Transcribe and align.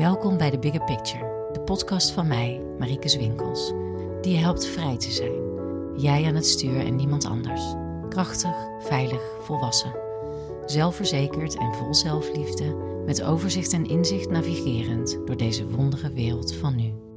Welkom 0.00 0.36
bij 0.36 0.50
The 0.50 0.58
Bigger 0.58 0.84
Picture, 0.84 1.50
de 1.52 1.60
podcast 1.60 2.10
van 2.10 2.26
mij, 2.26 2.60
Marieke 2.78 3.08
Zwinkels, 3.08 3.72
die 4.20 4.32
je 4.32 4.38
helpt 4.38 4.66
vrij 4.66 4.96
te 4.96 5.10
zijn. 5.10 5.32
Jij 5.96 6.26
aan 6.26 6.34
het 6.34 6.46
stuur 6.46 6.86
en 6.86 6.96
niemand 6.96 7.24
anders. 7.24 7.62
Krachtig, 8.08 8.54
veilig, 8.78 9.22
volwassen. 9.40 9.94
Zelfverzekerd 10.66 11.58
en 11.58 11.74
vol 11.74 11.94
zelfliefde, 11.94 12.76
met 13.06 13.22
overzicht 13.22 13.72
en 13.72 13.86
inzicht 13.86 14.30
navigerend 14.30 15.18
door 15.24 15.36
deze 15.36 15.68
wondere 15.68 16.12
wereld 16.12 16.54
van 16.54 16.76
nu. 16.76 17.09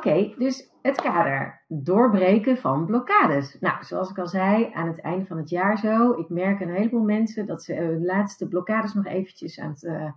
Oké, 0.00 0.34
dus 0.38 0.70
het 0.82 1.00
kader. 1.00 1.62
Doorbreken 1.68 2.56
van 2.56 2.86
blokkades. 2.86 3.58
Nou, 3.58 3.84
zoals 3.84 4.10
ik 4.10 4.18
al 4.18 4.26
zei, 4.26 4.70
aan 4.72 4.86
het 4.86 5.00
einde 5.00 5.26
van 5.26 5.36
het 5.36 5.48
jaar 5.50 5.78
zo. 5.78 6.12
Ik 6.12 6.28
merk 6.28 6.60
een 6.60 6.74
heleboel 6.74 7.02
mensen 7.02 7.46
dat 7.46 7.62
ze 7.62 7.74
hun 7.74 8.04
laatste 8.04 8.48
blokkades 8.48 8.94
nog 8.94 9.06
eventjes 9.06 9.60
aan 9.60 9.70
het 9.70 9.82
uh, 9.82 10.12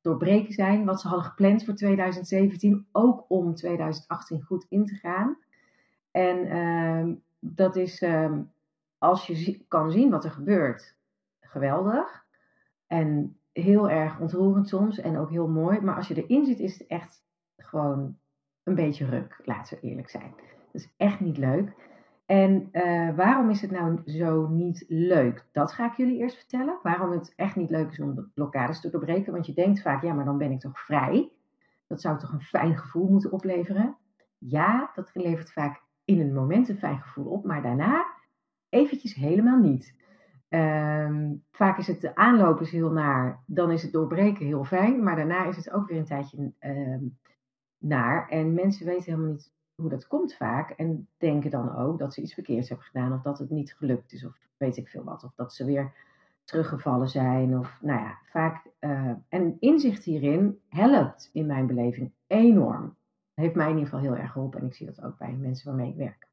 doorbreken 0.00 0.52
zijn. 0.52 0.84
Wat 0.84 1.00
ze 1.00 1.08
hadden 1.08 1.26
gepland 1.26 1.64
voor 1.64 1.74
2017. 1.74 2.86
Ook 2.92 3.24
om 3.28 3.54
2018 3.54 4.42
goed 4.42 4.66
in 4.68 4.86
te 4.86 4.94
gaan. 4.94 5.38
En 6.10 6.56
uh, 6.56 7.14
dat 7.38 7.76
is, 7.76 8.02
uh, 8.02 8.32
als 8.98 9.26
je 9.26 9.64
kan 9.68 9.90
zien 9.90 10.10
wat 10.10 10.24
er 10.24 10.30
gebeurt, 10.30 10.96
geweldig. 11.40 12.24
En 12.86 13.38
heel 13.52 13.90
erg 13.90 14.20
ontroerend 14.20 14.68
soms 14.68 14.98
en 14.98 15.18
ook 15.18 15.30
heel 15.30 15.48
mooi. 15.48 15.80
Maar 15.80 15.96
als 15.96 16.08
je 16.08 16.24
erin 16.24 16.46
zit, 16.46 16.58
is 16.58 16.78
het 16.78 16.86
echt 16.86 17.24
gewoon 17.56 18.16
een 18.68 18.74
beetje 18.74 19.04
ruk, 19.04 19.40
laten 19.44 19.78
we 19.80 19.88
eerlijk 19.88 20.08
zijn. 20.08 20.34
Dat 20.72 20.82
is 20.82 20.94
echt 20.96 21.20
niet 21.20 21.38
leuk. 21.38 21.72
En 22.26 22.68
uh, 22.72 23.16
waarom 23.16 23.50
is 23.50 23.60
het 23.60 23.70
nou 23.70 24.00
zo 24.04 24.48
niet 24.48 24.84
leuk? 24.88 25.46
Dat 25.52 25.72
ga 25.72 25.86
ik 25.86 25.96
jullie 25.96 26.18
eerst 26.18 26.36
vertellen. 26.36 26.78
Waarom 26.82 27.10
het 27.10 27.32
echt 27.36 27.56
niet 27.56 27.70
leuk 27.70 27.90
is 27.90 28.00
om 28.00 28.14
de 28.14 28.28
blokkades 28.34 28.80
te 28.80 28.90
doorbreken. 28.90 29.32
Want 29.32 29.46
je 29.46 29.54
denkt 29.54 29.82
vaak, 29.82 30.02
ja, 30.02 30.12
maar 30.12 30.24
dan 30.24 30.38
ben 30.38 30.50
ik 30.50 30.60
toch 30.60 30.78
vrij? 30.80 31.30
Dat 31.86 32.00
zou 32.00 32.18
toch 32.18 32.32
een 32.32 32.40
fijn 32.40 32.78
gevoel 32.78 33.08
moeten 33.08 33.32
opleveren? 33.32 33.96
Ja, 34.38 34.90
dat 34.94 35.10
levert 35.12 35.52
vaak 35.52 35.82
in 36.04 36.20
een 36.20 36.34
moment 36.34 36.68
een 36.68 36.78
fijn 36.78 37.00
gevoel 37.00 37.26
op, 37.26 37.44
maar 37.44 37.62
daarna 37.62 38.06
eventjes 38.68 39.14
helemaal 39.14 39.58
niet. 39.58 39.96
Um, 40.48 41.44
vaak 41.50 41.78
is 41.78 41.86
het 41.86 42.00
de 42.00 42.14
aanloop 42.14 42.60
is 42.60 42.70
heel 42.70 42.90
naar, 42.90 43.42
dan 43.46 43.70
is 43.70 43.82
het 43.82 43.92
doorbreken 43.92 44.46
heel 44.46 44.64
fijn, 44.64 45.02
maar 45.02 45.16
daarna 45.16 45.44
is 45.44 45.56
het 45.56 45.70
ook 45.70 45.88
weer 45.88 45.98
een 45.98 46.04
tijdje 46.04 46.52
um, 46.60 47.18
naar. 47.78 48.28
En 48.28 48.54
mensen 48.54 48.86
weten 48.86 49.04
helemaal 49.04 49.30
niet 49.32 49.52
hoe 49.74 49.88
dat 49.88 50.06
komt 50.06 50.34
vaak. 50.34 50.70
En 50.70 51.08
denken 51.16 51.50
dan 51.50 51.76
ook 51.76 51.98
dat 51.98 52.14
ze 52.14 52.22
iets 52.22 52.34
verkeerds 52.34 52.68
hebben 52.68 52.86
gedaan. 52.86 53.12
Of 53.12 53.22
dat 53.22 53.38
het 53.38 53.50
niet 53.50 53.74
gelukt 53.74 54.12
is. 54.12 54.24
Of 54.24 54.38
weet 54.56 54.76
ik 54.76 54.88
veel 54.88 55.04
wat. 55.04 55.24
Of 55.24 55.34
dat 55.34 55.54
ze 55.54 55.64
weer 55.64 55.92
teruggevallen 56.44 57.08
zijn. 57.08 57.58
Of 57.58 57.78
nou 57.80 58.00
ja, 58.00 58.18
vaak. 58.24 58.66
Uh, 58.80 59.12
en 59.28 59.56
inzicht 59.58 60.04
hierin 60.04 60.60
helpt 60.68 61.30
in 61.32 61.46
mijn 61.46 61.66
beleving 61.66 62.12
enorm. 62.26 62.96
Heeft 63.34 63.54
mij 63.54 63.70
in 63.70 63.76
ieder 63.76 63.88
geval 63.88 64.04
heel 64.04 64.16
erg 64.16 64.32
geholpen. 64.32 64.60
En 64.60 64.66
ik 64.66 64.74
zie 64.74 64.86
dat 64.86 65.02
ook 65.02 65.18
bij 65.18 65.32
mensen 65.32 65.66
waarmee 65.68 65.90
ik 65.90 65.96
werk. 65.96 66.26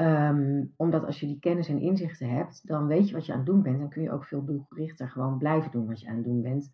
Um, 0.00 0.74
omdat 0.76 1.04
als 1.04 1.20
je 1.20 1.26
die 1.26 1.38
kennis 1.38 1.68
en 1.68 1.80
inzichten 1.80 2.30
hebt, 2.30 2.66
dan 2.66 2.86
weet 2.86 3.08
je 3.08 3.14
wat 3.14 3.26
je 3.26 3.32
aan 3.32 3.38
het 3.38 3.46
doen 3.46 3.62
bent. 3.62 3.78
Dan 3.78 3.88
kun 3.88 4.02
je 4.02 4.12
ook 4.12 4.24
veel 4.24 4.44
doelgerichter 4.44 5.08
gewoon 5.08 5.38
blijven 5.38 5.70
doen 5.70 5.86
wat 5.86 6.00
je 6.00 6.08
aan 6.08 6.14
het 6.14 6.24
doen 6.24 6.42
bent. 6.42 6.72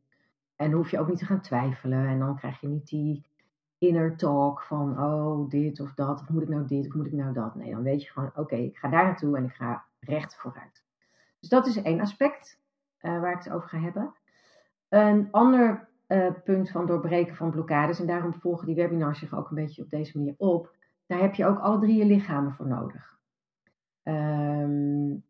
En 0.56 0.72
hoef 0.72 0.90
je 0.90 0.98
ook 0.98 1.08
niet 1.08 1.18
te 1.18 1.24
gaan 1.24 1.40
twijfelen. 1.40 2.06
En 2.06 2.18
dan 2.18 2.36
krijg 2.36 2.60
je 2.60 2.68
niet 2.68 2.88
die 2.88 3.26
inner 3.78 4.16
talk 4.16 4.62
van, 4.62 5.02
oh, 5.02 5.50
dit 5.50 5.80
of 5.80 5.94
dat. 5.94 6.20
Of 6.20 6.28
moet 6.28 6.42
ik 6.42 6.48
nou 6.48 6.66
dit 6.66 6.86
of 6.86 6.94
moet 6.94 7.06
ik 7.06 7.12
nou 7.12 7.32
dat? 7.32 7.54
Nee, 7.54 7.70
dan 7.70 7.82
weet 7.82 8.02
je 8.02 8.10
gewoon, 8.10 8.30
oké, 8.34 8.56
ik 8.56 8.76
ga 8.76 8.88
daar 8.88 9.04
naartoe 9.04 9.36
en 9.36 9.44
ik 9.44 9.54
ga 9.54 9.84
recht 10.00 10.36
vooruit. 10.36 10.84
Dus 11.40 11.48
dat 11.48 11.66
is 11.66 11.82
één 11.82 12.00
aspect 12.00 12.60
uh, 13.00 13.20
waar 13.20 13.32
ik 13.32 13.44
het 13.44 13.52
over 13.52 13.68
ga 13.68 13.78
hebben. 13.78 14.14
Een 14.88 15.28
ander 15.30 15.88
uh, 16.08 16.30
punt 16.44 16.70
van 16.70 16.86
doorbreken 16.86 17.36
van 17.36 17.50
blokkades, 17.50 18.00
en 18.00 18.06
daarom 18.06 18.34
volgen 18.34 18.66
die 18.66 18.74
webinars 18.74 19.18
zich 19.18 19.34
ook 19.34 19.48
een 19.48 19.56
beetje 19.56 19.82
op 19.82 19.90
deze 19.90 20.18
manier 20.18 20.34
op. 20.36 20.74
Daar 21.06 21.20
heb 21.20 21.34
je 21.34 21.46
ook 21.46 21.58
alle 21.58 21.78
drie 21.78 21.96
je 21.96 22.04
lichamen 22.04 22.52
voor 22.52 22.66
nodig. 22.66 23.18
Um, 24.02 25.24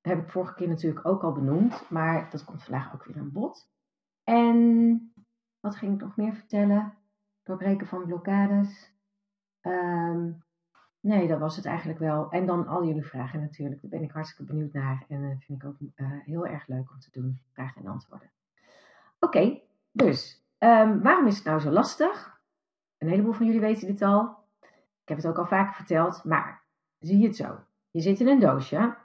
heb 0.00 0.18
ik 0.18 0.28
vorige 0.28 0.54
keer 0.54 0.68
natuurlijk 0.68 1.06
ook 1.06 1.22
al 1.22 1.32
benoemd, 1.32 1.90
maar 1.90 2.30
dat 2.30 2.44
komt 2.44 2.62
vandaag 2.62 2.94
ook 2.94 3.04
weer 3.04 3.16
aan 3.16 3.32
bod. 3.32 3.72
En 4.24 5.12
wat 5.60 5.76
ging 5.76 5.94
ik 5.94 6.00
nog 6.00 6.16
meer 6.16 6.34
vertellen? 6.34 6.94
Doorbreken 7.42 7.86
van 7.86 8.06
blokkades. 8.06 8.92
Um, 9.62 10.42
nee, 11.00 11.28
dat 11.28 11.38
was 11.38 11.56
het 11.56 11.66
eigenlijk 11.66 11.98
wel. 11.98 12.30
En 12.30 12.46
dan 12.46 12.66
al 12.66 12.86
jullie 12.86 13.04
vragen 13.04 13.40
natuurlijk. 13.40 13.80
Daar 13.80 13.90
ben 13.90 14.02
ik 14.02 14.10
hartstikke 14.10 14.52
benieuwd 14.52 14.72
naar. 14.72 15.04
En 15.08 15.22
uh, 15.22 15.28
vind 15.38 15.62
ik 15.62 15.68
ook 15.68 15.76
uh, 15.80 16.10
heel 16.24 16.46
erg 16.46 16.66
leuk 16.66 16.90
om 16.90 16.98
te 16.98 17.10
doen. 17.10 17.40
Vragen 17.52 17.82
en 17.82 17.90
antwoorden. 17.90 18.30
Oké, 19.18 19.60
dus 19.92 20.44
um, 20.58 21.02
waarom 21.02 21.26
is 21.26 21.36
het 21.36 21.44
nou 21.44 21.60
zo 21.60 21.70
lastig? 21.70 22.40
Een 22.98 23.08
heleboel 23.08 23.32
van 23.32 23.46
jullie 23.46 23.60
weten 23.60 23.86
dit 23.86 24.02
al. 24.02 24.42
Ik 25.02 25.08
heb 25.08 25.16
het 25.16 25.26
ook 25.26 25.38
al 25.38 25.46
vaker 25.46 25.74
verteld. 25.74 26.24
Maar 26.24 26.62
zie 26.98 27.18
je 27.18 27.26
het 27.26 27.36
zo. 27.36 27.58
Je 27.90 28.00
zit 28.00 28.20
in 28.20 28.28
een 28.28 28.40
doosje. 28.40 28.96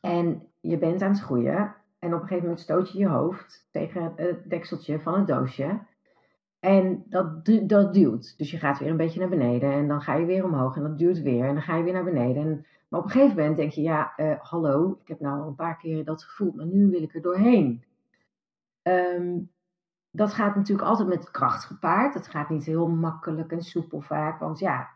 En 0.00 0.52
je 0.60 0.78
bent 0.78 1.02
aan 1.02 1.10
het 1.10 1.20
groeien. 1.20 1.74
En 2.04 2.14
op 2.14 2.20
een 2.20 2.26
gegeven 2.26 2.42
moment 2.42 2.60
stoot 2.60 2.92
je 2.92 2.98
je 2.98 3.08
hoofd 3.08 3.68
tegen 3.70 4.12
het 4.16 4.50
dekseltje 4.50 5.00
van 5.00 5.18
het 5.18 5.26
doosje. 5.26 5.80
En 6.60 7.04
dat, 7.08 7.44
dat 7.66 7.94
duwt. 7.94 8.38
Dus 8.38 8.50
je 8.50 8.58
gaat 8.58 8.78
weer 8.78 8.90
een 8.90 8.96
beetje 8.96 9.20
naar 9.20 9.28
beneden. 9.28 9.72
En 9.72 9.88
dan 9.88 10.02
ga 10.02 10.14
je 10.14 10.26
weer 10.26 10.44
omhoog. 10.44 10.76
En 10.76 10.82
dat 10.82 10.98
duwt 10.98 11.22
weer. 11.22 11.44
En 11.44 11.54
dan 11.54 11.62
ga 11.62 11.76
je 11.76 11.82
weer 11.82 11.92
naar 11.92 12.04
beneden. 12.04 12.42
En, 12.42 12.66
maar 12.88 13.00
op 13.00 13.06
een 13.06 13.12
gegeven 13.12 13.36
moment 13.36 13.56
denk 13.56 13.72
je: 13.72 13.82
ja, 13.82 14.12
uh, 14.16 14.34
hallo. 14.38 14.98
Ik 15.02 15.08
heb 15.08 15.20
nou 15.20 15.40
al 15.40 15.48
een 15.48 15.54
paar 15.54 15.76
keer 15.76 16.04
dat 16.04 16.24
gevoel. 16.24 16.52
Maar 16.52 16.66
nu 16.66 16.90
wil 16.90 17.02
ik 17.02 17.14
er 17.14 17.22
doorheen. 17.22 17.84
Um, 18.82 19.50
dat 20.10 20.32
gaat 20.32 20.56
natuurlijk 20.56 20.88
altijd 20.88 21.08
met 21.08 21.30
kracht 21.30 21.64
gepaard. 21.64 22.14
Dat 22.14 22.28
gaat 22.28 22.48
niet 22.48 22.64
heel 22.64 22.88
makkelijk 22.88 23.52
en 23.52 23.62
soepel 23.62 24.00
vaak. 24.00 24.40
Want 24.40 24.58
ja, 24.58 24.90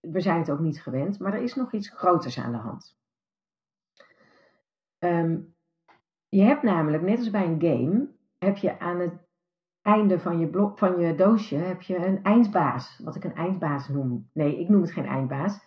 we 0.00 0.20
zijn 0.20 0.38
het 0.38 0.50
ook 0.50 0.60
niet 0.60 0.82
gewend. 0.82 1.18
Maar 1.18 1.34
er 1.34 1.42
is 1.42 1.54
nog 1.54 1.72
iets 1.72 1.90
groters 1.90 2.38
aan 2.38 2.52
de 2.52 2.58
hand. 2.58 2.96
Um, 4.98 5.54
je 6.28 6.42
hebt 6.42 6.62
namelijk, 6.62 7.02
net 7.02 7.18
als 7.18 7.30
bij 7.30 7.44
een 7.44 7.60
game, 7.60 8.08
heb 8.38 8.56
je 8.56 8.78
aan 8.78 9.00
het 9.00 9.12
einde 9.82 10.18
van 10.18 10.38
je, 10.38 10.46
blok, 10.46 10.78
van 10.78 11.00
je 11.00 11.14
doosje 11.14 11.56
heb 11.56 11.82
je 11.82 12.06
een 12.06 12.22
eindbaas. 12.22 13.00
Wat 13.04 13.16
ik 13.16 13.24
een 13.24 13.34
eindbaas 13.34 13.88
noem. 13.88 14.28
Nee, 14.32 14.60
ik 14.60 14.68
noem 14.68 14.80
het 14.80 14.92
geen 14.92 15.06
eindbaas. 15.06 15.64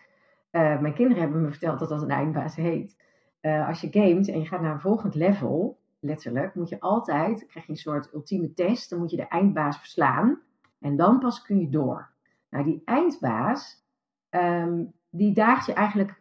Uh, 0.52 0.80
mijn 0.80 0.94
kinderen 0.94 1.22
hebben 1.24 1.42
me 1.42 1.50
verteld 1.50 1.80
dat 1.80 1.90
dat 1.90 2.02
een 2.02 2.10
eindbaas 2.10 2.56
heet. 2.56 3.04
Uh, 3.42 3.68
als 3.68 3.82
je 3.82 3.88
gamet 3.92 4.28
en 4.28 4.40
je 4.40 4.46
gaat 4.46 4.62
naar 4.62 4.74
een 4.74 4.80
volgend 4.80 5.16
level, 5.16 5.80
letterlijk, 6.00 6.56
moet 6.56 6.70
je 6.70 6.80
altijd, 6.80 7.46
krijg 7.48 7.66
je 7.66 7.72
een 7.72 7.78
soort 7.78 8.14
ultieme 8.14 8.54
test, 8.54 8.90
dan 8.90 9.00
moet 9.00 9.12
je 9.12 9.18
de 9.18 9.28
eindbaas 9.28 9.78
verslaan. 9.78 10.42
En 10.80 10.96
dan 10.96 11.20
pas 11.20 11.42
kun 11.42 11.60
je 11.60 11.70
door. 11.70 12.10
Nou, 12.50 12.64
die 12.64 12.82
eindbaas, 12.86 13.86
um, 14.30 14.94
die 15.10 15.34
daagt 15.34 15.66
je 15.66 15.74
eigenlijk 15.74 16.19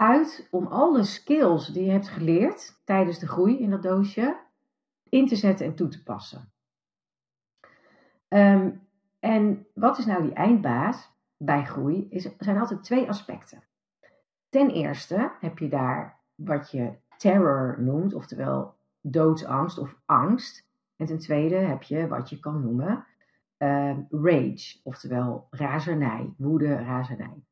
uit 0.00 0.48
om 0.50 0.66
alle 0.66 1.02
skills 1.02 1.66
die 1.66 1.84
je 1.84 1.90
hebt 1.90 2.08
geleerd 2.08 2.80
tijdens 2.84 3.18
de 3.18 3.26
groei 3.26 3.58
in 3.58 3.70
dat 3.70 3.82
doosje 3.82 4.36
in 5.08 5.26
te 5.26 5.36
zetten 5.36 5.66
en 5.66 5.74
toe 5.74 5.88
te 5.88 6.02
passen. 6.02 6.52
Um, 8.28 8.88
en 9.18 9.66
wat 9.74 9.98
is 9.98 10.06
nou 10.06 10.22
die 10.22 10.32
eindbaas 10.32 11.10
bij 11.36 11.64
groei? 11.64 12.06
Is, 12.10 12.28
zijn 12.38 12.58
altijd 12.58 12.84
twee 12.84 13.08
aspecten. 13.08 13.62
Ten 14.48 14.70
eerste 14.70 15.32
heb 15.40 15.58
je 15.58 15.68
daar 15.68 16.20
wat 16.34 16.70
je 16.70 16.92
terror 17.16 17.76
noemt, 17.78 18.14
oftewel 18.14 18.74
doodsangst 19.00 19.78
of 19.78 19.96
angst. 20.04 20.68
En 20.96 21.06
ten 21.06 21.18
tweede 21.18 21.56
heb 21.56 21.82
je 21.82 22.08
wat 22.08 22.30
je 22.30 22.40
kan 22.40 22.62
noemen 22.62 23.06
uh, 23.58 23.96
rage, 24.10 24.80
oftewel 24.82 25.46
razernij, 25.50 26.34
woede, 26.36 26.74
razernij. 26.74 27.44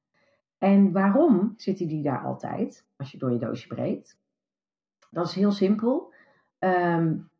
En 0.59 0.93
waarom 0.93 1.55
zitten 1.57 1.89
die 1.89 2.03
daar 2.03 2.25
altijd 2.25 2.87
als 2.97 3.13
je 3.13 3.19
door 3.19 3.33
je 3.33 3.39
doosje 3.39 3.69
breekt? 3.69 4.19
Dat 5.11 5.27
is 5.27 5.35
heel 5.35 5.53
simpel. 5.53 6.13
Um, 6.59 7.31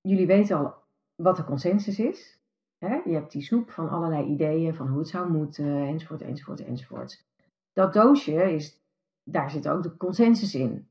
jullie 0.00 0.26
weten 0.26 0.56
al 0.56 0.74
wat 1.14 1.36
de 1.36 1.44
consensus 1.44 1.98
is. 1.98 2.40
Hè? 2.78 2.94
Je 3.04 3.14
hebt 3.14 3.32
die 3.32 3.42
soep 3.42 3.70
van 3.70 3.88
allerlei 3.88 4.26
ideeën 4.26 4.74
van 4.74 4.88
hoe 4.88 4.98
het 4.98 5.08
zou 5.08 5.32
moeten, 5.32 5.86
enzovoort, 5.86 6.22
enzovoort, 6.22 6.64
enzovoort. 6.64 7.24
Dat 7.72 7.92
doosje 7.92 8.52
is, 8.52 8.80
daar 9.22 9.50
zit 9.50 9.68
ook 9.68 9.82
de 9.82 9.96
consensus 9.96 10.54
in. 10.54 10.88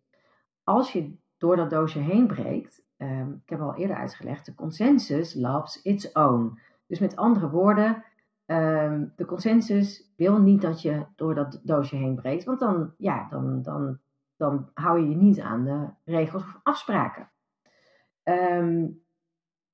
Als 0.63 0.91
je 0.91 1.13
door 1.37 1.55
dat 1.55 1.69
doosje 1.69 1.99
heen 1.99 2.27
breekt, 2.27 2.83
um, 2.97 3.41
ik 3.43 3.49
heb 3.49 3.59
al 3.59 3.75
eerder 3.75 3.95
uitgelegd, 3.95 4.45
de 4.45 4.55
consensus 4.55 5.33
loves 5.33 5.81
its 5.81 6.11
own. 6.11 6.59
Dus 6.87 6.99
met 6.99 7.15
andere 7.15 7.49
woorden, 7.49 8.03
um, 8.51 9.13
de 9.15 9.25
consensus 9.25 10.13
wil 10.15 10.41
niet 10.41 10.61
dat 10.61 10.81
je 10.81 11.05
door 11.15 11.35
dat 11.35 11.61
doosje 11.63 11.95
heen 11.95 12.15
breekt, 12.15 12.43
want 12.43 12.59
dan, 12.59 12.93
ja, 12.97 13.27
dan, 13.29 13.61
dan, 13.61 13.99
dan 14.37 14.69
hou 14.73 14.99
je 14.99 15.09
je 15.09 15.15
niet 15.15 15.39
aan 15.39 15.63
de 15.63 15.87
regels 16.05 16.43
of 16.43 16.59
afspraken. 16.63 17.29
Um, 18.23 19.03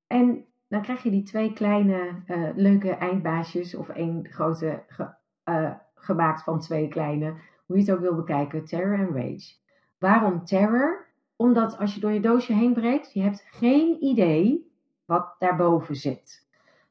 en 0.07 0.45
dan 0.67 0.81
krijg 0.81 1.03
je 1.03 1.09
die 1.09 1.23
twee 1.23 1.53
kleine 1.53 2.23
uh, 2.27 2.49
leuke 2.55 2.91
eindbaasjes 2.91 3.75
of 3.75 3.89
één 3.89 4.27
grote 4.29 4.83
ge, 4.87 5.09
uh, 5.45 5.73
gemaakt 5.95 6.43
van 6.43 6.59
twee 6.59 6.87
kleine, 6.87 7.35
hoe 7.65 7.77
je 7.77 7.81
het 7.81 7.91
ook 7.91 7.99
wil 7.99 8.15
bekijken, 8.15 8.65
terror 8.65 8.99
en 8.99 9.13
rage. 9.13 9.55
Waarom 9.97 10.45
terror? 10.45 11.07
omdat 11.37 11.77
als 11.77 11.93
je 11.93 11.99
door 11.99 12.11
je 12.11 12.19
doosje 12.19 12.53
heen 12.53 12.73
breekt, 12.73 13.13
je 13.13 13.21
hebt 13.21 13.45
geen 13.49 14.03
idee 14.03 14.71
wat 15.05 15.35
daarboven 15.39 15.95
zit. 15.95 16.46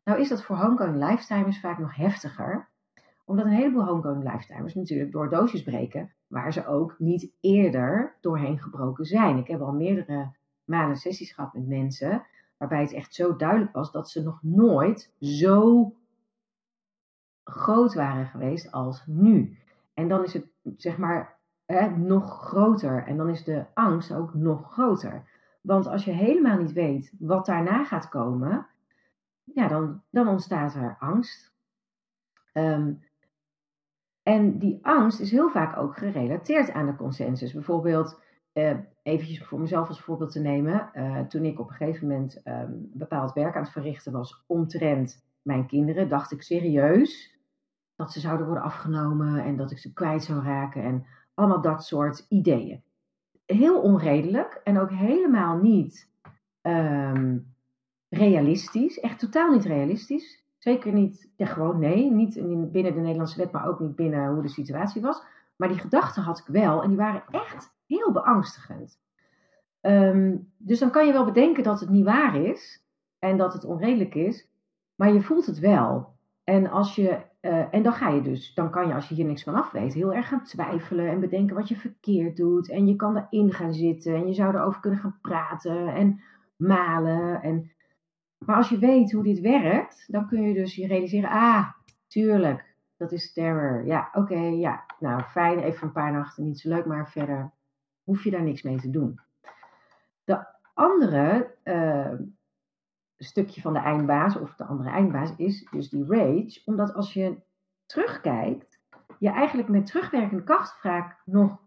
Nou 0.07 0.21
is 0.21 0.29
dat 0.29 0.43
voor 0.43 0.57
homegoing 0.57 0.97
lifetimers 0.97 1.61
vaak 1.61 1.79
nog 1.79 1.97
heftiger. 1.97 2.69
Omdat 3.25 3.45
een 3.45 3.51
heleboel 3.51 3.85
homegoing 3.85 4.33
lifetimers 4.33 4.75
natuurlijk 4.75 5.13
door 5.13 5.31
doosjes 5.31 5.63
breken, 5.63 6.13
waar 6.27 6.53
ze 6.53 6.67
ook 6.67 6.95
niet 6.99 7.33
eerder 7.41 8.17
doorheen 8.21 8.59
gebroken 8.59 9.05
zijn. 9.05 9.39
Ik 9.39 9.47
heb 9.47 9.61
al 9.61 9.73
meerdere 9.73 10.33
malen 10.65 10.97
sessies 10.97 11.33
gehad 11.33 11.53
met 11.53 11.67
mensen, 11.67 12.27
waarbij 12.57 12.81
het 12.81 12.93
echt 12.93 13.15
zo 13.15 13.37
duidelijk 13.37 13.73
was 13.73 13.93
dat 13.93 14.11
ze 14.11 14.23
nog 14.23 14.39
nooit 14.43 15.13
zo 15.21 15.93
groot 17.45 17.95
waren 17.95 18.27
geweest 18.27 18.73
als 18.73 19.03
nu. 19.07 19.59
En 19.95 20.09
dan 20.09 20.25
is 20.25 20.33
het 20.33 20.47
zeg 20.77 20.99
maar 20.99 21.39
nog 21.97 22.47
groter 22.47 23.05
en 23.07 23.17
dan 23.17 23.29
is 23.29 23.45
de 23.45 23.65
angst 23.75 24.13
ook 24.13 24.35
nog 24.35 24.73
groter. 24.73 25.23
Want 25.61 25.87
als 25.87 26.05
je 26.05 26.11
helemaal 26.11 26.59
niet 26.59 26.73
weet 26.73 27.13
wat 27.19 27.47
daarna 27.47 27.85
gaat 27.85 28.09
komen, 28.09 28.67
ja, 29.55 29.69
dan, 29.69 30.03
dan 30.11 30.29
ontstaat 30.29 30.75
er 30.75 30.97
angst. 30.99 31.55
Ehm, 32.53 32.93
en 34.23 34.59
die 34.59 34.79
angst 34.83 35.21
is 35.21 35.31
heel 35.31 35.51
vaak 35.51 35.77
ook 35.77 35.97
gerelateerd 35.97 36.73
aan 36.73 36.87
de 36.87 36.97
consensus. 36.97 37.53
Bijvoorbeeld, 37.53 38.21
uh, 38.53 38.77
eventjes 39.03 39.45
voor 39.45 39.61
mezelf 39.61 39.89
als 39.89 40.01
voorbeeld 40.01 40.33
te 40.33 40.41
nemen. 40.41 40.91
Uh, 40.95 41.21
toen 41.21 41.45
ik 41.45 41.61
op 41.61 41.69
een 41.69 41.75
gegeven 41.75 42.09
moment 42.09 42.41
um, 42.45 42.91
bepaald 42.93 43.33
werk 43.33 43.57
aan 43.57 43.63
het 43.63 43.73
verrichten 43.73 44.13
was 44.13 44.45
omtrent 44.47 45.25
mijn 45.43 45.67
kinderen, 45.67 46.09
dacht 46.09 46.33
ik 46.33 46.43
serieus 46.43 47.39
dat 47.97 48.13
ze 48.13 48.21
zouden 48.21 48.47
worden 48.47 48.65
afgenomen 48.65 49.45
en 49.45 49.57
dat 49.57 49.71
ik 49.71 49.79
ze 49.79 49.93
kwijt 49.93 50.25
zou 50.25 50.43
raken 50.43 50.83
en 50.83 51.07
allemaal 51.35 51.61
dat 51.61 51.85
soort 51.85 52.27
ideeën. 52.29 52.83
Heel 53.45 53.81
onredelijk 53.81 54.61
en 54.65 54.79
ook 54.79 54.91
helemaal 54.91 55.57
niet 55.57 56.11
um, 56.63 57.56
realistisch. 58.09 59.01
Echt 59.01 59.19
totaal 59.19 59.53
niet 59.53 59.65
realistisch. 59.65 60.45
Zeker 60.59 60.93
niet, 60.93 61.31
gewoon 61.37 61.79
nee, 61.79 62.11
niet 62.11 62.35
binnen 62.73 62.95
de 62.95 63.01
Nederlandse 63.01 63.39
wet, 63.39 63.53
maar 63.53 63.69
ook 63.69 63.81
niet 63.81 63.97
binnen 63.97 64.33
hoe 64.33 64.43
de 64.43 64.49
situatie 64.49 65.03
was. 65.03 65.23
Maar 65.57 65.69
die 65.69 65.79
gedachten 65.79 66.23
had 66.23 66.39
ik 66.39 66.47
wel 66.47 66.83
en 66.83 66.89
die 66.89 66.99
waren 66.99 67.25
echt 67.31 67.75
heel 67.87 68.13
beangstigend. 68.13 68.99
Um, 69.81 70.53
dus 70.57 70.79
dan 70.79 70.91
kan 70.91 71.07
je 71.07 71.13
wel 71.13 71.25
bedenken 71.25 71.63
dat 71.63 71.81
het 71.81 71.89
niet 71.89 72.05
waar 72.05 72.37
is 72.37 72.85
en 73.19 73.37
dat 73.37 73.53
het 73.53 73.65
onredelijk 73.65 74.15
is, 74.15 74.49
maar 74.95 75.13
je 75.13 75.23
voelt 75.23 75.47
het 75.47 75.59
wel. 75.59 76.15
En, 76.45 76.71
als 76.71 76.95
je, 76.95 77.21
uh, 77.41 77.75
en 77.75 77.83
dan 77.83 77.93
ga 77.93 78.09
je 78.09 78.23
dus, 78.23 78.55
dan 78.55 78.71
kan 78.71 78.87
je 78.87 78.95
als 78.95 79.09
je 79.09 79.15
hier 79.15 79.25
niks 79.25 79.43
van 79.43 79.55
af 79.55 79.71
weet, 79.71 79.95
heel 79.95 80.15
erg 80.15 80.29
gaan 80.29 80.45
twijfelen 80.45 81.09
en 81.09 81.21
bedenken 81.21 81.57
wat 81.57 81.69
je 81.69 81.77
verkeerd 81.77 82.37
doet. 82.37 82.71
En 82.71 82.87
je 82.87 82.97
kan 82.97 83.17
erin 83.17 83.53
gaan 83.53 83.75
zitten 83.75 84.15
en 84.15 84.27
je 84.27 84.35
zou 84.35 84.55
erover 84.55 84.81
kunnen 84.81 85.01
gaan 85.01 85.19
praten 85.21 85.95
en 85.95 86.21
malen. 86.57 87.43
En 87.43 87.71
maar 88.39 88.57
als 88.57 88.69
je 88.69 88.79
weet 88.79 89.13
hoe 89.13 89.23
dit 89.23 89.41
werkt, 89.41 90.05
dan 90.07 90.29
kun 90.29 90.43
je 90.43 90.55
dus 90.55 90.75
je 90.75 90.87
realiseren, 90.87 91.31
ah, 91.31 91.69
tuurlijk, 92.07 92.75
dat 92.97 93.13
is 93.13 93.33
terror. 93.33 93.85
Ja, 93.85 94.09
oké, 94.13 94.39
ja, 94.39 94.85
nou 94.99 95.23
fijn, 95.23 95.59
even 95.59 95.87
een 95.87 95.93
paar 95.93 96.13
nachten 96.13 96.45
niet 96.45 96.61
zo 96.61 96.69
leuk, 96.69 96.87
maar 96.87 97.11
verder 97.11 97.53
hoef 98.05 98.25
je 98.25 98.31
daar 98.31 98.43
niks 98.43 98.63
mee 98.63 98.81
te 98.81 98.91
doen. 98.91 99.21
De 100.25 100.47
andere 100.75 101.55
uh, 101.65 102.13
stukje 103.17 103.61
van 103.61 103.73
de 103.73 103.79
eindbaas, 103.79 104.37
of 104.37 104.55
de 104.55 104.65
andere 104.65 104.91
eindbaas, 104.91 105.37
is 105.37 105.69
dus 105.71 105.89
die 105.89 106.05
rage, 106.09 106.63
omdat 106.65 106.95
als 106.95 107.13
je 107.13 107.37
terugkijkt, 107.87 108.81
je 109.19 109.29
eigenlijk 109.29 109.69
met 109.69 109.87
terugwerkende 109.87 110.45
kracht 110.45 110.81
vaak 110.81 111.21
nog 111.25 111.59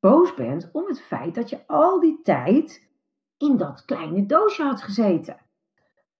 boos 0.00 0.34
bent 0.34 0.70
om 0.72 0.86
het 0.86 1.00
feit 1.00 1.34
dat 1.34 1.50
je 1.50 1.66
al 1.66 2.00
die 2.00 2.20
tijd 2.22 2.88
in 3.36 3.56
dat 3.56 3.84
kleine 3.84 4.26
doosje 4.26 4.62
had 4.62 4.82
gezeten. 4.82 5.36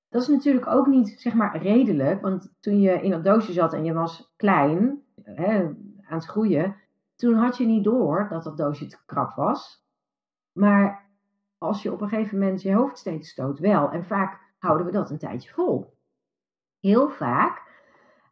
Dat 0.09 0.23
is 0.23 0.29
natuurlijk 0.29 0.67
ook 0.67 0.87
niet, 0.87 1.15
zeg 1.21 1.35
maar, 1.35 1.63
redelijk. 1.63 2.21
Want 2.21 2.55
toen 2.61 2.81
je 2.81 3.03
in 3.03 3.11
dat 3.11 3.25
doosje 3.25 3.53
zat 3.53 3.73
en 3.73 3.85
je 3.85 3.93
was 3.93 4.33
klein, 4.37 5.03
hè, 5.23 5.63
aan 6.03 6.19
het 6.19 6.25
groeien, 6.25 6.77
toen 7.17 7.35
had 7.35 7.57
je 7.57 7.67
niet 7.67 7.85
door 7.85 8.27
dat 8.29 8.45
dat 8.45 8.57
doosje 8.57 8.87
te 8.87 8.99
krap 9.07 9.35
was. 9.35 9.87
Maar 10.53 11.07
als 11.59 11.83
je 11.83 11.93
op 11.93 12.01
een 12.01 12.09
gegeven 12.09 12.39
moment 12.39 12.63
je 12.63 12.75
hoofd 12.75 12.99
steeds 12.99 13.29
stoot, 13.29 13.59
wel. 13.59 13.91
En 13.91 14.05
vaak 14.05 14.41
houden 14.59 14.87
we 14.87 14.93
dat 14.93 15.11
een 15.11 15.19
tijdje 15.19 15.53
vol. 15.53 15.97
Heel 16.81 17.09
vaak 17.09 17.67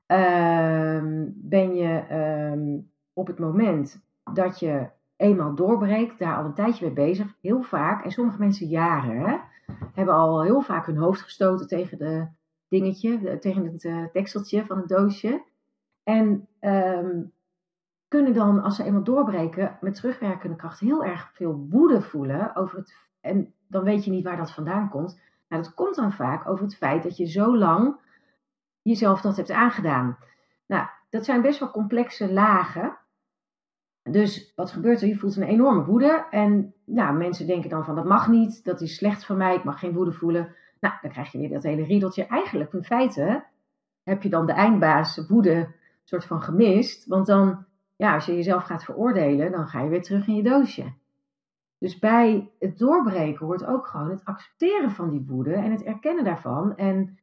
uh, 0.06 1.02
ben 1.34 1.74
je 1.74 2.04
uh, 2.10 2.80
op 3.12 3.26
het 3.26 3.38
moment 3.38 4.04
dat 4.32 4.58
je 4.58 4.88
eenmaal 5.16 5.54
doorbreekt, 5.54 6.18
daar 6.18 6.36
al 6.36 6.44
een 6.44 6.54
tijdje 6.54 6.84
mee 6.84 6.94
bezig. 6.94 7.34
Heel 7.40 7.62
vaak, 7.62 8.04
en 8.04 8.10
sommige 8.10 8.38
mensen 8.38 8.66
jaren, 8.66 9.20
hè, 9.20 9.36
hebben 9.94 10.14
al 10.14 10.42
heel 10.42 10.60
vaak 10.60 10.86
hun 10.86 10.96
hoofd 10.96 11.20
gestoten 11.22 11.66
tegen 11.66 11.98
de 11.98 12.28
dingetje, 12.68 13.38
tegen 13.38 13.64
het 13.64 13.84
uh, 13.84 14.04
tekseltje 14.06 14.66
van 14.66 14.78
het 14.78 14.88
doosje. 14.88 15.44
En 16.02 16.48
um, 16.60 17.32
kunnen 18.08 18.34
dan, 18.34 18.62
als 18.62 18.76
ze 18.76 18.84
eenmaal 18.84 19.02
doorbreken, 19.02 19.78
met 19.80 19.94
terugwerkende 19.94 20.56
kracht 20.56 20.80
heel 20.80 21.04
erg 21.04 21.30
veel 21.32 21.66
woede 21.70 22.02
voelen 22.02 22.56
over 22.56 22.78
het. 22.78 22.94
En 23.20 23.54
dan 23.68 23.84
weet 23.84 24.04
je 24.04 24.10
niet 24.10 24.24
waar 24.24 24.36
dat 24.36 24.52
vandaan 24.52 24.88
komt. 24.88 25.20
Nou, 25.48 25.62
dat 25.62 25.74
komt 25.74 25.94
dan 25.94 26.12
vaak 26.12 26.48
over 26.48 26.64
het 26.64 26.76
feit 26.76 27.02
dat 27.02 27.16
je 27.16 27.26
zo 27.26 27.56
lang 27.56 27.96
jezelf 28.82 29.20
dat 29.20 29.36
hebt 29.36 29.50
aangedaan. 29.50 30.18
Nou, 30.66 30.86
dat 31.10 31.24
zijn 31.24 31.42
best 31.42 31.58
wel 31.58 31.70
complexe 31.70 32.32
lagen. 32.32 32.98
Dus 34.02 34.52
wat 34.56 34.70
gebeurt 34.70 35.02
er? 35.02 35.08
Je 35.08 35.18
voelt 35.18 35.36
een 35.36 35.42
enorme 35.42 35.84
woede. 35.84 36.26
En 36.30 36.74
nou, 36.86 37.16
mensen 37.16 37.46
denken 37.46 37.70
dan 37.70 37.84
van 37.84 37.94
dat 37.94 38.04
mag 38.04 38.28
niet, 38.28 38.64
dat 38.64 38.80
is 38.80 38.96
slecht 38.96 39.26
voor 39.26 39.36
mij, 39.36 39.54
ik 39.54 39.64
mag 39.64 39.78
geen 39.78 39.92
woede 39.92 40.12
voelen. 40.12 40.54
Nou, 40.80 40.94
dan 41.02 41.10
krijg 41.10 41.32
je 41.32 41.38
weer 41.38 41.48
dat 41.48 41.62
hele 41.62 41.84
riedeltje. 41.84 42.26
Eigenlijk, 42.26 42.72
in 42.72 42.84
feite, 42.84 43.44
heb 44.02 44.22
je 44.22 44.28
dan 44.28 44.46
de 44.46 44.52
eindbaas 44.52 45.26
woede 45.28 45.74
soort 46.04 46.24
van 46.24 46.42
gemist. 46.42 47.06
Want 47.06 47.26
dan, 47.26 47.64
ja, 47.96 48.14
als 48.14 48.26
je 48.26 48.34
jezelf 48.34 48.64
gaat 48.64 48.84
veroordelen, 48.84 49.52
dan 49.52 49.66
ga 49.66 49.82
je 49.82 49.88
weer 49.88 50.02
terug 50.02 50.26
in 50.26 50.34
je 50.34 50.42
doosje. 50.42 50.92
Dus 51.78 51.98
bij 51.98 52.50
het 52.58 52.78
doorbreken 52.78 53.46
hoort 53.46 53.64
ook 53.64 53.86
gewoon 53.86 54.10
het 54.10 54.24
accepteren 54.24 54.90
van 54.90 55.10
die 55.10 55.24
woede 55.26 55.54
en 55.54 55.70
het 55.70 55.82
erkennen 55.82 56.24
daarvan. 56.24 56.76
En 56.76 57.18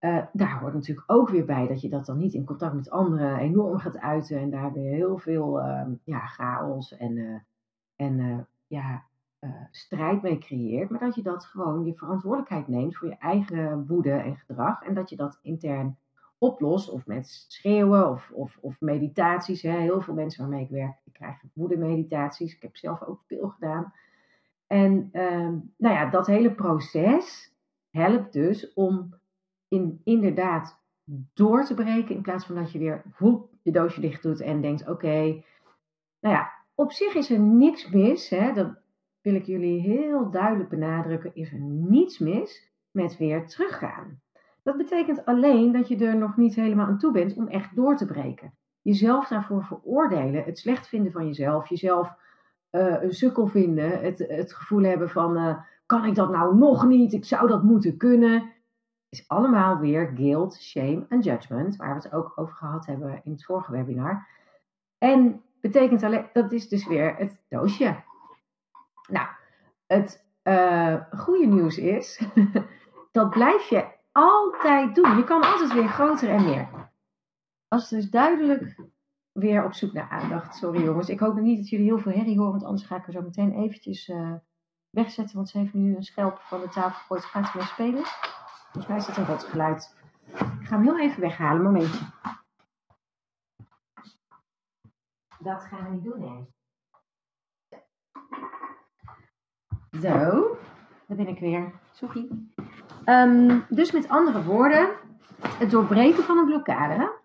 uh, 0.00 0.24
daar 0.32 0.58
hoort 0.60 0.74
natuurlijk 0.74 1.12
ook 1.12 1.28
weer 1.28 1.44
bij 1.44 1.66
dat 1.66 1.80
je 1.80 1.88
dat 1.88 2.06
dan 2.06 2.16
niet 2.16 2.34
in 2.34 2.44
contact 2.44 2.74
met 2.74 2.90
anderen 2.90 3.38
enorm 3.38 3.78
gaat 3.78 3.98
uiten 3.98 4.38
en 4.38 4.50
daar 4.50 4.72
weer 4.72 4.94
heel 4.94 5.18
veel 5.18 5.60
uh, 5.60 5.82
ja, 6.04 6.26
chaos 6.26 6.96
en, 6.96 7.16
uh, 7.16 7.40
en 7.96 8.46
ja, 8.70 9.04
strijd 9.70 10.22
mee 10.22 10.38
creëert, 10.38 10.90
maar 10.90 11.00
dat 11.00 11.14
je 11.14 11.22
dat 11.22 11.44
gewoon 11.44 11.84
je 11.84 11.94
verantwoordelijkheid 11.94 12.68
neemt 12.68 12.96
voor 12.96 13.08
je 13.08 13.16
eigen 13.18 13.86
woede 13.86 14.12
en 14.12 14.36
gedrag 14.36 14.82
en 14.82 14.94
dat 14.94 15.10
je 15.10 15.16
dat 15.16 15.38
intern 15.42 15.98
oplost 16.38 16.90
of 16.90 17.06
met 17.06 17.28
schreeuwen 17.48 18.10
of, 18.10 18.30
of, 18.30 18.58
of 18.60 18.80
meditaties. 18.80 19.62
Hè. 19.62 19.78
Heel 19.78 20.00
veel 20.00 20.14
mensen 20.14 20.42
waarmee 20.42 20.64
ik 20.64 20.70
werk, 20.70 20.96
die 21.04 21.12
krijgen 21.12 21.50
woede-meditaties. 21.54 22.54
Ik 22.54 22.62
heb 22.62 22.76
zelf 22.76 23.02
ook 23.02 23.22
veel 23.26 23.48
gedaan. 23.48 23.92
En 24.66 25.08
ehm, 25.12 25.58
nou 25.76 25.94
ja, 25.94 26.10
dat 26.10 26.26
hele 26.26 26.54
proces 26.54 27.54
helpt 27.90 28.32
dus 28.32 28.72
om 28.72 29.14
in, 29.68 30.00
inderdaad 30.04 30.78
door 31.34 31.64
te 31.64 31.74
breken. 31.74 32.14
In 32.14 32.22
plaats 32.22 32.46
van 32.46 32.54
dat 32.54 32.72
je 32.72 32.78
weer 32.78 33.02
je 33.62 33.72
doosje 33.72 34.00
dicht 34.00 34.22
doet 34.22 34.40
en 34.40 34.60
denkt: 34.60 34.88
oké, 34.88 35.42
nou 36.20 36.34
ja, 36.34 36.59
op 36.80 36.92
zich 36.92 37.14
is 37.14 37.30
er 37.30 37.40
niks 37.40 37.90
mis. 37.90 38.28
Hè, 38.28 38.52
dat 38.52 38.68
wil 39.20 39.34
ik 39.34 39.46
jullie 39.46 39.80
heel 39.80 40.30
duidelijk 40.30 40.68
benadrukken. 40.68 41.34
Is 41.34 41.52
er 41.52 41.60
niets 41.60 42.18
mis 42.18 42.70
met 42.90 43.16
weer 43.16 43.46
teruggaan. 43.46 44.20
Dat 44.62 44.76
betekent 44.76 45.24
alleen 45.24 45.72
dat 45.72 45.88
je 45.88 45.96
er 45.96 46.16
nog 46.16 46.36
niet 46.36 46.54
helemaal 46.54 46.86
aan 46.86 46.98
toe 46.98 47.12
bent 47.12 47.34
om 47.34 47.48
echt 47.48 47.76
door 47.76 47.96
te 47.96 48.06
breken. 48.06 48.54
Jezelf 48.82 49.28
daarvoor 49.28 49.64
veroordelen, 49.64 50.44
het 50.44 50.58
slecht 50.58 50.88
vinden 50.88 51.12
van 51.12 51.26
jezelf, 51.26 51.68
jezelf 51.68 52.14
uh, 52.70 53.02
een 53.02 53.14
sukkel 53.14 53.46
vinden, 53.46 54.00
het, 54.00 54.18
het 54.18 54.52
gevoel 54.52 54.82
hebben 54.82 55.10
van: 55.10 55.36
uh, 55.36 55.58
kan 55.86 56.04
ik 56.04 56.14
dat 56.14 56.30
nou 56.30 56.56
nog 56.56 56.86
niet? 56.86 57.12
Ik 57.12 57.24
zou 57.24 57.48
dat 57.48 57.62
moeten 57.62 57.96
kunnen 57.96 58.52
is 59.10 59.28
allemaal 59.28 59.78
weer 59.78 60.12
guilt, 60.14 60.60
shame 60.60 61.06
en 61.08 61.20
judgment, 61.20 61.76
waar 61.76 61.88
we 61.88 62.02
het 62.02 62.12
ook 62.12 62.32
over 62.34 62.54
gehad 62.54 62.86
hebben 62.86 63.20
in 63.24 63.32
het 63.32 63.44
vorige 63.44 63.72
webinar. 63.72 64.26
En 64.98 65.42
betekent 65.60 66.02
alleen, 66.02 66.28
dat 66.32 66.52
is 66.52 66.68
dus 66.68 66.86
weer 66.86 67.16
het 67.16 67.40
doosje. 67.48 68.02
Nou, 69.08 69.28
het 69.86 70.26
uh, 70.44 70.94
goede 71.10 71.46
nieuws 71.46 71.78
is, 71.78 72.22
dat 73.12 73.30
blijf 73.30 73.68
je 73.68 73.86
altijd 74.12 74.94
doen. 74.94 75.16
Je 75.16 75.24
kan 75.24 75.42
altijd 75.42 75.72
weer 75.72 75.88
groter 75.88 76.28
en 76.28 76.44
meer. 76.44 76.68
Als 77.68 77.90
het 77.90 78.00
dus 78.00 78.10
duidelijk 78.10 78.76
weer 79.32 79.64
op 79.64 79.72
zoek 79.72 79.92
naar 79.92 80.08
aandacht. 80.08 80.56
Sorry 80.56 80.84
jongens, 80.84 81.08
ik 81.08 81.20
hoop 81.20 81.40
niet 81.40 81.58
dat 81.58 81.68
jullie 81.68 81.86
heel 81.86 81.98
veel 81.98 82.12
herrie 82.12 82.36
horen, 82.36 82.52
want 82.52 82.64
anders 82.64 82.86
ga 82.86 82.96
ik 82.96 83.06
er 83.06 83.12
zo 83.12 83.22
meteen 83.22 83.52
eventjes 83.52 84.08
uh, 84.08 84.32
wegzetten, 84.90 85.36
want 85.36 85.48
ze 85.48 85.58
heeft 85.58 85.74
nu 85.74 85.96
een 85.96 86.02
schelp 86.02 86.38
van 86.40 86.60
de 86.60 86.68
tafel 86.68 86.98
gegooid. 86.98 87.24
Gaat 87.24 87.46
ze 87.46 87.56
mee 87.56 87.66
spelen? 87.66 88.02
Volgens 88.62 88.86
mij 88.86 88.96
is 88.96 89.06
het 89.06 89.16
een 89.16 89.26
wat 89.26 89.44
geluid. 89.44 89.96
Ik 90.34 90.66
ga 90.66 90.76
hem 90.76 90.82
heel 90.82 91.00
even 91.00 91.20
weghalen, 91.20 91.62
momentje. 91.62 92.04
Dat 95.42 95.62
gaan 95.62 95.84
we 95.84 95.90
niet 95.90 96.04
doen, 96.04 96.22
hè? 96.22 96.44
Zo, 100.00 100.56
daar 101.06 101.16
ben 101.16 101.28
ik 101.28 101.38
weer. 101.38 101.72
Sorry. 101.92 102.28
Ehm, 103.04 103.60
dus 103.68 103.92
met 103.92 104.08
andere 104.08 104.44
woorden, 104.44 104.96
het 105.42 105.70
doorbreken 105.70 106.22
van 106.22 106.38
een 106.38 106.44
blokkade. 106.44 107.18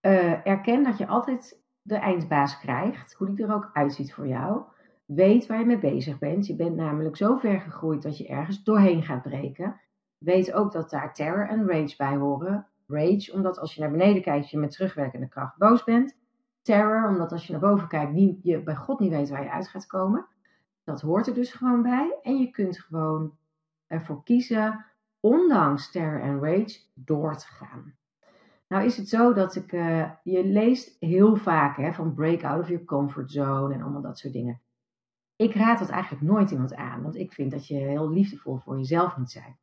Uh, 0.00 0.46
erken 0.46 0.82
dat 0.82 0.98
je 0.98 1.06
altijd 1.06 1.62
de 1.82 1.96
eindbaas 1.96 2.58
krijgt, 2.58 3.12
hoe 3.12 3.34
die 3.34 3.46
er 3.46 3.54
ook 3.54 3.70
uitziet 3.72 4.14
voor 4.14 4.26
jou. 4.26 4.62
Weet 5.04 5.46
waar 5.46 5.58
je 5.58 5.64
mee 5.64 5.78
bezig 5.78 6.18
bent. 6.18 6.46
Je 6.46 6.56
bent 6.56 6.76
namelijk 6.76 7.16
zo 7.16 7.36
ver 7.36 7.60
gegroeid 7.60 8.02
dat 8.02 8.18
je 8.18 8.28
ergens 8.28 8.62
doorheen 8.62 9.02
gaat 9.02 9.22
breken. 9.22 9.80
Weet 10.18 10.52
ook 10.52 10.72
dat 10.72 10.90
daar 10.90 11.14
terror 11.14 11.48
en 11.48 11.66
rage 11.66 11.96
bij 11.96 12.16
horen. 12.16 12.66
Rage, 12.88 13.32
omdat 13.32 13.58
als 13.58 13.74
je 13.74 13.80
naar 13.80 13.90
beneden 13.90 14.22
kijkt, 14.22 14.50
je 14.50 14.58
met 14.58 14.70
terugwerkende 14.70 15.28
kracht 15.28 15.56
boos 15.56 15.84
bent. 15.84 16.16
Terror, 16.62 17.08
omdat 17.08 17.32
als 17.32 17.46
je 17.46 17.52
naar 17.52 17.60
boven 17.60 17.88
kijkt, 17.88 18.12
niet, 18.12 18.42
je 18.42 18.62
bij 18.62 18.76
God 18.76 19.00
niet 19.00 19.10
weet 19.10 19.28
waar 19.28 19.42
je 19.42 19.50
uit 19.50 19.68
gaat 19.68 19.86
komen. 19.86 20.26
Dat 20.84 21.00
hoort 21.00 21.26
er 21.26 21.34
dus 21.34 21.52
gewoon 21.52 21.82
bij. 21.82 22.18
En 22.22 22.36
je 22.38 22.50
kunt 22.50 22.80
gewoon 22.80 23.36
ervoor 23.86 24.22
kiezen, 24.22 24.84
ondanks 25.20 25.90
terror 25.90 26.20
en 26.20 26.40
rage, 26.40 26.80
door 26.94 27.36
te 27.36 27.46
gaan. 27.46 27.94
Nou 28.68 28.84
is 28.84 28.96
het 28.96 29.08
zo 29.08 29.32
dat 29.32 29.56
ik, 29.56 29.72
uh, 29.72 30.10
je 30.22 30.44
leest 30.44 30.96
heel 31.00 31.36
vaak 31.36 31.76
hè, 31.76 31.92
van 31.92 32.14
break 32.14 32.44
out 32.44 32.60
of 32.60 32.68
your 32.68 32.84
comfort 32.84 33.30
zone 33.30 33.74
en 33.74 33.82
allemaal 33.82 34.02
dat 34.02 34.18
soort 34.18 34.32
dingen. 34.32 34.60
Ik 35.36 35.54
raad 35.54 35.78
dat 35.78 35.88
eigenlijk 35.88 36.22
nooit 36.22 36.50
iemand 36.50 36.74
aan, 36.74 37.02
want 37.02 37.16
ik 37.16 37.32
vind 37.32 37.50
dat 37.50 37.66
je 37.66 37.74
heel 37.74 38.10
liefdevol 38.10 38.56
voor 38.56 38.76
jezelf 38.76 39.16
moet 39.16 39.30
zijn. 39.30 39.58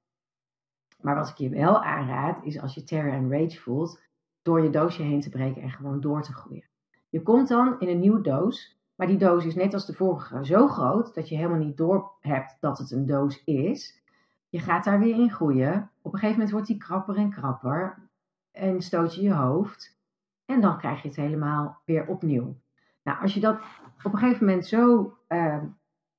Maar 1.06 1.16
wat 1.16 1.30
ik 1.30 1.36
je 1.36 1.50
wel 1.50 1.84
aanraad, 1.84 2.44
is 2.44 2.60
als 2.60 2.74
je 2.74 2.84
terror 2.84 3.14
en 3.14 3.32
rage 3.32 3.60
voelt, 3.60 4.02
door 4.42 4.62
je 4.62 4.70
doosje 4.70 5.02
heen 5.02 5.22
te 5.22 5.30
breken 5.30 5.62
en 5.62 5.70
gewoon 5.70 6.02
door 6.02 6.22
te 6.22 6.34
groeien. 6.34 6.64
Je 7.10 7.22
komt 7.22 7.48
dan 7.48 7.80
in 7.80 7.88
een 7.88 8.00
nieuwe 8.00 8.22
doos, 8.22 8.80
maar 8.96 9.08
die 9.08 9.18
doos 9.18 9.46
is 9.46 9.56
net 9.56 9.74
als 9.74 9.86
de 9.86 9.94
vorige 9.94 10.46
zo 10.46 10.68
groot 10.68 11.16
dat 11.16 11.30
je 11.30 11.36
helemaal 11.36 11.58
niet 11.58 11.78
door 11.78 12.12
hebt 12.20 12.58
dat 12.60 12.78
het 12.78 12.92
een 12.92 13.06
doos 13.06 13.44
is. 13.44 14.02
Je 14.50 14.60
gaat 14.60 14.84
daar 14.84 15.00
weer 15.00 15.16
in 15.16 15.32
groeien. 15.32 15.90
Op 16.02 16.14
een 16.14 16.20
gegeven 16.20 16.32
moment 16.32 16.52
wordt 16.52 16.68
die 16.68 16.78
krapper 16.78 17.16
en 17.16 17.30
krapper 17.30 17.98
en 18.52 18.82
stoot 18.82 19.16
je 19.16 19.22
je 19.22 19.34
hoofd. 19.34 19.98
En 20.46 20.62
dan 20.62 20.78
krijg 20.78 21.02
je 21.02 21.08
het 21.08 21.18
helemaal 21.18 21.82
weer 21.86 22.08
opnieuw. 22.08 22.56
Nou, 23.04 23.22
als 23.22 23.34
je 23.34 23.40
dat 23.40 23.60
op 24.04 24.14
een 24.14 24.20
gegeven 24.20 24.46
moment 24.46 24.66
zo 24.66 25.14
uh, 25.30 25.64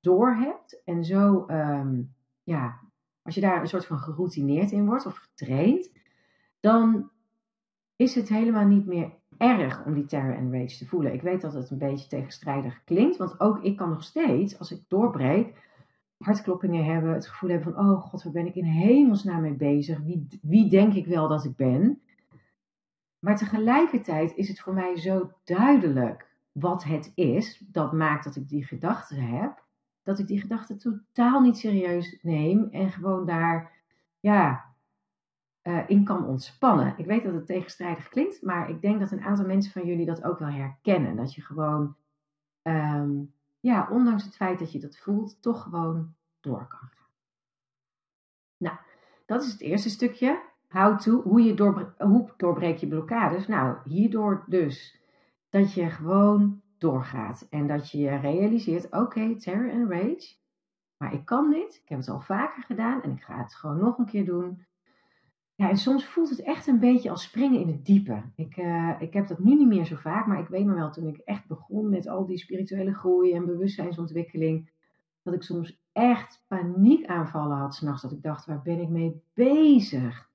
door 0.01 0.35
hebt 0.35 0.83
en 0.85 1.05
zo, 1.05 1.45
ehm, 1.47 2.03
ja, 2.43 2.81
als 3.27 3.35
je 3.35 3.41
daar 3.41 3.61
een 3.61 3.69
soort 3.69 3.87
van 3.87 3.99
geroutineerd 3.99 4.73
in 4.73 4.87
wordt 4.87 5.07
of 5.07 5.17
getraind, 5.17 5.91
dan 6.61 7.11
is 7.97 8.15
het 8.15 8.29
helemaal 8.29 8.67
niet 8.67 8.87
meer 8.87 9.13
erg 9.39 9.85
om 9.85 9.95
die 9.95 10.05
terror 10.05 10.35
en 10.35 10.53
rage 10.53 10.77
te 10.77 10.87
voelen. 10.87 11.13
Ik 11.13 11.23
weet 11.23 11.41
dat 11.41 11.55
het 11.55 11.71
een 11.71 11.79
beetje 11.79 12.09
tegenstrijdig 12.09 12.85
klinkt, 12.85 13.17
want 13.17 13.41
ook 13.41 13.63
ik 13.63 13.77
kan 13.77 13.89
nog 13.89 14.03
steeds, 14.03 14.59
als 14.59 14.71
ik 14.71 14.85
doorbreek, 14.89 15.65
hartkloppingen 16.19 16.85
hebben, 16.85 17.13
het 17.13 17.27
gevoel 17.27 17.51
hebben 17.51 17.73
van, 17.75 17.87
oh 17.87 18.03
god, 18.03 18.23
waar 18.23 18.33
ben 18.33 18.47
ik 18.47 18.55
in 18.55 18.65
hemelsnaam 18.65 19.41
mee 19.41 19.55
bezig? 19.55 19.99
Wie, 19.99 20.27
wie 20.43 20.71
denk 20.71 20.95
ik 20.95 21.07
wel 21.07 21.29
dat 21.29 21.45
ik 21.45 21.57
ben? 21.57 22.01
Maar 23.19 23.37
tegelijkertijd 23.37 24.37
is 24.37 24.49
het 24.49 24.61
voor 24.61 24.75
mij 24.75 24.97
zo 24.97 25.31
duidelijk 25.45 26.35
wat 26.53 26.85
het 26.85 27.13
is, 27.15 27.65
dat 27.73 27.93
maakt 27.93 28.25
dat 28.25 28.37
ik 28.37 28.49
die 28.49 28.65
gedachten 28.65 29.21
heb, 29.21 29.65
dat 30.07 30.19
ik 30.19 30.27
die 30.27 30.41
gedachten 30.41 30.79
totaal 30.79 31.41
niet 31.41 31.59
serieus 31.59 32.19
neem 32.23 32.69
en 32.71 32.91
gewoon 32.91 33.27
daar, 33.27 33.73
ja, 34.21 34.65
uh, 35.63 35.83
in 35.87 36.05
kan 36.05 36.27
ontspannen. 36.27 36.95
Ik 36.97 37.07
weet 37.07 37.25
dat 37.25 37.35
het 37.35 37.47
tegenstrijdig 37.47 38.09
klinkt, 38.09 38.43
maar 38.43 38.71
ik 38.71 38.81
denk 38.81 39.01
dat 39.01 39.11
een 39.11 39.23
aantal 39.23 39.47
mensen 39.47 39.73
van 39.73 39.87
jullie 39.87 40.07
dat 40.07 40.25
ook 40.25 40.39
wel 40.39 40.49
herkennen. 40.49 41.17
Dat 41.17 41.35
je 41.35 41.43
gewoon, 41.43 41.97
um, 42.63 43.33
ja, 43.61 43.89
ondanks 43.91 44.25
het 44.25 44.37
feit 44.37 44.59
dat 44.59 44.73
je 44.73 44.79
dat 44.79 44.99
voelt, 44.99 45.43
toch 45.43 45.63
gewoon 45.63 46.15
door 46.41 46.67
kan 46.67 46.89
gaan. 46.89 47.13
Nou, 48.57 48.77
dat 49.27 49.43
is 49.43 49.53
het 49.53 49.61
eerste 49.61 49.91
stukje. 49.91 50.43
How 50.69 50.99
to, 50.99 51.23
hoe, 51.23 51.43
je 51.43 51.55
door, 51.55 51.95
hoe 51.99 52.31
doorbreek 52.37 52.77
je 52.77 52.89
blokkades? 52.89 53.47
Nou, 53.47 53.77
hierdoor 53.85 54.45
dus 54.49 55.01
dat 55.49 55.73
je 55.73 55.91
gewoon 55.91 56.63
doorgaat 56.79 57.47
en 57.51 57.67
dat 57.67 57.91
je 57.91 58.17
realiseert: 58.17 58.93
oké, 58.93 59.37
terror 59.37 59.71
en 59.71 59.91
rage, 59.91 60.35
maar 60.97 61.13
ik 61.13 61.25
kan 61.25 61.51
dit. 61.51 61.81
Ik 61.83 61.89
heb 61.89 61.99
het 61.99 62.09
al 62.09 62.21
vaker 62.21 62.63
gedaan 62.63 63.03
en 63.03 63.11
ik 63.11 63.23
ga 63.23 63.39
het 63.39 63.55
gewoon 63.55 63.79
nog 63.79 63.99
een 63.99 64.07
keer 64.07 64.25
doen. 64.25 64.65
Ja, 65.55 65.69
en 65.69 65.77
soms 65.77 66.05
voelt 66.05 66.31
het 66.31 66.43
echt 66.43 66.67
een 66.67 66.79
beetje 66.79 67.11
als 67.11 67.23
springen 67.23 67.61
in 67.61 67.69
het 67.69 67.85
diepe. 67.85 68.23
Ik, 68.35 68.57
uh, 68.57 68.95
ik 68.99 69.13
heb 69.13 69.27
dat 69.27 69.39
nu 69.39 69.55
niet 69.55 69.69
meer 69.69 69.85
zo 69.85 69.97
vaak, 69.97 70.27
maar 70.27 70.39
ik 70.39 70.49
weet 70.49 70.67
me 70.67 70.75
wel 70.75 70.91
toen 70.91 71.07
ik 71.07 71.17
echt 71.17 71.47
begon 71.47 71.89
met 71.89 72.09
al 72.09 72.27
die 72.27 72.39
spirituele 72.39 72.95
groei 72.95 73.33
en 73.33 73.47
bewustzijnsontwikkeling, 73.47 74.71
dat 75.23 75.35
ik 75.35 75.43
soms 75.43 75.81
echt 75.93 76.45
paniekaanvallen 76.47 77.57
had 77.57 77.75
s'nachts. 77.75 78.03
Dat 78.03 78.13
ik 78.13 78.23
dacht, 78.23 78.47
waar 78.47 78.63
ben 78.63 78.81
ik 78.81 78.89
mee 78.89 79.23
bezig? 79.35 80.29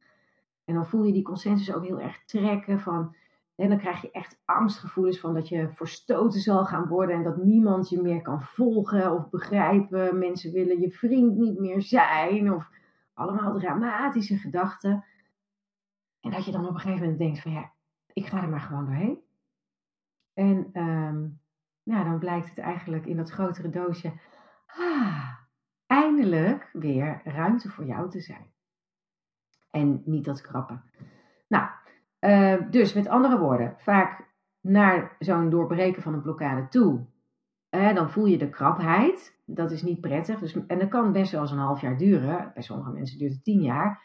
En 0.66 0.74
dan 0.74 0.88
voel 0.88 1.04
je 1.04 1.14
die 1.14 1.24
consensus 1.24 1.74
ook 1.74 1.86
heel 1.86 2.00
erg 2.00 2.26
trekken 2.26 2.80
van, 2.80 3.16
en 3.56 3.70
dan 3.70 3.78
krijg 3.78 4.02
je 4.02 4.12
echt 4.12 4.42
angstgevoelens 4.46 5.20
van 5.20 5.34
dat 5.34 5.48
je 5.48 5.70
verstoten 5.70 6.40
zal 6.40 6.66
gaan 6.66 6.88
worden 6.88 7.16
en 7.16 7.24
dat 7.24 7.38
niemand 7.38 7.90
je 7.90 8.02
meer 8.02 8.22
kan 8.22 8.42
volgen 8.42 9.12
of 9.12 9.30
begrijpen. 9.30 10.18
Mensen 10.18 10.52
willen 10.52 10.80
je 10.80 10.92
vriend 10.92 11.38
niet 11.38 11.60
meer 11.60 11.82
zijn 11.82 12.54
of 12.54 12.70
allemaal 13.14 13.60
dramatische 13.60 14.38
gedachten. 14.38 15.06
En 16.22 16.32
dat 16.32 16.46
je 16.46 16.52
dan 16.52 16.68
op 16.68 16.74
een 16.74 16.80
gegeven 16.80 17.02
moment 17.02 17.20
denkt 17.20 17.42
van 17.42 17.52
ja, 17.52 17.72
ik 18.14 18.26
ga 18.26 18.42
er 18.42 18.50
maar 18.50 18.60
gewoon 18.60 18.86
doorheen. 18.86 19.20
En 20.34 20.70
um, 20.74 21.40
dan 21.84 22.20
blijkt 22.20 22.50
het 22.50 22.58
eigenlijk 22.58 23.06
in 23.06 23.18
dat 23.18 23.30
grotere 23.30 23.70
doosje, 23.70 24.14
ah, 24.66 25.30
eindelijk 25.86 26.70
weer 26.74 27.22
ruimte 27.24 27.70
voor 27.70 27.86
jou 27.86 28.10
te 28.10 28.22
zijn. 28.22 28.52
En 29.70 30.02
niet 30.06 30.26
dat 30.26 30.42
krappen. 30.42 30.84
Nou, 31.48 31.70
uh, 32.22 32.56
dus 32.70 32.94
met 32.94 33.08
andere 33.08 33.40
woorden, 33.40 33.76
vaak 33.78 34.30
naar 34.62 35.16
zo'n 35.20 35.50
doorbreken 35.50 36.02
van 36.02 36.14
een 36.14 36.22
blokkade 36.22 36.68
toe, 36.68 37.00
dan 37.70 38.10
voel 38.10 38.26
je 38.26 38.38
de 38.38 38.50
krapheid. 38.50 39.40
Dat 39.46 39.72
is 39.72 39.84
niet 39.84 40.02
prettig. 40.02 40.40
Dus, 40.40 40.66
en 40.68 40.80
dat 40.80 40.90
kan 40.90 41.12
best 41.12 41.32
wel 41.32 41.42
eens 41.42 41.52
een 41.52 41.58
half 41.58 41.82
jaar 41.82 41.98
duren. 41.98 42.52
Bij 42.54 42.64
sommige 42.64 42.92
mensen 42.92 43.18
duurt 43.18 43.34
het 43.34 43.44
tien 43.44 43.62
jaar 43.62 44.02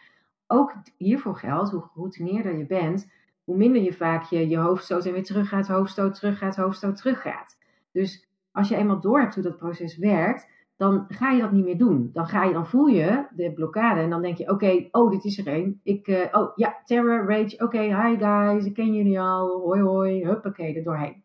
ook 0.47 0.75
hiervoor 0.97 1.37
geldt, 1.37 1.71
hoe 1.71 1.83
geroutineerder 1.83 2.59
je 2.59 2.67
bent, 2.67 3.13
hoe 3.45 3.57
minder 3.57 3.83
je 3.83 3.93
vaak 3.93 4.23
je, 4.23 4.49
je 4.49 4.59
hoofdstoot 4.59 5.07
en 5.07 5.13
weer 5.13 5.25
teruggaat, 5.25 5.69
hoofdstoot 5.69 6.15
teruggaat, 6.15 6.57
hoofdstoot 6.57 6.97
teruggaat. 6.97 7.59
Dus 7.93 8.29
als 8.53 8.69
je 8.69 8.77
eenmaal 8.77 9.01
door 9.01 9.21
hebt 9.21 9.35
hoe 9.35 9.43
dat 9.43 9.57
proces 9.57 9.97
werkt, 9.97 10.49
dan 10.77 11.05
ga 11.09 11.31
je 11.31 11.41
dat 11.41 11.53
niet 11.53 11.65
meer 11.65 11.79
doen. 11.79 12.11
Dan, 12.13 12.27
ga 12.27 12.45
je, 12.45 12.53
dan 12.53 12.67
voel 12.67 12.87
je 12.87 13.27
de 13.31 13.53
blokkade 13.53 14.01
en 14.01 14.11
dan 14.11 14.23
denk 14.23 14.37
je, 14.37 14.51
oké, 14.51 14.89
oh, 14.91 15.11
dit 15.11 15.25
is 15.25 15.39
er 15.39 15.47
één. 15.47 15.81
Ik, 15.83 16.09
uh, 16.09 16.25
oh 16.33 16.53
ja, 16.57 16.81
terror, 16.85 17.29
rage, 17.29 17.59
oké, 17.59 17.81
hi 17.81 18.17
guys, 18.19 18.65
ik 18.65 18.75
ken 18.75 18.95
jullie 18.95 19.21
al, 19.21 19.61
hoi 19.61 19.81
hoi, 19.81 20.25
huppakee, 20.25 20.77
er 20.77 20.85
doorheen. 20.85 21.25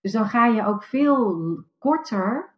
Dus 0.00 0.12
dan 0.12 0.26
ga 0.26 0.46
je 0.46 0.66
ook 0.66 0.82
veel 0.82 1.38
korter 1.78 2.50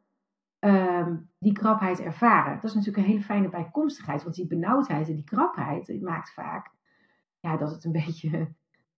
Ehm, 0.63 1.17
die 1.39 1.53
krapheid 1.53 2.01
ervaren. 2.01 2.55
Dat 2.55 2.65
is 2.65 2.75
natuurlijk 2.75 3.05
een 3.05 3.11
hele 3.13 3.25
fijne 3.25 3.49
bijkomstigheid, 3.49 4.23
want 4.23 4.35
die 4.35 4.47
benauwdheid 4.47 5.09
en 5.09 5.15
die 5.15 5.25
krapheid 5.25 6.03
maakt 6.03 6.33
vaak 6.33 6.71
ja, 7.41 7.57
dat 7.57 7.71
het 7.71 7.85
een 7.85 7.93
beetje 8.07 8.49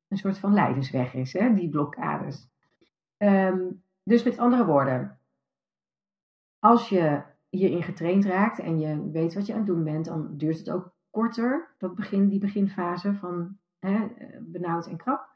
een 0.08 0.16
soort 0.16 0.38
van 0.38 0.52
leidensweg 0.52 1.14
is, 1.14 1.32
hè, 1.32 1.54
die 1.54 1.68
blokkades. 1.68 2.48
Ehm, 3.16 3.70
dus 4.02 4.22
met 4.22 4.38
andere 4.38 4.64
woorden, 4.64 5.18
als 6.64 6.88
je 6.88 7.22
hierin 7.48 7.82
getraind 7.82 8.24
raakt 8.24 8.58
en 8.58 8.78
je 8.78 9.10
weet 9.10 9.34
wat 9.34 9.46
je 9.46 9.52
aan 9.52 9.58
het 9.58 9.66
doen 9.66 9.84
bent, 9.84 10.04
dan 10.04 10.36
duurt 10.36 10.58
het 10.58 10.70
ook 10.70 10.94
korter, 11.10 11.74
dat 11.78 11.94
begin, 11.94 12.28
die 12.28 12.38
beginfase 12.38 13.14
van 13.14 13.58
hè, 13.78 14.08
benauwd 14.40 14.86
en 14.86 14.96
krap. 14.96 15.28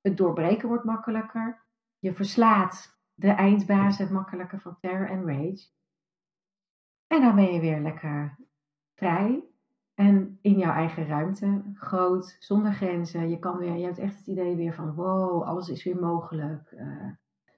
Het 0.00 0.16
doorbreken 0.16 0.68
wordt 0.68 0.84
makkelijker. 0.84 1.62
Je 1.98 2.14
verslaat 2.14 2.98
de 3.14 3.30
eindbazen 3.30 4.12
makkelijker 4.12 4.60
van 4.60 4.76
terror 4.80 5.08
en 5.08 5.26
rage. 5.26 5.68
En 7.06 7.20
dan 7.20 7.34
ben 7.34 7.52
je 7.52 7.60
weer 7.60 7.80
lekker 7.80 8.36
vrij 8.94 9.44
en 9.94 10.38
in 10.40 10.58
jouw 10.58 10.72
eigen 10.72 11.06
ruimte, 11.06 11.62
groot, 11.74 12.36
zonder 12.38 12.72
grenzen. 12.72 13.28
Je, 13.28 13.38
kan 13.38 13.58
weer, 13.58 13.76
je 13.76 13.84
hebt 13.84 13.98
echt 13.98 14.16
het 14.16 14.26
idee 14.26 14.56
weer 14.56 14.74
van 14.74 14.94
wow, 14.94 15.42
alles 15.42 15.68
is 15.68 15.84
weer 15.84 16.00
mogelijk. 16.00 16.72
Uh, 16.72 17.10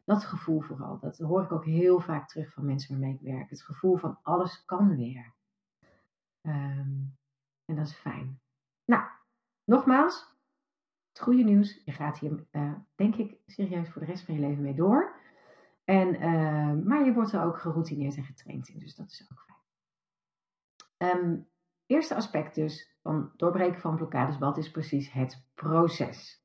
dat 0.05 0.25
gevoel 0.25 0.61
vooral, 0.61 0.99
dat 0.99 1.19
hoor 1.19 1.43
ik 1.43 1.53
ook 1.53 1.65
heel 1.65 2.01
vaak 2.01 2.29
terug 2.29 2.53
van 2.53 2.65
mensen 2.65 2.91
waarmee 2.91 3.15
ik 3.15 3.21
werk. 3.21 3.51
Het 3.51 3.63
gevoel 3.63 3.97
van 3.97 4.19
alles 4.23 4.65
kan 4.65 4.97
weer. 4.97 5.33
Um, 6.43 7.17
en 7.65 7.77
dat 7.77 7.87
is 7.87 7.95
fijn. 7.95 8.41
Nou, 8.85 9.03
nogmaals, 9.65 10.37
het 11.09 11.21
goede 11.21 11.43
nieuws. 11.43 11.83
Je 11.85 11.93
gaat 11.93 12.19
hier, 12.19 12.47
uh, 12.53 12.75
denk 12.95 13.15
ik, 13.15 13.37
serieus 13.47 13.91
voor 13.91 14.01
de 14.01 14.07
rest 14.07 14.25
van 14.25 14.35
je 14.35 14.41
leven 14.41 14.63
mee 14.63 14.75
door. 14.75 15.17
En, 15.85 16.15
uh, 16.15 16.85
maar 16.85 17.05
je 17.05 17.13
wordt 17.13 17.33
er 17.33 17.43
ook 17.43 17.59
geroutineerd 17.59 18.17
en 18.17 18.25
getraind 18.25 18.69
in, 18.69 18.79
dus 18.79 18.95
dat 18.95 19.11
is 19.11 19.29
ook 19.33 19.41
fijn. 19.41 21.17
Um, 21.17 21.49
eerste 21.87 22.15
aspect 22.15 22.55
dus 22.55 22.97
van 23.03 23.33
doorbreken 23.37 23.81
van 23.81 23.97
blokkades, 23.97 24.39
wat 24.39 24.57
is 24.57 24.71
precies 24.71 25.13
het 25.13 25.47
proces? 25.55 26.44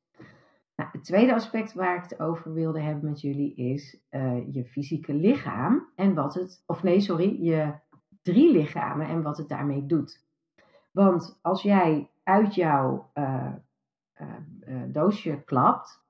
Nou, 0.79 0.91
het 0.91 1.03
tweede 1.03 1.33
aspect 1.33 1.73
waar 1.73 1.95
ik 1.95 2.03
het 2.09 2.19
over 2.19 2.53
wilde 2.53 2.81
hebben 2.81 3.09
met 3.09 3.21
jullie 3.21 3.55
is 3.55 3.99
uh, 4.11 4.53
je 4.53 4.65
fysieke 4.65 5.13
lichaam 5.13 5.87
en 5.95 6.13
wat 6.13 6.33
het, 6.33 6.63
of 6.65 6.83
nee, 6.83 6.99
sorry, 6.99 7.43
je 7.43 7.73
drie 8.21 8.51
lichamen 8.51 9.07
en 9.07 9.21
wat 9.21 9.37
het 9.37 9.49
daarmee 9.49 9.85
doet. 9.85 10.25
Want 10.91 11.39
als 11.41 11.61
jij 11.61 12.09
uit 12.23 12.55
jouw 12.55 13.11
uh, 13.13 13.53
uh, 14.21 14.81
doosje 14.87 15.43
klapt, 15.45 16.03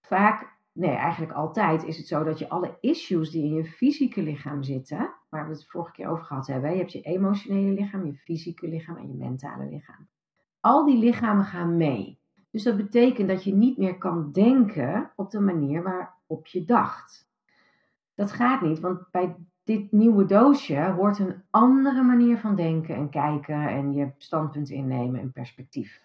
vaak, 0.00 0.52
nee, 0.72 0.94
eigenlijk 0.94 1.32
altijd 1.32 1.84
is 1.84 1.96
het 1.96 2.06
zo 2.06 2.24
dat 2.24 2.38
je 2.38 2.48
alle 2.48 2.76
issues 2.80 3.30
die 3.30 3.44
in 3.44 3.54
je 3.54 3.64
fysieke 3.64 4.22
lichaam 4.22 4.62
zitten, 4.62 5.14
waar 5.28 5.46
we 5.46 5.52
het 5.52 5.70
vorige 5.70 5.92
keer 5.92 6.08
over 6.08 6.24
gehad 6.24 6.46
hebben, 6.46 6.70
je 6.70 6.78
hebt 6.78 6.92
je 6.92 7.00
emotionele 7.00 7.72
lichaam, 7.72 8.06
je 8.06 8.14
fysieke 8.14 8.68
lichaam 8.68 8.96
en 8.96 9.08
je 9.08 9.14
mentale 9.14 9.66
lichaam. 9.66 10.08
Al 10.60 10.84
die 10.84 10.98
lichamen 10.98 11.44
gaan 11.44 11.76
mee. 11.76 12.22
Dus 12.54 12.62
dat 12.62 12.76
betekent 12.76 13.28
dat 13.28 13.44
je 13.44 13.54
niet 13.54 13.78
meer 13.78 13.98
kan 13.98 14.32
denken 14.32 15.10
op 15.16 15.30
de 15.30 15.40
manier 15.40 15.82
waarop 15.82 16.46
je 16.46 16.64
dacht. 16.64 17.28
Dat 18.14 18.32
gaat 18.32 18.60
niet, 18.60 18.80
want 18.80 19.10
bij 19.10 19.36
dit 19.64 19.92
nieuwe 19.92 20.24
doosje 20.24 20.80
hoort 20.80 21.18
een 21.18 21.42
andere 21.50 22.02
manier 22.02 22.38
van 22.38 22.56
denken 22.56 22.94
en 22.94 23.10
kijken 23.10 23.68
en 23.68 23.92
je 23.92 24.10
standpunt 24.16 24.70
innemen 24.70 25.20
en 25.20 25.32
perspectief. 25.32 26.02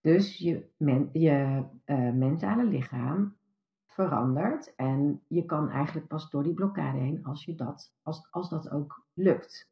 Dus 0.00 0.38
je, 0.38 0.66
je 1.12 1.64
uh, 1.86 2.12
mentale 2.12 2.64
lichaam 2.64 3.36
verandert 3.86 4.74
en 4.74 5.20
je 5.26 5.44
kan 5.44 5.70
eigenlijk 5.70 6.06
pas 6.06 6.30
door 6.30 6.42
die 6.42 6.54
blokkade 6.54 6.98
heen 6.98 7.24
als, 7.24 7.44
je 7.44 7.54
dat, 7.54 7.94
als, 8.02 8.28
als 8.30 8.50
dat 8.50 8.70
ook 8.70 9.04
lukt. 9.12 9.70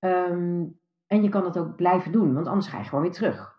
Um, 0.00 0.78
en 1.06 1.22
je 1.22 1.28
kan 1.28 1.42
dat 1.42 1.58
ook 1.58 1.76
blijven 1.76 2.12
doen, 2.12 2.34
want 2.34 2.46
anders 2.46 2.68
ga 2.68 2.78
je 2.78 2.84
gewoon 2.84 3.04
weer 3.04 3.12
terug. 3.12 3.53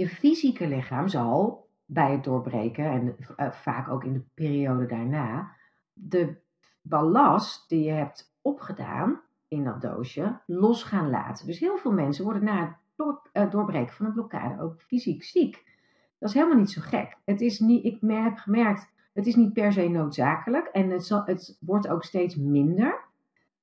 Je 0.00 0.08
fysieke 0.08 0.68
lichaam 0.68 1.08
zal 1.08 1.68
bij 1.84 2.12
het 2.12 2.24
doorbreken 2.24 2.84
en 2.84 3.16
uh, 3.36 3.50
vaak 3.50 3.88
ook 3.88 4.04
in 4.04 4.12
de 4.12 4.22
periode 4.34 4.86
daarna 4.86 5.52
de 5.92 6.36
ballast 6.82 7.68
die 7.68 7.82
je 7.82 7.90
hebt 7.90 8.34
opgedaan 8.42 9.20
in 9.48 9.64
dat 9.64 9.80
doosje 9.80 10.40
los 10.46 10.82
gaan 10.82 11.10
laten. 11.10 11.46
Dus 11.46 11.58
heel 11.58 11.76
veel 11.76 11.92
mensen 11.92 12.24
worden 12.24 12.44
na 12.44 12.78
het 12.96 13.18
uh, 13.32 13.50
doorbreken 13.50 13.94
van 13.94 14.06
een 14.06 14.12
blokkade 14.12 14.62
ook 14.62 14.80
fysiek 14.80 15.22
ziek. 15.22 15.64
Dat 16.18 16.28
is 16.28 16.34
helemaal 16.34 16.58
niet 16.58 16.70
zo 16.70 16.80
gek. 16.80 17.16
Het 17.24 17.40
is 17.40 17.58
niet, 17.58 17.84
ik 17.84 17.98
heb 18.00 18.36
gemerkt, 18.36 18.88
het 19.12 19.26
is 19.26 19.34
niet 19.34 19.52
per 19.52 19.72
se 19.72 19.88
noodzakelijk 19.88 20.66
en 20.66 20.90
het, 20.90 21.06
zal, 21.06 21.22
het 21.24 21.56
wordt 21.60 21.88
ook 21.88 22.04
steeds 22.04 22.36
minder. 22.36 23.00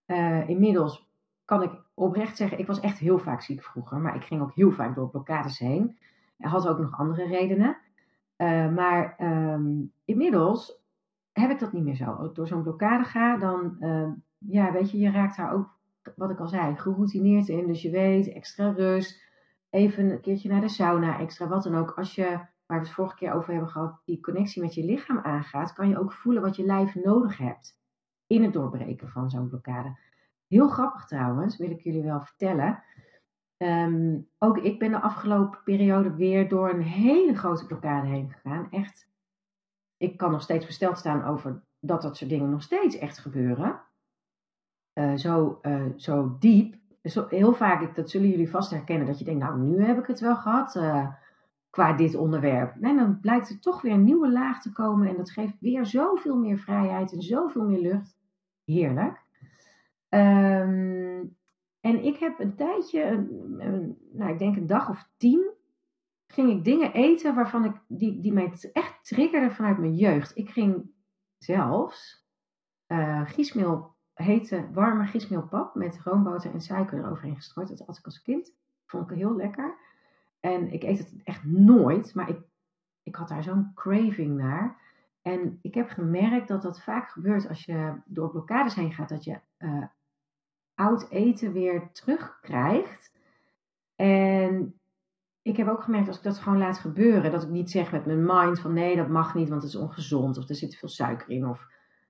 Uh, 0.07 0.49
inmiddels 0.49 1.09
kan 1.45 1.61
ik 1.61 1.71
oprecht 1.93 2.37
zeggen, 2.37 2.59
ik 2.59 2.67
was 2.67 2.79
echt 2.79 2.97
heel 2.97 3.19
vaak 3.19 3.41
ziek 3.41 3.63
vroeger, 3.63 3.97
maar 3.97 4.15
ik 4.15 4.23
ging 4.23 4.41
ook 4.41 4.53
heel 4.53 4.71
vaak 4.71 4.95
door 4.95 5.09
blokkades 5.09 5.59
heen. 5.59 5.97
Er 6.37 6.49
had 6.49 6.67
ook 6.67 6.79
nog 6.79 6.97
andere 6.97 7.25
redenen. 7.25 7.77
Uh, 8.37 8.73
maar 8.73 9.15
um, 9.21 9.91
inmiddels 10.05 10.81
heb 11.31 11.49
ik 11.49 11.59
dat 11.59 11.73
niet 11.73 11.83
meer 11.83 11.95
zo. 11.95 12.05
Als 12.05 12.27
ik 12.27 12.35
door 12.35 12.47
zo'n 12.47 12.63
blokkade 12.63 13.03
ga, 13.03 13.37
dan, 13.37 13.75
uh, 13.79 14.09
ja, 14.37 14.71
weet 14.71 14.91
je, 14.91 14.97
je 14.97 15.11
raakt 15.11 15.37
daar 15.37 15.53
ook, 15.53 15.75
wat 16.15 16.29
ik 16.29 16.39
al 16.39 16.47
zei, 16.47 16.75
geroutineerd 16.75 17.47
in. 17.47 17.67
Dus 17.67 17.81
je 17.81 17.89
weet, 17.89 18.33
extra 18.33 18.71
rust, 18.71 19.21
even 19.69 20.11
een 20.11 20.21
keertje 20.21 20.49
naar 20.49 20.61
de 20.61 20.69
sauna, 20.69 21.19
extra 21.19 21.47
wat 21.47 21.63
dan 21.63 21.75
ook. 21.75 21.91
Als 21.91 22.15
je, 22.15 22.25
waar 22.65 22.79
we 22.79 22.85
het 22.85 22.89
vorige 22.89 23.15
keer 23.15 23.33
over 23.33 23.51
hebben 23.51 23.69
gehad, 23.69 24.01
die 24.05 24.21
connectie 24.21 24.61
met 24.61 24.73
je 24.73 24.85
lichaam 24.85 25.19
aangaat, 25.19 25.73
kan 25.73 25.89
je 25.89 25.99
ook 25.99 26.11
voelen 26.11 26.41
wat 26.41 26.55
je 26.55 26.65
lijf 26.65 26.95
nodig 26.95 27.37
hebt 27.37 27.79
in 28.27 28.43
het 28.43 28.53
doorbreken 28.53 29.09
van 29.09 29.29
zo'n 29.29 29.49
blokkade. 29.49 29.97
Heel 30.47 30.67
grappig 30.67 31.05
trouwens, 31.05 31.57
wil 31.57 31.71
ik 31.71 31.81
jullie 31.81 32.03
wel 32.03 32.21
vertellen. 32.21 32.83
Um, 33.57 34.27
ook 34.37 34.57
ik 34.57 34.79
ben 34.79 34.91
de 34.91 34.99
afgelopen 34.99 35.59
periode 35.63 36.15
weer 36.15 36.49
door 36.49 36.69
een 36.69 36.81
hele 36.81 37.35
grote 37.35 37.65
blokkade 37.65 38.07
heen 38.07 38.31
gegaan. 38.31 38.67
Echt, 38.71 39.07
ik 39.97 40.17
kan 40.17 40.31
nog 40.31 40.41
steeds 40.41 40.65
versteld 40.65 40.97
staan 40.97 41.23
over 41.23 41.61
dat 41.79 42.01
dat 42.01 42.17
soort 42.17 42.29
dingen 42.29 42.49
nog 42.49 42.61
steeds 42.61 42.97
echt 42.97 43.17
gebeuren. 43.17 43.81
Uh, 44.93 45.15
zo, 45.15 45.59
uh, 45.61 45.85
zo 45.95 46.35
diep. 46.39 46.75
Zo, 47.03 47.25
heel 47.29 47.53
vaak, 47.53 47.95
dat 47.95 48.09
zullen 48.09 48.29
jullie 48.29 48.49
vast 48.49 48.71
herkennen, 48.71 49.07
dat 49.07 49.19
je 49.19 49.25
denkt, 49.25 49.43
nou 49.43 49.59
nu 49.59 49.83
heb 49.83 49.99
ik 49.99 50.07
het 50.07 50.19
wel 50.19 50.35
gehad 50.35 50.75
uh, 50.75 51.07
qua 51.69 51.93
dit 51.93 52.15
onderwerp. 52.15 52.75
En 52.81 52.95
dan 52.97 53.19
blijkt 53.19 53.49
er 53.49 53.59
toch 53.59 53.81
weer 53.81 53.93
een 53.93 54.03
nieuwe 54.03 54.31
laag 54.31 54.61
te 54.61 54.71
komen 54.71 55.07
en 55.07 55.17
dat 55.17 55.31
geeft 55.31 55.59
weer 55.59 55.85
zoveel 55.85 56.37
meer 56.37 56.57
vrijheid 56.57 57.13
en 57.13 57.21
zoveel 57.21 57.65
meer 57.65 57.81
lucht. 57.81 58.17
Heerlijk. 58.65 59.25
Um, 60.09 61.36
en 61.87 62.03
ik 62.03 62.17
heb 62.17 62.39
een 62.39 62.55
tijdje, 62.55 63.03
een, 63.03 63.97
nou 64.11 64.31
ik 64.31 64.39
denk 64.39 64.55
een 64.55 64.67
dag 64.67 64.89
of 64.89 65.09
tien, 65.17 65.51
ging 66.27 66.49
ik 66.49 66.63
dingen 66.63 66.93
eten 66.93 67.35
waarvan 67.35 67.65
ik, 67.65 67.81
die, 67.87 68.21
die 68.21 68.33
mij 68.33 68.53
echt 68.73 69.05
triggerden 69.05 69.51
vanuit 69.51 69.77
mijn 69.77 69.95
jeugd. 69.95 70.37
Ik 70.37 70.49
ging 70.49 70.91
zelfs 71.37 72.25
uh, 72.87 73.29
giesmeel, 73.29 73.95
hete 74.13 74.69
warme 74.73 75.05
giesmeelpap 75.05 75.75
met 75.75 75.99
roomboter 76.03 76.53
en 76.53 76.61
suiker 76.61 76.97
eroverheen 76.97 77.35
gestrooid. 77.35 77.67
Dat 77.67 77.87
had 77.87 77.97
ik 77.97 78.05
als 78.05 78.21
kind. 78.21 78.53
Vond 78.85 79.11
ik 79.11 79.17
heel 79.17 79.35
lekker. 79.35 79.77
En 80.39 80.71
ik 80.71 80.83
eet 80.83 80.97
het 80.97 81.21
echt 81.23 81.43
nooit, 81.43 82.15
maar 82.15 82.29
ik, 82.29 82.39
ik 83.03 83.15
had 83.15 83.27
daar 83.27 83.43
zo'n 83.43 83.71
craving 83.73 84.37
naar. 84.37 84.81
En 85.21 85.59
ik 85.61 85.73
heb 85.73 85.89
gemerkt 85.89 86.47
dat 86.47 86.61
dat 86.61 86.83
vaak 86.83 87.09
gebeurt 87.09 87.47
als 87.47 87.65
je 87.65 87.93
door 88.05 88.29
blokkades 88.29 88.75
heen 88.75 88.93
gaat, 88.93 89.09
dat 89.09 89.23
je 89.23 89.39
uh, 89.59 89.83
oud 90.77 91.09
eten 91.09 91.53
weer 91.53 91.91
terugkrijgt. 91.91 93.11
En 93.95 94.79
ik 95.41 95.57
heb 95.57 95.67
ook 95.67 95.83
gemerkt 95.83 96.07
als 96.07 96.17
ik 96.17 96.23
dat 96.23 96.37
gewoon 96.37 96.57
laat 96.57 96.79
gebeuren, 96.79 97.31
dat 97.31 97.43
ik 97.43 97.49
niet 97.49 97.71
zeg 97.71 97.91
met 97.91 98.05
mijn 98.05 98.25
mind 98.25 98.59
van 98.59 98.73
nee, 98.73 98.95
dat 98.95 99.07
mag 99.07 99.35
niet, 99.35 99.49
want 99.49 99.61
het 99.61 99.71
is 99.71 99.77
ongezond 99.77 100.37
of 100.37 100.49
er 100.49 100.55
zit 100.55 100.75
veel 100.75 100.89
suiker 100.89 101.29
in 101.29 101.47
of 101.47 101.67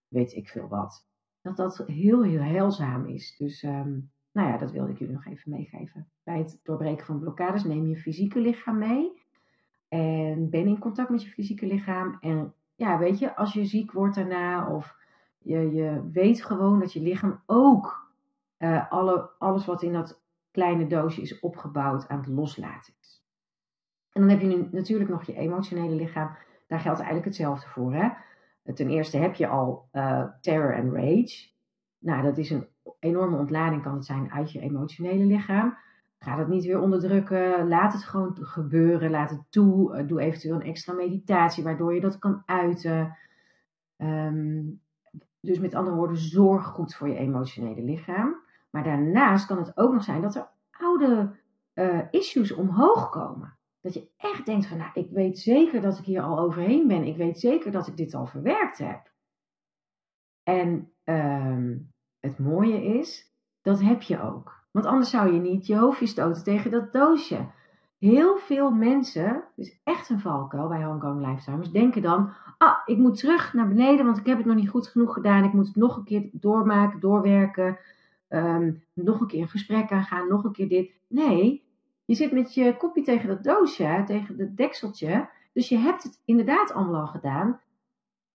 weet 0.08 0.34
ik 0.34 0.48
veel 0.48 0.68
wat. 0.68 1.06
Dat 1.42 1.58
dat 1.58 1.84
heel, 1.86 2.24
heel 2.24 2.42
heilzaam 2.42 3.06
is. 3.06 3.36
Dus 3.38 3.64
um, 3.64 4.12
nou 4.32 4.48
ja, 4.50 4.58
dat 4.58 4.72
wilde 4.72 4.92
ik 4.92 4.98
jullie 4.98 5.14
nog 5.14 5.26
even 5.26 5.52
meegeven. 5.52 6.08
Bij 6.24 6.38
het 6.38 6.60
doorbreken 6.64 7.06
van 7.06 7.20
blokkades 7.20 7.64
neem 7.64 7.88
je 7.88 7.98
fysieke 7.98 8.40
lichaam 8.40 8.78
mee. 8.78 9.22
En 9.88 10.50
ben 10.50 10.68
in 10.68 10.80
contact 10.80 11.10
met 11.10 11.24
je 11.24 11.30
fysieke 11.30 11.66
lichaam. 11.66 12.18
En 12.22 12.54
ja, 12.76 12.98
weet 12.98 13.20
je, 13.20 13.36
als 13.36 13.54
je 13.54 13.66
ziek 13.66 13.92
wordt 13.92 14.16
daarna 14.16 14.70
of 14.70 14.96
je, 15.38 15.72
je 15.72 16.10
weet 16.12 16.44
gewoon 16.46 16.80
dat 16.80 16.94
je 16.94 17.02
lichaam 17.02 17.42
ook 17.46 18.07
uh, 18.60 18.92
alle, 18.92 19.30
alles 19.38 19.66
wat 19.66 19.82
in 19.82 19.94
dat 19.94 20.22
kleine 20.52 20.88
doosje 20.88 21.22
is 21.22 21.40
opgebouwd 21.40 22.08
aan 22.08 22.20
het 22.20 22.28
loslaten 22.28 22.94
is. 23.02 23.26
En 24.12 24.22
dan 24.22 24.30
heb 24.30 24.42
je 24.42 24.48
nu 24.48 24.68
natuurlijk 24.72 25.10
nog 25.10 25.24
je 25.24 25.36
emotionele 25.36 25.96
lichaam. 25.96 26.36
Daar 26.68 26.80
geldt 26.80 26.98
eigenlijk 26.98 27.28
hetzelfde 27.28 27.68
voor. 27.68 27.94
Hè? 27.94 28.10
Ten 28.74 28.90
eerste 28.90 29.18
heb 29.18 29.36
je 29.36 29.48
al 29.48 29.90
uh, 29.94 30.24
terror 30.42 30.74
en 30.74 30.94
rage. 30.94 31.50
Nou, 32.00 32.24
dat 32.24 32.38
is 32.38 32.50
een 32.50 32.68
enorme 33.00 33.38
ontlading, 33.38 33.84
kan 33.84 33.94
het 33.94 34.06
zijn, 34.06 34.32
uit 34.32 34.52
je 34.52 34.60
emotionele 34.60 35.26
lichaam. 35.26 35.78
Ga 36.20 36.36
dat 36.36 36.48
niet 36.48 36.66
weer 36.66 36.80
onderdrukken. 36.80 37.68
Laat 37.68 37.94
het 37.94 38.04
gewoon 38.04 38.38
gebeuren. 38.42 39.12
Laat 39.12 39.30
het 39.30 39.42
toe. 39.50 39.98
Uh, 39.98 40.08
doe 40.08 40.22
eventueel 40.22 40.56
een 40.56 40.62
extra 40.62 40.94
meditatie 40.94 41.64
waardoor 41.64 41.94
je 41.94 42.02
dat 42.02 42.20
kan 42.20 42.44
uiten. 42.46 43.18
Um, 43.98 44.82
dus 45.40 45.60
met 45.60 45.76
andere 45.76 45.96
woorden, 45.96 46.18
zorg 46.18 46.66
goed 46.66 46.96
voor 46.96 47.10
je 47.10 47.18
emotionele 47.18 47.82
lichaam. 47.82 48.46
Maar 48.70 48.84
daarnaast 48.84 49.46
kan 49.46 49.58
het 49.58 49.78
ook 49.78 49.94
nog 49.94 50.04
zijn 50.04 50.22
dat 50.22 50.36
er 50.36 50.50
oude 50.72 51.36
uh, 51.74 52.00
issues 52.12 52.52
omhoog 52.52 53.10
komen. 53.10 53.58
Dat 53.82 53.94
je 53.94 54.10
echt 54.18 54.46
denkt 54.46 54.66
van, 54.66 54.78
nou, 54.78 54.92
ik 54.94 55.10
weet 55.12 55.40
zeker 55.40 55.82
dat 55.82 55.98
ik 55.98 56.06
hier 56.06 56.22
al 56.22 56.40
overheen 56.40 56.88
ben. 56.88 57.04
Ik 57.04 57.18
weet 57.18 57.40
zeker 57.40 57.72
dat 57.72 57.88
ik 57.88 57.98
dit 57.98 58.14
al 58.14 58.26
verwerkt 58.26 58.78
heb. 58.78 59.12
En 60.44 60.92
uh, 61.06 61.76
het 62.20 62.40
mooie 62.40 62.84
is, 62.84 63.34
dat 63.62 63.82
heb 63.82 64.02
je 64.02 64.22
ook. 64.22 64.66
Want 64.72 64.86
anders 64.86 65.10
zou 65.10 65.34
je 65.34 65.40
niet 65.40 65.68
je 65.68 65.76
hoofdje 65.76 66.06
stoten 66.06 66.44
tegen 66.44 66.72
dat 66.72 66.94
doosje. 66.94 67.46
Heel 67.98 68.38
veel 68.38 68.72
mensen, 68.72 69.44
dus 69.56 69.80
echt 69.84 70.10
een 70.10 70.20
valkuil 70.20 70.68
bij 70.68 70.84
Hongkong 70.84 71.26
Lifetimers, 71.26 71.72
denken 71.72 72.02
dan: 72.02 72.34
ah, 72.58 72.78
ik 72.86 72.98
moet 72.98 73.20
terug 73.20 73.54
naar 73.54 73.68
beneden, 73.68 74.06
want 74.06 74.18
ik 74.18 74.26
heb 74.26 74.38
het 74.38 74.46
nog 74.46 74.56
niet 74.56 74.70
goed 74.70 74.88
genoeg 74.88 75.14
gedaan. 75.14 75.44
Ik 75.44 75.54
moet 75.54 75.68
het 75.68 75.76
nog 75.76 75.98
een 75.98 76.04
keer 76.04 76.30
doormaken, 76.32 77.00
doorwerken 77.00 77.78
um, 78.30 78.84
nog 78.94 79.20
een 79.20 79.28
keer 79.28 79.42
een 79.42 79.50
gesprek 79.50 79.92
aangaan, 79.92 80.28
nog 80.28 80.44
een 80.44 80.52
keer 80.52 80.68
dit. 80.68 80.92
Nee, 81.08 81.66
je 82.06 82.16
zit 82.16 82.32
met 82.32 82.54
je 82.54 82.78
kopje 82.78 83.02
tegen 83.02 83.28
dat 83.28 83.44
doosje, 83.44 84.04
tegen 84.06 84.38
het 84.38 84.58
dekseltje. 84.58 85.30
Dus 85.54 85.70
je 85.70 85.78
hebt 85.78 86.04
het 86.04 86.22
inderdaad 86.26 86.72
allemaal 86.72 87.02
al 87.02 87.08
gedaan. 87.08 87.62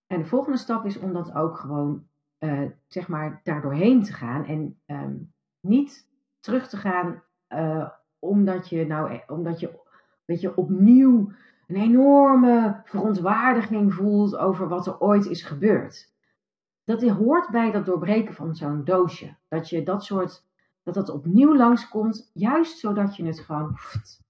En 0.07 0.19
de 0.19 0.27
volgende 0.27 0.59
stap 0.59 0.85
is 0.85 0.99
om 0.99 1.13
dat 1.13 1.35
ook 1.35 1.57
gewoon, 1.57 2.07
uh, 2.39 2.63
zeg 2.89 3.09
maar, 3.09 3.41
daardoorheen 3.43 4.03
te 4.03 4.13
gaan. 4.13 4.45
En 4.45 4.81
um, 4.87 5.33
niet 5.61 6.09
terug 6.41 6.69
te 6.69 6.77
gaan 6.77 7.23
uh, 7.49 7.89
omdat 8.19 8.69
je 8.69 8.87
nou, 8.87 9.11
eh, 9.11 9.19
omdat 9.27 9.61
je, 9.61 9.79
weet 10.25 10.41
je, 10.41 10.57
opnieuw 10.57 11.33
een 11.67 11.77
enorme 11.77 12.81
verontwaardiging 12.85 13.95
voelt 13.95 14.37
over 14.37 14.69
wat 14.69 14.87
er 14.87 15.01
ooit 15.01 15.27
is 15.27 15.43
gebeurd 15.43 16.12
dat 16.85 17.03
hoort 17.03 17.51
bij 17.51 17.71
dat 17.71 17.87
doorbreken 17.87 18.35
van 18.35 18.55
zo'n 18.55 18.85
doosje. 18.85 19.37
Dat 19.49 19.69
je 19.69 19.83
dat 19.83 20.05
soort, 20.05 20.45
dat 20.83 20.95
dat 20.95 21.09
opnieuw 21.09 21.57
langskomt, 21.57 22.31
juist 22.33 22.79
zodat 22.79 23.17
je 23.17 23.25
het 23.25 23.41
gewoon 23.41 23.77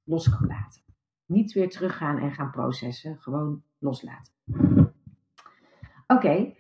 los 0.05 0.29
kan 0.29 0.47
laten. 0.47 0.83
Niet 1.27 1.53
weer 1.53 1.71
teruggaan 1.71 2.19
en 2.19 2.33
gaan 2.33 2.51
processen. 2.51 3.19
Gewoon 3.21 3.63
loslaten. 3.79 4.33
Oké. 6.07 6.55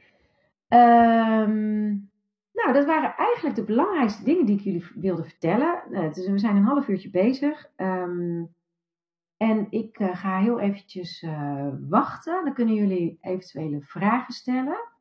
Ehm, 0.69 1.89
nou, 2.53 2.73
dat 2.73 2.85
waren 2.85 3.15
eigenlijk 3.17 3.57
de 3.57 3.65
belangrijkste 3.65 4.25
dingen 4.25 4.47
die 4.47 4.57
ik 4.57 4.65
jullie 4.65 4.87
wilde 4.95 5.25
vertellen. 5.25 5.83
Dus 6.13 6.29
we 6.29 6.39
zijn 6.39 6.57
een 6.57 6.65
half 6.65 6.89
uurtje 6.89 7.11
bezig. 7.11 7.71
Um, 7.77 8.55
en 9.37 9.67
ik 9.71 9.99
uh, 9.99 10.17
ga 10.17 10.39
heel 10.39 10.61
eventjes 10.61 11.23
uh, 11.23 11.69
wachten. 11.89 12.45
Dan 12.45 12.55
kunnen 12.55 12.75
jullie 12.75 13.19
eventuele 13.21 13.81
vragen 13.81 14.35
stellen. 14.35 14.92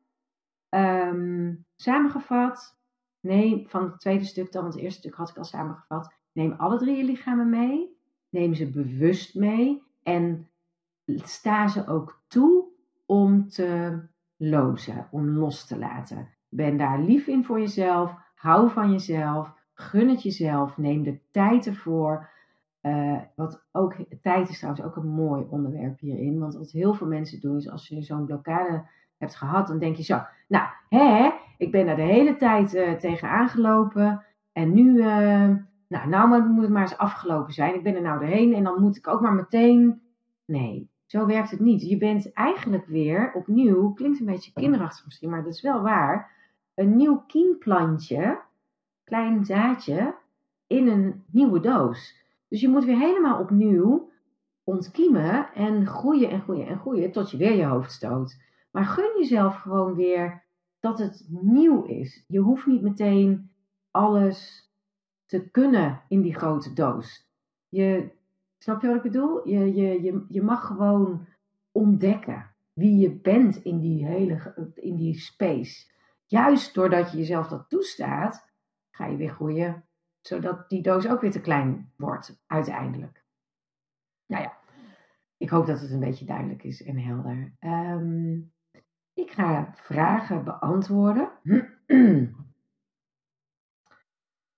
Um, 0.74 1.64
samengevat, 1.76 2.76
neem 3.20 3.68
van 3.68 3.82
het 3.82 4.00
tweede 4.00 4.24
stuk 4.24 4.52
dan, 4.52 4.62
want 4.62 4.74
het 4.74 4.82
eerste 4.82 5.00
stuk 5.00 5.14
had 5.14 5.30
ik 5.30 5.36
al 5.36 5.44
samengevat. 5.44 6.14
Neem 6.32 6.52
alle 6.52 6.78
drie 6.78 6.96
je 6.96 7.04
lichamen 7.04 7.50
mee. 7.50 7.96
Neem 8.28 8.54
ze 8.54 8.70
bewust 8.70 9.34
mee. 9.34 9.82
En 10.02 10.48
sta 11.06 11.68
ze 11.68 11.86
ook 11.86 12.20
toe 12.26 12.64
om 13.06 13.48
te 13.48 14.00
lozen, 14.36 15.08
om 15.10 15.28
los 15.28 15.66
te 15.66 15.78
laten. 15.78 16.28
Ben 16.48 16.76
daar 16.76 17.00
lief 17.00 17.26
in 17.26 17.44
voor 17.44 17.60
jezelf. 17.60 18.14
Hou 18.34 18.70
van 18.70 18.90
jezelf. 18.90 19.54
Gun 19.74 20.08
het 20.08 20.22
jezelf. 20.22 20.76
Neem 20.76 21.02
de 21.02 21.18
tijd 21.30 21.66
ervoor. 21.66 22.30
Uh, 22.82 23.20
wat 23.34 23.64
ook, 23.72 23.94
tijd 24.22 24.48
is 24.48 24.58
trouwens 24.58 24.84
ook 24.84 24.96
een 24.96 25.08
mooi 25.08 25.46
onderwerp 25.50 25.98
hierin. 25.98 26.38
Want 26.38 26.54
wat 26.54 26.70
heel 26.70 26.94
veel 26.94 27.06
mensen 27.06 27.40
doen 27.40 27.56
is 27.56 27.70
als 27.70 27.88
je 27.88 28.02
zo'n 28.02 28.26
blokkade 28.26 28.84
hebt 29.22 29.36
gehad, 29.36 29.66
dan 29.66 29.78
denk 29.78 29.96
je 29.96 30.02
zo, 30.02 30.20
nou, 30.48 30.66
hè, 30.88 31.30
ik 31.58 31.70
ben 31.70 31.86
daar 31.86 31.96
de 31.96 32.02
hele 32.02 32.36
tijd 32.36 32.74
uh, 32.74 32.92
tegen 32.92 33.28
aangelopen. 33.28 34.24
En 34.52 34.72
nu, 34.72 34.96
uh, 34.96 35.50
nou, 35.88 36.08
nou 36.08 36.42
moet 36.48 36.62
het 36.62 36.70
maar 36.70 36.82
eens 36.82 36.96
afgelopen 36.96 37.52
zijn. 37.52 37.74
Ik 37.74 37.82
ben 37.82 37.94
er 37.94 38.02
nou 38.02 38.18
doorheen 38.18 38.54
en 38.54 38.64
dan 38.64 38.80
moet 38.80 38.96
ik 38.96 39.08
ook 39.08 39.20
maar 39.20 39.34
meteen. 39.34 40.00
Nee, 40.44 40.90
zo 41.06 41.26
werkt 41.26 41.50
het 41.50 41.60
niet. 41.60 41.82
Je 41.82 41.98
bent 41.98 42.32
eigenlijk 42.32 42.86
weer 42.86 43.32
opnieuw, 43.34 43.92
klinkt 43.92 44.20
een 44.20 44.26
beetje 44.26 44.52
kinderachtig 44.52 45.04
misschien, 45.04 45.30
maar 45.30 45.42
dat 45.42 45.52
is 45.52 45.62
wel 45.62 45.82
waar. 45.82 46.30
Een 46.74 46.96
nieuw 46.96 47.24
kiemplantje, 47.26 48.40
klein 49.04 49.44
zaadje, 49.44 50.14
in 50.66 50.88
een 50.88 51.24
nieuwe 51.30 51.60
doos. 51.60 52.20
Dus 52.48 52.60
je 52.60 52.68
moet 52.68 52.84
weer 52.84 52.98
helemaal 52.98 53.40
opnieuw 53.40 54.10
ontkiemen 54.64 55.52
en 55.54 55.86
groeien 55.86 56.30
en 56.30 56.40
groeien 56.40 56.66
en 56.66 56.78
groeien 56.78 57.12
tot 57.12 57.30
je 57.30 57.36
weer 57.36 57.56
je 57.56 57.64
hoofd 57.64 57.92
stoot. 57.92 58.36
Maar 58.72 58.84
gun 58.84 59.18
jezelf 59.18 59.56
gewoon 59.56 59.94
weer 59.94 60.44
dat 60.80 60.98
het 60.98 61.26
nieuw 61.28 61.82
is. 61.82 62.24
Je 62.26 62.38
hoeft 62.38 62.66
niet 62.66 62.82
meteen 62.82 63.50
alles 63.90 64.70
te 65.26 65.50
kunnen 65.50 66.02
in 66.08 66.20
die 66.20 66.34
grote 66.34 66.72
doos. 66.72 67.30
Je, 67.68 68.10
snap 68.58 68.82
je 68.82 68.86
wat 68.86 68.96
ik 68.96 69.02
bedoel? 69.02 69.48
Je, 69.48 69.74
je, 69.74 70.02
je, 70.02 70.24
je 70.28 70.42
mag 70.42 70.66
gewoon 70.66 71.26
ontdekken 71.72 72.50
wie 72.72 72.98
je 72.98 73.10
bent 73.10 73.62
in 73.62 73.80
die 73.80 74.06
hele 74.06 74.72
in 74.74 74.96
die 74.96 75.18
space. 75.18 75.90
Juist 76.26 76.74
doordat 76.74 77.10
je 77.10 77.18
jezelf 77.18 77.48
dat 77.48 77.68
toestaat, 77.68 78.50
ga 78.90 79.06
je 79.06 79.16
weer 79.16 79.30
groeien 79.30 79.84
zodat 80.22 80.68
die 80.68 80.82
doos 80.82 81.08
ook 81.08 81.20
weer 81.20 81.30
te 81.30 81.40
klein 81.40 81.92
wordt, 81.96 82.42
uiteindelijk. 82.46 83.24
Nou 84.26 84.42
ja, 84.42 84.58
ik 85.36 85.50
hoop 85.50 85.66
dat 85.66 85.80
het 85.80 85.90
een 85.90 86.00
beetje 86.00 86.24
duidelijk 86.24 86.62
is 86.62 86.82
en 86.82 86.98
helder. 86.98 87.52
Um, 87.60 88.52
ik 89.14 89.30
ga 89.30 89.72
vragen 89.74 90.44
beantwoorden. 90.44 91.30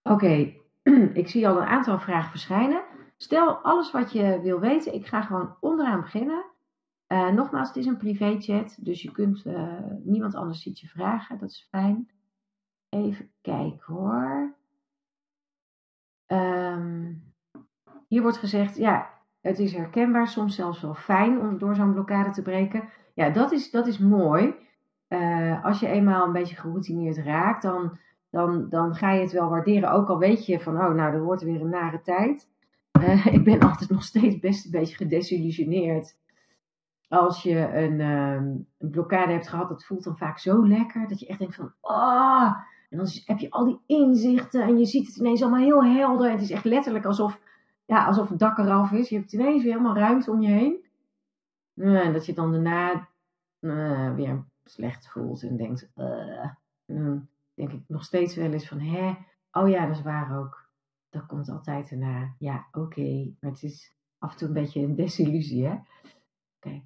Oké, 0.03 0.55
ik 1.21 1.29
zie 1.29 1.49
al 1.49 1.61
een 1.61 1.67
aantal 1.67 1.99
vragen 1.99 2.31
verschijnen. 2.31 2.85
Stel 3.17 3.57
alles 3.57 3.91
wat 3.91 4.13
je 4.13 4.41
wil 4.41 4.61
weten. 4.61 4.95
Ik 4.95 5.07
ga 5.07 5.23
gewoon 5.23 5.57
onderaan 5.61 6.01
beginnen. 6.01 6.45
Uh, 7.09 7.29
nogmaals, 7.29 7.69
het 7.69 7.77
is 7.77 7.87
een 7.87 7.97
privé 7.97 8.41
chat, 8.41 8.77
dus 8.81 9.03
je 9.03 9.11
kunt 9.11 9.45
uh, 9.47 9.79
niemand 10.03 10.35
anders 10.35 10.63
ziet 10.63 10.81
je 10.81 10.89
vragen. 10.89 11.39
Dat 11.39 11.51
is 11.51 11.67
fijn. 11.71 12.11
Even 12.89 13.33
kijken 13.41 13.95
hoor. 13.95 14.57
Um, 16.27 17.33
hier 18.09 18.23
wordt 18.23 18.37
gezegd, 18.37 18.77
ja, 18.77 19.14
het 19.45 19.59
is 19.59 19.73
herkenbaar, 19.73 20.29
soms 20.29 20.55
zelfs 20.55 20.81
wel 20.81 20.95
fijn 20.95 21.41
om 21.41 21.59
door 21.59 21.75
zo'n 21.75 21.93
blokkade 21.93 22.31
te 22.31 22.43
breken. 22.43 22.89
Ja, 23.15 23.31
dat 23.31 23.53
is, 23.53 23.71
dat 23.71 23.87
is 23.87 23.99
mooi. 23.99 24.55
Uh, 25.09 25.65
als 25.65 25.81
je 25.81 25.87
eenmaal 25.87 26.27
een 26.27 26.33
beetje 26.33 26.57
geroutineerd 26.57 27.17
raakt, 27.17 27.63
dan, 27.63 27.99
dan, 28.31 28.69
dan 28.69 28.95
ga 28.95 29.13
je 29.13 29.21
het 29.21 29.33
wel 29.33 29.49
waarderen. 29.49 29.91
Ook 29.91 30.09
al 30.09 30.19
weet 30.19 30.47
je 30.47 30.61
van, 30.61 30.75
oh, 30.75 30.95
nou, 30.95 31.15
er 31.15 31.23
wordt 31.23 31.43
weer 31.43 31.61
een 31.61 31.69
nare 31.69 32.01
tijd. 32.01 32.49
Uh, 33.01 33.27
ik 33.37 33.45
ben 33.45 33.61
altijd 33.61 33.91
nog 33.91 34.03
steeds 34.03 34.39
best 34.39 34.65
een 34.65 34.71
beetje 34.71 34.97
gedesillusioneerd. 34.97 36.17
Als 37.09 37.43
je 37.43 37.59
een, 37.59 38.01
um, 38.01 38.67
een 38.79 38.91
blokkade 38.91 39.33
hebt 39.33 39.49
gehad, 39.49 39.69
dat 39.69 39.85
voelt 39.85 40.05
dan 40.05 40.17
vaak 40.17 40.39
zo 40.39 40.67
lekker. 40.67 41.09
Dat 41.09 41.21
je 41.21 41.27
echt 41.27 41.39
denkt 41.39 41.55
van, 41.55 41.73
oh, 41.81 42.53
en 42.91 42.97
dan 42.97 43.09
heb 43.25 43.39
je 43.39 43.51
al 43.51 43.65
die 43.65 43.81
inzichten 43.87 44.63
en 44.63 44.79
je 44.79 44.85
ziet 44.85 45.07
het 45.07 45.17
ineens 45.17 45.43
allemaal 45.43 45.61
heel 45.61 45.85
helder. 45.85 46.31
Het 46.31 46.41
is 46.41 46.51
echt 46.51 46.65
letterlijk 46.65 47.05
alsof, 47.05 47.41
ja, 47.85 48.07
alsof 48.07 48.29
het 48.29 48.39
dak 48.39 48.59
eraf 48.59 48.93
is. 48.93 49.09
Je 49.09 49.17
hebt 49.17 49.33
ineens 49.33 49.63
weer 49.63 49.73
helemaal 49.73 49.97
ruimte 49.97 50.31
om 50.31 50.41
je 50.41 50.49
heen. 50.49 50.85
En 51.75 52.13
dat 52.13 52.27
je 52.27 52.35
dan 52.35 52.53
daarna 52.53 53.09
uh, 53.61 54.15
weer 54.15 54.45
slecht 54.65 55.09
voelt 55.09 55.43
en 55.43 55.57
denkt, 55.57 55.91
uh, 55.97 56.47
dan 56.87 57.29
denk 57.55 57.73
ik 57.73 57.83
nog 57.87 58.05
steeds 58.05 58.35
wel 58.35 58.53
eens 58.53 58.69
van, 58.69 58.81
hè, 58.81 59.15
oh 59.53 59.69
ja, 59.69 59.87
dat 59.87 59.97
is 59.97 60.03
waar 60.03 60.39
ook. 60.39 60.69
Dat 61.09 61.27
komt 61.27 61.49
altijd 61.49 61.91
erna. 61.91 62.35
Ja, 62.39 62.67
oké, 62.73 63.35
maar 63.41 63.51
het 63.51 63.63
is 63.63 63.97
af 64.19 64.33
en 64.33 64.39
toe 64.39 64.49
een 64.49 64.55
beetje 64.55 64.81
een 64.81 64.95
desillusie, 64.95 65.67
hè. 65.67 65.77
Oké. 66.57 66.83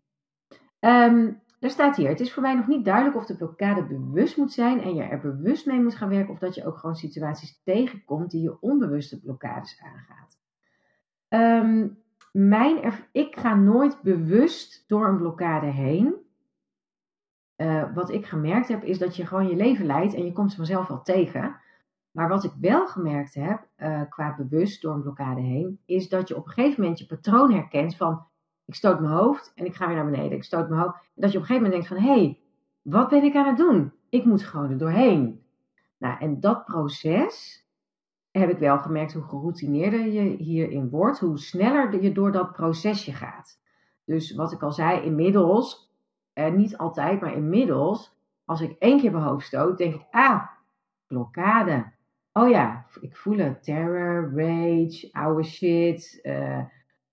Er 1.61 1.71
staat 1.71 1.97
hier, 1.97 2.09
het 2.09 2.21
is 2.21 2.33
voor 2.33 2.43
mij 2.43 2.55
nog 2.55 2.67
niet 2.67 2.85
duidelijk 2.85 3.17
of 3.17 3.27
de 3.27 3.37
blokkade 3.37 3.87
bewust 3.87 4.37
moet 4.37 4.53
zijn 4.53 4.81
en 4.81 4.95
je 4.95 5.03
er 5.03 5.21
bewust 5.21 5.67
mee 5.67 5.83
moet 5.83 5.95
gaan 5.95 6.09
werken 6.09 6.33
of 6.33 6.39
dat 6.39 6.55
je 6.55 6.67
ook 6.67 6.79
gewoon 6.79 6.97
situaties 6.97 7.61
tegenkomt 7.65 8.31
die 8.31 8.43
je 8.43 8.61
onbewuste 8.61 9.21
blokkades 9.21 9.81
aangaat. 9.83 10.38
Um, 11.29 11.99
mijn 12.33 12.93
ik 13.12 13.37
ga 13.37 13.55
nooit 13.55 14.03
bewust 14.03 14.85
door 14.87 15.09
een 15.09 15.17
blokkade 15.17 15.67
heen. 15.67 16.14
Uh, 17.57 17.95
wat 17.95 18.11
ik 18.11 18.27
gemerkt 18.27 18.69
heb 18.69 18.85
is 18.85 18.99
dat 18.99 19.17
je 19.17 19.27
gewoon 19.27 19.49
je 19.49 19.57
leven 19.57 19.87
leidt 19.87 20.14
en 20.14 20.25
je 20.25 20.33
komt 20.33 20.51
ze 20.51 20.57
vanzelf 20.57 20.87
wel 20.87 21.03
tegen. 21.03 21.57
Maar 22.11 22.29
wat 22.29 22.45
ik 22.45 22.53
wel 22.61 22.87
gemerkt 22.87 23.35
heb 23.35 23.67
uh, 23.77 24.03
qua 24.09 24.37
bewust 24.37 24.83
door 24.83 24.95
een 24.95 25.03
blokkade 25.03 25.41
heen, 25.41 25.81
is 25.87 26.09
dat 26.09 26.29
je 26.29 26.37
op 26.37 26.47
een 26.47 26.53
gegeven 26.53 26.81
moment 26.81 26.99
je 26.99 27.07
patroon 27.07 27.53
herkent 27.53 27.97
van 27.97 28.27
ik 28.64 28.75
stoot 28.75 29.01
mijn 29.01 29.12
hoofd 29.12 29.53
en 29.55 29.64
ik 29.64 29.75
ga 29.75 29.87
weer 29.87 29.97
naar 29.97 30.11
beneden. 30.11 30.33
Ik 30.33 30.45
stoot 30.45 30.69
mijn 30.69 30.81
hoofd. 30.81 30.95
En 30.95 31.23
dat 31.23 31.33
je 31.33 31.38
op 31.38 31.43
een 31.43 31.49
gegeven 31.49 31.71
moment 31.71 31.73
denkt 31.73 32.03
van, 32.03 32.14
hé, 32.14 32.21
hey, 32.21 32.38
wat 32.83 33.09
ben 33.09 33.25
ik 33.25 33.35
aan 33.35 33.47
het 33.47 33.57
doen? 33.57 33.93
Ik 34.09 34.25
moet 34.25 34.43
gewoon 34.43 34.71
er 34.71 34.79
doorheen. 34.79 35.43
Nou, 35.99 36.19
en 36.19 36.41
dat 36.41 36.64
proces 36.64 37.58
heb 38.38 38.51
ik 38.51 38.59
wel 38.59 38.79
gemerkt 38.79 39.12
hoe 39.12 39.22
geroutineerder 39.22 40.07
je 40.07 40.20
hierin 40.20 40.88
wordt, 40.88 41.18
hoe 41.18 41.38
sneller 41.38 42.03
je 42.03 42.12
door 42.12 42.33
dat 42.33 42.53
procesje 42.53 43.12
gaat. 43.12 43.61
Dus 44.05 44.35
wat 44.35 44.53
ik 44.53 44.62
al 44.62 44.72
zei, 44.72 45.01
inmiddels, 45.01 45.92
eh, 46.33 46.53
niet 46.53 46.77
altijd, 46.77 47.20
maar 47.20 47.35
inmiddels, 47.35 48.16
als 48.44 48.61
ik 48.61 48.77
één 48.79 49.01
keer 49.01 49.12
mijn 49.12 49.24
hoofd 49.24 49.46
stoot, 49.46 49.79
denk 49.79 49.94
ik, 49.94 50.07
ah, 50.11 50.42
blokkade. 51.07 51.92
Oh 52.33 52.48
ja, 52.48 52.87
ik 53.01 53.16
voel 53.16 53.38
het. 53.38 53.62
Terror, 53.62 54.33
rage, 54.35 55.09
oude 55.12 55.42
shit, 55.42 56.20
uh, 56.22 56.61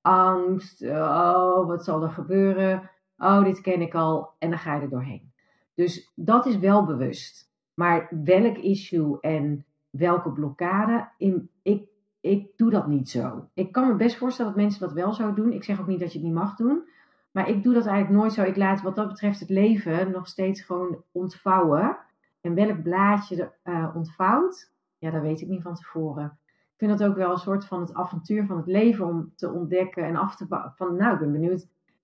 angst. 0.01 0.81
Oh, 0.81 1.67
wat 1.67 1.83
zal 1.83 2.03
er 2.03 2.09
gebeuren? 2.09 2.89
Oh, 3.17 3.43
dit 3.43 3.61
ken 3.61 3.81
ik 3.81 3.93
al. 3.93 4.33
En 4.39 4.49
dan 4.49 4.59
ga 4.59 4.75
je 4.75 4.81
er 4.81 4.89
doorheen. 4.89 5.31
Dus 5.73 6.11
dat 6.15 6.45
is 6.45 6.57
wel 6.57 6.85
bewust. 6.85 7.51
Maar 7.73 8.07
welk 8.23 8.57
issue 8.57 9.19
en 9.19 9.65
welke 9.97 10.31
blokkade, 10.31 11.09
in, 11.17 11.49
ik, 11.61 11.87
ik 12.19 12.47
doe 12.55 12.69
dat 12.69 12.87
niet 12.87 13.09
zo. 13.09 13.49
Ik 13.53 13.71
kan 13.71 13.87
me 13.87 13.95
best 13.95 14.17
voorstellen 14.17 14.51
dat 14.51 14.61
mensen 14.61 14.79
dat 14.81 14.93
wel 14.93 15.13
zo 15.13 15.33
doen. 15.33 15.51
Ik 15.51 15.63
zeg 15.63 15.79
ook 15.79 15.87
niet 15.87 15.99
dat 15.99 16.11
je 16.11 16.17
het 16.17 16.27
niet 16.27 16.37
mag 16.37 16.55
doen. 16.55 16.89
Maar 17.31 17.49
ik 17.49 17.63
doe 17.63 17.73
dat 17.73 17.85
eigenlijk 17.85 18.19
nooit 18.19 18.33
zo. 18.33 18.43
Ik 18.43 18.55
laat 18.55 18.81
wat 18.81 18.95
dat 18.95 19.07
betreft 19.07 19.39
het 19.39 19.49
leven 19.49 20.11
nog 20.11 20.27
steeds 20.27 20.61
gewoon 20.61 21.03
ontvouwen. 21.11 21.97
En 22.41 22.53
welk 22.53 22.83
blaadje 22.83 23.51
er 23.63 23.73
uh, 23.73 23.95
ontvouwt, 23.95 24.71
ja, 24.97 25.11
dat 25.11 25.21
weet 25.21 25.41
ik 25.41 25.47
niet 25.47 25.61
van 25.61 25.75
tevoren 25.75 26.39
ik 26.75 26.81
vind 26.81 26.99
dat 26.99 27.09
ook 27.09 27.15
wel 27.15 27.31
een 27.31 27.37
soort 27.37 27.65
van 27.65 27.79
het 27.79 27.93
avontuur 27.93 28.45
van 28.45 28.57
het 28.57 28.65
leven 28.65 29.05
om 29.05 29.31
te 29.35 29.51
ontdekken 29.51 30.03
en 30.03 30.15
af 30.15 30.35
te 30.35 30.47
bouwen. 30.47 30.73
Van 30.75 30.95
nou, 30.95 31.13
ik 31.13 31.19
ben 31.19 31.31
benieuwd. 31.31 31.61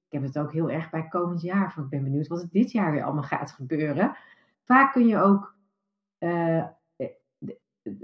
Ik 0.08 0.19
heb 0.19 0.21
het 0.21 0.39
ook 0.39 0.51
heel 0.51 0.69
erg 0.69 0.89
bij 0.89 1.08
komend 1.08 1.41
jaar. 1.41 1.73
Van 1.73 1.84
ik 1.84 1.89
ben 1.89 2.04
benieuwd 2.04 2.27
wat 2.27 2.41
er 2.41 2.49
dit 2.51 2.71
jaar 2.71 2.91
weer 2.91 3.04
allemaal 3.04 3.23
gaat 3.23 3.51
gebeuren. 3.51 4.15
Vaak 4.63 4.91
kun 4.91 5.08
je 5.08 5.17
ook, 5.17 5.56
uh, 6.19 6.65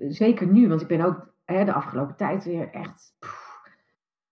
zeker 0.08 0.48
nu, 0.48 0.68
want 0.68 0.82
ik 0.82 0.88
ben 0.88 1.02
ook 1.02 1.34
hè, 1.46 1.66
de 1.66 1.74
afgelopen 1.74 2.16
tijd 2.16 2.44
weer 2.44 2.70
echt. 2.70 3.16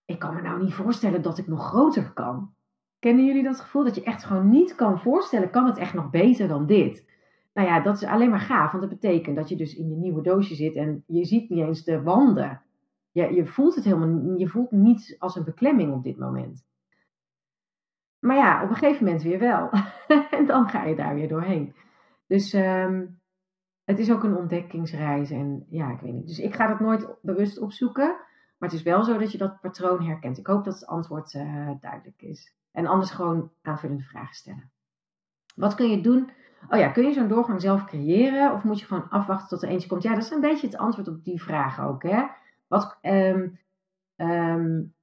Ik 0.04 0.18
kan 0.18 0.34
me 0.34 0.42
nou 0.42 0.62
niet 0.62 0.74
voorstellen 0.74 1.22
dat 1.22 1.38
ik 1.38 1.46
nog 1.46 1.66
groter 1.66 2.12
kan. 2.12 2.54
Kennen 2.98 3.26
jullie 3.26 3.42
dat 3.42 3.60
gevoel 3.60 3.84
dat 3.84 3.94
je 3.94 4.02
echt 4.02 4.24
gewoon 4.24 4.48
niet 4.48 4.74
kan 4.74 5.00
voorstellen, 5.00 5.50
kan 5.50 5.66
het 5.66 5.78
echt 5.78 5.94
nog 5.94 6.10
beter 6.10 6.48
dan 6.48 6.66
dit? 6.66 7.04
Nou 7.52 7.68
ja, 7.68 7.80
dat 7.80 7.96
is 7.96 8.04
alleen 8.04 8.30
maar 8.30 8.40
gaaf, 8.40 8.70
want 8.70 8.82
dat 8.82 9.00
betekent 9.00 9.36
dat 9.36 9.48
je 9.48 9.56
dus 9.56 9.74
in 9.74 9.88
je 9.88 9.96
nieuwe 9.96 10.22
doosje 10.22 10.54
zit 10.54 10.74
en 10.74 11.04
je 11.06 11.24
ziet 11.24 11.50
niet 11.50 11.66
eens 11.66 11.84
de 11.84 12.02
wanden. 12.02 12.62
je, 13.10 13.34
je 13.34 13.46
voelt 13.46 13.74
het 13.74 13.84
helemaal 13.84 14.38
je 14.38 14.48
voelt 14.48 14.70
niet 14.70 15.16
als 15.18 15.36
een 15.36 15.44
beklemming 15.44 15.92
op 15.92 16.02
dit 16.02 16.18
moment. 16.18 16.64
Maar 18.18 18.36
ja, 18.36 18.62
op 18.62 18.68
een 18.68 18.76
gegeven 18.76 19.04
moment 19.04 19.22
weer 19.22 19.38
wel. 19.38 19.70
en 20.38 20.46
dan 20.46 20.68
ga 20.68 20.84
je 20.84 20.96
daar 20.96 21.14
weer 21.14 21.28
doorheen. 21.28 21.74
Dus 22.26 22.52
ehm, 22.52 23.06
het 23.86 23.98
is 23.98 24.10
ook 24.10 24.22
een 24.24 24.36
ontdekkingsreis. 24.36 25.30
En 25.30 25.66
ja, 25.68 25.90
ik 25.90 26.00
weet 26.00 26.12
niet. 26.12 26.26
Dus 26.26 26.38
ik 26.38 26.54
ga 26.54 26.66
dat 26.66 26.80
nooit 26.80 27.08
bewust 27.22 27.58
opzoeken. 27.58 28.06
Maar 28.58 28.68
het 28.68 28.78
is 28.78 28.82
wel 28.82 29.04
zo 29.04 29.18
dat 29.18 29.32
je 29.32 29.38
dat 29.38 29.60
patroon 29.60 30.06
herkent. 30.06 30.38
Ik 30.38 30.46
hoop 30.46 30.64
dat 30.64 30.74
het 30.74 30.86
antwoord 30.86 31.34
uh, 31.34 31.70
duidelijk 31.80 32.22
is. 32.22 32.54
En 32.72 32.86
anders 32.86 33.10
gewoon 33.10 33.50
aanvullende 33.62 34.02
vragen 34.02 34.34
stellen. 34.34 34.70
Wat 35.54 35.74
kun 35.74 35.90
je 35.90 36.00
doen? 36.00 36.30
Oh 36.68 36.78
ja, 36.78 36.88
kun 36.88 37.04
je 37.04 37.12
zo'n 37.12 37.28
doorgang 37.28 37.60
zelf 37.60 37.84
creëren? 37.84 38.52
Of 38.52 38.64
moet 38.64 38.80
je 38.80 38.86
gewoon 38.86 39.08
afwachten 39.08 39.48
tot 39.48 39.62
er 39.62 39.68
eentje 39.68 39.88
komt? 39.88 40.02
Ja, 40.02 40.14
dat 40.14 40.22
is 40.22 40.30
een 40.30 40.40
beetje 40.40 40.66
het 40.66 40.76
antwoord 40.76 41.08
op 41.08 41.24
die 41.24 41.42
vraag 41.42 41.80
ook. 41.80 42.02
Hè? 42.02 42.26
Wat, 42.66 42.98
um, 43.02 43.58
um, 44.16 44.94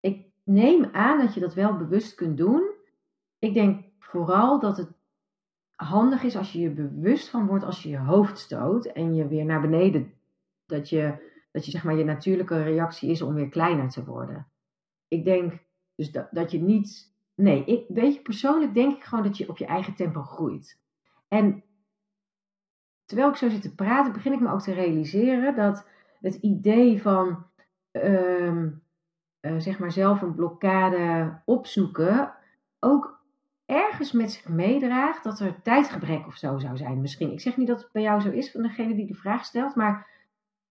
ik 0.00 0.26
neem 0.44 0.88
aan 0.92 1.18
dat 1.18 1.34
je 1.34 1.40
dat 1.40 1.54
wel 1.54 1.76
bewust 1.76 2.14
kunt 2.14 2.36
doen. 2.36 2.70
Ik 3.38 3.54
denk 3.54 3.84
vooral 3.98 4.60
dat 4.60 4.76
het 4.76 4.92
handig 5.82 6.22
is 6.22 6.36
als 6.36 6.52
je 6.52 6.60
je 6.60 6.70
bewust 6.70 7.28
van 7.28 7.46
wordt 7.46 7.64
als 7.64 7.82
je 7.82 7.88
je 7.88 7.98
hoofd 7.98 8.38
stoot 8.38 8.86
en 8.86 9.14
je 9.14 9.28
weer 9.28 9.44
naar 9.44 9.60
beneden. 9.60 10.12
Dat 10.66 10.88
je, 10.88 11.30
dat 11.52 11.64
je 11.64 11.70
zeg 11.70 11.84
maar 11.84 11.96
je 11.96 12.04
natuurlijke 12.04 12.62
reactie 12.62 13.10
is 13.10 13.22
om 13.22 13.34
weer 13.34 13.48
kleiner 13.48 13.88
te 13.88 14.04
worden. 14.04 14.46
Ik 15.08 15.24
denk 15.24 15.52
dus 15.94 16.12
dat, 16.12 16.28
dat 16.30 16.50
je 16.50 16.60
niet. 16.60 17.14
Nee, 17.34 17.64
ik, 17.64 17.84
weet 17.88 18.14
je, 18.14 18.20
persoonlijk 18.20 18.74
denk 18.74 18.96
ik 18.96 19.02
gewoon 19.02 19.24
dat 19.24 19.36
je 19.36 19.48
op 19.48 19.58
je 19.58 19.66
eigen 19.66 19.94
tempo 19.94 20.22
groeit. 20.22 20.80
En 21.28 21.64
terwijl 23.04 23.30
ik 23.30 23.36
zo 23.36 23.48
zit 23.48 23.62
te 23.62 23.74
praten, 23.74 24.12
begin 24.12 24.32
ik 24.32 24.40
me 24.40 24.50
ook 24.50 24.62
te 24.62 24.72
realiseren 24.72 25.56
dat 25.56 25.86
het 26.20 26.34
idee 26.34 27.02
van 27.02 27.46
ehm, 27.90 28.70
eh, 29.40 29.58
zeg 29.58 29.78
maar 29.78 29.92
zelf 29.92 30.22
een 30.22 30.34
blokkade 30.34 31.40
opzoeken 31.44 32.34
ook 32.78 33.21
ergens 33.72 34.12
met 34.12 34.32
zich 34.32 34.48
meedraagt 34.48 35.24
dat 35.24 35.40
er 35.40 35.62
tijdgebrek 35.62 36.26
of 36.26 36.36
zo 36.36 36.58
zou 36.58 36.76
zijn. 36.76 37.00
Misschien. 37.00 37.32
Ik 37.32 37.40
zeg 37.40 37.56
niet 37.56 37.68
dat 37.68 37.82
het 37.82 37.92
bij 37.92 38.02
jou 38.02 38.20
zo 38.20 38.30
is 38.30 38.50
van 38.50 38.62
degene 38.62 38.94
die 38.94 39.06
de 39.06 39.14
vraag 39.14 39.44
stelt, 39.44 39.74
maar 39.74 40.06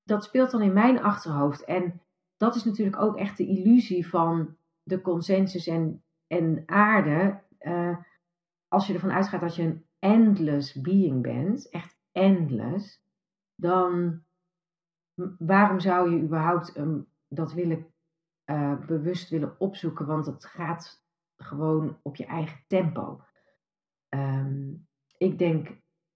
dat 0.04 0.24
speelt 0.24 0.52
dan 0.52 0.62
in 0.62 0.74
mijn 0.74 1.02
achterhoofd. 1.02 1.64
En 1.64 2.02
dat 2.38 2.56
is 2.56 2.64
natuurlijk 2.64 3.02
ook 3.02 3.18
echt 3.18 3.38
de 3.38 3.48
illusie 3.48 4.08
van 4.08 4.56
de 4.84 5.02
consensus 5.02 5.68
en, 5.68 6.04
en 6.28 6.64
aarde. 6.66 7.40
Uh, 7.60 7.98
als 8.68 8.88
je 8.88 8.94
ervan 8.94 9.12
uitgaat 9.12 9.42
dat 9.42 9.56
je 9.56 9.64
een 9.64 9.86
endless 10.00 10.82
being 10.82 11.22
bent, 11.22 11.70
echt 11.70 11.98
endless, 12.12 13.02
dan 13.56 14.22
waarom 15.38 15.80
zou 15.80 16.12
je 16.12 16.22
überhaupt 16.22 16.78
um, 16.78 17.08
dat 17.28 17.54
willen 17.54 17.86
uh, 18.46 18.86
bewust 18.86 19.30
willen 19.30 19.56
opzoeken? 19.60 20.06
Want 20.06 20.26
het 20.26 20.46
gaat 20.46 21.04
gewoon 21.44 21.98
op 22.02 22.16
je 22.16 22.26
eigen 22.26 22.60
tempo. 22.68 23.22
Um, 24.10 24.88
ik 25.18 25.38
denk, 25.38 25.70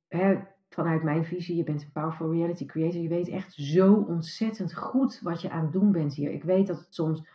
hè, 0.07 0.37
vanuit 0.69 1.03
mijn 1.03 1.25
visie, 1.25 1.55
je 1.55 1.63
bent 1.63 1.81
een 1.81 1.91
powerful 1.91 2.33
reality 2.33 2.65
creator. 2.65 3.01
Je 3.01 3.07
weet 3.07 3.27
echt 3.27 3.53
zo 3.53 3.93
ontzettend 3.93 4.75
goed 4.75 5.19
wat 5.21 5.41
je 5.41 5.49
aan 5.49 5.63
het 5.63 5.73
doen 5.73 5.91
bent 5.91 6.13
hier. 6.13 6.31
Ik 6.31 6.43
weet 6.43 6.67
dat 6.67 6.79
het 6.79 6.93
soms 6.93 7.27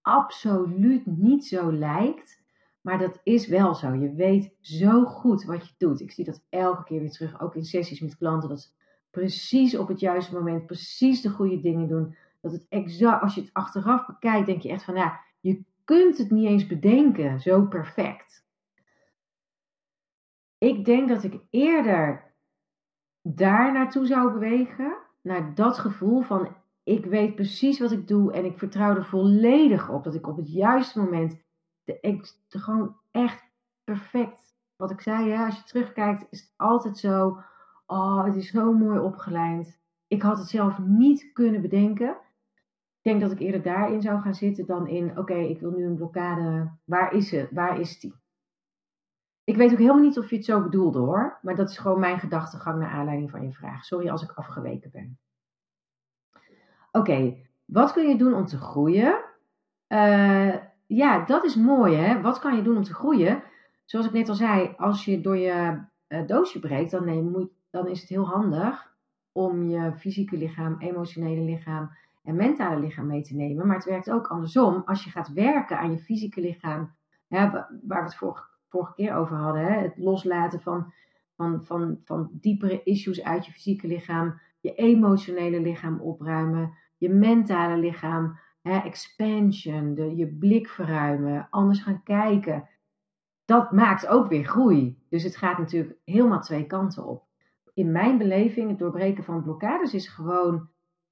absoluut 0.00 1.06
niet 1.06 1.46
zo 1.46 1.72
lijkt. 1.72 2.42
Maar 2.80 2.98
dat 2.98 3.20
is 3.22 3.46
wel 3.46 3.74
zo. 3.74 3.94
Je 3.94 4.14
weet 4.14 4.54
zo 4.60 5.04
goed 5.04 5.44
wat 5.44 5.66
je 5.68 5.74
doet. 5.78 6.00
Ik 6.00 6.10
zie 6.10 6.24
dat 6.24 6.42
elke 6.48 6.84
keer 6.84 7.00
weer 7.00 7.10
terug, 7.10 7.40
ook 7.40 7.54
in 7.54 7.64
sessies 7.64 8.00
met 8.00 8.16
klanten. 8.16 8.48
Dat 8.48 8.60
ze 8.60 8.68
precies 9.10 9.76
op 9.76 9.88
het 9.88 10.00
juiste 10.00 10.34
moment, 10.34 10.66
precies 10.66 11.20
de 11.20 11.28
goede 11.28 11.60
dingen 11.60 11.88
doen. 11.88 12.16
Dat 12.40 12.52
het 12.52 12.66
exact, 12.68 13.22
als 13.22 13.34
je 13.34 13.40
het 13.40 13.52
achteraf 13.52 14.06
bekijkt, 14.06 14.46
denk 14.46 14.62
je 14.62 14.68
echt 14.68 14.84
van 14.84 14.94
ja, 14.94 15.20
je 15.40 15.64
kunt 15.90 16.18
het 16.18 16.30
niet 16.30 16.46
eens 16.46 16.66
bedenken, 16.66 17.40
zo 17.40 17.66
perfect. 17.66 18.46
Ik 20.58 20.84
denk 20.84 21.08
dat 21.08 21.22
ik 21.22 21.40
eerder 21.50 22.34
daar 23.22 23.72
naartoe 23.72 24.06
zou 24.06 24.32
bewegen, 24.32 24.96
naar 25.22 25.54
dat 25.54 25.78
gevoel 25.78 26.20
van 26.20 26.56
ik 26.82 27.04
weet 27.04 27.34
precies 27.34 27.78
wat 27.78 27.92
ik 27.92 28.08
doe 28.08 28.32
en 28.32 28.44
ik 28.44 28.58
vertrouw 28.58 28.96
er 28.96 29.04
volledig 29.04 29.88
op 29.88 30.04
dat 30.04 30.14
ik 30.14 30.26
op 30.26 30.36
het 30.36 30.52
juiste 30.52 30.98
moment 30.98 31.42
de, 31.84 31.98
de 32.48 32.58
gewoon 32.58 32.96
echt 33.10 33.44
perfect. 33.84 34.56
Wat 34.76 34.90
ik 34.90 35.00
zei, 35.00 35.30
hè, 35.30 35.44
als 35.44 35.56
je 35.56 35.64
terugkijkt, 35.64 36.26
is 36.30 36.40
het 36.40 36.52
altijd 36.56 36.98
zo. 36.98 37.42
Oh, 37.86 38.24
het 38.24 38.36
is 38.36 38.50
zo 38.50 38.72
mooi 38.72 38.98
opgelijnd. 38.98 39.80
Ik 40.06 40.22
had 40.22 40.38
het 40.38 40.48
zelf 40.48 40.78
niet 40.78 41.32
kunnen 41.32 41.60
bedenken. 41.60 42.16
Ik 43.02 43.10
denk 43.10 43.20
dat 43.20 43.32
ik 43.32 43.38
eerder 43.38 43.62
daarin 43.62 44.02
zou 44.02 44.20
gaan 44.20 44.34
zitten 44.34 44.66
dan 44.66 44.86
in, 44.86 45.18
oké, 45.18 45.34
ik 45.34 45.60
wil 45.60 45.70
nu 45.70 45.84
een 45.84 45.96
blokkade. 45.96 46.70
Waar 46.84 47.12
is 47.12 47.30
het? 47.30 47.50
Waar 47.50 47.80
is 47.80 48.00
die? 48.00 48.14
Ik 49.44 49.56
weet 49.56 49.72
ook 49.72 49.78
helemaal 49.78 50.02
niet 50.02 50.18
of 50.18 50.30
je 50.30 50.36
het 50.36 50.44
zo 50.44 50.62
bedoelde 50.62 50.98
hoor. 50.98 51.38
Maar 51.42 51.56
dat 51.56 51.70
is 51.70 51.78
gewoon 51.78 52.00
mijn 52.00 52.18
gedachtegang 52.18 52.78
naar 52.78 52.90
aanleiding 52.90 53.30
van 53.30 53.42
je 53.42 53.52
vraag. 53.52 53.84
Sorry 53.84 54.08
als 54.08 54.22
ik 54.22 54.30
afgeweken 54.30 54.90
ben. 54.90 55.18
Oké, 56.92 57.36
wat 57.64 57.92
kun 57.92 58.08
je 58.08 58.16
doen 58.16 58.34
om 58.34 58.46
te 58.46 58.58
groeien? 58.58 59.24
Uh, 59.88 60.54
ja, 60.86 61.24
dat 61.24 61.44
is 61.44 61.56
mooi 61.56 61.96
hè. 61.96 62.20
Wat 62.20 62.38
kan 62.38 62.56
je 62.56 62.62
doen 62.62 62.76
om 62.76 62.82
te 62.82 62.94
groeien? 62.94 63.42
Zoals 63.84 64.06
ik 64.06 64.12
net 64.12 64.28
al 64.28 64.34
zei, 64.34 64.74
als 64.76 65.04
je 65.04 65.20
door 65.20 65.36
je 65.36 65.82
uh, 66.08 66.26
doosje 66.26 66.58
breekt, 66.58 66.90
dan, 66.90 67.50
dan 67.70 67.86
is 67.86 68.00
het 68.00 68.08
heel 68.08 68.26
handig 68.26 68.94
om 69.32 69.68
je 69.68 69.92
fysieke 69.96 70.36
lichaam, 70.36 70.76
emotionele 70.78 71.40
lichaam 71.40 71.90
en 72.22 72.36
mentale 72.36 72.80
lichaam 72.80 73.06
mee 73.06 73.22
te 73.22 73.34
nemen. 73.34 73.66
Maar 73.66 73.76
het 73.76 73.84
werkt 73.84 74.10
ook 74.10 74.26
andersom. 74.26 74.82
Als 74.84 75.04
je 75.04 75.10
gaat 75.10 75.32
werken 75.32 75.78
aan 75.78 75.90
je 75.90 75.98
fysieke 75.98 76.40
lichaam, 76.40 76.94
hè, 77.28 77.50
waar 77.50 77.68
we 77.82 77.94
het 77.94 78.16
vorige, 78.16 78.48
keer 78.94 79.14
over 79.14 79.36
hadden, 79.36 79.64
hè, 79.64 79.80
het 79.80 79.98
loslaten 79.98 80.60
van, 80.60 80.92
van, 81.36 81.64
van, 81.64 82.00
van 82.04 82.28
diepere 82.32 82.82
issues 82.82 83.22
uit 83.22 83.46
je 83.46 83.52
fysieke 83.52 83.86
lichaam, 83.86 84.40
je 84.60 84.74
emotionele 84.74 85.60
lichaam 85.60 86.00
opruimen, 86.00 86.74
je 86.96 87.08
mentale 87.08 87.76
lichaam 87.76 88.38
expansion, 88.62 89.94
de, 89.94 90.16
je 90.16 90.26
blik 90.26 90.68
verruimen, 90.68 91.46
anders 91.50 91.82
gaan 91.82 92.02
kijken. 92.02 92.68
Dat 93.44 93.72
maakt 93.72 94.06
ook 94.06 94.28
weer 94.28 94.44
groei. 94.44 94.98
Dus 95.08 95.22
het 95.22 95.36
gaat 95.36 95.58
natuurlijk 95.58 95.98
helemaal 96.04 96.40
twee 96.40 96.66
kanten 96.66 97.06
op. 97.06 97.24
In 97.74 97.92
mijn 97.92 98.18
beleving, 98.18 98.68
het 98.68 98.78
doorbreken 98.78 99.24
van 99.24 99.42
blokkades 99.42 99.94
is 99.94 100.08
gewoon 100.08 100.68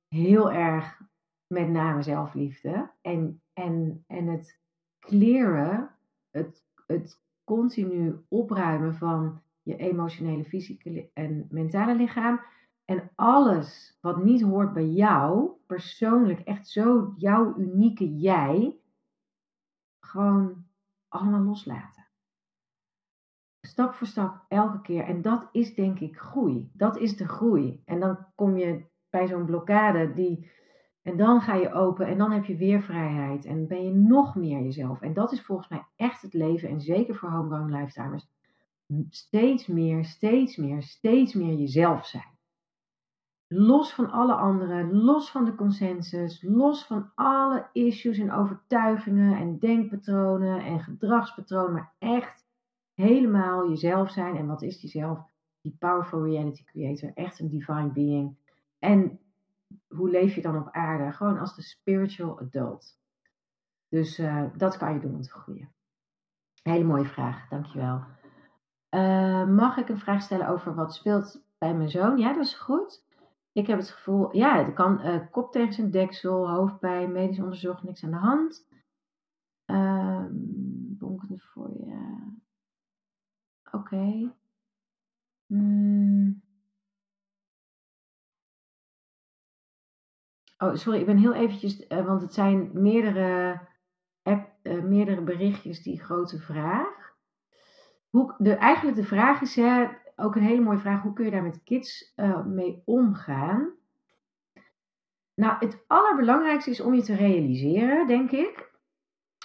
heel 0.08 0.52
erg 0.52 1.00
met 1.46 1.68
name 1.68 2.02
zelfliefde. 2.02 2.90
En, 3.00 3.42
en, 3.52 4.04
en 4.06 4.26
het 4.26 4.60
clearen, 4.98 5.90
het, 6.30 6.64
het 6.86 7.22
continu 7.44 8.24
opruimen 8.28 8.94
van 8.94 9.42
je 9.62 9.76
emotionele, 9.76 10.44
fysieke 10.44 11.10
en 11.14 11.46
mentale 11.50 11.94
lichaam 11.94 12.40
en 12.90 13.10
alles 13.14 13.98
wat 14.00 14.24
niet 14.24 14.42
hoort 14.42 14.72
bij 14.72 14.88
jou, 14.88 15.50
persoonlijk, 15.66 16.40
echt 16.40 16.68
zo 16.68 17.14
jouw 17.16 17.56
unieke 17.58 18.16
jij, 18.16 18.76
gewoon 20.06 20.66
allemaal 21.08 21.42
loslaten. 21.42 22.06
Stap 23.66 23.94
voor 23.94 24.06
stap, 24.06 24.44
elke 24.48 24.80
keer. 24.80 25.04
En 25.04 25.22
dat 25.22 25.48
is 25.52 25.74
denk 25.74 26.00
ik 26.00 26.18
groei. 26.18 26.70
Dat 26.72 26.96
is 26.96 27.16
de 27.16 27.28
groei. 27.28 27.82
En 27.84 28.00
dan 28.00 28.26
kom 28.34 28.56
je 28.56 28.86
bij 29.10 29.26
zo'n 29.26 29.44
blokkade 29.44 30.12
die. 30.12 30.50
En 31.02 31.16
dan 31.16 31.40
ga 31.40 31.54
je 31.54 31.72
open 31.72 32.06
en 32.06 32.18
dan 32.18 32.30
heb 32.30 32.44
je 32.44 32.56
weer 32.56 32.82
vrijheid. 32.82 33.44
En 33.44 33.66
ben 33.66 33.84
je 33.84 33.94
nog 33.94 34.34
meer 34.34 34.62
jezelf. 34.62 35.00
En 35.00 35.12
dat 35.12 35.32
is 35.32 35.42
volgens 35.42 35.68
mij 35.68 35.82
echt 35.96 36.22
het 36.22 36.34
leven. 36.34 36.68
En 36.68 36.80
zeker 36.80 37.14
voor 37.14 37.30
homegrown 37.30 37.76
lifetimers. 37.76 38.26
Steeds 39.10 39.66
meer, 39.66 40.04
steeds 40.04 40.56
meer, 40.56 40.82
steeds 40.82 41.34
meer 41.34 41.54
jezelf 41.54 42.06
zijn. 42.06 42.36
Los 43.50 43.94
van 43.94 44.10
alle 44.10 44.34
anderen, 44.34 44.94
los 44.94 45.30
van 45.30 45.44
de 45.44 45.54
consensus, 45.54 46.42
los 46.42 46.84
van 46.84 47.10
alle 47.14 47.68
issues 47.72 48.18
en 48.18 48.32
overtuigingen 48.32 49.38
en 49.38 49.58
denkpatronen 49.58 50.64
en 50.64 50.80
gedragspatronen, 50.80 51.72
maar 51.72 51.92
echt 51.98 52.46
helemaal 52.94 53.68
jezelf 53.68 54.10
zijn. 54.10 54.36
En 54.36 54.46
wat 54.46 54.62
is 54.62 54.80
die 54.80 54.90
zelf? 54.90 55.18
Die 55.60 55.76
powerful 55.78 56.24
reality 56.24 56.64
creator, 56.64 57.10
echt 57.14 57.40
een 57.40 57.48
divine 57.48 57.90
being. 57.92 58.36
En 58.78 59.20
hoe 59.88 60.10
leef 60.10 60.34
je 60.34 60.42
dan 60.42 60.56
op 60.56 60.68
aarde? 60.70 61.12
Gewoon 61.12 61.38
als 61.38 61.56
de 61.56 61.62
spiritual 61.62 62.40
adult. 62.40 62.98
Dus 63.88 64.18
uh, 64.18 64.44
dat 64.56 64.76
kan 64.76 64.94
je 64.94 65.00
doen 65.00 65.14
om 65.14 65.22
te 65.22 65.30
groeien. 65.30 65.72
Hele 66.62 66.84
mooie 66.84 67.08
vraag, 67.08 67.48
dankjewel. 67.48 68.04
Uh, 68.90 69.46
mag 69.46 69.76
ik 69.76 69.88
een 69.88 69.98
vraag 69.98 70.22
stellen 70.22 70.48
over 70.48 70.74
wat 70.74 70.94
speelt 70.94 71.42
bij 71.58 71.74
mijn 71.74 71.90
zoon? 71.90 72.18
Ja, 72.18 72.32
dat 72.32 72.44
is 72.44 72.54
goed. 72.54 73.06
Ik 73.52 73.66
heb 73.66 73.78
het 73.78 73.90
gevoel, 73.90 74.36
ja, 74.36 74.64
het 74.64 74.74
kan 74.74 75.06
uh, 75.06 75.20
kop 75.30 75.52
tegen 75.52 75.72
zijn 75.72 75.90
deksel, 75.90 76.50
hoofdpijn, 76.50 77.12
medisch 77.12 77.40
onderzocht, 77.40 77.82
niks 77.82 78.04
aan 78.04 78.10
de 78.10 78.16
hand. 78.16 78.66
Um, 79.66 80.96
bonkende 80.98 81.38
voor 81.38 81.70
je. 81.70 82.26
Oké. 83.64 83.76
Okay. 83.76 84.32
Hmm. 85.46 86.27
Oh, 90.58 90.74
sorry, 90.74 91.00
ik 91.00 91.06
ben 91.06 91.16
heel 91.16 91.34
eventjes, 91.34 91.84
uh, 91.88 92.06
want 92.06 92.20
het 92.20 92.34
zijn 92.34 92.70
meerdere, 92.72 93.60
app, 94.22 94.50
uh, 94.62 94.82
meerdere 94.82 95.20
berichtjes 95.20 95.82
die 95.82 96.00
grote 96.00 96.38
vraag. 96.38 97.16
Hoe, 98.08 98.34
de, 98.38 98.54
eigenlijk 98.54 98.96
de 98.96 99.04
vraag 99.04 99.40
is, 99.40 99.56
hè, 99.56 99.88
ook 100.16 100.36
een 100.36 100.42
hele 100.42 100.60
mooie 100.60 100.78
vraag, 100.78 101.02
hoe 101.02 101.12
kun 101.12 101.24
je 101.24 101.30
daar 101.30 101.42
met 101.42 101.62
kids 101.62 102.12
uh, 102.16 102.44
mee 102.44 102.82
omgaan? 102.84 103.72
Nou, 105.34 105.56
het 105.58 105.84
allerbelangrijkste 105.86 106.70
is 106.70 106.80
om 106.80 106.94
je 106.94 107.02
te 107.02 107.14
realiseren, 107.14 108.06
denk 108.06 108.30
ik. 108.30 108.70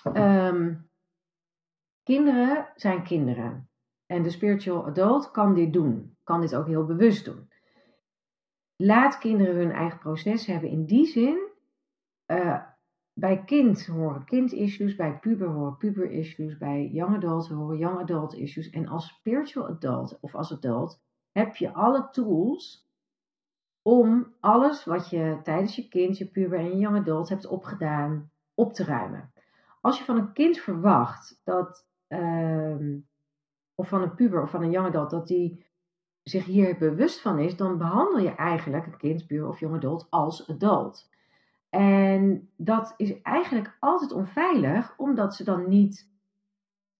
Um, 0.04 0.90
kinderen 2.04 2.70
zijn 2.76 3.04
kinderen. 3.04 3.70
En 4.06 4.24
de 4.24 4.30
spiritual 4.30 4.86
adult 4.86 5.32
kan 5.32 5.54
dit 5.54 5.74
doen, 5.74 6.18
kan 6.24 6.42
dit 6.42 6.56
ook 6.56 6.68
heel 6.68 6.86
bewust 6.86 7.26
doen. 7.26 7.52
Laat 8.84 9.18
kinderen 9.18 9.56
hun 9.56 9.72
eigen 9.72 10.00
proces 10.00 10.46
hebben 10.46 10.70
in 10.70 10.86
die 10.86 11.06
zin. 11.06 11.48
Uh, 12.28 12.64
bij 13.14 13.44
kind 13.44 13.86
horen 13.86 14.26
kind-issues, 14.26 14.96
bij 14.96 15.20
puber 15.20 15.48
horen 15.48 15.78
puber-issues, 15.78 16.58
bij 16.58 16.88
young 16.88 17.16
adult 17.16 17.48
horen 17.48 17.78
young 17.78 18.00
adult 18.00 18.34
issues. 18.34 18.70
En 18.70 18.88
als 18.88 19.08
spiritual 19.08 19.68
adult 19.68 20.18
of 20.20 20.36
als 20.36 20.52
adult 20.52 21.02
heb 21.32 21.56
je 21.56 21.74
alle 21.74 22.10
tools 22.10 22.90
om 23.82 24.34
alles 24.40 24.86
wat 24.86 25.10
je 25.10 25.40
tijdens 25.44 25.76
je 25.76 25.88
kind, 25.88 26.18
je 26.18 26.28
puber 26.28 26.60
en 26.60 26.70
je 26.70 26.78
young 26.78 26.98
adult 26.98 27.30
hebt 27.30 27.46
opgedaan, 27.46 28.32
op 28.54 28.74
te 28.74 28.84
ruimen. 28.84 29.34
Als 29.82 29.98
je 29.98 30.04
van 30.04 30.18
een 30.18 30.34
kind 30.34 30.58
verwacht 30.58 31.42
dat, 31.44 31.88
uh, 32.08 32.98
of 33.76 33.88
van 33.88 34.02
een 34.02 34.16
puber 34.16 34.42
of 34.42 34.50
van 34.50 34.64
een 34.64 34.72
young 34.72 34.88
adult, 34.88 35.10
dat 35.10 35.28
die 35.28 35.66
zich 36.24 36.46
hier 36.46 36.78
bewust 36.78 37.22
van 37.22 37.40
is, 37.40 37.56
dan 37.56 37.78
behandel 37.78 38.20
je 38.20 38.36
eigenlijk 38.36 38.86
een 38.86 38.98
kind, 38.98 39.28
puber 39.28 39.48
of 39.48 39.60
young 39.60 39.76
adult 39.76 40.08
als 40.10 40.50
adult. 40.50 41.10
En 41.70 42.50
dat 42.56 42.94
is 42.98 43.22
eigenlijk 43.22 43.78
altijd 43.80 44.12
onveilig, 44.12 44.94
omdat 44.98 45.36
ze 45.36 45.44
dan 45.44 45.70
niet, 45.70 46.12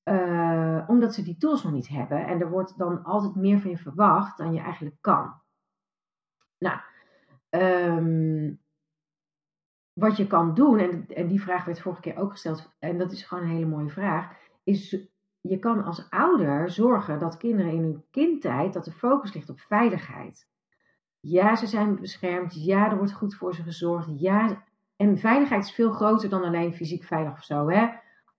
uh, 0.04 0.84
omdat 0.88 1.14
ze 1.14 1.24
die 1.24 1.38
tools 1.38 1.64
nog 1.64 1.74
niet 1.74 1.88
hebben. 1.88 2.26
En 2.26 2.42
er 2.42 2.50
wordt 2.50 2.78
dan 2.78 3.04
altijd 3.04 3.36
meer 3.36 3.60
van 3.60 3.70
je 3.70 3.78
verwacht 3.78 4.38
dan 4.38 4.54
je 4.54 4.60
eigenlijk 4.60 4.98
kan. 5.02 5.34
Nou, 6.58 6.80
um, 7.50 8.62
wat 9.94 10.18
je 10.18 10.28
kan 10.28 10.54
doen, 10.54 10.80
en, 10.80 11.08
en 11.08 11.28
die 11.28 11.42
vraag 11.42 11.66
werd 11.66 11.82
vorige 11.82 12.02
keer 12.02 12.18
ook 12.18 12.32
gesteld, 12.32 12.76
en 12.80 12.98
dat 12.98 13.12
is 13.12 13.24
gewoon 13.24 13.44
een 13.44 13.50
hele 13.50 13.66
mooie 13.66 13.90
vraag, 13.90 14.38
is 14.64 15.08
je 15.50 15.60
kan 15.60 15.84
als 15.84 16.10
ouder 16.10 16.70
zorgen 16.70 17.20
dat 17.20 17.38
kinderen 17.38 17.72
in 17.72 17.82
hun 17.82 18.04
kindtijd, 18.12 18.74
dat 18.74 18.86
de 18.86 18.92
focus 18.92 19.34
ligt 19.34 19.50
op 19.50 19.60
veiligheid. 19.60 20.48
Ja, 21.20 21.56
ze 21.56 21.68
zijn 21.68 22.00
beschermd. 22.00 22.66
Ja, 22.66 22.92
er 22.92 22.98
wordt 22.98 23.14
goed 23.14 23.36
voor 23.36 23.56
ze 23.56 23.64
gezorgd. 23.64 24.10
Ja, 24.20 24.64
en 24.96 25.18
veiligheid 25.18 25.64
is 25.64 25.72
veel 25.72 25.92
groter 25.92 26.30
dan 26.30 26.44
alleen 26.44 26.74
fysiek 26.74 27.04
veilig 27.04 27.32
of 27.32 27.44
zo. 27.44 27.70
Hè? 27.70 27.88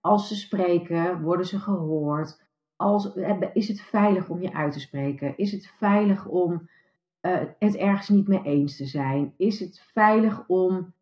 Als 0.01 0.27
ze 0.27 0.35
spreken, 0.35 1.21
worden 1.21 1.45
ze 1.45 1.59
gehoord. 1.59 2.43
Als, 2.75 3.13
is 3.53 3.67
het 3.67 3.81
veilig 3.81 4.29
om 4.29 4.41
je 4.41 4.53
uit 4.53 4.73
te 4.73 4.79
spreken? 4.79 5.37
Is 5.37 5.51
het 5.51 5.67
veilig 5.77 6.25
om 6.25 6.69
uh, 7.21 7.37
het 7.59 7.75
ergens 7.75 8.09
niet 8.09 8.27
mee 8.27 8.41
eens 8.43 8.77
te 8.77 8.85
zijn? 8.85 9.33
Is 9.37 9.59
het 9.59 9.83
veilig 9.93 10.43
om 10.47 10.93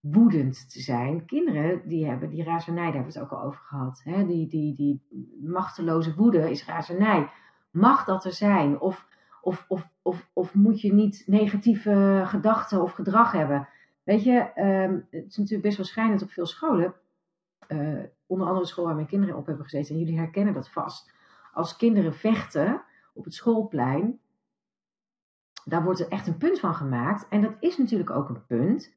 woedend 0.00 0.70
te 0.70 0.80
zijn? 0.80 1.24
Kinderen 1.24 1.88
die 1.88 2.06
hebben 2.06 2.28
die 2.28 2.44
razernij, 2.44 2.84
daar 2.84 2.94
hebben 2.94 3.12
we 3.12 3.18
het 3.18 3.28
ook 3.28 3.38
al 3.38 3.46
over 3.46 3.60
gehad. 3.60 4.00
Hè? 4.04 4.26
Die, 4.26 4.48
die, 4.48 4.74
die 4.74 5.06
machteloze 5.42 6.14
woede 6.14 6.50
is 6.50 6.64
razernij. 6.66 7.30
Mag 7.70 8.04
dat 8.04 8.24
er 8.24 8.32
zijn? 8.32 8.80
Of, 8.80 9.08
of, 9.42 9.64
of, 9.68 9.90
of, 10.02 10.30
of 10.32 10.54
moet 10.54 10.80
je 10.80 10.92
niet 10.92 11.22
negatieve 11.26 12.22
gedachten 12.26 12.82
of 12.82 12.92
gedrag 12.92 13.32
hebben? 13.32 13.68
Weet 14.02 14.24
je, 14.24 14.50
um, 14.56 15.06
het 15.10 15.26
is 15.26 15.36
natuurlijk 15.36 15.62
best 15.62 15.76
wel 15.76 15.86
schijnend 15.86 16.22
op 16.22 16.30
veel 16.30 16.46
scholen. 16.46 16.94
Uh, 17.68 18.02
onder 18.26 18.46
andere 18.46 18.64
de 18.64 18.70
school 18.70 18.84
waar 18.84 18.94
mijn 18.94 19.06
kinderen 19.06 19.36
op 19.36 19.46
hebben 19.46 19.64
gezeten. 19.64 19.94
En 19.94 20.00
jullie 20.00 20.18
herkennen 20.18 20.54
dat 20.54 20.70
vast. 20.70 21.12
Als 21.52 21.76
kinderen 21.76 22.14
vechten 22.14 22.82
op 23.14 23.24
het 23.24 23.34
schoolplein, 23.34 24.20
daar 25.64 25.84
wordt 25.84 26.00
er 26.00 26.08
echt 26.08 26.26
een 26.26 26.36
punt 26.36 26.60
van 26.60 26.74
gemaakt. 26.74 27.28
En 27.28 27.40
dat 27.40 27.56
is 27.60 27.78
natuurlijk 27.78 28.10
ook 28.10 28.28
een 28.28 28.46
punt. 28.46 28.94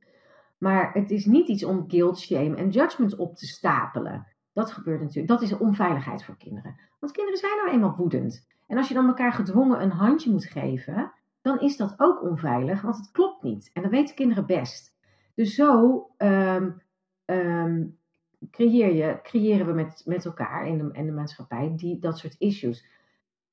Maar 0.61 0.93
het 0.93 1.11
is 1.11 1.25
niet 1.25 1.47
iets 1.47 1.63
om 1.63 1.83
guilt, 1.87 2.19
shame 2.19 2.55
en 2.55 2.69
judgment 2.69 3.15
op 3.15 3.35
te 3.35 3.45
stapelen. 3.45 4.27
Dat 4.53 4.71
gebeurt 4.71 5.01
natuurlijk. 5.01 5.27
Dat 5.27 5.41
is 5.41 5.57
onveiligheid 5.57 6.23
voor 6.23 6.37
kinderen. 6.37 6.79
Want 6.99 7.11
kinderen 7.13 7.39
zijn 7.39 7.57
nou 7.57 7.69
eenmaal 7.69 7.95
woedend. 7.95 8.47
En 8.67 8.77
als 8.77 8.87
je 8.87 8.93
dan 8.93 9.07
elkaar 9.07 9.33
gedwongen 9.33 9.81
een 9.81 9.91
handje 9.91 10.31
moet 10.31 10.45
geven, 10.45 11.13
dan 11.41 11.59
is 11.59 11.77
dat 11.77 11.93
ook 11.97 12.21
onveilig, 12.23 12.81
want 12.81 12.95
het 12.95 13.11
klopt 13.11 13.43
niet. 13.43 13.69
En 13.73 13.81
dat 13.81 13.91
weten 13.91 14.15
kinderen 14.15 14.45
best. 14.45 14.95
Dus 15.35 15.55
zo 15.55 16.07
um, 16.17 16.81
um, 17.25 17.97
creëer 18.51 18.93
je, 18.93 19.19
creëren 19.23 19.65
we 19.65 19.73
met, 19.73 20.01
met 20.05 20.25
elkaar 20.25 20.67
in 20.67 20.77
de, 20.77 20.89
in 20.91 21.05
de 21.05 21.11
maatschappij 21.11 21.73
die, 21.75 21.99
dat 21.99 22.17
soort 22.17 22.35
issues. 22.39 22.85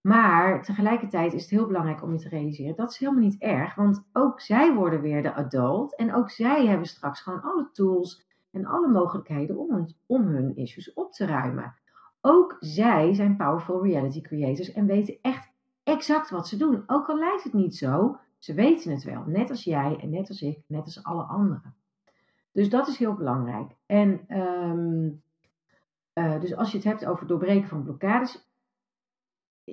Maar 0.08 0.62
tegelijkertijd 0.62 1.32
is 1.32 1.42
het 1.42 1.50
heel 1.50 1.66
belangrijk 1.66 2.02
om 2.02 2.12
je 2.12 2.18
te 2.18 2.28
realiseren 2.28 2.76
dat 2.76 2.90
is 2.90 2.98
helemaal 2.98 3.22
niet 3.22 3.40
erg, 3.40 3.74
want 3.74 4.08
ook 4.12 4.40
zij 4.40 4.74
worden 4.74 5.00
weer 5.00 5.22
de 5.22 5.34
adult 5.34 5.96
en 5.96 6.14
ook 6.14 6.30
zij 6.30 6.66
hebben 6.66 6.86
straks 6.86 7.20
gewoon 7.20 7.42
alle 7.42 7.68
tools 7.72 8.26
en 8.50 8.66
alle 8.66 8.88
mogelijkheden 8.88 9.56
om 9.56 9.70
hun, 9.74 9.94
om 10.06 10.26
hun 10.26 10.56
issues 10.56 10.92
op 10.92 11.12
te 11.12 11.26
ruimen. 11.26 11.74
Ook 12.20 12.56
zij 12.60 13.14
zijn 13.14 13.36
powerful 13.36 13.84
reality 13.84 14.20
creators 14.20 14.72
en 14.72 14.86
weten 14.86 15.18
echt 15.22 15.50
exact 15.82 16.30
wat 16.30 16.48
ze 16.48 16.56
doen. 16.56 16.82
Ook 16.86 17.08
al 17.08 17.18
lijkt 17.18 17.44
het 17.44 17.52
niet 17.52 17.76
zo, 17.76 18.18
ze 18.38 18.54
weten 18.54 18.90
het 18.90 19.04
wel. 19.04 19.22
Net 19.26 19.50
als 19.50 19.64
jij 19.64 19.98
en 20.00 20.10
net 20.10 20.28
als 20.28 20.42
ik, 20.42 20.58
net 20.66 20.84
als 20.84 21.02
alle 21.04 21.22
anderen. 21.22 21.74
Dus 22.52 22.68
dat 22.70 22.88
is 22.88 22.98
heel 22.98 23.14
belangrijk. 23.14 23.70
En 23.86 24.38
um, 24.38 25.22
uh, 26.14 26.40
dus 26.40 26.54
als 26.54 26.70
je 26.70 26.76
het 26.76 26.86
hebt 26.86 27.06
over 27.06 27.26
doorbreken 27.26 27.68
van 27.68 27.82
blokkades, 27.82 28.47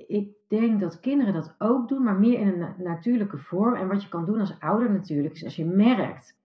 ik 0.06 0.30
denk 0.48 0.80
dat 0.80 1.00
kinderen 1.00 1.34
dat 1.34 1.54
ook 1.58 1.88
doen, 1.88 2.02
maar 2.02 2.18
meer 2.18 2.38
in 2.38 2.48
een 2.48 2.74
natuurlijke 2.78 3.38
vorm. 3.38 3.74
En 3.74 3.88
wat 3.88 4.02
je 4.02 4.08
kan 4.08 4.24
doen 4.24 4.40
als 4.40 4.60
ouder 4.60 4.90
natuurlijk, 4.90 5.34
is 5.34 5.44
als 5.44 5.56
je 5.56 5.64
merkt 5.64 6.38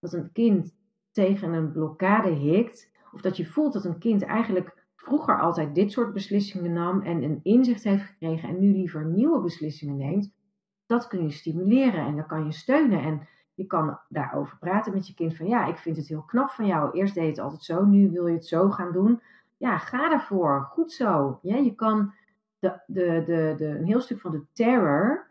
dat 0.00 0.12
een 0.12 0.32
kind 0.32 0.76
tegen 1.12 1.52
een 1.52 1.72
blokkade 1.72 2.30
hikt, 2.30 2.90
of 3.12 3.20
dat 3.20 3.36
je 3.36 3.46
voelt 3.46 3.72
dat 3.72 3.84
een 3.84 3.98
kind 3.98 4.22
eigenlijk 4.22 4.86
vroeger 4.96 5.40
altijd 5.40 5.74
dit 5.74 5.92
soort 5.92 6.12
beslissingen 6.12 6.72
nam 6.72 7.02
en 7.02 7.22
een 7.22 7.40
inzicht 7.42 7.84
heeft 7.84 8.04
gekregen 8.04 8.48
en 8.48 8.58
nu 8.58 8.72
liever 8.72 9.04
nieuwe 9.04 9.40
beslissingen 9.40 9.96
neemt, 9.96 10.32
dat 10.86 11.06
kun 11.06 11.22
je 11.22 11.30
stimuleren 11.30 12.06
en 12.06 12.16
dan 12.16 12.26
kan 12.26 12.44
je 12.44 12.52
steunen. 12.52 13.02
En 13.02 13.28
je 13.54 13.66
kan 13.66 13.98
daarover 14.08 14.58
praten 14.58 14.92
met 14.92 15.06
je 15.06 15.14
kind 15.14 15.36
van 15.36 15.46
ja, 15.46 15.66
ik 15.66 15.76
vind 15.76 15.96
het 15.96 16.08
heel 16.08 16.22
knap 16.22 16.50
van 16.50 16.66
jou. 16.66 16.90
Eerst 16.98 17.14
deed 17.14 17.24
je 17.24 17.30
het 17.30 17.38
altijd 17.38 17.62
zo, 17.62 17.84
nu 17.84 18.10
wil 18.10 18.26
je 18.26 18.34
het 18.34 18.46
zo 18.46 18.70
gaan 18.70 18.92
doen. 18.92 19.20
Ja, 19.56 19.78
ga 19.78 20.08
daarvoor. 20.08 20.68
Goed 20.70 20.92
zo. 20.92 21.38
Ja, 21.42 21.56
je 21.56 21.74
kan 21.74 22.12
de, 22.58 22.80
de, 22.86 23.22
de, 23.26 23.54
de, 23.56 23.66
een 23.66 23.84
heel 23.84 24.00
stuk 24.00 24.20
van 24.20 24.30
de 24.30 24.44
terror 24.52 25.26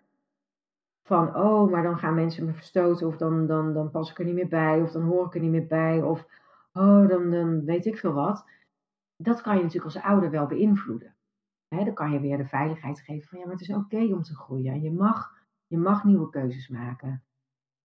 van 1.04 1.36
oh, 1.36 1.72
maar 1.72 1.84
dan 1.84 1.98
gaan 1.98 2.16
mensen 2.16 2.46
me 2.46 2.54
verstoten 2.54 3.08
of 3.08 3.18
dan, 3.18 3.48
dan, 3.48 3.74
dan 3.74 3.92
pas 3.92 4.12
ik 4.12 4.20
er 4.20 4.26
niet 4.26 4.34
meer 4.34 4.48
bij 4.48 4.82
of 4.82 4.92
dan 4.92 5.04
hoor 5.04 5.26
ik 5.26 5.36
er 5.36 5.42
niet 5.42 5.52
meer 5.52 5.68
bij 5.68 6.02
of 6.02 6.28
oh, 6.74 7.08
dan, 7.08 7.32
dan 7.32 7.66
weet 7.66 7.86
ik 7.86 7.98
veel 7.98 8.14
wat. 8.14 8.46
Dat 9.16 9.42
kan 9.42 9.56
je 9.56 9.64
natuurlijk 9.64 9.96
als 9.96 10.04
ouder 10.04 10.30
wel 10.30 10.46
beïnvloeden. 10.48 11.16
dan 11.68 11.94
kan 11.94 12.12
je 12.12 12.20
weer 12.20 12.38
de 12.38 12.48
veiligheid 12.48 13.00
geven 13.00 13.28
van 13.28 13.40
ja, 13.40 13.44
maar 13.44 13.54
het 13.54 13.68
is 13.70 13.76
oké 13.76 14.14
om 14.14 14.24
te 14.24 14.36
groeien. 14.36 14.74
En 14.74 14.82
je 14.82 14.92
mag, 14.92 15.34
je 15.68 15.78
mag 15.78 16.04
nieuwe 16.04 16.30
keuzes 16.30 16.68
maken. 16.68 17.24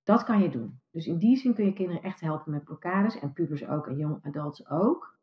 Dat 0.02 0.24
kan 0.24 0.40
je 0.40 0.50
doen. 0.50 0.80
Dus 0.90 1.06
in 1.06 1.18
die 1.18 1.36
zin 1.36 1.54
kun 1.54 1.64
je 1.64 1.72
kinderen 1.72 2.02
echt 2.02 2.20
helpen 2.20 2.52
met 2.52 2.64
blokkades 2.64 3.18
en 3.18 3.32
pubers 3.32 3.66
ook 3.66 3.86
en 3.86 3.96
young 3.96 4.24
adults 4.24 4.68
ook. 4.68 5.16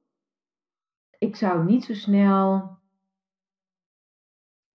Ik 1.17 1.35
zou 1.35 1.65
niet 1.65 1.83
zo 1.83 1.93
snel 1.93 2.78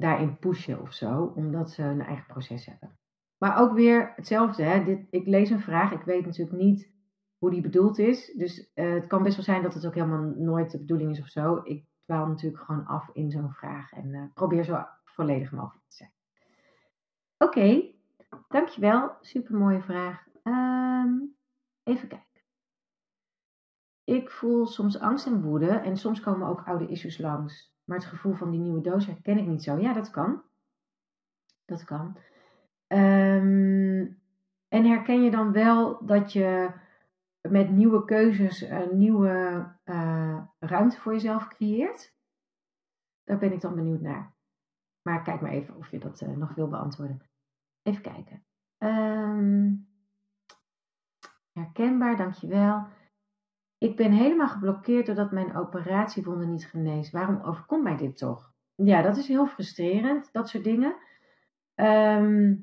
daarin 0.04 0.38
pushen 0.38 0.80
of 0.80 0.92
zo, 0.92 1.32
omdat 1.34 1.70
ze 1.70 1.82
een 1.82 2.00
eigen 2.00 2.26
proces 2.26 2.66
hebben. 2.66 2.98
Maar 3.38 3.60
ook 3.60 3.72
weer 3.72 4.12
hetzelfde. 4.16 4.62
Hè? 4.62 4.84
Dit, 4.84 5.06
ik 5.10 5.26
lees 5.26 5.50
een 5.50 5.60
vraag, 5.60 5.92
ik 5.92 6.02
weet 6.02 6.26
natuurlijk 6.26 6.56
niet 6.56 6.90
hoe 7.38 7.50
die 7.50 7.60
bedoeld 7.60 7.98
is. 7.98 8.32
Dus 8.36 8.70
uh, 8.74 8.92
het 8.92 9.06
kan 9.06 9.22
best 9.22 9.36
wel 9.36 9.44
zijn 9.44 9.62
dat 9.62 9.74
het 9.74 9.86
ook 9.86 9.94
helemaal 9.94 10.32
nooit 10.36 10.70
de 10.70 10.78
bedoeling 10.78 11.10
is 11.10 11.20
of 11.20 11.28
zo. 11.28 11.60
Ik 11.62 11.86
dwaal 12.04 12.26
natuurlijk 12.26 12.62
gewoon 12.62 12.86
af 12.86 13.10
in 13.12 13.30
zo'n 13.30 13.52
vraag 13.52 13.92
en 13.92 14.08
uh, 14.08 14.24
probeer 14.34 14.64
zo 14.64 14.84
volledig 15.04 15.52
mogelijk 15.52 15.86
te 15.88 15.96
zijn. 15.96 16.12
Oké, 17.38 17.90
dankjewel. 18.48 19.16
Super 19.20 19.56
mooie 19.56 19.82
vraag. 19.82 20.26
Um, 20.42 21.36
even 21.82 22.08
kijken. 22.08 22.42
Ik 24.04 24.30
voel 24.30 24.66
soms 24.66 24.98
angst 24.98 25.26
en 25.26 25.42
woede 25.42 25.70
en 25.70 25.96
soms 25.96 26.20
komen 26.20 26.48
ook 26.48 26.66
oude 26.66 26.86
issues 26.86 27.18
langs. 27.18 27.73
Maar 27.84 27.98
het 27.98 28.06
gevoel 28.06 28.34
van 28.34 28.50
die 28.50 28.60
nieuwe 28.60 28.80
doos 28.80 29.06
herken 29.06 29.38
ik 29.38 29.46
niet 29.46 29.62
zo. 29.62 29.76
Ja, 29.76 29.92
dat 29.92 30.10
kan. 30.10 30.42
Dat 31.64 31.84
kan. 31.84 32.16
Um, 32.88 34.22
en 34.68 34.84
herken 34.84 35.22
je 35.22 35.30
dan 35.30 35.52
wel 35.52 36.06
dat 36.06 36.32
je 36.32 36.70
met 37.40 37.70
nieuwe 37.70 38.04
keuzes 38.04 38.60
een 38.60 38.98
nieuwe 38.98 39.66
uh, 39.84 40.42
ruimte 40.58 41.00
voor 41.00 41.12
jezelf 41.12 41.48
creëert? 41.48 42.14
Daar 43.24 43.38
ben 43.38 43.52
ik 43.52 43.60
dan 43.60 43.74
benieuwd 43.74 44.00
naar. 44.00 44.34
Maar 45.02 45.22
kijk 45.22 45.40
maar 45.40 45.50
even 45.50 45.76
of 45.76 45.90
je 45.90 45.98
dat 45.98 46.20
uh, 46.20 46.36
nog 46.36 46.54
wil 46.54 46.68
beantwoorden. 46.68 47.22
Even 47.82 48.02
kijken. 48.02 48.44
Um, 48.78 49.88
herkenbaar, 51.52 52.16
dankjewel. 52.16 52.86
Ik 53.78 53.96
ben 53.96 54.12
helemaal 54.12 54.48
geblokkeerd 54.48 55.06
doordat 55.06 55.30
mijn 55.30 55.56
operatiewonden 55.56 56.50
niet 56.50 56.66
geneest. 56.66 57.12
Waarom 57.12 57.40
overkomt 57.42 57.82
mij 57.82 57.96
dit 57.96 58.16
toch? 58.16 58.52
Ja, 58.74 59.02
dat 59.02 59.16
is 59.16 59.28
heel 59.28 59.46
frustrerend, 59.46 60.32
dat 60.32 60.48
soort 60.48 60.64
dingen. 60.64 60.96
Ehm, 61.74 62.54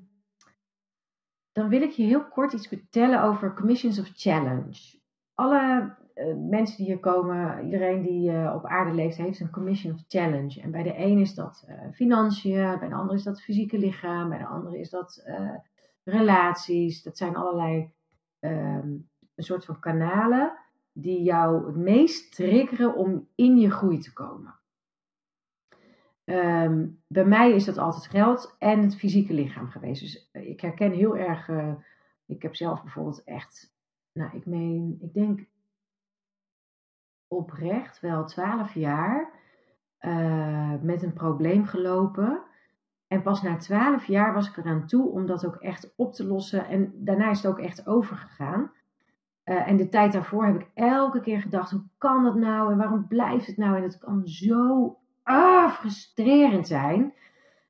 dan 1.51 1.69
wil 1.69 1.81
ik 1.81 1.91
je 1.91 2.03
heel 2.03 2.27
kort 2.27 2.53
iets 2.53 2.67
vertellen 2.67 3.23
over 3.23 3.53
Commissions 3.53 3.99
of 3.99 4.11
Challenge. 4.13 4.99
Alle 5.33 5.95
uh, 6.15 6.35
mensen 6.49 6.77
die 6.77 6.85
hier 6.85 6.99
komen, 6.99 7.65
iedereen 7.65 8.01
die 8.01 8.31
uh, 8.31 8.53
op 8.55 8.65
aarde 8.65 8.93
leeft, 8.93 9.17
heeft 9.17 9.39
een 9.39 9.49
Commission 9.49 9.93
of 9.93 10.03
Challenge. 10.07 10.61
En 10.61 10.71
bij 10.71 10.83
de 10.83 10.97
een 10.97 11.19
is 11.19 11.33
dat 11.35 11.65
uh, 11.69 11.91
financiën, 11.93 12.79
bij 12.79 12.89
de 12.89 12.95
ander 12.95 13.15
is 13.15 13.23
dat 13.23 13.41
fysieke 13.41 13.77
lichaam, 13.77 14.29
bij 14.29 14.37
de 14.37 14.45
andere 14.45 14.79
is 14.79 14.89
dat 14.89 15.23
relaties. 16.03 17.03
Dat 17.03 17.17
zijn 17.17 17.35
allerlei 17.35 17.93
um, 18.39 19.09
een 19.35 19.43
soort 19.43 19.65
van 19.65 19.79
kanalen 19.79 20.60
die 20.93 21.21
jou 21.21 21.65
het 21.65 21.75
meest 21.75 22.35
triggeren 22.35 22.95
om 22.95 23.27
in 23.35 23.57
je 23.57 23.71
groei 23.71 23.99
te 23.99 24.13
komen. 24.13 24.59
Um, 26.25 27.03
bij 27.07 27.25
mij 27.25 27.51
is 27.51 27.65
dat 27.65 27.77
altijd 27.77 28.07
geld 28.07 28.55
en 28.59 28.79
het 28.79 28.95
fysieke 28.95 29.33
lichaam 29.33 29.67
geweest. 29.67 30.01
Dus 30.01 30.29
eh, 30.31 30.49
ik 30.49 30.61
herken 30.61 30.91
heel 30.91 31.17
erg. 31.17 31.47
Uh, 31.47 31.73
ik 32.25 32.41
heb 32.41 32.55
zelf 32.55 32.83
bijvoorbeeld 32.83 33.23
echt. 33.23 33.73
Nou, 34.13 34.35
ik 34.35 34.45
meen, 34.45 34.97
ik 34.99 35.13
denk 35.13 35.39
oprecht 37.27 37.99
wel 37.99 38.25
twaalf 38.25 38.73
jaar 38.73 39.33
uh, 39.99 40.73
met 40.81 41.03
een 41.03 41.13
probleem 41.13 41.65
gelopen. 41.65 42.43
En 43.07 43.21
pas 43.21 43.41
na 43.41 43.57
twaalf 43.57 44.05
jaar 44.05 44.33
was 44.33 44.49
ik 44.49 44.57
eraan 44.57 44.87
toe 44.87 45.09
om 45.09 45.25
dat 45.25 45.45
ook 45.45 45.55
echt 45.55 45.93
op 45.95 46.13
te 46.13 46.25
lossen. 46.25 46.67
En 46.67 46.93
daarna 46.95 47.29
is 47.29 47.41
het 47.41 47.51
ook 47.51 47.59
echt 47.59 47.87
overgegaan. 47.87 48.71
Uh, 49.45 49.67
en 49.67 49.77
de 49.77 49.89
tijd 49.89 50.11
daarvoor 50.11 50.45
heb 50.45 50.55
ik 50.55 50.69
elke 50.73 51.21
keer 51.21 51.41
gedacht: 51.41 51.71
hoe 51.71 51.83
kan 51.97 52.23
dat 52.23 52.35
nou? 52.35 52.71
En 52.71 52.77
waarom 52.77 53.07
blijft 53.07 53.47
het 53.47 53.57
nou? 53.57 53.77
En 53.77 53.83
het 53.83 53.97
kan 53.97 54.27
zo 54.27 54.97
ah, 55.23 55.71
frustrerend 55.71 56.67
zijn. 56.67 57.13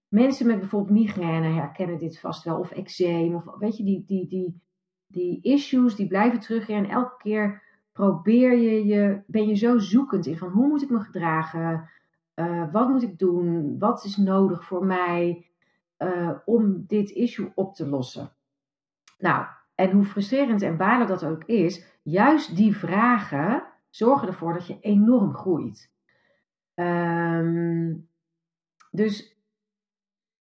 Mensen 0.07 0.47
met 0.47 0.59
bijvoorbeeld 0.59 0.99
migraine 0.99 1.47
herkennen 1.47 1.97
dit 1.97 2.19
vast 2.19 2.43
wel, 2.43 2.59
of 2.59 2.71
eczeem, 2.71 3.35
of 3.35 3.43
weet 3.59 3.77
je, 3.77 3.83
die, 3.83 4.03
die, 4.05 4.27
die, 4.27 4.61
die 5.07 5.39
issues 5.41 5.95
die 5.95 6.07
blijven 6.07 6.39
terugkeren. 6.39 6.83
En 6.83 6.89
elke 6.89 7.17
keer 7.17 7.63
probeer 7.91 8.57
je, 8.57 8.85
je, 8.85 9.21
ben 9.27 9.47
je 9.47 9.55
zo 9.55 9.77
zoekend 9.77 10.25
in 10.25 10.37
van 10.37 10.49
hoe 10.49 10.67
moet 10.67 10.81
ik 10.81 10.89
me 10.89 10.99
gedragen? 10.99 11.89
Uh, 12.35 12.71
wat 12.71 12.89
moet 12.89 13.03
ik 13.03 13.19
doen? 13.19 13.75
Wat 13.79 14.03
is 14.03 14.17
nodig 14.17 14.65
voor 14.65 14.85
mij 14.85 15.47
uh, 15.97 16.31
om 16.45 16.83
dit 16.87 17.09
issue 17.09 17.51
op 17.55 17.75
te 17.75 17.87
lossen? 17.87 18.31
Nou, 19.19 19.45
en 19.75 19.91
hoe 19.91 20.05
frustrerend 20.05 20.61
en 20.61 20.77
balen 20.77 21.07
dat 21.07 21.25
ook 21.25 21.43
is, 21.43 21.85
juist 22.03 22.55
die 22.55 22.77
vragen 22.77 23.63
zorgen 23.89 24.27
ervoor 24.27 24.53
dat 24.53 24.67
je 24.67 24.79
enorm 24.79 25.33
groeit. 25.33 25.91
Um, 26.75 28.09
dus 28.91 29.39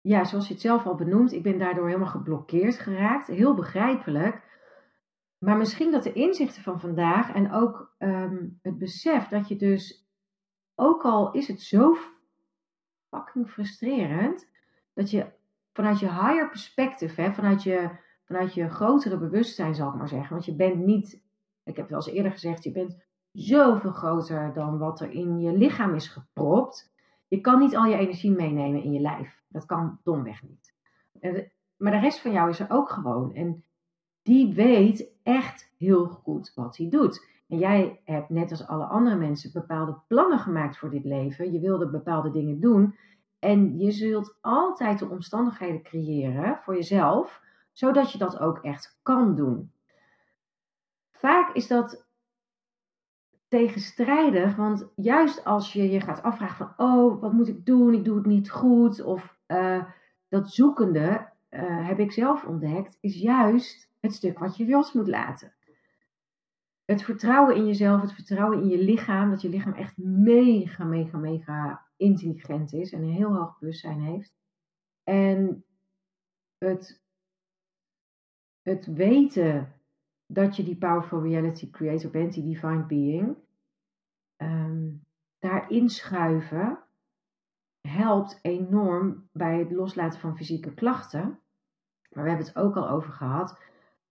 ja, 0.00 0.24
zoals 0.24 0.46
je 0.46 0.52
het 0.52 0.62
zelf 0.62 0.86
al 0.86 0.94
benoemt, 0.94 1.32
ik 1.32 1.42
ben 1.42 1.58
daardoor 1.58 1.86
helemaal 1.86 2.08
geblokkeerd 2.08 2.78
geraakt. 2.78 3.26
Heel 3.26 3.54
begrijpelijk. 3.54 4.46
Maar 5.38 5.56
misschien 5.56 5.90
dat 5.90 6.02
de 6.02 6.12
inzichten 6.12 6.62
van 6.62 6.80
vandaag 6.80 7.32
en 7.32 7.52
ook 7.52 7.94
um, 7.98 8.58
het 8.62 8.78
besef 8.78 9.28
dat 9.28 9.48
je 9.48 9.56
dus, 9.56 10.08
ook 10.74 11.02
al 11.02 11.32
is 11.32 11.48
het 11.48 11.60
zo 11.60 11.96
fucking 13.10 13.50
frustrerend, 13.50 14.48
dat 14.94 15.10
je 15.10 15.26
vanuit 15.72 15.98
je 15.98 16.06
higher 16.06 16.48
perspective, 16.48 17.20
hè, 17.20 17.32
vanuit, 17.32 17.62
je, 17.62 17.90
vanuit 18.28 18.54
je 18.54 18.68
grotere 18.68 19.18
bewustzijn 19.18 19.74
zal 19.74 19.88
ik 19.88 19.94
maar 19.94 20.08
zeggen, 20.08 20.30
want 20.30 20.44
je 20.44 20.54
bent 20.54 20.76
niet, 20.76 21.22
ik 21.64 21.76
heb 21.76 21.84
het 21.84 21.94
al 21.94 22.06
eens 22.06 22.16
eerder 22.16 22.32
gezegd, 22.32 22.64
je 22.64 22.72
bent 22.72 23.06
zoveel 23.32 23.92
groter 23.92 24.52
dan 24.52 24.78
wat 24.78 25.00
er 25.00 25.10
in 25.10 25.40
je 25.40 25.52
lichaam 25.52 25.94
is 25.94 26.08
gepropt. 26.08 26.92
Je 27.28 27.40
kan 27.40 27.58
niet 27.58 27.76
al 27.76 27.84
je 27.84 27.96
energie 27.96 28.30
meenemen 28.30 28.82
in 28.82 28.92
je 28.92 29.00
lijf. 29.00 29.42
Dat 29.48 29.66
kan 29.66 30.00
domweg 30.02 30.42
niet. 30.42 30.74
Maar 31.76 31.92
de 31.92 31.98
rest 31.98 32.20
van 32.20 32.32
jou 32.32 32.50
is 32.50 32.60
er 32.60 32.70
ook 32.70 32.90
gewoon. 32.90 33.34
En 33.34 33.64
die 34.22 34.54
weet 34.54 35.12
echt 35.22 35.72
heel 35.76 36.06
goed 36.06 36.52
wat 36.54 36.76
hij 36.76 36.88
doet. 36.88 37.26
En 37.48 37.58
jij 37.58 38.00
hebt 38.04 38.28
net 38.28 38.50
als 38.50 38.66
alle 38.66 38.84
andere 38.84 39.16
mensen 39.16 39.52
bepaalde 39.52 39.96
plannen 40.06 40.38
gemaakt 40.38 40.78
voor 40.78 40.90
dit 40.90 41.04
leven. 41.04 41.52
Je 41.52 41.60
wilde 41.60 41.90
bepaalde 41.90 42.30
dingen 42.30 42.60
doen. 42.60 42.96
En 43.38 43.78
je 43.78 43.90
zult 43.90 44.38
altijd 44.40 44.98
de 44.98 45.08
omstandigheden 45.08 45.82
creëren 45.82 46.58
voor 46.62 46.74
jezelf, 46.74 47.42
zodat 47.78 48.12
je 48.12 48.18
dat 48.18 48.38
ook 48.38 48.58
echt 48.58 48.98
kan 49.02 49.34
doen. 49.34 49.72
Vaak 51.10 51.54
is 51.54 51.66
dat 51.66 52.06
tegenstrijdig, 53.48 54.56
want 54.56 54.92
juist 54.96 55.44
als 55.44 55.72
je 55.72 55.90
je 55.90 56.00
gaat 56.00 56.22
afvragen 56.22 56.56
van, 56.56 56.86
oh, 56.86 57.20
wat 57.20 57.32
moet 57.32 57.48
ik 57.48 57.66
doen? 57.66 57.94
Ik 57.94 58.04
doe 58.04 58.16
het 58.16 58.26
niet 58.26 58.50
goed. 58.50 59.02
Of 59.02 59.38
uh, 59.46 59.84
dat 60.28 60.50
zoekende, 60.50 61.28
uh, 61.50 61.86
heb 61.86 61.98
ik 61.98 62.12
zelf 62.12 62.44
ontdekt, 62.44 62.98
is 63.00 63.20
juist 63.20 63.90
het 64.00 64.14
stuk 64.14 64.38
wat 64.38 64.56
je 64.56 64.68
los 64.68 64.92
moet 64.92 65.08
laten. 65.08 65.54
Het 66.84 67.02
vertrouwen 67.02 67.56
in 67.56 67.66
jezelf, 67.66 68.00
het 68.00 68.12
vertrouwen 68.12 68.60
in 68.60 68.68
je 68.68 68.78
lichaam, 68.78 69.30
dat 69.30 69.42
je 69.42 69.48
lichaam 69.48 69.74
echt 69.74 69.96
mega, 69.96 70.84
mega, 70.84 71.18
mega 71.18 71.86
intelligent 71.96 72.72
is 72.72 72.92
en 72.92 73.02
een 73.02 73.12
heel 73.12 73.34
hoog 73.34 73.58
bewustzijn 73.58 74.00
heeft. 74.00 74.34
En 75.04 75.64
het, 76.58 77.06
het 78.68 78.86
weten 78.86 79.72
dat 80.26 80.56
je 80.56 80.62
die 80.62 80.76
powerful 80.76 81.22
reality 81.22 81.70
creator 81.70 82.10
bent, 82.10 82.32
die 82.32 82.44
divine 82.44 82.86
being, 82.86 83.36
um, 84.36 85.04
daarin 85.38 85.88
schuiven 85.88 86.78
helpt 87.80 88.38
enorm 88.42 89.28
bij 89.32 89.58
het 89.58 89.70
loslaten 89.70 90.20
van 90.20 90.36
fysieke 90.36 90.74
klachten. 90.74 91.40
Maar 92.10 92.22
we 92.24 92.28
hebben 92.28 92.46
het 92.46 92.56
ook 92.56 92.76
al 92.76 92.88
over 92.88 93.12
gehad. 93.12 93.58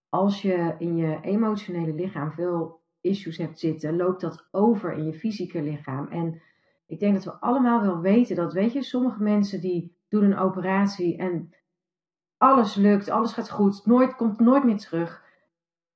Als 0.09 0.41
je 0.41 0.75
in 0.77 0.95
je 0.95 1.19
emotionele 1.21 1.93
lichaam 1.93 2.31
veel 2.31 2.81
issues 3.01 3.37
hebt 3.37 3.59
zitten, 3.59 3.95
loopt 3.95 4.21
dat 4.21 4.47
over 4.51 4.93
in 4.93 5.05
je 5.05 5.13
fysieke 5.13 5.61
lichaam. 5.61 6.07
En 6.07 6.41
ik 6.85 6.99
denk 6.99 7.13
dat 7.13 7.23
we 7.23 7.39
allemaal 7.39 7.81
wel 7.81 7.99
weten 7.99 8.35
dat, 8.35 8.53
weet 8.53 8.73
je, 8.73 8.83
sommige 8.83 9.23
mensen 9.23 9.61
die 9.61 9.95
doen 10.07 10.23
een 10.23 10.37
operatie 10.37 11.17
en 11.17 11.53
alles 12.37 12.75
lukt, 12.75 13.09
alles 13.09 13.33
gaat 13.33 13.49
goed, 13.49 13.85
nooit, 13.85 14.15
komt 14.15 14.39
nooit 14.39 14.63
meer 14.63 14.77
terug 14.77 15.25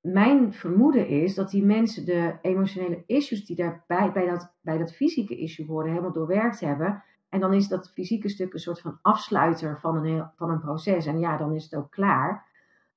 mijn 0.02 0.54
vermoeden 0.54 1.08
is 1.08 1.36
dat 1.36 1.50
die 1.50 1.64
mensen 1.64 2.06
de 2.06 2.38
emotionele 2.42 3.04
issues 3.06 3.46
die 3.46 3.56
daarbij 3.56 4.12
bij 4.12 4.28
dat, 4.28 4.54
bij 4.62 4.78
dat 4.78 4.94
fysieke 4.94 5.38
issue 5.38 5.66
worden 5.66 5.92
helemaal 5.92 6.14
doorwerkt 6.14 6.60
hebben. 6.60 7.04
En 7.30 7.40
dan 7.40 7.54
is 7.54 7.68
dat 7.68 7.92
fysieke 7.92 8.30
stuk 8.30 8.54
een 8.54 8.60
soort 8.60 8.82
van 8.82 9.00
afsluiter 9.02 9.80
van 9.80 10.06
een, 10.06 10.30
van 10.36 10.50
een 10.50 10.60
proces. 10.60 11.06
En 11.06 11.20
ja, 11.20 11.38
dan 11.38 11.54
is 11.54 11.64
het 11.64 11.76
ook 11.76 11.92
klaar. 11.92 12.48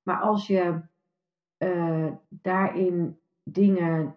Maar 0.03 0.21
als 0.21 0.47
je 0.47 0.81
uh, 1.59 2.13
daarin 2.29 3.19
dingen 3.43 4.17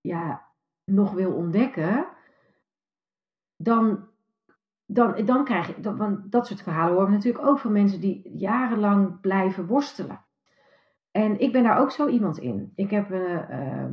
ja, 0.00 0.48
nog 0.84 1.12
wil 1.12 1.32
ontdekken, 1.32 2.06
dan, 3.56 4.08
dan, 4.86 5.24
dan 5.24 5.44
krijg 5.44 5.66
je, 5.66 5.80
dat, 5.80 5.96
want 5.96 6.32
dat 6.32 6.46
soort 6.46 6.62
verhalen 6.62 6.92
horen 6.92 7.08
we 7.08 7.14
natuurlijk 7.14 7.46
ook 7.46 7.58
van 7.58 7.72
mensen 7.72 8.00
die 8.00 8.30
jarenlang 8.38 9.20
blijven 9.20 9.66
worstelen. 9.66 10.24
En 11.10 11.40
ik 11.40 11.52
ben 11.52 11.62
daar 11.62 11.78
ook 11.78 11.90
zo 11.90 12.08
iemand 12.08 12.38
in. 12.38 12.72
Ik 12.74 12.90
heb, 12.90 13.10
uh, 13.10 13.84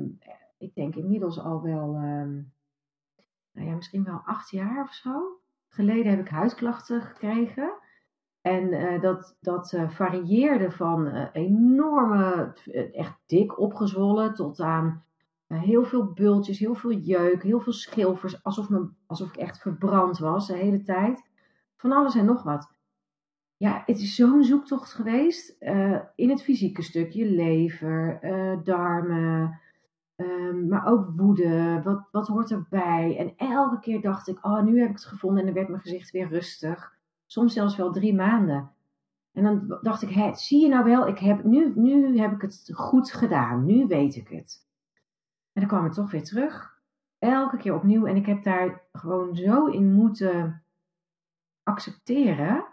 ik 0.58 0.76
denk 0.76 0.96
inmiddels 0.96 1.40
al 1.40 1.62
wel, 1.62 1.96
uh, 1.96 2.02
nou 3.52 3.68
ja, 3.68 3.76
misschien 3.76 4.04
wel 4.04 4.22
acht 4.26 4.50
jaar 4.50 4.84
of 4.84 4.94
zo 4.94 5.40
geleden 5.68 6.12
heb 6.12 6.20
ik 6.20 6.30
huidklachten 6.30 7.02
gekregen. 7.02 7.74
En 8.42 8.74
uh, 8.74 9.02
dat, 9.02 9.38
dat 9.40 9.72
uh, 9.72 9.90
varieerde 9.90 10.72
van 10.72 11.08
enorme, 11.32 12.54
echt 12.94 13.20
dik 13.26 13.60
opgezwollen, 13.60 14.34
tot 14.34 14.60
aan 14.60 15.06
heel 15.60 15.84
veel 15.84 16.14
bultjes, 16.14 16.60
heel 16.60 16.76
veel 16.76 16.94
jeuk, 16.94 17.44
heel 17.44 17.60
veel 17.60 17.74
schilfers, 17.74 18.44
alsof, 18.44 18.68
alsof 19.06 19.30
ik 19.30 19.38
echt 19.38 19.62
verbrand 19.62 20.18
was 20.18 20.48
de 20.48 20.56
hele 20.56 20.84
tijd. 20.84 21.30
Van 21.76 21.92
alles 21.92 22.16
en 22.16 22.26
nog 22.26 22.44
wat 22.44 22.80
ja, 23.62 23.84
het 23.86 24.00
is 24.00 24.16
zo'n 24.16 24.44
zoektocht 24.44 24.94
geweest 24.94 25.56
uh, 25.60 26.00
in 26.16 26.30
het 26.30 26.44
fysieke 26.44 26.82
stuk, 26.82 27.12
je 27.12 27.26
lever, 27.26 28.20
uh, 28.24 28.64
darmen, 28.64 29.60
um, 30.16 30.68
maar 30.68 30.86
ook 30.86 31.08
woede. 31.16 31.82
Wat, 31.84 32.08
wat 32.12 32.28
hoort 32.28 32.52
erbij? 32.52 33.18
En 33.18 33.48
elke 33.48 33.80
keer 33.80 34.02
dacht 34.02 34.28
ik, 34.28 34.46
oh, 34.46 34.64
nu 34.64 34.80
heb 34.80 34.90
ik 34.90 34.96
het 34.96 35.06
gevonden 35.06 35.40
en 35.40 35.46
dan 35.46 35.54
werd 35.54 35.68
mijn 35.68 35.82
gezicht 35.82 36.12
weer 36.12 36.28
rustig. 36.28 36.98
Soms 37.26 37.54
zelfs 37.54 37.76
wel 37.76 37.92
drie 37.92 38.16
maanden. 38.16 38.72
En 39.32 39.44
dan 39.44 39.78
dacht 39.82 40.02
ik, 40.02 40.36
zie 40.36 40.62
je 40.62 40.70
nou 40.70 40.84
wel, 40.84 41.08
ik 41.08 41.20
heb, 41.20 41.44
nu, 41.44 41.72
nu 41.76 42.20
heb 42.20 42.32
ik 42.32 42.42
het 42.42 42.72
goed 42.74 43.12
gedaan, 43.12 43.66
nu 43.66 43.88
weet 43.88 44.16
ik 44.16 44.28
het. 44.28 44.70
En 45.54 45.62
dan 45.62 45.68
kwam 45.68 45.84
het 45.84 45.94
toch 45.94 46.12
weer 46.12 46.24
terug, 46.24 46.82
elke 47.20 47.58
keer 47.58 47.76
opnieuw. 47.76 48.06
En 48.06 48.16
ik 48.16 48.26
heb 48.26 48.44
daar 48.44 48.82
gewoon 48.92 49.36
zo 49.36 49.66
in 49.66 49.94
moeten 49.94 50.64
accepteren 51.64 52.66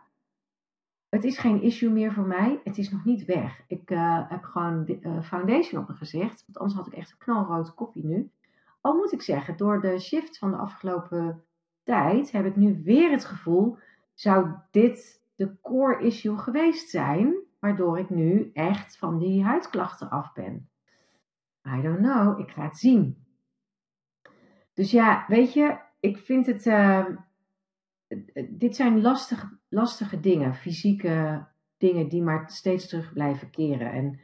het 1.09 1.25
is 1.25 1.39
geen 1.39 1.63
issue 1.63 1.91
meer 1.91 2.13
voor 2.13 2.27
mij. 2.27 2.61
Het 2.65 2.79
is 2.79 2.91
nog 2.91 3.05
niet 3.05 3.25
weg. 3.25 3.65
Ik 3.67 3.91
uh, 3.91 4.31
heb 4.31 4.45
gewoon 4.45 4.85
uh, 5.01 5.23
foundation 5.23 5.81
op 5.81 5.87
mijn 5.87 5.99
gezicht. 5.99 6.43
Want 6.47 6.59
anders 6.59 6.77
had 6.77 6.87
ik 6.87 6.93
echt 6.93 7.11
een 7.11 7.19
knalrood 7.19 7.75
koppie 7.75 8.05
nu. 8.05 8.31
Al 8.81 8.95
moet 8.95 9.13
ik 9.13 9.23
zeggen, 9.23 9.57
door 9.57 9.81
de 9.81 9.99
shift 9.99 10.39
van 10.39 10.51
de 10.51 10.57
afgelopen 10.57 11.45
tijd 11.83 12.31
heb 12.31 12.45
ik 12.45 12.57
nu 12.57 12.83
weer 12.85 13.11
het 13.11 13.25
gevoel, 13.25 13.79
zou 14.15 14.51
dit 14.71 15.23
de 15.35 15.61
core 15.61 16.03
issue 16.03 16.39
geweest 16.39 16.89
zijn, 16.89 17.35
waardoor 17.59 17.99
ik 17.99 18.11
nu 18.11 18.51
echt 18.53 18.99
van 18.99 19.19
die 19.19 19.45
huidklachten 19.45 20.11
af 20.11 20.33
ben. 20.33 20.69
I 21.77 21.83
don't 21.83 21.99
know, 21.99 22.39
ik 22.39 22.51
ga 22.51 22.63
het 22.63 22.79
zien. 22.79 23.27
Dus 24.75 24.91
ja, 24.91 25.25
weet 25.29 25.53
je, 25.53 25.79
ik 26.01 26.19
vind 26.19 26.47
het. 26.47 26.67
Uh, 26.67 27.07
dit 28.51 28.77
zijn 28.77 29.01
lastige, 29.01 29.59
lastige 29.69 30.21
dingen, 30.21 30.55
fysieke 30.55 31.47
dingen 31.77 32.09
die 32.09 32.23
maar 32.23 32.51
steeds 32.51 32.89
terug 32.89 33.13
blijven 33.13 33.51
keren. 33.51 33.93
En 33.93 34.21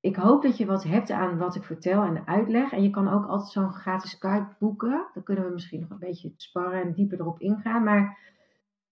ik 0.00 0.16
hoop 0.16 0.42
dat 0.42 0.56
je 0.56 0.66
wat 0.66 0.84
hebt 0.84 1.10
aan 1.10 1.38
wat 1.38 1.54
ik 1.54 1.64
vertel 1.64 2.02
en 2.02 2.26
uitleg. 2.26 2.72
En 2.72 2.82
je 2.82 2.90
kan 2.90 3.08
ook 3.08 3.26
altijd 3.26 3.50
zo'n 3.50 3.72
gratis 3.72 4.10
Skype 4.10 4.56
boeken. 4.58 5.10
Dan 5.14 5.22
kunnen 5.22 5.44
we 5.44 5.52
misschien 5.52 5.80
nog 5.80 5.90
een 5.90 5.98
beetje 5.98 6.32
sparren 6.36 6.82
en 6.82 6.92
dieper 6.92 7.20
erop 7.20 7.40
ingaan. 7.40 7.84
Maar 7.84 8.18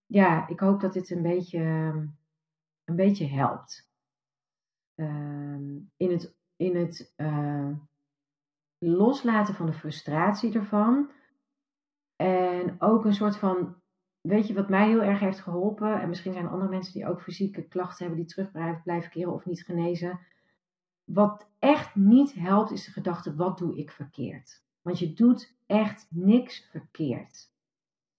ja, 0.06 0.48
ik 0.48 0.60
hoop 0.60 0.80
dat 0.80 0.92
dit 0.92 1.10
een 1.10 1.22
beetje, 1.22 1.60
een 2.84 2.96
beetje 2.96 3.26
helpt. 3.26 3.90
Uh, 4.96 5.06
in 5.96 6.10
het, 6.10 6.38
in 6.59 6.76
het 6.76 7.12
uh, 7.16 7.70
loslaten 8.78 9.54
van 9.54 9.66
de 9.66 9.72
frustratie 9.72 10.54
ervan. 10.54 11.11
En 12.16 12.80
ook 12.80 13.04
een 13.04 13.14
soort 13.14 13.36
van, 13.36 13.74
weet 14.20 14.46
je 14.46 14.54
wat 14.54 14.68
mij 14.68 14.88
heel 14.88 15.02
erg 15.02 15.20
heeft 15.20 15.40
geholpen? 15.40 16.00
En 16.00 16.09
misschien 16.09 16.32
zijn 16.32 16.44
er 16.44 16.50
andere 16.50 16.70
mensen 16.70 16.92
die 16.92 17.09
ook 17.09 17.22
fysieke 17.22 17.62
klachten 17.62 18.06
hebben 18.06 18.24
die 18.24 18.34
terug 18.34 18.82
blijven 18.82 19.11
keren 19.11 19.32
of 19.32 19.46
niet 19.46 19.64
genezen. 19.64 20.20
Wat 21.04 21.48
echt 21.59 21.94
niet 21.94 22.34
helpt 22.34 22.70
is 22.70 22.84
de 22.84 22.90
gedachte, 22.90 23.34
wat 23.34 23.59
doe 23.59 23.76
ik 23.76 23.90
verkeerd? 23.90 24.62
Want 24.82 24.98
je 24.98 25.12
doet 25.12 25.56
echt 25.66 26.06
niks 26.11 26.68
verkeerd. 26.70 27.50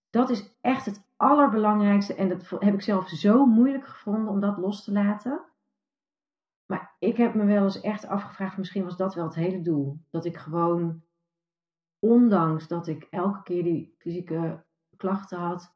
Dat 0.10 0.30
is 0.30 0.56
echt 0.62 0.86
het 0.86 1.04
allerbelangrijkste 1.16 2.16
en 2.16 2.30
dat 2.30 2.50
heb 2.50 2.74
ik 2.74 2.82
zelf 2.82 3.10
zo 3.10 3.46
moeilijk 3.46 3.88
gevonden 3.88 4.28
om 4.28 4.40
dat 4.40 4.58
los 4.58 4.84
te 4.84 4.92
laten. 4.92 5.42
Maar 6.70 6.96
ik 7.00 7.18
heb 7.18 7.34
me 7.34 7.46
wel 7.46 7.64
eens 7.64 7.82
echt 7.82 8.06
afgevraagd, 8.06 8.58
misschien 8.58 8.84
was 8.84 8.98
dat 8.98 9.16
wel 9.16 9.26
het 9.26 9.36
hele 9.36 9.62
doel. 9.62 10.00
Dat 10.10 10.26
ik 10.26 10.38
gewoon, 10.38 11.04
ondanks 12.00 12.68
dat 12.68 12.88
ik 12.88 13.04
elke 13.04 13.44
keer 13.44 13.64
die 13.64 13.96
fysieke 13.98 14.64
klachten 14.98 15.40
had, 15.40 15.76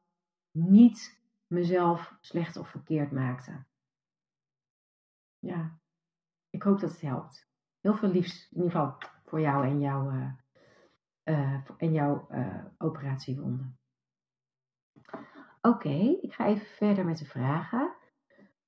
niet 0.50 1.20
mezelf 1.46 2.16
slecht 2.20 2.56
of 2.56 2.68
verkeerd 2.68 3.10
maakte. 3.10 3.64
Ja, 5.38 5.78
ik 6.50 6.62
hoop 6.62 6.80
dat 6.80 6.90
het 6.90 7.00
helpt. 7.00 7.48
Heel 7.80 7.94
veel 7.94 8.08
liefs, 8.10 8.48
in 8.50 8.56
ieder 8.56 8.70
geval 8.70 8.98
voor 9.24 9.40
jou 9.40 9.66
en 9.66 9.80
jouw, 9.80 10.12
uh, 11.24 11.70
en 11.76 11.92
jouw 11.92 12.26
uh, 12.30 12.64
operatiewonden. 12.78 13.78
Oké, 15.60 16.18
ik 16.20 16.32
ga 16.32 16.46
even 16.46 16.66
verder 16.66 17.04
met 17.04 17.18
de 17.18 17.26
vragen. 17.26 17.93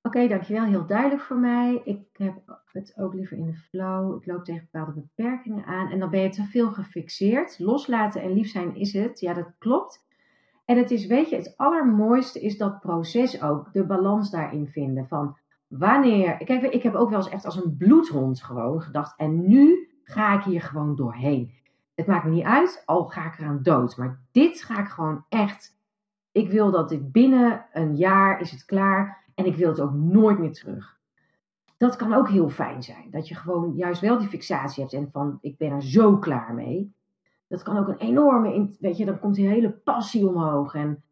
Oké, 0.06 0.28
dankjewel. 0.28 0.64
Heel 0.64 0.86
duidelijk 0.86 1.22
voor 1.22 1.36
mij. 1.36 1.80
Ik 1.84 2.06
heb 2.12 2.60
het 2.72 2.94
ook 2.96 3.14
liever 3.14 3.36
in 3.36 3.46
de 3.46 3.54
flow. 3.54 4.16
Ik 4.16 4.26
loop 4.26 4.44
tegen 4.44 4.68
bepaalde 4.70 5.00
beperkingen 5.00 5.64
aan. 5.64 5.90
En 5.90 5.98
dan 5.98 6.10
ben 6.10 6.20
je 6.20 6.28
te 6.28 6.44
veel 6.44 6.70
gefixeerd. 6.70 7.58
Loslaten 7.58 8.22
en 8.22 8.32
lief 8.32 8.50
zijn 8.50 8.76
is 8.76 8.92
het. 8.92 9.20
Ja, 9.20 9.34
dat 9.34 9.54
klopt. 9.58 10.04
En 10.64 10.78
het 10.78 10.90
is, 10.90 11.06
weet 11.06 11.30
je, 11.30 11.36
het 11.36 11.54
allermooiste 11.56 12.40
is 12.40 12.58
dat 12.58 12.80
proces 12.80 13.42
ook. 13.42 13.72
De 13.72 13.84
balans 13.86 14.30
daarin 14.30 14.66
vinden. 14.66 15.08
Van 15.08 15.36
wanneer. 15.66 16.36
Kijk, 16.36 16.62
ik 16.62 16.82
heb 16.82 16.94
ook 16.94 17.10
wel 17.10 17.18
eens 17.18 17.28
echt 17.28 17.44
als 17.44 17.56
een 17.56 17.76
bloedhond 17.76 18.42
gewoon 18.42 18.82
gedacht. 18.82 19.18
En 19.18 19.48
nu 19.48 19.88
ga 20.02 20.38
ik 20.38 20.42
hier 20.42 20.62
gewoon 20.62 20.96
doorheen. 20.96 21.52
Het 21.94 22.06
maakt 22.06 22.24
me 22.24 22.30
niet 22.30 22.44
uit, 22.44 22.82
al 22.84 23.04
ga 23.04 23.26
ik 23.26 23.38
eraan 23.38 23.62
dood. 23.62 23.96
Maar 23.96 24.20
dit 24.32 24.62
ga 24.62 24.80
ik 24.80 24.88
gewoon 24.88 25.24
echt. 25.28 25.78
Ik 26.32 26.50
wil 26.50 26.70
dat 26.70 26.88
dit 26.88 27.12
binnen 27.12 27.66
een 27.72 27.96
jaar 27.96 28.40
is 28.40 28.50
het 28.50 28.64
klaar 28.64 29.24
en 29.36 29.46
ik 29.46 29.56
wil 29.56 29.68
het 29.68 29.80
ook 29.80 29.92
nooit 29.92 30.38
meer 30.38 30.52
terug. 30.52 30.98
Dat 31.76 31.96
kan 31.96 32.14
ook 32.14 32.28
heel 32.28 32.48
fijn 32.48 32.82
zijn. 32.82 33.10
Dat 33.10 33.28
je 33.28 33.34
gewoon 33.34 33.74
juist 33.74 34.00
wel 34.00 34.18
die 34.18 34.28
fixatie 34.28 34.82
hebt 34.82 34.94
en 34.94 35.10
van 35.12 35.38
ik 35.40 35.56
ben 35.56 35.70
er 35.70 35.82
zo 35.82 36.18
klaar 36.18 36.54
mee. 36.54 36.94
Dat 37.48 37.62
kan 37.62 37.76
ook 37.76 37.88
een 37.88 37.98
enorme, 37.98 38.70
weet 38.80 38.96
je, 38.96 39.04
dan 39.04 39.18
komt 39.18 39.34
die 39.34 39.48
hele 39.48 39.70
passie 39.70 40.28
omhoog. 40.28 40.74
En 40.74 41.02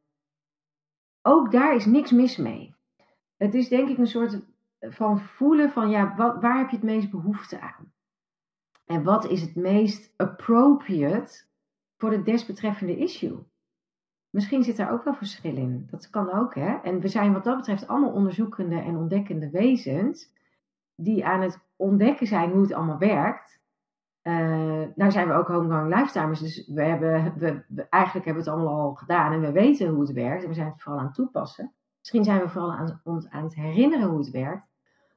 ook 1.22 1.52
daar 1.52 1.74
is 1.74 1.86
niks 1.86 2.10
mis 2.10 2.36
mee. 2.36 2.74
Het 3.36 3.54
is 3.54 3.68
denk 3.68 3.88
ik 3.88 3.98
een 3.98 4.06
soort 4.06 4.40
van 4.80 5.20
voelen 5.20 5.70
van 5.70 5.90
ja, 5.90 6.14
wat, 6.16 6.40
waar 6.40 6.58
heb 6.58 6.68
je 6.68 6.76
het 6.76 6.84
meest 6.84 7.10
behoefte 7.10 7.60
aan? 7.60 7.92
En 8.84 9.02
wat 9.02 9.28
is 9.28 9.40
het 9.40 9.54
meest 9.54 10.12
appropriate 10.16 11.44
voor 11.96 12.10
de 12.10 12.22
desbetreffende 12.22 12.96
issue? 12.96 13.38
Misschien 14.34 14.62
zit 14.62 14.76
daar 14.76 14.92
ook 14.92 15.04
wel 15.04 15.14
verschil 15.14 15.56
in. 15.56 15.86
Dat 15.90 16.10
kan 16.10 16.32
ook, 16.32 16.54
hè? 16.54 16.74
En 16.82 17.00
we 17.00 17.08
zijn 17.08 17.32
wat 17.32 17.44
dat 17.44 17.56
betreft 17.56 17.88
allemaal 17.88 18.12
onderzoekende 18.12 18.80
en 18.80 18.96
ontdekkende 18.96 19.50
wezens. 19.50 20.32
Die 20.94 21.26
aan 21.26 21.40
het 21.40 21.58
ontdekken 21.76 22.26
zijn 22.26 22.50
hoe 22.50 22.62
het 22.62 22.72
allemaal 22.72 22.98
werkt. 22.98 23.60
Uh, 24.22 25.08
zijn 25.08 25.28
we 25.28 25.34
ook 25.34 25.48
homegrown 25.48 25.94
lifetimers. 25.94 26.40
Dus 26.40 26.66
we 26.66 26.82
hebben, 26.82 27.34
we, 27.36 27.86
eigenlijk 27.88 28.24
hebben 28.24 28.44
we 28.44 28.50
het 28.50 28.58
allemaal 28.58 28.80
al 28.80 28.94
gedaan. 28.94 29.32
En 29.32 29.40
we 29.40 29.52
weten 29.52 29.88
hoe 29.88 30.00
het 30.00 30.12
werkt. 30.12 30.42
En 30.42 30.48
we 30.48 30.54
zijn 30.54 30.70
het 30.70 30.82
vooral 30.82 31.00
aan 31.00 31.06
het 31.06 31.14
toepassen. 31.14 31.72
Misschien 31.98 32.24
zijn 32.24 32.40
we 32.40 32.48
vooral 32.48 32.72
aan, 32.72 33.00
ons 33.04 33.30
aan 33.30 33.44
het 33.44 33.54
herinneren 33.54 34.08
hoe 34.08 34.18
het 34.18 34.30
werkt. 34.30 34.66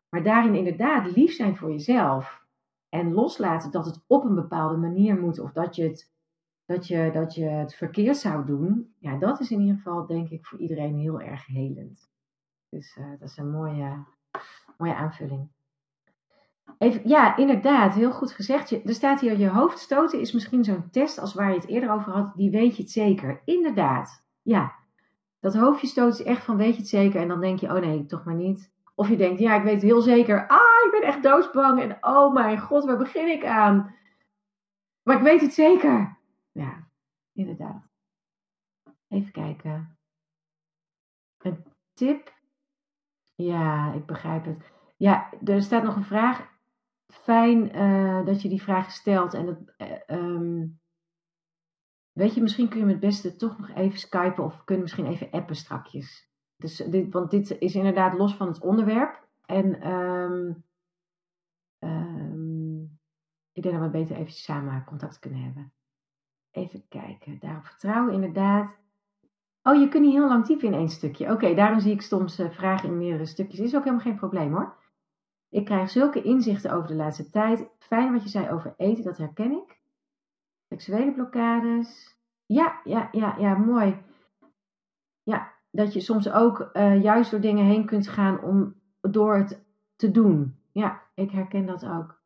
Maar 0.10 0.24
daarin 0.24 0.56
inderdaad 0.56 1.16
lief 1.16 1.32
zijn 1.32 1.58
voor 1.58 1.72
jezelf. 1.72 2.46
En 2.90 3.14
loslaten 3.14 3.72
dat 3.72 3.86
het 3.86 4.04
op 4.08 4.24
een 4.24 4.36
bepaalde 4.36 4.78
manier 4.78 5.20
moet. 5.20 5.40
Of 5.40 5.52
dat 5.52 5.76
je 5.76 5.84
het 5.84 6.16
dat 6.68 6.88
je, 6.88 7.10
dat 7.14 7.36
je 7.36 7.46
het 7.46 7.76
verkeerd 7.76 8.18
zou 8.18 8.46
doen, 8.46 8.94
ja, 9.00 9.18
dat 9.18 9.40
is 9.40 9.52
in 9.52 9.60
ieder 9.60 9.76
geval 9.76 10.06
denk 10.06 10.30
ik 10.30 10.46
voor 10.46 10.60
iedereen 10.60 10.96
heel 10.96 11.22
erg 11.22 11.46
helend. 11.46 12.10
Dus 12.70 12.98
uh, 12.98 13.10
dat 13.20 13.30
is 13.30 13.38
een 13.38 13.52
mooie, 13.52 14.04
mooie 14.78 14.96
aanvulling. 14.96 15.48
Even, 16.78 17.02
ja, 17.10 17.38
inderdaad, 17.38 17.94
heel 17.94 18.12
goed 18.12 18.32
gezegd. 18.32 18.70
Je, 18.70 18.82
er 18.82 18.94
staat 18.94 19.20
hier, 19.20 19.38
je 19.38 19.50
hoofd 19.50 19.80
stoten 19.80 20.20
is 20.20 20.32
misschien 20.32 20.64
zo'n 20.64 20.90
test 20.92 21.20
als 21.20 21.34
waar 21.34 21.50
je 21.50 21.56
het 21.56 21.68
eerder 21.68 21.92
over 21.92 22.12
had, 22.12 22.36
die 22.36 22.52
weet 22.52 22.76
je 22.76 22.82
het 22.82 22.92
zeker. 22.92 23.42
Inderdaad, 23.46 24.24
ja. 24.42 24.76
Dat 25.40 25.56
hoofdje 25.56 25.88
stoten 25.88 26.20
is 26.20 26.32
echt 26.32 26.44
van 26.44 26.58
weet 26.58 26.74
je 26.74 26.80
het 26.80 26.88
zeker 26.88 27.22
en 27.22 27.28
dan 27.28 27.42
denk 27.42 27.60
je, 27.60 27.68
oh 27.68 27.82
nee, 27.82 28.06
toch 28.06 28.24
maar 28.24 28.36
niet. 28.36 28.72
Of 28.96 29.10
je 29.10 29.16
denkt, 29.16 29.40
ja, 29.40 29.56
ik 29.56 29.64
weet 29.64 29.82
heel 29.82 30.02
zeker. 30.02 30.48
Ah, 30.48 30.86
ik 30.86 30.92
ben 30.92 31.02
echt 31.02 31.24
doodsbang 31.24 31.82
en 31.82 31.98
oh 32.02 32.34
mijn 32.34 32.60
god, 32.60 32.86
waar 32.86 32.98
begin 32.98 33.28
ik 33.28 33.46
aan? 33.46 33.96
Maar 35.04 35.16
ik 35.16 35.24
weet 35.24 35.42
het 35.42 35.54
zeker. 35.54 36.17
Ja, 36.58 36.88
inderdaad. 37.32 37.90
Even 39.08 39.32
kijken. 39.32 39.98
Een 41.38 41.66
tip? 41.94 42.34
Ja, 43.36 43.94
ik 43.94 44.06
begrijp 44.06 44.46
het. 44.46 44.72
Ja, 44.96 45.34
er 45.44 45.62
staat 45.62 45.84
nog 45.84 45.96
een 45.96 46.04
vraag. 46.04 46.56
Fijn 47.08 47.76
uh, 47.76 48.26
dat 48.26 48.42
je 48.42 48.50
die 48.50 48.62
vraag 48.62 48.92
stelt. 48.92 49.34
En 49.34 49.46
dat, 49.46 49.74
uh, 49.78 50.20
um, 50.20 50.80
weet 52.12 52.34
je, 52.34 52.42
misschien 52.42 52.70
kun 52.70 52.80
je 52.80 52.86
me 52.86 52.92
het 52.92 53.00
beste 53.00 53.36
toch 53.36 53.58
nog 53.58 53.70
even 53.70 54.00
skypen 54.00 54.44
of 54.44 54.64
kunnen 54.64 54.84
misschien 54.84 55.06
even 55.06 55.32
appen 55.32 55.56
strakjes. 55.56 56.30
Dus 56.56 56.76
dit, 56.76 57.14
want 57.14 57.32
dit 57.32 57.60
is 57.60 57.76
inderdaad 57.76 58.18
los 58.18 58.36
van 58.36 58.48
het 58.48 58.62
onderwerp. 58.62 59.28
En 59.46 59.92
um, 59.92 60.64
um, 61.80 63.00
ik 63.52 63.64
denk 63.64 63.76
dat 63.76 63.84
we 63.84 63.90
beter 63.90 64.16
even 64.16 64.34
samen 64.34 64.84
contact 64.84 65.20
kunnen 65.20 65.44
hebben. 65.44 65.72
Even 66.58 66.84
kijken. 66.90 67.38
Daarop 67.40 67.66
vertrouwen, 67.66 68.14
inderdaad. 68.14 68.70
Oh, 69.64 69.80
je 69.80 69.88
kunt 69.88 70.04
niet 70.04 70.14
heel 70.14 70.28
lang 70.28 70.46
typen 70.46 70.68
in 70.68 70.74
één 70.74 70.90
stukje. 70.90 71.32
Oké, 71.32 71.54
daarom 71.54 71.80
zie 71.80 71.94
ik 71.94 72.02
soms 72.02 72.40
uh, 72.40 72.50
vragen 72.50 72.90
in 72.90 72.98
meerdere 72.98 73.26
stukjes. 73.26 73.60
Is 73.60 73.76
ook 73.76 73.84
helemaal 73.84 74.06
geen 74.06 74.16
probleem 74.16 74.54
hoor. 74.54 74.76
Ik 75.50 75.66
krijg 75.66 75.90
zulke 75.90 76.22
inzichten 76.22 76.72
over 76.72 76.88
de 76.88 76.96
laatste 76.96 77.30
tijd. 77.30 77.68
Fijn 77.80 78.14
wat 78.14 78.24
je 78.24 78.30
zei 78.30 78.50
over 78.50 78.74
eten, 78.78 79.04
dat 79.04 79.18
herken 79.18 79.52
ik. 79.52 79.80
Seksuele 80.70 81.14
blokkades. 81.14 82.18
Ja, 82.46 82.82
ja, 82.84 83.10
ja, 83.12 83.36
ja, 83.38 83.58
mooi. 83.58 83.98
Ja, 85.24 85.54
dat 85.72 85.94
je 85.94 86.00
soms 86.00 86.32
ook 86.32 86.70
uh, 86.74 87.04
juist 87.04 87.32
door 87.32 87.40
dingen 87.40 87.66
heen 87.66 87.86
kunt 87.86 88.08
gaan 88.08 88.42
om 88.42 88.76
door 89.02 89.36
het 89.36 89.66
te 89.96 90.12
doen. 90.12 90.56
Ja, 90.72 91.02
ik 91.14 91.32
herken 91.32 91.66
dat 91.66 91.86
ook. 91.86 92.17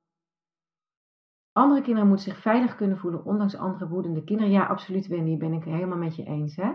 Andere 1.51 1.81
kinderen 1.81 2.07
moeten 2.07 2.31
zich 2.31 2.41
veilig 2.41 2.75
kunnen 2.75 2.97
voelen, 2.97 3.25
ondanks 3.25 3.55
andere 3.55 3.87
woedende 3.87 4.23
kinderen. 4.23 4.51
Ja, 4.51 4.65
absoluut, 4.65 5.07
Wendy, 5.07 5.37
ben 5.37 5.53
ik 5.53 5.63
helemaal 5.63 5.97
met 5.97 6.15
je 6.15 6.23
eens. 6.23 6.55
Hè? 6.55 6.71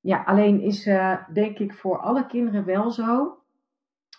Ja, 0.00 0.22
alleen 0.22 0.60
is 0.60 0.86
uh, 0.86 1.16
denk 1.32 1.58
ik 1.58 1.74
voor 1.74 1.98
alle 1.98 2.26
kinderen 2.26 2.64
wel 2.64 2.90
zo 2.90 3.38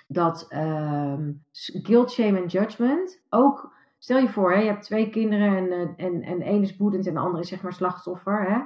dat 0.08 0.46
uh, 0.50 1.20
guilt, 1.52 2.12
shame 2.12 2.42
en 2.42 2.48
judgment 2.48 3.24
ook. 3.30 3.74
Stel 3.98 4.18
je 4.18 4.30
voor, 4.30 4.54
hè, 4.54 4.60
je 4.60 4.68
hebt 4.68 4.84
twee 4.84 5.10
kinderen 5.10 5.58
en, 5.58 5.66
uh, 5.66 6.06
en, 6.06 6.22
en 6.22 6.42
één 6.42 6.62
is 6.62 6.78
woedend 6.78 7.08
en 7.08 7.14
de 7.14 7.20
andere 7.20 7.44
is 7.44 7.50
zeg 7.50 7.62
maar 7.62 7.74
slachtoffer. 7.74 8.50
Hè? 8.50 8.62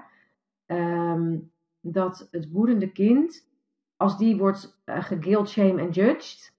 Um, 1.11 1.51
dat 1.81 2.27
het 2.31 2.51
woedende 2.51 2.91
kind 2.91 3.47
als 3.97 4.17
die 4.17 4.37
wordt 4.37 4.81
uh, 4.85 5.45
shame 5.45 5.81
en 5.81 5.89
judged, 5.89 6.57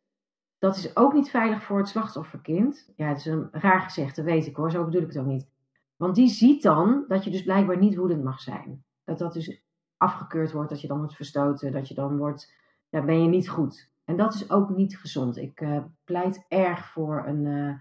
dat 0.61 0.77
is 0.77 0.97
ook 0.97 1.13
niet 1.13 1.31
veilig 1.31 1.63
voor 1.63 1.79
het 1.79 1.89
slachtofferkind. 1.89 2.93
Ja, 2.97 3.09
het 3.09 3.19
is 3.19 3.27
een 3.27 3.49
raar 3.53 3.81
gezegd, 3.81 4.17
dat 4.17 4.25
weet 4.25 4.47
ik 4.47 4.57
hoor, 4.57 4.71
zo 4.71 4.85
bedoel 4.85 5.01
ik 5.01 5.07
het 5.07 5.19
ook 5.19 5.27
niet. 5.27 5.49
Want 5.97 6.15
die 6.15 6.29
ziet 6.29 6.63
dan 6.63 7.05
dat 7.09 7.25
je 7.25 7.31
dus 7.31 7.43
blijkbaar 7.43 7.79
niet 7.79 7.97
woedend 7.97 8.25
mag 8.25 8.41
zijn. 8.41 8.85
Dat 9.05 9.19
dat 9.19 9.33
dus 9.33 9.63
afgekeurd 9.97 10.53
wordt, 10.53 10.71
dat 10.71 10.81
je 10.81 10.87
dan 10.87 10.99
wordt 10.99 11.15
verstoten, 11.15 11.73
dat 11.73 11.89
je 11.89 11.95
dan 11.95 12.17
wordt, 12.17 12.55
ja, 12.89 13.05
ben 13.05 13.23
je 13.23 13.29
niet 13.29 13.49
goed. 13.49 13.93
En 14.05 14.17
dat 14.17 14.35
is 14.35 14.51
ook 14.51 14.71
niet 14.71 14.99
gezond. 14.99 15.37
Ik 15.37 15.61
uh, 15.61 15.79
pleit 16.05 16.45
erg 16.49 16.87
voor 16.87 17.27
een, 17.27 17.45
uh, 17.45 17.75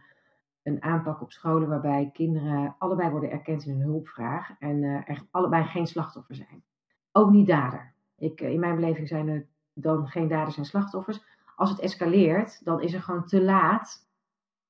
een 0.64 0.84
aanpak 0.84 1.22
op 1.22 1.32
scholen 1.32 1.70
waarbij 1.70 2.10
kinderen 2.14 2.76
allebei 2.78 3.10
worden 3.10 3.32
erkend 3.32 3.66
in 3.66 3.72
hun 3.72 3.82
hulpvraag 3.82 4.52
en 4.60 4.84
uh, 4.84 5.10
er 5.10 5.28
allebei 5.32 5.64
geen 5.64 5.88
slachtoffer 5.88 6.36
zijn. 6.36 6.64
Ook 7.12 7.32
niet 7.32 7.48
dader. 7.48 7.94
Ik, 8.18 8.42
in 8.42 8.60
mijn 8.60 8.76
beleving 8.76 9.08
zijn 9.08 9.28
er 9.28 9.48
dan 9.74 10.08
geen 10.08 10.28
daders 10.28 10.58
en 10.58 10.66
slachtoffers. 10.66 11.29
Als 11.60 11.70
het 11.70 11.80
escaleert, 11.80 12.66
dan 12.66 12.82
is 12.82 12.94
er 12.94 13.02
gewoon 13.02 13.26
te 13.26 13.44
laat 13.44 14.08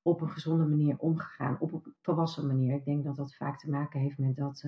op 0.02 0.20
een 0.20 0.30
gezonde 0.30 0.64
manier 0.64 0.96
omgegaan, 0.98 1.56
op 1.60 1.72
een 1.72 1.94
volwassen 2.00 2.46
manier. 2.46 2.74
Ik 2.74 2.84
denk 2.84 3.04
dat 3.04 3.16
dat 3.16 3.36
vaak 3.36 3.58
te 3.58 3.70
maken 3.70 4.00
heeft 4.00 4.18
met 4.18 4.36
dat, 4.36 4.64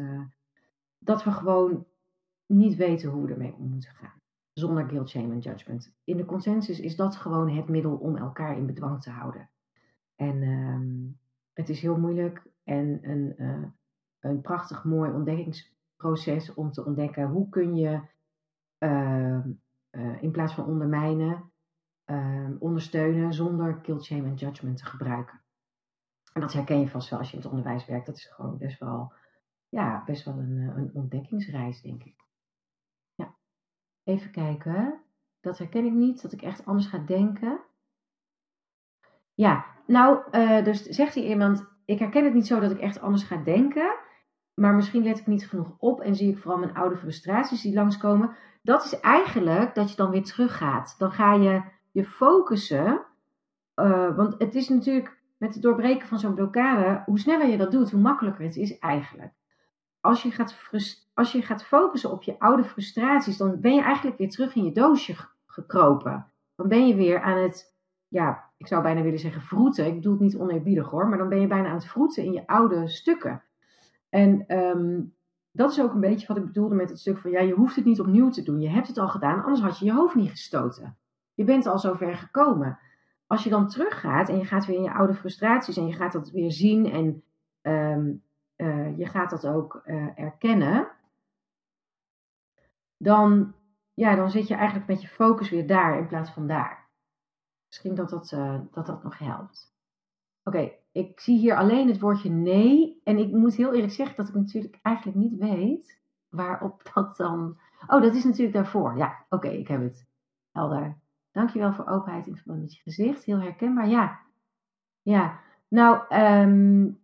dat 0.99 1.25
we 1.25 1.31
gewoon 1.31 1.87
niet 2.47 2.77
weten 2.77 3.11
hoe 3.11 3.27
we 3.27 3.33
ermee 3.33 3.55
om 3.55 3.69
moeten 3.69 3.91
gaan. 3.91 4.21
Zonder 4.53 4.89
guilt, 4.89 5.09
shame 5.09 5.33
en 5.33 5.39
judgment. 5.39 5.95
In 6.05 6.17
de 6.17 6.25
consensus 6.25 6.81
is 6.81 6.97
dat 6.97 7.17
gewoon 7.17 7.51
het 7.51 7.69
middel 7.69 7.97
om 7.97 8.17
elkaar 8.17 8.57
in 8.57 8.67
bedwang 8.67 9.03
te 9.03 9.11
houden. 9.11 9.51
En 10.15 10.43
uh, 10.43 11.11
het 11.53 11.69
is 11.69 11.81
heel 11.81 11.99
moeilijk 11.99 12.43
en 12.65 12.99
een, 13.11 13.35
uh, 13.37 13.65
een 14.21 14.41
prachtig 14.41 14.85
mooi 14.85 15.13
ontdekkingsproces 15.13 16.55
om 16.55 16.73
te 16.73 16.85
ontdekken 16.85 17.29
hoe 17.29 17.49
kun 17.49 17.77
je 17.77 18.01
uh, 18.79 19.47
in 20.21 20.31
plaats 20.31 20.55
van 20.55 20.67
ondermijnen, 20.67 21.52
ehm, 22.13 22.57
ondersteunen 22.59 23.33
zonder 23.33 23.79
guilt, 23.83 24.05
shame 24.05 24.29
en 24.29 24.35
judgment 24.35 24.77
te 24.77 24.85
gebruiken. 24.85 25.41
En 26.33 26.41
dat 26.41 26.53
herken 26.53 26.81
je 26.81 26.89
vast 26.89 27.11
wel 27.11 27.19
als 27.19 27.31
je 27.31 27.37
in 27.37 27.43
het 27.43 27.51
onderwijs 27.51 27.87
werkt. 27.87 28.07
Dat 28.07 28.17
is 28.17 28.27
gewoon 28.27 28.59
best 28.59 28.79
wel, 28.79 29.13
ja, 29.69 30.03
best 30.05 30.25
wel 30.25 30.39
een, 30.39 30.73
een 30.77 30.91
ontdekkingsreis, 30.95 31.83
denk 31.83 32.05
ik. 32.05 32.23
Even 34.05 34.31
kijken. 34.31 35.01
Dat 35.41 35.59
herken 35.59 35.85
ik 35.85 35.93
niet, 35.93 36.23
dat 36.23 36.33
ik 36.33 36.43
echt 36.43 36.67
anders 36.67 36.87
ga 36.87 36.99
denken. 36.99 37.61
Ja, 39.35 39.65
nou, 39.87 40.23
uh, 40.33 40.65
dus 40.65 40.83
zegt 40.83 41.15
hier 41.15 41.29
iemand: 41.29 41.67
Ik 41.85 41.99
herken 41.99 42.25
het 42.25 42.35
niet 42.35 42.47
zo 42.47 42.61
dat 42.61 42.71
ik 42.71 42.79
echt 42.79 43.01
anders 43.01 43.23
ga 43.23 43.37
denken. 43.37 43.95
Maar 44.55 44.75
misschien 44.75 45.03
let 45.03 45.19
ik 45.19 45.27
niet 45.27 45.49
genoeg 45.49 45.77
op 45.79 46.01
en 46.01 46.15
zie 46.15 46.31
ik 46.31 46.39
vooral 46.39 46.59
mijn 46.59 46.75
oude 46.75 46.97
frustraties 46.97 47.63
die 47.63 47.75
langskomen. 47.75 48.37
Dat 48.63 48.85
is 48.85 49.01
eigenlijk 49.01 49.75
dat 49.75 49.91
je 49.91 49.97
dan 49.97 50.11
weer 50.11 50.25
teruggaat. 50.25 50.95
Dan 50.99 51.13
ga 51.13 51.35
je 51.35 51.63
je 51.93 52.05
focussen. 52.05 53.05
Uh, 53.77 54.17
want 54.17 54.35
het 54.39 54.55
is 54.55 54.69
natuurlijk 54.69 55.21
met 55.37 55.55
het 55.55 55.63
doorbreken 55.63 56.09
van 56.09 56.19
zo'n 56.19 56.35
blokkade, 56.35 57.03
hoe 57.07 57.19
sneller 57.19 57.49
je 57.49 57.57
dat 57.57 57.71
doet, 57.71 57.91
hoe 57.91 58.01
makkelijker 58.01 58.45
het 58.45 58.57
is 58.57 58.79
eigenlijk 58.79 59.33
als 60.03 60.23
je, 60.23 60.31
gaat 60.31 60.71
als 61.15 61.33
je 61.33 61.43
gaat 61.43 61.65
focussen 61.65 62.11
op 62.11 62.23
je 62.23 62.39
oude 62.39 62.65
frustraties, 62.65 63.37
dan 63.37 63.61
ben 63.61 63.75
je 63.75 63.83
eigenlijk 63.83 64.19
weer 64.19 64.31
terug 64.31 64.55
in 64.55 64.65
je 64.65 64.73
doosje 64.73 65.15
gekropen. 65.47 66.27
Dan 66.55 66.69
ben 66.69 66.87
je 66.87 66.95
weer 66.95 67.21
aan 67.21 67.39
het, 67.39 67.75
ja, 68.09 68.51
ik 68.57 68.67
zou 68.67 68.83
bijna 68.83 69.03
willen 69.03 69.19
zeggen 69.19 69.43
vroeten. 69.43 69.87
Ik 69.87 69.95
bedoel 69.95 70.13
het 70.13 70.21
niet 70.21 70.37
oneerbiedig 70.37 70.91
hoor, 70.91 71.09
maar 71.09 71.19
dan 71.19 71.29
ben 71.29 71.41
je 71.41 71.47
bijna 71.47 71.69
aan 71.69 71.75
het 71.75 71.87
vroeten 71.87 72.25
in 72.25 72.33
je 72.33 72.47
oude 72.47 72.89
stukken. 72.89 73.43
En 74.09 74.59
um, 74.59 75.15
dat 75.51 75.71
is 75.71 75.81
ook 75.81 75.93
een 75.93 76.01
beetje 76.01 76.27
wat 76.27 76.37
ik 76.37 76.45
bedoelde 76.45 76.75
met 76.75 76.89
het 76.89 77.01
stuk 77.01 77.19
van, 77.19 77.31
ja, 77.31 77.41
je 77.41 77.55
hoeft 77.55 77.77
het 77.77 77.85
niet 77.85 78.01
opnieuw 78.01 78.31
te 78.31 78.43
doen. 78.43 78.61
Je 78.61 78.69
hebt 78.69 78.87
het 78.87 78.99
al 78.99 79.09
gedaan, 79.09 79.43
anders 79.43 79.61
had 79.61 79.79
je 79.79 79.85
je 79.85 79.93
hoofd 79.93 80.15
niet 80.15 80.31
gestoten. 80.31 80.97
Je 81.43 81.49
bent 81.49 81.67
al 81.67 81.79
zover 81.79 82.17
gekomen. 82.17 82.79
Als 83.27 83.45
je 83.45 83.51
dan 83.51 83.69
teruggaat 83.69 84.29
en 84.29 84.39
je 84.39 84.45
gaat 84.45 84.67
weer 84.67 84.77
in 84.77 84.83
je 84.83 84.93
oude 84.93 85.15
frustraties 85.15 85.77
en 85.77 85.87
je 85.87 85.93
gaat 85.93 86.13
dat 86.13 86.31
weer 86.31 86.53
zien 86.53 86.91
en 86.93 87.23
um, 87.63 88.23
uh, 88.57 88.99
je 88.99 89.07
gaat 89.07 89.31
dat 89.31 89.47
ook 89.47 89.83
uh, 89.87 90.19
erkennen, 90.19 90.89
dan, 92.97 93.55
ja, 93.95 94.15
dan 94.17 94.31
zit 94.31 94.49
je 94.49 94.55
eigenlijk 94.55 94.89
met 94.89 95.03
je 95.03 95.09
focus 95.09 95.51
weer 95.51 95.67
daar 95.67 95.99
in 95.99 96.07
plaats 96.07 96.31
van 96.31 96.47
daar. 96.47 96.89
Misschien 97.67 97.95
dat 97.95 98.11
dat, 98.11 98.33
uh, 98.33 98.61
dat, 98.71 98.87
dat 98.87 99.03
nog 99.03 99.19
helpt. 99.19 99.75
Oké, 100.43 100.73
ik 100.93 101.21
zie 101.21 101.39
hier 101.39 101.57
alleen 101.57 101.89
het 101.89 102.01
woordje 102.01 102.31
nee. 102.31 103.01
En 103.05 103.19
ik 103.19 103.33
moet 103.33 103.55
heel 103.55 103.75
eerlijk 103.75 103.93
zeggen 103.93 104.17
dat 104.17 104.29
ik 104.29 104.35
natuurlijk 104.35 104.79
eigenlijk 104.83 105.17
niet 105.17 105.39
weet 105.39 106.01
waarop 106.29 106.83
dat 106.95 107.17
dan. 107.17 107.59
Oh, 107.87 108.03
dat 108.03 108.15
is 108.15 108.25
natuurlijk 108.25 108.57
daarvoor. 108.57 108.97
Ja, 108.97 109.27
oké, 109.29 109.49
ik 109.49 109.69
heb 109.69 109.81
het. 109.81 110.07
Helder. 110.53 111.02
Dankjewel 111.33 111.73
voor 111.73 111.87
openheid 111.87 112.27
in 112.27 112.37
verband 112.37 112.61
met 112.61 112.75
je 112.75 112.83
gezicht. 112.83 113.25
Heel 113.25 113.41
herkenbaar. 113.41 113.89
Ja. 113.89 114.21
Ja. 115.03 115.41
Nou, 115.69 116.15
um, 116.15 117.01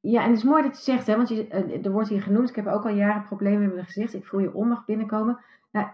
ja, 0.00 0.22
en 0.22 0.28
het 0.28 0.38
is 0.38 0.44
mooi 0.44 0.62
dat 0.62 0.76
je 0.76 0.82
zegt, 0.82 1.06
hè, 1.06 1.16
want 1.16 1.28
je, 1.28 1.48
eh, 1.48 1.84
er 1.84 1.92
wordt 1.92 2.08
hier 2.08 2.22
genoemd, 2.22 2.48
ik 2.48 2.56
heb 2.56 2.66
ook 2.66 2.84
al 2.84 2.94
jaren 2.94 3.24
problemen 3.24 3.60
met 3.60 3.74
mijn 3.74 3.84
gezicht, 3.84 4.14
ik 4.14 4.26
voel 4.26 4.40
je 4.40 4.54
onmacht 4.54 4.86
binnenkomen. 4.86 5.38
Nou, 5.70 5.88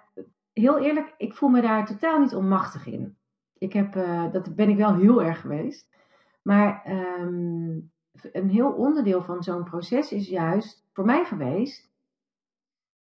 heel 0.53 0.79
eerlijk, 0.79 1.15
ik 1.17 1.35
voel 1.35 1.49
me 1.49 1.61
daar 1.61 1.87
totaal 1.87 2.21
niet 2.21 2.35
onmachtig 2.35 2.87
in. 2.87 3.17
Ik 3.59 3.73
heb, 3.73 3.97
uh, 3.97 4.33
dat 4.33 4.55
ben 4.55 4.69
ik 4.69 4.77
wel 4.77 4.95
heel 4.95 5.23
erg 5.23 5.41
geweest. 5.41 5.97
Maar 6.43 6.83
um, 7.21 7.93
een 8.33 8.51
heel 8.51 8.71
onderdeel 8.71 9.23
van 9.23 9.43
zo'n 9.43 9.65
proces 9.65 10.13
is 10.13 10.29
juist 10.29 10.87
voor 10.93 11.05
mij 11.05 11.25
geweest 11.25 11.91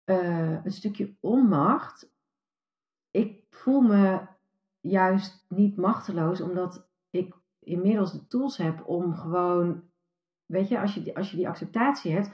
uh, 0.05 0.65
een 0.65 0.71
stukje 0.71 1.15
onmacht. 1.19 2.11
Ik 3.11 3.43
voel 3.49 3.81
me 3.81 4.21
juist 4.83 5.45
niet 5.49 5.77
machteloos, 5.77 6.41
omdat 6.41 6.87
ik 7.09 7.35
inmiddels 7.59 8.11
de 8.11 8.27
tools 8.27 8.57
heb 8.57 8.87
om 8.87 9.15
gewoon 9.15 9.83
Weet 10.45 10.67
je, 10.67 10.79
als 10.79 10.93
je, 10.93 11.15
als 11.15 11.31
je 11.31 11.37
die 11.37 11.47
acceptatie 11.47 12.11
hebt. 12.11 12.31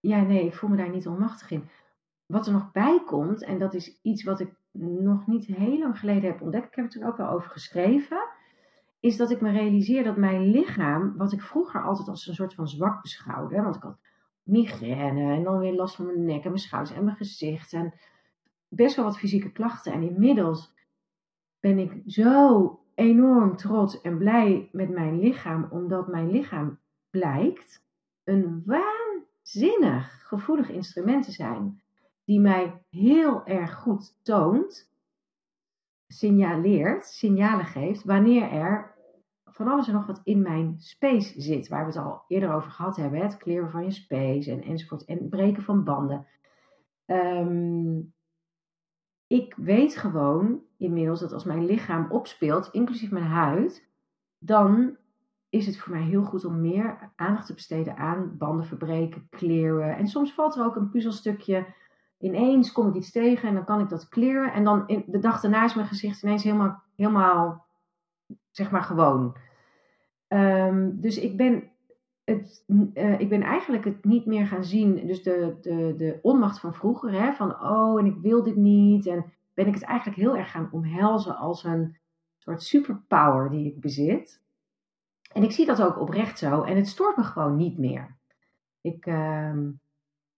Ja, 0.00 0.22
nee, 0.22 0.46
ik 0.46 0.54
voel 0.54 0.70
me 0.70 0.76
daar 0.76 0.90
niet 0.90 1.06
onmachtig 1.06 1.50
in. 1.50 1.68
Wat 2.26 2.46
er 2.46 2.52
nog 2.52 2.72
bij 2.72 3.02
komt, 3.06 3.42
en 3.42 3.58
dat 3.58 3.74
is 3.74 4.00
iets 4.02 4.24
wat 4.24 4.40
ik 4.40 4.54
nog 4.78 5.26
niet 5.26 5.46
heel 5.46 5.78
lang 5.78 5.98
geleden 5.98 6.30
heb 6.30 6.40
ontdekt, 6.40 6.66
ik 6.66 6.74
heb 6.74 6.84
het 6.84 6.94
er 6.94 7.06
ook 7.06 7.16
wel 7.16 7.28
over 7.28 7.50
geschreven, 7.50 8.28
is 9.00 9.16
dat 9.16 9.30
ik 9.30 9.40
me 9.40 9.50
realiseer 9.50 10.04
dat 10.04 10.16
mijn 10.16 10.42
lichaam, 10.42 11.16
wat 11.16 11.32
ik 11.32 11.40
vroeger 11.40 11.82
altijd 11.82 12.08
als 12.08 12.26
een 12.26 12.34
soort 12.34 12.54
van 12.54 12.68
zwak 12.68 13.02
beschouwde, 13.02 13.62
want 13.62 13.76
ik 13.76 13.82
had 13.82 13.98
migraine 14.42 15.34
en 15.34 15.42
dan 15.42 15.58
weer 15.58 15.74
last 15.74 15.96
van 15.96 16.06
mijn 16.06 16.24
nek 16.24 16.44
en 16.44 16.50
mijn 16.50 16.58
schouders 16.58 16.96
en 16.96 17.04
mijn 17.04 17.16
gezicht 17.16 17.72
en 17.72 17.94
best 18.68 18.96
wel 18.96 19.04
wat 19.04 19.18
fysieke 19.18 19.52
klachten. 19.52 19.92
En 19.92 20.02
inmiddels 20.02 20.74
ben 21.66 21.78
ik 21.78 22.02
zo 22.06 22.80
enorm 22.94 23.56
trots 23.56 24.00
en 24.00 24.18
blij 24.18 24.68
met 24.72 24.88
mijn 24.88 25.18
lichaam, 25.18 25.66
omdat 25.70 26.08
mijn 26.08 26.30
lichaam 26.30 26.78
blijkt 27.10 27.84
een 28.24 28.62
waanzinnig 28.64 30.26
gevoelig 30.26 30.70
instrument 30.70 31.24
te 31.24 31.32
zijn, 31.32 31.82
die 32.24 32.40
mij 32.40 32.82
heel 32.90 33.46
erg 33.46 33.74
goed 33.74 34.18
toont, 34.22 34.92
signaleert, 36.06 37.06
signalen 37.06 37.66
geeft, 37.66 38.04
wanneer 38.04 38.50
er 38.50 38.94
van 39.44 39.68
alles 39.68 39.88
en 39.88 39.94
nog 39.94 40.06
wat 40.06 40.20
in 40.24 40.42
mijn 40.42 40.74
space 40.78 41.40
zit, 41.40 41.68
waar 41.68 41.86
we 41.86 41.92
het 41.92 42.04
al 42.04 42.24
eerder 42.28 42.54
over 42.54 42.70
gehad 42.70 42.96
hebben, 42.96 43.20
het 43.20 43.36
kleren 43.36 43.70
van 43.70 43.84
je 43.84 43.90
space 43.90 44.50
en 44.50 44.62
enzovoort, 44.62 45.04
en 45.04 45.28
breken 45.28 45.62
van 45.62 45.84
banden. 45.84 46.26
Um, 47.06 48.14
ik 49.26 49.54
weet 49.56 49.96
gewoon 49.96 50.60
inmiddels 50.76 51.20
dat 51.20 51.32
als 51.32 51.44
mijn 51.44 51.64
lichaam 51.64 52.10
opspeelt, 52.10 52.68
inclusief 52.72 53.10
mijn 53.10 53.24
huid, 53.24 53.88
dan 54.38 54.96
is 55.48 55.66
het 55.66 55.78
voor 55.78 55.92
mij 55.92 56.02
heel 56.02 56.24
goed 56.24 56.44
om 56.44 56.60
meer 56.60 57.12
aandacht 57.16 57.46
te 57.46 57.54
besteden 57.54 57.96
aan 57.96 58.36
banden 58.38 58.66
verbreken, 58.66 59.28
clearen. 59.30 59.96
En 59.96 60.08
soms 60.08 60.32
valt 60.32 60.56
er 60.56 60.64
ook 60.64 60.76
een 60.76 60.90
puzzelstukje. 60.90 61.66
Ineens 62.18 62.72
kom 62.72 62.88
ik 62.88 62.94
iets 62.94 63.10
tegen 63.10 63.48
en 63.48 63.54
dan 63.54 63.64
kan 63.64 63.80
ik 63.80 63.88
dat 63.88 64.08
clearen. 64.08 64.52
En 64.52 64.64
dan 64.64 64.88
in, 64.88 65.04
de 65.06 65.18
dag 65.18 65.40
daarna 65.40 65.64
is 65.64 65.74
mijn 65.74 65.86
gezicht 65.86 66.22
ineens 66.22 66.42
helemaal, 66.42 66.82
helemaal 66.96 67.66
zeg 68.50 68.70
maar 68.70 68.82
gewoon. 68.82 69.36
Um, 70.28 71.00
dus 71.00 71.18
ik 71.18 71.36
ben 71.36 71.70
het, 72.26 72.64
uh, 72.66 73.20
ik 73.20 73.28
ben 73.28 73.42
eigenlijk 73.42 73.84
het 73.84 74.04
niet 74.04 74.26
meer 74.26 74.46
gaan 74.46 74.64
zien. 74.64 75.06
Dus 75.06 75.22
de, 75.22 75.56
de, 75.60 75.94
de 75.96 76.18
onmacht 76.22 76.60
van 76.60 76.74
vroeger, 76.74 77.12
hè, 77.12 77.32
van 77.32 77.62
oh, 77.62 77.98
en 78.00 78.06
ik 78.06 78.16
wil 78.16 78.42
dit 78.42 78.56
niet. 78.56 79.06
En 79.06 79.32
ben 79.54 79.66
ik 79.66 79.74
het 79.74 79.82
eigenlijk 79.82 80.18
heel 80.18 80.36
erg 80.36 80.50
gaan 80.50 80.68
omhelzen 80.72 81.36
als 81.36 81.64
een 81.64 81.98
soort 82.38 82.62
superpower 82.62 83.50
die 83.50 83.66
ik 83.66 83.80
bezit. 83.80 84.42
En 85.32 85.42
ik 85.42 85.52
zie 85.52 85.66
dat 85.66 85.82
ook 85.82 86.00
oprecht 86.00 86.38
zo. 86.38 86.62
En 86.62 86.76
het 86.76 86.88
stoort 86.88 87.16
me 87.16 87.22
gewoon 87.22 87.56
niet 87.56 87.78
meer. 87.78 88.16
Ik, 88.80 89.06
uh, 89.06 89.56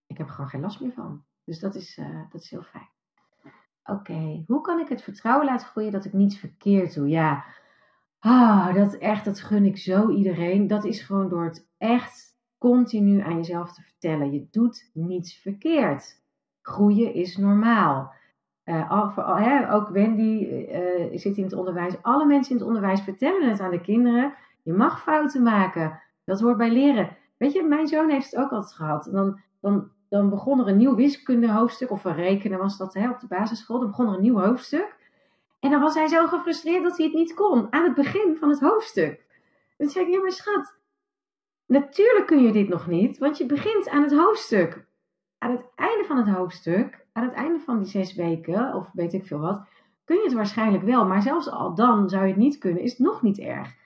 ik 0.06 0.18
heb 0.18 0.26
er 0.26 0.32
gewoon 0.32 0.50
geen 0.50 0.60
last 0.60 0.80
meer 0.80 0.92
van. 0.92 1.24
Dus 1.44 1.60
dat 1.60 1.74
is, 1.74 1.96
uh, 1.96 2.22
dat 2.30 2.40
is 2.40 2.50
heel 2.50 2.62
fijn. 2.62 2.88
Oké, 3.84 4.44
hoe 4.46 4.60
kan 4.60 4.80
ik 4.80 4.88
het 4.88 5.02
vertrouwen 5.02 5.46
laten 5.46 5.66
groeien 5.66 5.92
dat 5.92 6.04
ik 6.04 6.12
niets 6.12 6.38
verkeerd 6.38 6.94
doe? 6.94 7.08
Ja, 7.08 7.44
Ah, 8.18 8.74
dat 8.74 8.94
echt, 8.94 9.24
dat 9.24 9.40
gun 9.40 9.64
ik 9.64 9.78
zo 9.78 10.10
iedereen. 10.10 10.66
Dat 10.66 10.84
is 10.84 11.02
gewoon 11.02 11.28
door 11.28 11.44
het 11.44 11.68
echt 11.78 12.36
continu 12.58 13.20
aan 13.20 13.36
jezelf 13.36 13.72
te 13.72 13.82
vertellen. 13.82 14.32
Je 14.32 14.46
doet 14.50 14.90
niets 14.92 15.34
verkeerd. 15.34 16.22
Groeien 16.62 17.14
is 17.14 17.36
normaal. 17.36 18.12
hè, 18.64 19.72
ook 19.72 19.88
Wendy 19.88 20.66
zit 21.14 21.36
in 21.36 21.44
het 21.44 21.52
onderwijs. 21.52 22.02
Alle 22.02 22.26
mensen 22.26 22.52
in 22.52 22.58
het 22.58 22.66
onderwijs 22.66 23.00
vertellen 23.00 23.50
het 23.50 23.60
aan 23.60 23.70
de 23.70 23.80
kinderen. 23.80 24.34
Je 24.62 24.72
mag 24.72 25.02
fouten 25.02 25.42
maken. 25.42 26.00
Dat 26.24 26.40
hoort 26.40 26.56
bij 26.56 26.70
leren. 26.70 27.16
Weet 27.36 27.52
je, 27.52 27.62
mijn 27.62 27.86
zoon 27.86 28.10
heeft 28.10 28.30
het 28.30 28.40
ook 28.40 28.50
altijd 28.50 28.74
gehad. 28.74 29.08
dan, 29.12 29.40
dan, 29.60 29.90
dan 30.08 30.30
begon 30.30 30.60
er 30.60 30.68
een 30.68 30.76
nieuw 30.76 30.94
wiskundehoofdstuk, 30.94 31.90
of 31.90 32.04
een 32.04 32.14
rekenen 32.14 32.58
was 32.58 32.78
dat 32.78 32.94
hè, 32.94 33.10
op 33.10 33.20
de 33.20 33.26
basisschool. 33.26 33.78
Dan 33.78 33.88
begon 33.88 34.08
er 34.08 34.14
een 34.14 34.20
nieuw 34.20 34.38
hoofdstuk. 34.40 34.96
En 35.60 35.70
dan 35.70 35.80
was 35.80 35.94
hij 35.94 36.06
zo 36.06 36.26
gefrustreerd 36.26 36.82
dat 36.82 36.96
hij 36.96 37.06
het 37.06 37.14
niet 37.14 37.34
kon 37.34 37.72
aan 37.72 37.84
het 37.84 37.94
begin 37.94 38.36
van 38.36 38.48
het 38.48 38.60
hoofdstuk. 38.60 39.26
Dan 39.76 39.88
zei 39.88 40.04
ik, 40.04 40.12
ja 40.12 40.20
maar 40.20 40.32
schat, 40.32 40.78
natuurlijk 41.66 42.26
kun 42.26 42.42
je 42.42 42.52
dit 42.52 42.68
nog 42.68 42.86
niet, 42.86 43.18
want 43.18 43.38
je 43.38 43.46
begint 43.46 43.88
aan 43.88 44.02
het 44.02 44.12
hoofdstuk. 44.12 44.86
Aan 45.38 45.50
het 45.50 45.64
einde 45.74 46.04
van 46.04 46.16
het 46.16 46.28
hoofdstuk, 46.28 47.06
aan 47.12 47.24
het 47.24 47.32
einde 47.32 47.58
van 47.58 47.78
die 47.78 47.88
zes 47.88 48.14
weken, 48.14 48.74
of 48.74 48.90
weet 48.92 49.12
ik 49.12 49.26
veel 49.26 49.38
wat, 49.38 49.66
kun 50.04 50.16
je 50.16 50.22
het 50.22 50.32
waarschijnlijk 50.32 50.84
wel. 50.84 51.06
Maar 51.06 51.22
zelfs 51.22 51.50
al 51.50 51.74
dan 51.74 52.08
zou 52.08 52.22
je 52.22 52.28
het 52.28 52.38
niet 52.38 52.58
kunnen, 52.58 52.82
is 52.82 52.90
het 52.90 53.00
nog 53.00 53.22
niet 53.22 53.38
erg. 53.38 53.76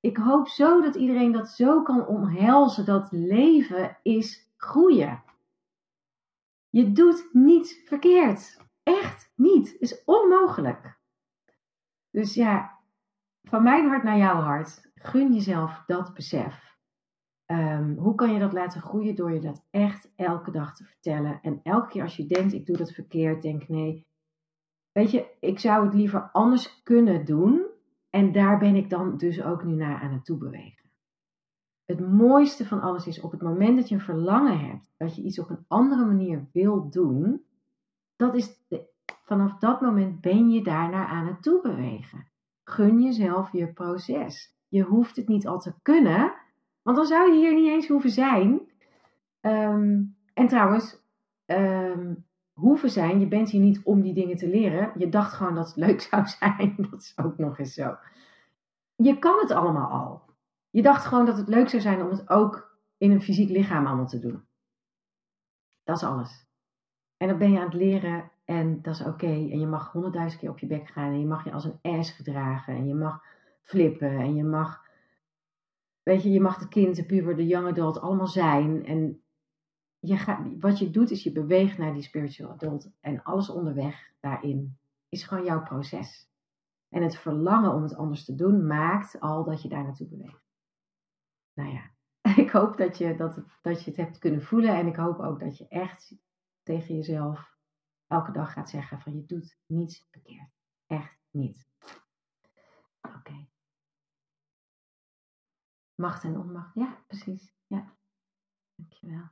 Ik 0.00 0.16
hoop 0.16 0.48
zo 0.48 0.80
dat 0.80 0.94
iedereen 0.94 1.32
dat 1.32 1.48
zo 1.48 1.82
kan 1.82 2.06
omhelzen, 2.06 2.84
dat 2.84 3.08
leven 3.10 3.98
is 4.02 4.50
groeien. 4.56 5.22
Je 6.68 6.92
doet 6.92 7.28
niets 7.32 7.80
verkeerd. 7.84 8.61
Echt 8.82 9.32
niet. 9.36 9.76
Is 9.78 10.04
onmogelijk. 10.04 10.98
Dus 12.10 12.34
ja, 12.34 12.78
van 13.42 13.62
mijn 13.62 13.88
hart 13.88 14.02
naar 14.02 14.18
jouw 14.18 14.40
hart. 14.40 14.90
Gun 14.94 15.32
jezelf 15.32 15.82
dat 15.86 16.14
besef. 16.14 16.76
Ehm, 17.46 17.94
hoe 17.96 18.14
kan 18.14 18.32
je 18.32 18.38
dat 18.38 18.52
laten 18.52 18.80
groeien 18.80 19.14
door 19.14 19.32
je 19.32 19.40
dat 19.40 19.64
echt 19.70 20.12
elke 20.16 20.50
dag 20.50 20.74
te 20.74 20.84
vertellen? 20.84 21.40
En 21.42 21.60
elke 21.62 21.88
keer 21.88 22.02
als 22.02 22.16
je 22.16 22.26
denkt, 22.26 22.52
ik 22.52 22.66
doe 22.66 22.76
dat 22.76 22.92
verkeerd, 22.92 23.42
denk 23.42 23.68
nee. 23.68 24.06
Weet 24.92 25.10
je, 25.10 25.36
ik 25.40 25.58
zou 25.58 25.84
het 25.84 25.94
liever 25.94 26.30
anders 26.32 26.82
kunnen 26.82 27.24
doen. 27.24 27.66
En 28.10 28.32
daar 28.32 28.58
ben 28.58 28.76
ik 28.76 28.90
dan 28.90 29.16
dus 29.16 29.42
ook 29.42 29.64
nu 29.64 29.74
naar 29.74 30.00
aan 30.00 30.12
het 30.12 30.24
toebewegen. 30.24 30.90
Het 31.84 32.00
mooiste 32.00 32.66
van 32.66 32.80
alles 32.80 33.06
is 33.06 33.20
op 33.20 33.30
het 33.30 33.42
moment 33.42 33.76
dat 33.76 33.88
je 33.88 33.94
een 33.94 34.00
verlangen 34.00 34.58
hebt, 34.58 34.92
dat 34.96 35.16
je 35.16 35.22
iets 35.22 35.38
op 35.38 35.50
een 35.50 35.64
andere 35.68 36.04
manier 36.04 36.48
wil 36.52 36.90
doen, 36.90 37.44
dat 38.22 38.34
is 38.34 38.64
vanaf 39.24 39.58
dat 39.58 39.80
moment 39.80 40.20
ben 40.20 40.50
je 40.50 40.62
daarnaar 40.62 41.06
aan 41.06 41.26
het 41.26 41.42
toebewegen. 41.42 42.30
Gun 42.64 43.02
jezelf 43.02 43.52
je 43.52 43.72
proces. 43.72 44.56
Je 44.68 44.82
hoeft 44.82 45.16
het 45.16 45.28
niet 45.28 45.46
al 45.46 45.60
te 45.60 45.74
kunnen, 45.82 46.34
want 46.82 46.96
dan 46.96 47.06
zou 47.06 47.32
je 47.32 47.38
hier 47.38 47.54
niet 47.54 47.70
eens 47.70 47.88
hoeven 47.88 48.10
zijn. 48.10 48.60
Ehm, 49.40 50.02
en 50.34 50.46
trouwens, 50.48 51.02
um, 51.46 52.26
hoeven 52.52 52.90
zijn, 52.90 53.20
je 53.20 53.26
bent 53.26 53.50
hier 53.50 53.60
niet 53.60 53.80
om 53.84 54.02
die 54.02 54.14
dingen 54.14 54.36
te 54.36 54.48
leren. 54.48 54.92
Je 54.96 55.08
dacht 55.08 55.32
gewoon 55.32 55.54
dat 55.54 55.66
het 55.66 55.76
leuk 55.76 56.00
zou 56.10 56.26
zijn. 56.26 56.74
Dat 56.90 57.00
is 57.00 57.12
ook 57.16 57.38
nog 57.38 57.58
eens 57.58 57.74
zo. 57.74 57.96
Je 58.96 59.18
kan 59.18 59.38
het 59.40 59.50
allemaal 59.50 59.90
al. 59.90 60.22
Je 60.70 60.82
dacht 60.82 61.04
gewoon 61.04 61.26
dat 61.26 61.36
het 61.36 61.48
leuk 61.48 61.68
zou 61.68 61.82
zijn 61.82 62.02
om 62.02 62.10
het 62.10 62.30
ook 62.30 62.78
in 62.98 63.10
een 63.10 63.22
fysiek 63.22 63.48
lichaam 63.48 63.86
allemaal 63.86 64.06
te 64.06 64.18
doen. 64.18 64.44
Dat 65.84 65.96
is 65.96 66.02
alles. 66.02 66.50
En 67.22 67.28
dan 67.28 67.38
ben 67.38 67.52
je 67.52 67.58
aan 67.58 67.64
het 67.64 67.74
leren 67.74 68.30
en 68.44 68.82
dat 68.82 68.94
is 68.94 69.04
oké. 69.04 69.26
En 69.26 69.60
je 69.60 69.66
mag 69.66 69.92
honderdduizend 69.92 70.40
keer 70.40 70.50
op 70.50 70.58
je 70.58 70.66
bek 70.66 70.88
gaan 70.88 71.12
en 71.12 71.20
je 71.20 71.26
mag 71.26 71.44
je 71.44 71.52
als 71.52 71.64
een 71.64 71.78
ass 71.82 72.10
gedragen 72.10 72.74
en 72.74 72.86
je 72.86 72.94
mag 72.94 73.24
flippen 73.62 74.18
en 74.18 74.34
je 74.34 74.44
mag, 74.44 74.86
weet 76.02 76.22
je, 76.22 76.30
je 76.30 76.40
mag 76.40 76.58
de 76.58 76.68
kind, 76.68 76.96
de 76.96 77.04
puber, 77.04 77.36
de 77.36 77.46
young 77.46 77.68
adult 77.68 78.00
allemaal 78.00 78.26
zijn. 78.26 78.86
En 78.86 79.22
je 79.98 80.16
gaat, 80.16 80.38
wat 80.60 80.78
je 80.78 80.90
doet 80.90 81.10
is 81.10 81.22
je 81.22 81.32
beweegt 81.32 81.78
naar 81.78 81.92
die 81.92 82.02
spiritual 82.02 82.50
adult 82.50 82.90
en 83.00 83.22
alles 83.22 83.50
onderweg 83.50 84.10
daarin 84.20 84.76
is 85.08 85.24
gewoon 85.24 85.44
jouw 85.44 85.62
proces. 85.62 86.28
En 86.88 87.02
het 87.02 87.16
verlangen 87.16 87.74
om 87.74 87.82
het 87.82 87.96
anders 87.96 88.24
te 88.24 88.34
doen 88.34 88.66
maakt 88.66 89.20
al 89.20 89.44
dat 89.44 89.62
je 89.62 89.68
daar 89.68 89.84
naartoe 89.84 90.08
beweegt. 90.08 90.42
Nou 91.54 91.72
ja, 91.72 91.90
ik 92.42 92.50
hoop 92.50 92.76
dat 92.76 92.98
je, 92.98 93.16
dat, 93.16 93.36
het, 93.36 93.58
dat 93.60 93.84
je 93.84 93.90
het 93.90 93.98
hebt 93.98 94.18
kunnen 94.18 94.42
voelen 94.42 94.74
en 94.74 94.86
ik 94.86 94.96
hoop 94.96 95.20
ook 95.20 95.40
dat 95.40 95.58
je 95.58 95.68
echt 95.68 96.14
tegen 96.62 96.94
jezelf 96.94 97.52
elke 98.06 98.32
dag 98.32 98.52
gaat 98.52 98.70
zeggen 98.70 99.00
van 99.00 99.14
je 99.14 99.24
doet 99.26 99.58
niets 99.66 100.06
verkeerd. 100.10 100.50
Echt 100.86 101.18
niet. 101.30 101.68
Oké. 103.00 103.46
Macht 105.94 106.24
en 106.24 106.38
onmacht. 106.38 106.74
Ja, 106.74 107.02
precies. 107.06 107.54
Ja. 107.66 107.96
Dankjewel. 108.74 109.28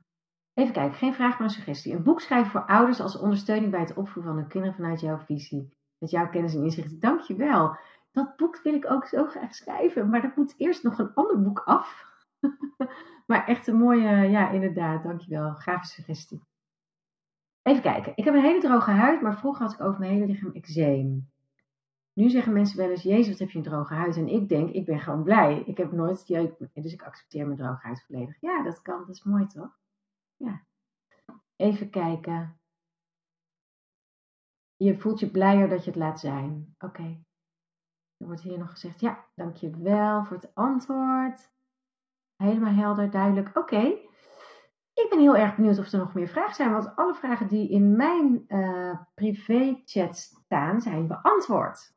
Even 0.53 0.73
kijken, 0.73 0.97
geen 0.97 1.13
vraag, 1.13 1.31
maar 1.31 1.47
een 1.47 1.53
suggestie. 1.53 1.93
Een 1.93 2.03
boek 2.03 2.21
schrijven 2.21 2.51
voor 2.51 2.65
ouders 2.65 2.99
als 2.99 3.17
ondersteuning 3.17 3.71
bij 3.71 3.79
het 3.79 3.93
opvoeden 3.93 4.31
van 4.31 4.41
hun 4.41 4.47
kinderen 4.47 4.75
vanuit 4.75 4.99
jouw 4.99 5.17
visie. 5.17 5.73
Met 5.97 6.09
jouw 6.09 6.29
kennis 6.29 6.55
en 6.55 6.63
inzichten. 6.63 6.99
Dankjewel. 6.99 7.77
Dat 8.11 8.35
boek 8.35 8.59
wil 8.63 8.73
ik 8.73 8.91
ook 8.91 9.05
zo 9.05 9.25
graag 9.25 9.55
schrijven, 9.55 10.09
maar 10.09 10.21
dat 10.21 10.35
moet 10.35 10.53
eerst 10.57 10.83
nog 10.83 10.99
een 10.99 11.13
ander 11.13 11.41
boek 11.41 11.59
af. 11.59 12.05
maar 13.27 13.47
echt 13.47 13.67
een 13.67 13.77
mooie, 13.77 14.09
ja, 14.09 14.49
inderdaad. 14.49 15.03
Dankjewel. 15.03 15.55
Gave 15.55 15.85
suggestie. 15.85 16.41
Even 17.61 17.81
kijken. 17.81 18.11
Ik 18.15 18.23
heb 18.23 18.33
een 18.33 18.41
hele 18.41 18.61
droge 18.61 18.91
huid, 18.91 19.21
maar 19.21 19.37
vroeger 19.37 19.65
had 19.65 19.73
ik 19.73 19.81
over 19.81 19.99
mijn 19.99 20.11
hele 20.11 20.25
lichaam 20.25 20.51
eczeem. 20.51 21.29
Nu 22.13 22.29
zeggen 22.29 22.53
mensen 22.53 22.77
wel 22.77 22.89
eens, 22.89 23.03
Jezus, 23.03 23.29
wat 23.29 23.39
heb 23.39 23.49
je 23.49 23.57
een 23.57 23.63
droge 23.63 23.93
huid? 23.93 24.17
En 24.17 24.27
ik 24.27 24.49
denk, 24.49 24.69
ik 24.69 24.85
ben 24.85 24.99
gewoon 24.99 25.23
blij. 25.23 25.63
Ik 25.65 25.77
heb 25.77 25.91
nooit 25.91 26.27
jeuk, 26.27 26.57
dus 26.73 26.93
ik 26.93 27.03
accepteer 27.03 27.45
mijn 27.45 27.57
droge 27.57 27.87
huid 27.87 28.03
volledig. 28.03 28.41
Ja, 28.41 28.63
dat 28.63 28.81
kan. 28.81 28.99
Dat 28.99 29.15
is 29.15 29.23
mooi, 29.23 29.47
toch? 29.47 29.77
Ja. 30.37 30.61
Even 31.55 31.89
kijken. 31.89 32.59
Je 34.75 34.97
voelt 34.97 35.19
je 35.19 35.31
blijer 35.31 35.69
dat 35.69 35.83
je 35.83 35.89
het 35.91 35.99
laat 35.99 36.19
zijn. 36.19 36.75
Oké. 36.79 37.23
Er 38.17 38.25
wordt 38.25 38.41
hier 38.41 38.57
nog 38.57 38.71
gezegd, 38.71 38.99
ja, 38.99 39.25
dankjewel 39.35 40.25
voor 40.25 40.37
het 40.37 40.55
antwoord. 40.55 41.51
Helemaal 42.35 42.73
helder, 42.73 43.11
duidelijk. 43.11 43.57
Oké. 43.57 44.09
Ik 44.93 45.07
ben 45.09 45.19
heel 45.19 45.35
erg 45.35 45.55
benieuwd 45.55 45.79
of 45.79 45.91
er 45.91 45.99
nog 45.99 46.13
meer 46.13 46.27
vragen 46.27 46.55
zijn, 46.55 46.71
want 46.71 46.95
alle 46.95 47.13
vragen 47.13 47.47
die 47.47 47.69
in 47.69 47.95
mijn 47.95 48.43
uh, 48.47 48.99
privé-chat 49.13 50.17
staan 50.17 50.81
zijn 50.81 51.07
beantwoord. 51.07 51.93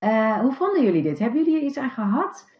Uh, 0.00 0.40
hoe 0.40 0.52
vonden 0.52 0.82
jullie 0.82 1.02
dit? 1.02 1.18
Hebben 1.18 1.44
jullie 1.44 1.60
er 1.60 1.66
iets 1.66 1.78
aan 1.78 1.90
gehad? 1.90 2.50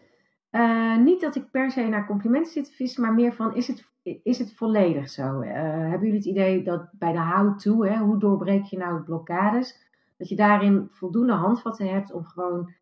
Uh, 0.50 0.96
niet 0.96 1.20
dat 1.20 1.34
ik 1.34 1.50
per 1.50 1.70
se 1.70 1.82
naar 1.82 2.06
complimenten 2.06 2.52
zit 2.52 2.64
te 2.64 2.72
vissen, 2.72 3.02
maar 3.02 3.14
meer 3.14 3.32
van 3.32 3.54
is 3.54 3.66
het, 3.66 3.86
is 4.22 4.38
het 4.38 4.54
volledig 4.54 5.08
zo? 5.08 5.40
hebben 5.42 6.00
jullie 6.00 6.16
het 6.16 6.24
idee 6.24 6.62
dat 6.62 6.88
bij 6.92 7.12
de 7.12 7.20
how-to, 7.20 7.86
hoe 7.86 8.18
doorbreek 8.18 8.64
je 8.64 8.76
nou 8.76 9.02
blokkades, 9.02 9.90
dat 10.16 10.28
je 10.28 10.36
daarin 10.36 10.88
voldoende 10.90 11.32
handvatten 11.32 11.88
hebt 11.88 12.12
om 12.12 12.24
gewoon 12.24 12.74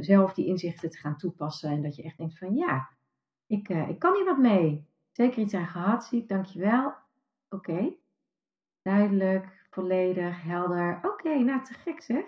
zelf 0.00 0.34
die 0.34 0.46
inzichten 0.46 0.90
te 0.90 0.98
gaan 0.98 1.16
toepassen 1.16 1.70
en 1.70 1.82
dat 1.82 1.96
je 1.96 2.02
echt 2.02 2.18
denkt 2.18 2.38
van 2.38 2.54
ja, 2.54 2.88
ik, 3.46 3.68
ik 3.68 3.98
kan 3.98 4.14
hier 4.14 4.24
wat 4.24 4.38
mee. 4.38 4.86
Zeker 5.14 5.42
iets 5.42 5.54
aan 5.54 5.66
gehad, 5.66 6.04
zie 6.04 6.22
ik. 6.22 6.28
Dankjewel. 6.28 6.94
Oké. 7.48 7.94
Duidelijk, 8.82 9.66
volledig, 9.70 10.42
helder. 10.42 10.98
Oké, 11.02 11.38
nou 11.38 11.64
te 11.64 11.74
gek 11.74 12.02
zeg. 12.02 12.24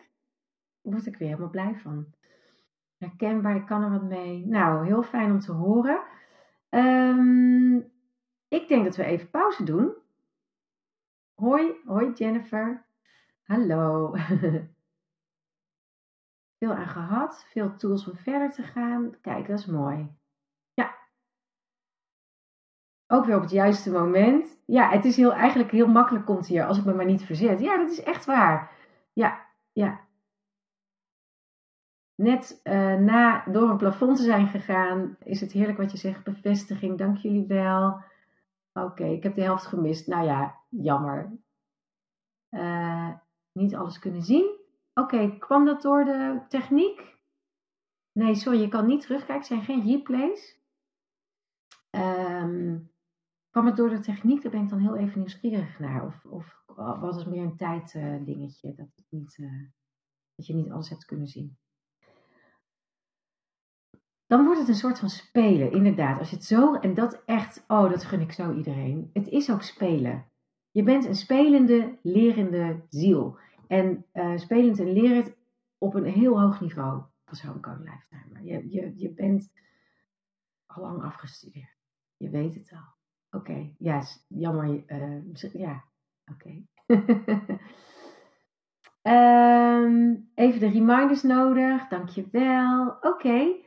Daar 0.82 0.92
word 0.92 1.06
ik 1.06 1.16
weer 1.16 1.28
helemaal 1.28 1.50
blij 1.50 1.74
van. 1.76 2.14
Herkenbaar, 2.96 3.56
ik 3.56 3.66
kan 3.66 3.82
er 3.82 3.90
wat 3.90 4.02
mee. 4.02 4.46
Nou, 4.46 4.86
heel 4.86 5.02
fijn 5.02 5.30
om 5.30 5.40
te 5.40 5.52
horen. 5.52 6.02
Um, 6.70 7.92
ik 8.48 8.68
denk 8.68 8.84
dat 8.84 8.96
we 8.96 9.04
even 9.04 9.30
pauze 9.30 9.64
doen. 9.64 9.94
Hoi, 11.34 11.74
hoi 11.84 12.12
Jennifer. 12.12 12.86
Hallo. 13.42 14.14
veel 16.58 16.74
aan 16.74 16.88
gehad, 16.88 17.46
veel 17.50 17.76
tools 17.76 18.08
om 18.08 18.16
verder 18.16 18.50
te 18.50 18.62
gaan. 18.62 19.20
Kijk, 19.20 19.46
dat 19.46 19.58
is 19.58 19.66
mooi 19.66 20.16
ook 23.06 23.24
weer 23.24 23.36
op 23.36 23.42
het 23.42 23.50
juiste 23.50 23.90
moment. 23.90 24.58
Ja, 24.66 24.90
het 24.90 25.04
is 25.04 25.16
heel, 25.16 25.32
eigenlijk 25.32 25.70
heel 25.70 25.86
makkelijk 25.86 26.24
komt 26.24 26.46
hier 26.46 26.66
als 26.66 26.78
ik 26.78 26.84
me 26.84 26.94
maar 26.94 27.04
niet 27.04 27.24
verzet. 27.24 27.60
Ja, 27.60 27.76
dat 27.76 27.90
is 27.90 28.02
echt 28.02 28.24
waar. 28.24 28.72
Ja, 29.12 29.46
ja. 29.72 30.00
Net 32.14 32.60
uh, 32.64 32.94
na 32.94 33.44
door 33.44 33.70
een 33.70 33.76
plafond 33.76 34.16
te 34.16 34.22
zijn 34.22 34.46
gegaan, 34.46 35.16
is 35.24 35.40
het 35.40 35.52
heerlijk 35.52 35.78
wat 35.78 35.90
je 35.90 35.98
zegt. 35.98 36.24
Bevestiging, 36.24 36.98
dank 36.98 37.16
jullie 37.16 37.46
wel. 37.46 38.00
Oké, 38.72 39.04
ik 39.04 39.22
heb 39.22 39.34
de 39.34 39.42
helft 39.42 39.66
gemist. 39.66 40.06
Nou 40.06 40.24
ja, 40.24 40.60
jammer. 40.68 41.32
Uh, 42.50 43.10
niet 43.52 43.74
alles 43.74 43.98
kunnen 43.98 44.22
zien. 44.22 44.50
Oké, 44.94 45.38
kwam 45.38 45.64
dat 45.64 45.82
door 45.82 46.04
de 46.04 46.40
techniek? 46.48 47.16
Nee, 48.12 48.34
sorry, 48.34 48.60
je 48.60 48.68
kan 48.68 48.86
niet 48.86 49.00
terugkijken. 49.00 49.36
Het 49.36 49.46
zijn 49.46 49.62
geen 49.62 49.86
replays. 49.86 50.58
Um, 51.90 52.90
Kwam 53.56 53.68
het 53.68 53.76
door 53.76 53.90
de 53.90 54.00
techniek? 54.00 54.42
Daar 54.42 54.52
ben 54.52 54.62
ik 54.62 54.68
dan 54.68 54.78
heel 54.78 54.96
even 54.96 55.18
nieuwsgierig 55.18 55.78
naar. 55.78 56.04
Of, 56.04 56.24
of 56.24 56.62
was 56.74 57.16
het 57.16 57.26
meer 57.26 57.42
een 57.42 57.56
tijddingetje? 57.56 58.74
Dat, 58.74 58.88
uh, 59.36 59.62
dat 60.34 60.46
je 60.46 60.54
niet 60.54 60.70
alles 60.70 60.88
hebt 60.88 61.04
kunnen 61.04 61.26
zien. 61.26 61.58
Dan 64.26 64.44
wordt 64.44 64.60
het 64.60 64.68
een 64.68 64.74
soort 64.74 64.98
van 64.98 65.08
spelen, 65.10 65.72
inderdaad. 65.72 66.18
Als 66.18 66.30
je 66.30 66.36
het 66.36 66.44
zo, 66.44 66.74
en 66.74 66.94
dat 66.94 67.22
echt, 67.24 67.64
oh, 67.66 67.90
dat 67.90 68.04
gun 68.04 68.20
ik 68.20 68.32
zo 68.32 68.52
iedereen. 68.52 69.10
Het 69.12 69.28
is 69.28 69.50
ook 69.50 69.62
spelen. 69.62 70.30
Je 70.70 70.82
bent 70.82 71.04
een 71.04 71.14
spelende, 71.14 71.98
lerende 72.02 72.84
ziel. 72.88 73.38
En 73.66 74.06
uh, 74.12 74.36
spelend 74.36 74.78
en 74.78 74.92
lerend 74.92 75.34
op 75.78 75.94
een 75.94 76.04
heel 76.04 76.40
hoog 76.40 76.60
niveau 76.60 77.02
als 77.24 77.42
homecoming 77.42 77.90
lifetimer. 77.90 78.42
Je, 78.42 78.68
je, 78.68 78.92
je 78.96 79.10
bent 79.10 79.52
al 80.66 80.82
lang 80.82 81.02
afgestudeerd. 81.02 81.76
Je 82.16 82.30
weet 82.30 82.54
het 82.54 82.72
al. 82.72 82.95
Oké, 83.30 83.50
okay. 83.50 83.74
ja, 83.78 84.02
jammer. 84.28 84.84
Uh, 84.86 85.52
ja, 85.52 85.84
oké. 86.32 86.62
Um, 89.02 90.28
even 90.34 90.60
de 90.60 90.68
reminders 90.68 91.22
nodig. 91.22 91.88
Dankjewel. 91.88 92.96
Oké. 93.00 93.64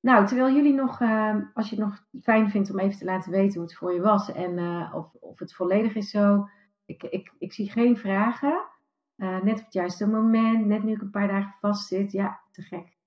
Nou, 0.00 0.26
terwijl 0.26 0.54
jullie 0.54 0.74
nog, 0.74 1.00
uh, 1.00 1.36
als 1.54 1.70
je 1.70 1.76
het 1.76 1.84
nog 1.84 2.04
fijn 2.22 2.50
vindt 2.50 2.70
om 2.70 2.78
even 2.78 2.98
te 2.98 3.04
laten 3.04 3.30
weten 3.30 3.54
hoe 3.54 3.62
het 3.62 3.76
voor 3.76 3.92
je 3.92 4.00
was 4.00 4.32
en 4.32 4.58
uh, 4.58 4.94
of, 4.94 5.14
of 5.14 5.38
het 5.38 5.54
volledig 5.54 5.94
is 5.94 6.10
zo. 6.10 6.48
Ik, 6.84 7.02
ik, 7.02 7.32
ik 7.38 7.52
zie 7.52 7.70
geen 7.70 7.96
vragen. 7.96 8.64
Uh, 9.16 9.42
net 9.42 9.58
op 9.58 9.64
het 9.64 9.72
juiste 9.72 10.08
moment, 10.08 10.66
net 10.66 10.82
nu 10.82 10.92
ik 10.92 11.00
een 11.00 11.10
paar 11.10 11.28
dagen 11.28 11.54
vast 11.60 11.86
zit. 11.86 12.12
Ja, 12.12 12.40
te 12.52 12.62
gek. 12.62 12.98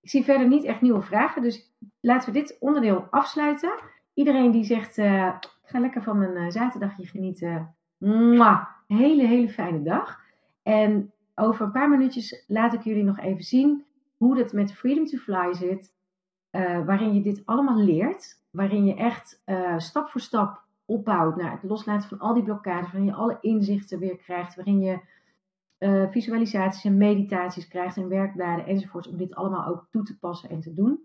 Ik 0.00 0.10
zie 0.10 0.24
verder 0.24 0.48
niet 0.48 0.64
echt 0.64 0.80
nieuwe 0.80 1.02
vragen, 1.02 1.42
dus 1.42 1.74
laten 2.00 2.32
we 2.32 2.38
dit 2.38 2.56
onderdeel 2.60 3.06
afsluiten. 3.10 3.72
Iedereen 4.20 4.50
die 4.50 4.64
zegt, 4.64 4.98
ik 4.98 5.48
ga 5.62 5.78
lekker 5.78 6.02
van 6.02 6.18
mijn 6.18 6.52
zaterdagje 6.52 7.06
genieten. 7.06 7.74
Mwah, 7.98 8.66
hele, 8.86 9.26
hele 9.26 9.48
fijne 9.48 9.82
dag. 9.82 10.20
En 10.62 11.12
over 11.34 11.64
een 11.64 11.72
paar 11.72 11.88
minuutjes 11.90 12.44
laat 12.46 12.72
ik 12.72 12.82
jullie 12.82 13.04
nog 13.04 13.18
even 13.18 13.44
zien 13.44 13.84
hoe 14.16 14.38
het 14.38 14.52
met 14.52 14.72
Freedom 14.72 15.06
to 15.06 15.18
Fly 15.18 15.54
zit. 15.54 15.92
Uh, 16.50 16.84
waarin 16.84 17.14
je 17.14 17.22
dit 17.22 17.42
allemaal 17.44 17.78
leert. 17.78 18.42
Waarin 18.50 18.84
je 18.84 18.94
echt 18.94 19.42
stap 19.76 20.08
voor 20.08 20.20
stap 20.20 20.62
opbouwt 20.84 21.36
naar 21.36 21.52
het 21.52 21.62
loslaten 21.62 22.08
van 22.08 22.18
al 22.18 22.34
die 22.34 22.42
blokkades. 22.42 22.92
Waarin 22.92 23.04
je 23.04 23.14
alle 23.14 23.38
inzichten 23.40 23.98
weer 23.98 24.16
krijgt. 24.16 24.54
Waarin 24.54 24.80
je 24.80 25.00
visualisaties 26.10 26.84
en 26.84 26.96
meditaties 26.96 27.68
krijgt 27.68 27.96
en 27.96 28.08
werkbladen 28.08 28.66
enzovoorts. 28.66 29.08
Om 29.08 29.16
dit 29.16 29.34
allemaal 29.34 29.66
ook 29.66 29.86
toe 29.90 30.02
te 30.02 30.18
passen 30.18 30.50
en 30.50 30.60
te 30.60 30.74
doen. 30.74 31.04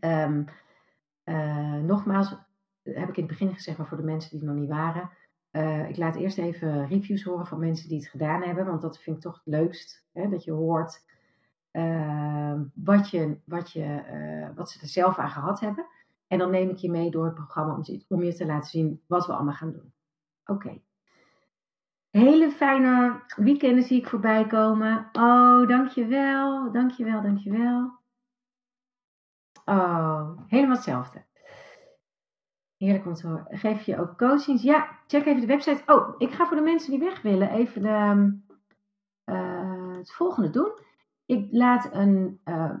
Um, 0.00 0.44
nogmaals, 1.82 2.36
heb 2.82 3.08
ik 3.08 3.16
in 3.16 3.22
het 3.22 3.26
begin 3.26 3.54
gezegd, 3.54 3.78
maar 3.78 3.86
voor 3.86 3.96
de 3.96 4.02
mensen 4.02 4.30
die 4.30 4.38
het 4.38 4.48
nog 4.48 4.58
niet 4.58 4.68
waren. 4.68 5.10
ik 5.88 5.96
laat 5.96 6.16
eerst 6.16 6.38
even 6.38 6.86
reviews 6.86 7.22
horen 7.22 7.46
van 7.46 7.58
mensen 7.58 7.88
die 7.88 7.98
het 7.98 8.08
gedaan 8.08 8.42
hebben. 8.42 8.66
Want 8.66 8.82
dat 8.82 8.98
vind 8.98 9.16
ik 9.16 9.22
toch 9.22 9.34
het 9.44 9.54
leukst. 9.54 10.06
Hè, 10.12 10.28
dat 10.28 10.44
je 10.44 10.52
hoort 10.52 11.06
uh, 11.72 12.60
wat, 12.74 13.10
je, 13.10 13.38
wat, 13.44 13.72
je, 13.72 14.02
uh, 14.12 14.56
wat 14.56 14.70
ze 14.70 14.80
er 14.80 14.88
zelf 14.88 15.18
aan 15.18 15.30
gehad 15.30 15.60
hebben. 15.60 15.86
En 16.26 16.38
dan 16.38 16.50
neem 16.50 16.68
ik 16.68 16.76
je 16.76 16.90
mee 16.90 17.10
door 17.10 17.24
het 17.24 17.34
programma 17.34 17.74
om, 17.74 17.82
om 18.08 18.22
je 18.22 18.34
te 18.34 18.46
laten 18.46 18.70
zien 18.70 19.02
wat 19.06 19.26
we 19.26 19.32
allemaal 19.32 19.54
gaan 19.54 19.72
doen. 19.72 19.92
Oké. 20.44 20.80
Hele 22.10 22.50
fijne 22.50 23.22
weekenden 23.36 23.84
zie 23.84 23.98
ik 23.98 24.06
voorbij 24.06 24.46
komen. 24.46 25.08
Oh, 25.12 25.68
dankjewel, 25.68 26.72
dankjewel, 26.72 27.22
dankjewel. 27.22 27.97
Oh, 29.68 30.30
helemaal 30.46 30.74
hetzelfde. 30.74 31.22
Heerlijk 32.76 33.06
om 33.06 33.14
te 33.14 33.26
horen. 33.26 33.46
Geef 33.50 33.82
je 33.82 33.98
ook 33.98 34.18
coachings? 34.18 34.62
Ja, 34.62 34.88
check 35.06 35.26
even 35.26 35.40
de 35.40 35.46
website. 35.46 35.82
Oh, 35.86 36.14
ik 36.18 36.32
ga 36.32 36.46
voor 36.46 36.56
de 36.56 36.62
mensen 36.62 36.90
die 36.90 37.00
weg 37.00 37.22
willen 37.22 37.50
even 37.50 37.82
de, 37.82 38.32
uh, 39.32 39.96
het 39.96 40.12
volgende 40.12 40.50
doen. 40.50 40.70
Ik 41.26 41.48
laat 41.50 41.88
een 41.92 42.40
uh, 42.44 42.74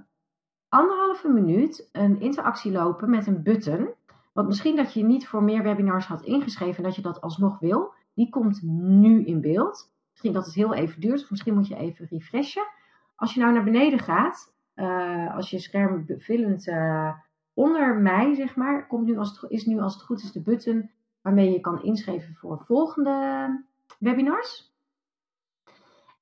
anderhalve 0.68 1.28
minuut 1.28 1.88
een 1.92 2.20
interactie 2.20 2.72
lopen 2.72 3.10
met 3.10 3.26
een 3.26 3.42
button. 3.42 3.88
Want 4.32 4.48
misschien 4.48 4.76
dat 4.76 4.92
je 4.92 5.04
niet 5.04 5.28
voor 5.28 5.42
meer 5.42 5.62
webinars 5.62 6.06
had 6.06 6.22
ingeschreven 6.22 6.76
en 6.76 6.82
dat 6.82 6.96
je 6.96 7.02
dat 7.02 7.20
alsnog 7.20 7.58
wil. 7.58 7.92
Die 8.14 8.28
komt 8.30 8.62
nu 8.62 9.24
in 9.24 9.40
beeld. 9.40 9.92
Misschien 10.10 10.32
dat 10.32 10.44
het 10.44 10.54
heel 10.54 10.74
even 10.74 11.00
duurt, 11.00 11.30
misschien 11.30 11.54
moet 11.54 11.68
je 11.68 11.76
even 11.76 12.06
refreshen. 12.10 12.66
Als 13.14 13.34
je 13.34 13.40
nou 13.40 13.52
naar 13.52 13.64
beneden 13.64 13.98
gaat, 13.98 14.56
uh, 14.78 15.34
als 15.36 15.50
je 15.50 15.58
scherm 15.58 16.04
bevullend 16.06 16.66
uh, 16.66 17.12
onder 17.54 17.96
mij, 17.96 18.34
zeg 18.34 18.56
maar, 18.56 18.86
komt 18.86 19.06
nu 19.06 19.18
als 19.18 19.40
het, 19.40 19.50
is 19.50 19.66
nu 19.66 19.80
als 19.80 19.94
het 19.94 20.02
goed 20.02 20.22
is 20.22 20.32
de 20.32 20.40
button 20.40 20.90
waarmee 21.20 21.52
je 21.52 21.60
kan 21.60 21.82
inschrijven 21.82 22.34
voor 22.34 22.62
volgende 22.66 23.64
webinars. 23.98 24.76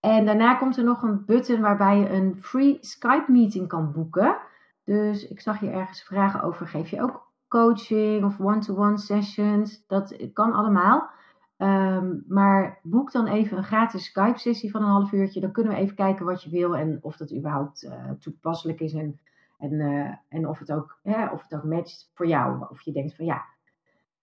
En 0.00 0.24
daarna 0.24 0.54
komt 0.54 0.76
er 0.76 0.84
nog 0.84 1.02
een 1.02 1.24
button 1.24 1.60
waarbij 1.60 1.98
je 1.98 2.10
een 2.10 2.36
free 2.42 2.78
Skype 2.80 3.32
meeting 3.32 3.68
kan 3.68 3.92
boeken. 3.92 4.36
Dus 4.84 5.28
ik 5.28 5.40
zag 5.40 5.60
je 5.60 5.70
ergens 5.70 6.02
vragen 6.02 6.42
over, 6.42 6.66
geef 6.66 6.88
je 6.88 7.02
ook 7.02 7.32
coaching 7.48 8.24
of 8.24 8.40
one-to-one 8.40 8.98
sessions? 8.98 9.86
Dat 9.86 10.16
kan 10.32 10.52
allemaal. 10.52 11.10
Um, 11.58 12.24
maar 12.28 12.80
boek 12.82 13.12
dan 13.12 13.26
even 13.26 13.56
een 13.56 13.64
gratis 13.64 14.04
Skype 14.04 14.38
sessie 14.38 14.70
van 14.70 14.82
een 14.82 14.88
half 14.88 15.12
uurtje. 15.12 15.40
Dan 15.40 15.52
kunnen 15.52 15.72
we 15.72 15.78
even 15.78 15.94
kijken 15.96 16.26
wat 16.26 16.42
je 16.42 16.50
wil 16.50 16.76
en 16.76 16.98
of 17.00 17.16
dat 17.16 17.34
überhaupt 17.34 17.82
uh, 17.82 18.10
toepasselijk 18.10 18.80
is. 18.80 18.92
En, 18.92 19.20
en, 19.58 19.72
uh, 19.72 20.14
en 20.28 20.48
of, 20.48 20.58
het 20.58 20.72
ook, 20.72 20.98
hè, 21.02 21.26
of 21.26 21.42
het 21.42 21.54
ook 21.54 21.64
matcht 21.64 22.10
voor 22.14 22.26
jou. 22.26 22.66
Of 22.70 22.80
je 22.80 22.92
denkt 22.92 23.16
van 23.16 23.24
ja, 23.24 23.44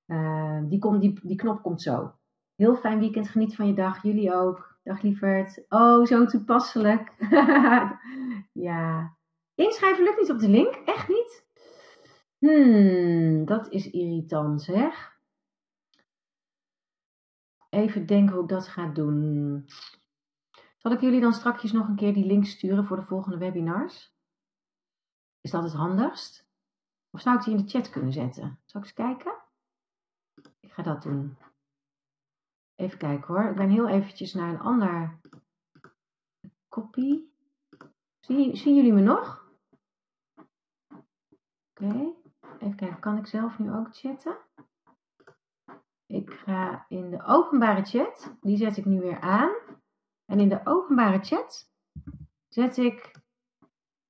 uh, 0.08 0.60
die, 0.64 0.80
kom, 0.80 1.00
die, 1.00 1.20
die 1.24 1.36
knop 1.36 1.62
komt 1.62 1.82
zo. 1.82 2.12
Heel 2.56 2.76
fijn 2.76 3.00
weekend, 3.00 3.30
geniet 3.30 3.56
van 3.56 3.68
je 3.68 3.74
dag. 3.74 4.04
Jullie 4.04 4.34
ook. 4.34 4.72
Dag 4.84 5.02
lieverd. 5.02 5.66
Oh, 5.70 6.06
zo 6.06 6.26
toepasselijk. 6.26 7.14
ja. 8.68 9.16
Inschrijven 9.56 10.04
lukt 10.04 10.20
niet 10.20 10.32
op 10.32 10.40
de 10.40 10.50
link. 10.50 10.74
Echt 10.86 11.08
niet? 11.08 11.46
Hmm, 12.38 13.46
dat 13.46 13.70
is 13.70 13.90
irritant 13.90 14.62
zeg. 14.62 15.12
Even 17.74 18.06
denken 18.06 18.34
hoe 18.34 18.44
ik 18.44 18.50
dat 18.50 18.68
ga 18.68 18.88
doen. 18.88 19.66
Zal 20.78 20.92
ik 20.92 21.02
jullie 21.02 21.22
dan 21.22 21.34
straks 21.34 21.72
nog 21.72 21.88
een 21.88 21.96
keer 21.96 22.14
die 22.14 22.26
link 22.26 22.46
sturen 22.46 22.86
voor 22.86 22.96
de 22.96 23.06
volgende 23.06 23.38
webinars? 23.38 24.16
Is 25.42 25.52
dat 25.52 25.64
het 25.64 25.74
handigst? 25.74 26.48
Of 27.10 27.22
zou 27.22 27.38
ik 27.38 27.44
die 27.44 27.56
in 27.56 27.64
de 27.64 27.70
chat 27.70 27.90
kunnen 27.90 28.14
zetten? 28.14 28.60
Zal 28.66 28.82
ik 28.82 28.88
eens 28.88 28.96
kijken? 28.96 29.42
Ik 30.60 30.72
ga 30.72 30.84
dat 30.84 31.02
doen. 31.02 31.38
Even 32.76 32.98
kijken 32.98 33.34
hoor. 33.34 33.50
Ik 33.50 33.56
ben 33.56 33.70
heel 33.70 33.88
eventjes 33.88 34.34
naar 34.34 34.50
een 34.50 34.60
ander 34.60 35.20
kopie. 36.70 37.34
Zie, 38.20 38.56
zien 38.56 38.76
jullie 38.76 38.94
me 38.94 39.02
nog? 39.02 39.48
Oké. 41.74 42.14
Even 42.60 42.76
kijken. 42.76 43.00
Kan 43.00 43.18
ik 43.18 43.28
zelf 43.28 43.60
nu 43.60 43.74
ook 43.74 43.96
chatten? 43.96 44.38
Ik 46.14 46.30
ga 46.32 46.86
in 46.88 47.09
de 47.09 47.24
openbare 47.24 47.84
chat. 47.84 48.36
Die 48.41 48.57
zet 48.57 48.78
ik 48.78 48.86
nu 48.86 48.99
weer 48.99 49.20
aan. 49.20 49.51
En 50.26 50.39
in 50.39 50.49
de 50.49 50.61
openbare 50.64 51.20
chat 51.20 51.72
zet 52.47 52.78
ik 52.78 53.22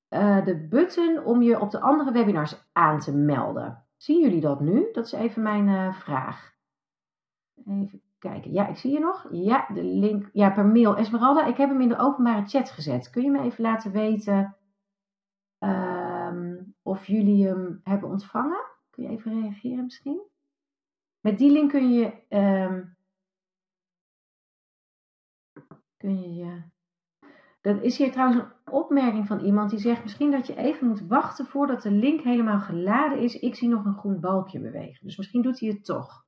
uh, 0.10 0.46
de 0.46 0.68
button 0.68 1.24
om 1.24 1.42
je 1.42 1.60
op 1.60 1.72
de 1.72 1.80
andere 1.80 2.12
webinars 2.12 2.70
aan 2.72 3.00
te 3.00 3.16
melden. 3.16 3.86
Zien 3.98 4.20
jullie 4.20 4.42
dat 4.42 4.60
nu? 4.60 4.90
Dat 4.92 5.06
is 5.06 5.12
even 5.12 5.42
mijn 5.42 5.68
uh, 5.68 5.94
vraag. 5.94 6.54
Even 7.66 8.02
kijken. 8.20 8.52
Ja, 8.52 8.68
ik 8.68 8.78
zie 8.78 8.92
je 8.92 9.00
nog. 9.00 9.28
Ja, 9.32 9.68
de 9.74 9.84
link. 9.84 10.30
Ja, 10.34 10.50
per 10.50 10.66
mail. 10.66 10.96
Esmeralda, 10.96 11.46
ik 11.46 11.58
heb 11.58 11.70
hem 11.70 11.82
in 11.82 11.90
de 11.90 11.98
openbare 11.98 12.48
chat 12.48 12.70
gezet. 12.70 13.10
Kun 13.10 13.24
je 13.24 13.32
me 13.32 13.42
even 13.42 13.64
laten 13.64 13.92
weten 13.92 14.56
um, 15.60 16.76
of 16.82 17.08
jullie 17.08 17.48
hem 17.48 17.80
hebben 17.84 18.10
ontvangen? 18.10 18.66
Kun 18.90 19.04
je 19.04 19.10
even 19.10 19.42
reageren 19.42 19.84
misschien? 19.84 20.32
Met 21.24 21.38
die 21.38 21.52
link 21.52 21.70
kun 21.70 21.94
je. 21.94 22.14
Um, 22.30 22.96
kun 25.98 26.34
je. 26.34 26.62
Dat 27.62 27.82
is 27.82 27.98
hier 27.98 28.12
trouwens 28.12 28.42
een 28.42 28.74
opmerking 28.74 29.28
van 29.28 29.40
iemand 29.40 29.70
die 29.70 29.80
zegt 29.80 30.04
misschien 30.04 30.32
dat 30.32 30.48
je 30.48 30.56
even 30.56 30.88
moet 30.88 31.08
wachten 31.08 31.46
voordat 31.46 31.82
de 31.82 31.92
link 31.92 32.22
helemaal 32.22 32.60
geladen 32.60 33.20
is. 33.20 33.40
Ik 33.40 33.56
zie 33.56 33.68
nog 33.68 33.86
een 33.86 33.98
groen 33.98 34.20
balkje 34.20 34.60
bewegen. 34.60 35.06
Dus 35.06 35.18
misschien 35.18 35.42
doet 35.42 35.60
hij 35.60 35.70
het 35.70 35.86
toch 35.86 36.24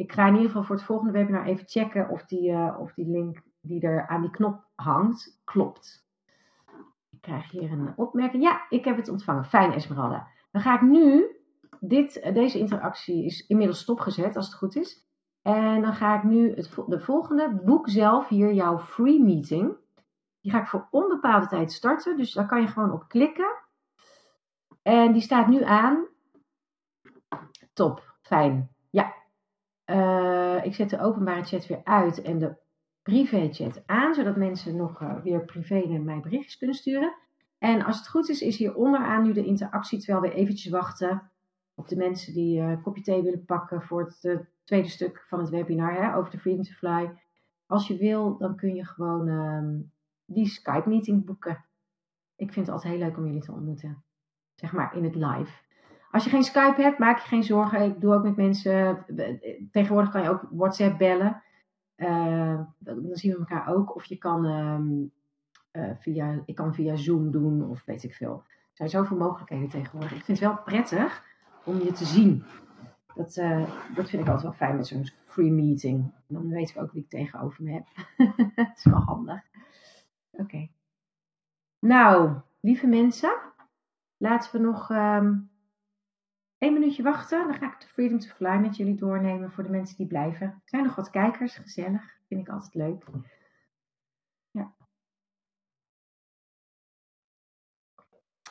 ik 0.00 0.12
ga 0.12 0.26
in 0.26 0.32
ieder 0.32 0.46
geval 0.46 0.62
voor 0.62 0.76
het 0.76 0.84
volgende 0.84 1.12
webinar 1.12 1.44
even 1.44 1.68
checken 1.68 2.08
of 2.08 2.24
die, 2.24 2.50
uh, 2.50 2.76
of 2.78 2.94
die 2.94 3.06
link 3.06 3.42
die 3.60 3.80
er 3.80 4.06
aan 4.06 4.20
die 4.20 4.30
knop 4.30 4.64
hangt, 4.74 5.40
klopt. 5.44 6.08
Ik 7.10 7.20
krijg 7.20 7.50
hier 7.50 7.72
een 7.72 7.92
opmerking. 7.96 8.42
Ja, 8.42 8.66
ik 8.68 8.84
heb 8.84 8.96
het 8.96 9.08
ontvangen. 9.08 9.44
Fijn, 9.44 9.72
Esmeralda. 9.72 10.28
Dan 10.50 10.62
ga 10.62 10.74
ik 10.74 10.80
nu, 10.80 11.24
dit, 11.80 12.20
eh, 12.20 12.34
deze 12.34 12.58
interactie 12.58 13.24
is 13.24 13.46
inmiddels 13.46 13.80
stopgezet 13.80 14.36
als 14.36 14.46
het 14.46 14.54
goed 14.54 14.76
is. 14.76 15.04
En 15.42 15.82
dan 15.82 15.94
ga 15.94 16.16
ik 16.16 16.22
nu 16.22 16.54
het, 16.54 16.74
de 16.86 17.00
volgende, 17.00 17.60
boek 17.64 17.88
zelf 17.88 18.28
hier 18.28 18.52
jouw 18.52 18.78
free 18.78 19.22
meeting. 19.22 19.76
Die 20.40 20.50
ga 20.50 20.60
ik 20.60 20.66
voor 20.66 20.88
onbepaalde 20.90 21.46
tijd 21.46 21.72
starten. 21.72 22.16
Dus 22.16 22.32
daar 22.32 22.46
kan 22.46 22.60
je 22.60 22.66
gewoon 22.66 22.92
op 22.92 23.08
klikken. 23.08 23.56
En 24.82 25.12
die 25.12 25.22
staat 25.22 25.48
nu 25.48 25.62
aan. 25.62 26.06
Top, 27.72 28.14
fijn. 28.20 28.70
Ja, 28.90 29.14
uh, 29.86 30.64
ik 30.64 30.74
zet 30.74 30.90
de 30.90 31.00
openbare 31.00 31.44
chat 31.44 31.66
weer 31.66 31.80
uit 31.84 32.22
en 32.22 32.38
de 32.38 32.56
privé 33.02 33.48
chat 33.52 33.82
aan, 33.86 34.14
zodat 34.14 34.36
mensen 34.36 34.76
nog 34.76 35.00
uh, 35.00 35.20
weer 35.22 35.44
privé 35.44 35.86
naar 35.88 36.00
mij 36.00 36.20
berichtjes 36.20 36.58
kunnen 36.58 36.76
sturen. 36.76 37.14
En 37.58 37.84
als 37.84 37.98
het 37.98 38.08
goed 38.08 38.28
is, 38.28 38.42
is 38.42 38.56
hier 38.56 38.74
onderaan 38.74 39.22
nu 39.22 39.32
de 39.32 39.44
interactie, 39.44 39.98
terwijl 39.98 40.20
we 40.20 40.34
eventjes 40.34 40.72
wachten 40.72 41.30
op 41.80 41.88
de 41.88 41.96
mensen 41.96 42.32
die 42.32 42.60
een 42.60 42.82
kopje 42.82 43.02
thee 43.02 43.22
willen 43.22 43.44
pakken 43.44 43.82
voor 43.82 44.14
het 44.20 44.46
tweede 44.64 44.88
stuk 44.88 45.24
van 45.28 45.38
het 45.38 45.48
webinar 45.48 45.94
hè, 45.94 46.16
over 46.16 46.30
de 46.30 46.38
Freedom 46.38 46.64
to 46.64 46.72
Fly. 46.72 47.10
Als 47.66 47.86
je 47.86 47.96
wil, 47.96 48.36
dan 48.38 48.56
kun 48.56 48.74
je 48.74 48.84
gewoon 48.84 49.28
ehm, 49.28 49.78
die 50.24 50.46
Skype-meeting 50.46 51.24
boeken. 51.24 51.64
Ik 52.36 52.52
vind 52.52 52.66
het 52.66 52.74
altijd 52.74 52.92
heel 52.92 53.02
leuk 53.02 53.16
om 53.16 53.26
jullie 53.26 53.42
te 53.42 53.52
ontmoeten. 53.52 54.04
Zeg 54.54 54.72
maar 54.72 54.96
in 54.96 55.04
het 55.04 55.14
live. 55.14 55.52
Als 56.10 56.24
je 56.24 56.30
geen 56.30 56.42
Skype 56.42 56.82
hebt, 56.82 56.98
maak 56.98 57.18
je 57.18 57.28
geen 57.28 57.42
zorgen. 57.42 57.82
Ik 57.82 58.00
doe 58.00 58.14
ook 58.14 58.22
met 58.22 58.36
mensen. 58.36 59.04
Tegenwoordig 59.70 60.10
kan 60.10 60.22
je 60.22 60.28
ook 60.28 60.46
WhatsApp 60.50 60.98
bellen. 60.98 61.42
Uh, 61.96 62.60
dan 62.78 63.08
zien 63.12 63.32
we 63.32 63.38
elkaar 63.38 63.68
ook. 63.68 63.94
Of 63.94 64.04
je 64.04 64.16
kan 64.16 64.44
uh, 65.72 65.90
via, 65.98 66.42
ik 66.44 66.54
kan 66.54 66.74
via 66.74 66.96
Zoom 66.96 67.30
doen 67.30 67.68
of 67.68 67.84
weet 67.84 68.02
ik 68.02 68.14
veel. 68.14 68.42
Er 68.46 68.72
zijn 68.72 68.88
zoveel 68.88 69.16
mogelijkheden 69.16 69.68
tegenwoordig. 69.68 70.14
Ik 70.14 70.24
vind 70.24 70.38
het 70.38 70.48
wel 70.48 70.62
prettig 70.62 71.28
om 71.64 71.78
je 71.78 71.92
te 71.92 72.04
zien. 72.04 72.44
Dat, 73.14 73.36
uh, 73.36 73.94
dat 73.94 74.10
vind 74.10 74.22
ik 74.22 74.28
altijd 74.28 74.42
wel 74.42 74.52
fijn 74.52 74.76
met 74.76 74.86
zo'n 74.86 75.08
free 75.26 75.50
meeting. 75.50 76.12
Dan 76.26 76.48
weet 76.48 76.70
ik 76.70 76.76
ook 76.76 76.92
wie 76.92 77.02
ik 77.02 77.08
tegenover 77.08 77.64
me 77.64 77.72
heb. 77.72 77.86
dat 78.54 78.76
is 78.76 78.84
wel 78.84 79.00
handig. 79.00 79.42
Oké. 80.30 80.68
Nou, 81.78 82.40
lieve 82.60 82.86
mensen, 82.86 83.38
laten 84.16 84.52
we 84.52 84.58
nog 84.58 84.90
um, 84.90 85.50
één 86.58 86.72
minuutje 86.72 87.02
wachten. 87.02 87.46
Dan 87.46 87.54
ga 87.54 87.72
ik 87.72 87.80
de 87.80 87.86
Freedom 87.86 88.18
to 88.18 88.28
Fly 88.28 88.56
met 88.56 88.76
jullie 88.76 88.94
doornemen 88.94 89.52
voor 89.52 89.62
de 89.62 89.70
mensen 89.70 89.96
die 89.96 90.06
blijven. 90.06 90.46
Er 90.46 90.60
zijn 90.64 90.84
nog 90.84 90.94
wat 90.94 91.10
kijkers, 91.10 91.56
gezellig. 91.56 92.18
Vind 92.26 92.40
ik 92.40 92.48
altijd 92.48 92.74
leuk. 92.74 93.04
Ja. 94.50 94.74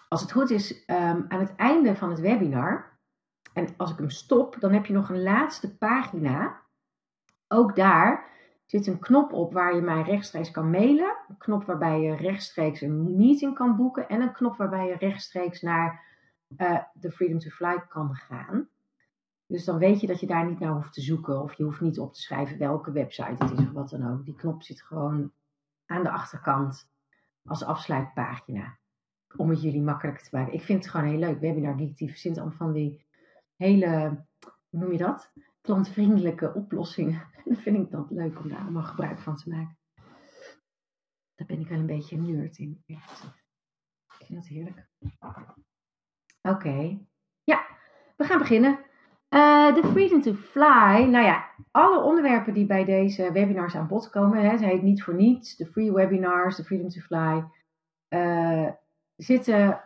Als 0.07 0.21
het 0.21 0.31
goed 0.31 0.49
is, 0.49 0.83
um, 0.87 1.25
aan 1.27 1.39
het 1.39 1.55
einde 1.55 1.95
van 1.95 2.09
het 2.09 2.19
webinar, 2.19 2.98
en 3.53 3.67
als 3.77 3.91
ik 3.91 3.97
hem 3.97 4.09
stop, 4.09 4.55
dan 4.59 4.73
heb 4.73 4.85
je 4.85 4.93
nog 4.93 5.09
een 5.09 5.23
laatste 5.23 5.77
pagina. 5.77 6.61
Ook 7.47 7.75
daar 7.75 8.27
zit 8.65 8.87
een 8.87 8.99
knop 8.99 9.33
op 9.33 9.53
waar 9.53 9.75
je 9.75 9.81
mij 9.81 10.01
rechtstreeks 10.01 10.51
kan 10.51 10.69
mailen. 10.69 11.17
Een 11.27 11.37
knop 11.37 11.65
waarbij 11.65 12.01
je 12.01 12.15
rechtstreeks 12.15 12.81
een 12.81 13.15
meeting 13.15 13.55
kan 13.55 13.75
boeken. 13.75 14.09
En 14.09 14.21
een 14.21 14.31
knop 14.31 14.57
waarbij 14.57 14.87
je 14.87 14.95
rechtstreeks 14.95 15.61
naar 15.61 16.05
uh, 16.57 16.79
de 16.93 17.11
Freedom 17.11 17.39
to 17.39 17.49
Fly 17.49 17.83
kan 17.87 18.15
gaan. 18.15 18.69
Dus 19.45 19.65
dan 19.65 19.77
weet 19.77 20.01
je 20.01 20.07
dat 20.07 20.19
je 20.19 20.27
daar 20.27 20.45
niet 20.45 20.59
naar 20.59 20.73
hoeft 20.73 20.93
te 20.93 21.01
zoeken. 21.01 21.41
Of 21.41 21.53
je 21.53 21.63
hoeft 21.63 21.81
niet 21.81 21.99
op 21.99 22.13
te 22.13 22.21
schrijven 22.21 22.57
welke 22.57 22.91
website 22.91 23.45
het 23.45 23.51
is 23.51 23.65
of 23.65 23.71
wat 23.71 23.89
dan 23.89 24.11
ook. 24.11 24.25
Die 24.25 24.35
knop 24.35 24.63
zit 24.63 24.81
gewoon 24.81 25.31
aan 25.85 26.03
de 26.03 26.11
achterkant 26.11 26.89
als 27.45 27.63
afsluitpagina. 27.63 28.77
Om 29.35 29.49
het 29.49 29.61
jullie 29.61 29.81
makkelijker 29.81 30.23
te 30.23 30.35
maken. 30.35 30.53
Ik 30.53 30.63
vind 30.63 30.83
het 30.83 30.91
gewoon 30.91 31.09
heel 31.09 31.19
leuk. 31.19 31.39
Webinar 31.39 31.77
Geek 31.77 31.97
die 31.97 32.09
verzint 32.09 32.37
allemaal 32.37 32.57
van 32.57 32.73
die 32.73 33.07
hele, 33.59 34.25
hoe 34.69 34.79
noem 34.79 34.91
je 34.91 34.97
dat? 34.97 35.31
Klantvriendelijke 35.61 36.53
oplossingen. 36.53 37.21
En 37.35 37.43
dan 37.53 37.55
vind 37.55 37.77
ik 37.77 37.91
dat 37.91 38.09
leuk 38.09 38.39
om 38.39 38.49
daar 38.49 38.59
allemaal 38.59 38.83
gebruik 38.83 39.19
van 39.19 39.35
te 39.35 39.49
maken. 39.49 39.77
Daar 41.35 41.47
ben 41.47 41.59
ik 41.59 41.67
wel 41.67 41.79
een 41.79 41.85
beetje 41.85 42.15
een 42.15 42.35
nerd 42.35 42.57
in. 42.57 42.83
Ik 42.85 42.97
vind 44.25 44.39
dat 44.39 44.47
heerlijk. 44.47 44.87
Oké. 46.41 46.99
Ja, 47.43 47.65
we 48.17 48.23
gaan 48.23 48.39
beginnen. 48.39 48.79
De 49.29 49.81
Freedom 49.91 50.21
to 50.21 50.33
Fly. 50.33 51.03
Nou 51.03 51.25
ja, 51.25 51.51
alle 51.71 51.99
onderwerpen 51.99 52.53
die 52.53 52.65
bij 52.65 52.85
deze 52.85 53.31
webinars 53.31 53.75
aan 53.75 53.87
bod 53.87 54.09
komen, 54.09 54.49
hè, 54.49 54.57
ze 54.57 54.65
heet 54.65 54.81
niet 54.81 55.03
voor 55.03 55.13
niets, 55.13 55.55
de 55.55 55.65
free 55.65 55.91
webinars, 55.91 56.55
de 56.55 56.63
Freedom 56.63 56.89
to 56.89 56.99
Fly, 56.99 57.43
uh, 58.09 58.71
zitten 59.15 59.83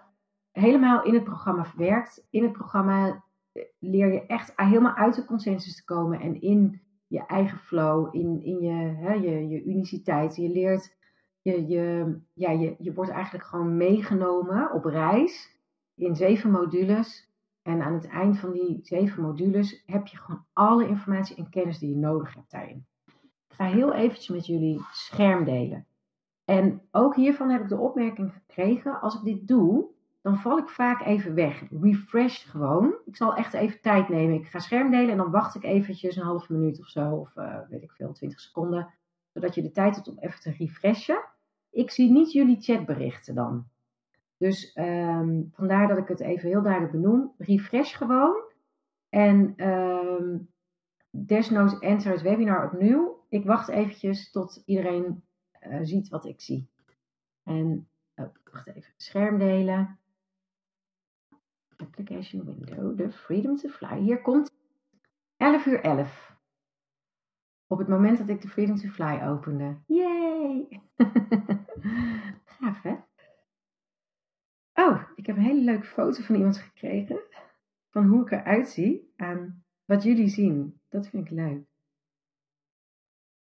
helemaal 0.51 1.03
in 1.03 1.13
het 1.13 1.23
programma 1.23 1.65
verwerkt. 1.65 2.27
In 2.29 2.43
het 2.43 2.51
programma 2.51 3.23
leer 3.79 4.13
je 4.13 4.25
echt 4.25 4.53
helemaal 4.55 4.95
uit 4.95 5.15
de 5.15 5.25
consensus 5.25 5.75
te 5.75 5.83
komen 5.83 6.19
en 6.19 6.41
in 6.41 6.81
je 7.07 7.25
eigen 7.25 7.57
flow, 7.57 8.15
in, 8.15 8.43
in 8.43 8.59
je, 8.59 8.95
hè, 8.95 9.13
je, 9.13 9.47
je 9.47 9.63
uniciteit. 9.63 10.35
Je 10.35 10.49
leert, 10.49 10.97
je, 11.41 11.67
je, 11.67 12.17
ja, 12.33 12.51
je, 12.51 12.75
je 12.77 12.93
wordt 12.93 13.11
eigenlijk 13.11 13.45
gewoon 13.45 13.77
meegenomen 13.77 14.71
op 14.71 14.85
reis 14.85 15.59
in 15.95 16.15
zeven 16.15 16.51
modules. 16.51 17.31
En 17.61 17.81
aan 17.81 17.93
het 17.93 18.07
eind 18.07 18.39
van 18.39 18.51
die 18.51 18.79
zeven 18.81 19.23
modules 19.23 19.83
heb 19.85 20.07
je 20.07 20.17
gewoon 20.17 20.45
alle 20.53 20.87
informatie 20.87 21.35
en 21.35 21.49
kennis 21.49 21.79
die 21.79 21.89
je 21.89 21.95
nodig 21.95 22.33
hebt 22.33 22.51
daarin. 22.51 22.85
Ik 23.47 23.55
ga 23.55 23.65
heel 23.65 23.93
eventjes 23.93 24.27
met 24.27 24.45
jullie 24.45 24.81
scherm 24.91 25.43
delen. 25.43 25.87
En 26.45 26.81
ook 26.91 27.15
hiervan 27.15 27.49
heb 27.49 27.61
ik 27.61 27.69
de 27.69 27.77
opmerking 27.77 28.33
gekregen, 28.33 29.01
als 29.01 29.15
ik 29.15 29.23
dit 29.23 29.47
doe, 29.47 29.92
dan 30.23 30.37
val 30.37 30.57
ik 30.57 30.69
vaak 30.69 31.05
even 31.05 31.33
weg. 31.33 31.63
Refresh 31.81 32.49
gewoon. 32.49 32.95
Ik 33.05 33.15
zal 33.15 33.35
echt 33.35 33.53
even 33.53 33.81
tijd 33.81 34.09
nemen. 34.09 34.35
Ik 34.35 34.47
ga 34.47 34.59
scherm 34.59 34.91
delen 34.91 35.09
en 35.09 35.17
dan 35.17 35.31
wacht 35.31 35.55
ik 35.55 35.63
eventjes 35.63 36.15
een 36.15 36.23
half 36.23 36.49
minuut 36.49 36.79
of 36.79 36.87
zo. 36.87 37.09
Of 37.09 37.35
uh, 37.35 37.59
weet 37.69 37.81
ik 37.83 37.91
veel, 37.91 38.13
20 38.13 38.39
seconden. 38.39 38.93
Zodat 39.33 39.55
je 39.55 39.61
de 39.61 39.71
tijd 39.71 39.95
hebt 39.95 40.07
om 40.07 40.17
even 40.19 40.39
te 40.39 40.51
refreshen. 40.51 41.23
Ik 41.69 41.91
zie 41.91 42.11
niet 42.11 42.31
jullie 42.31 42.61
chatberichten 42.61 43.35
dan. 43.35 43.67
Dus 44.37 44.75
um, 44.75 45.49
vandaar 45.53 45.87
dat 45.87 45.97
ik 45.97 46.07
het 46.07 46.19
even 46.19 46.49
heel 46.49 46.61
duidelijk 46.61 46.91
benoem. 46.91 47.33
Refresh 47.37 47.97
gewoon. 47.97 48.43
En 49.09 49.67
um, 49.69 50.49
desnoods 51.09 51.79
enter 51.79 52.11
het 52.11 52.21
webinar 52.21 52.65
opnieuw. 52.65 53.25
Ik 53.29 53.45
wacht 53.45 53.67
eventjes 53.67 54.31
tot 54.31 54.61
iedereen 54.65 55.23
uh, 55.67 55.79
ziet 55.81 56.09
wat 56.09 56.25
ik 56.25 56.41
zie. 56.41 56.69
En, 57.43 57.87
oh, 58.15 58.29
wacht 58.51 58.67
even, 58.67 58.93
scherm 58.97 59.37
delen. 59.37 59.97
Application 61.77 62.45
window, 62.45 62.97
de 62.97 63.11
Freedom 63.11 63.55
to 63.55 63.69
Fly. 63.69 63.99
Hier 63.99 64.21
komt 64.21 64.51
11 65.37 65.65
uur 65.65 65.81
11. 65.81 66.31
Op 67.67 67.77
het 67.77 67.87
moment 67.87 68.17
dat 68.17 68.29
ik 68.29 68.41
de 68.41 68.47
Freedom 68.47 68.75
to 68.75 68.89
Fly 68.89 69.21
opende. 69.21 69.77
Yay! 69.85 70.81
Gaaf 72.57 72.81
hè? 72.81 72.95
Oh, 74.73 75.01
ik 75.15 75.25
heb 75.25 75.35
een 75.35 75.43
hele 75.43 75.61
leuke 75.61 75.85
foto 75.85 76.23
van 76.23 76.35
iemand 76.35 76.57
gekregen. 76.57 77.19
Van 77.89 78.05
hoe 78.05 78.21
ik 78.21 78.31
eruit 78.31 78.67
zie 78.67 79.13
aan 79.15 79.63
wat 79.85 80.03
jullie 80.03 80.27
zien. 80.27 80.81
Dat 80.89 81.07
vind 81.07 81.25
ik 81.25 81.31
leuk. 81.31 81.65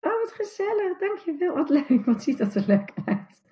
Oh, 0.01 0.21
wat 0.23 0.33
gezellig. 0.33 0.99
Dankjewel. 0.99 1.55
Wat 1.55 1.69
leuk. 1.69 2.05
Wat 2.05 2.23
ziet 2.23 2.39
dat 2.39 2.55
er 2.55 2.67
leuk 2.67 2.93
uit. 3.05 3.43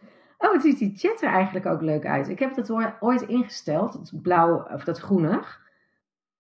Oh, 0.43 0.53
het 0.53 0.63
ziet 0.63 0.79
die 0.79 0.97
chat 0.97 1.23
er 1.23 1.29
eigenlijk 1.29 1.67
ook 1.67 1.81
leuk 1.81 2.07
uit. 2.07 2.29
Ik 2.29 2.39
heb 2.39 2.55
dat 2.55 2.71
ooit 3.01 3.23
ingesteld, 3.23 3.93
dat 3.93 4.23
blauw 4.23 4.69
of 4.69 4.85
dat 4.85 4.99
groenig. 4.99 5.71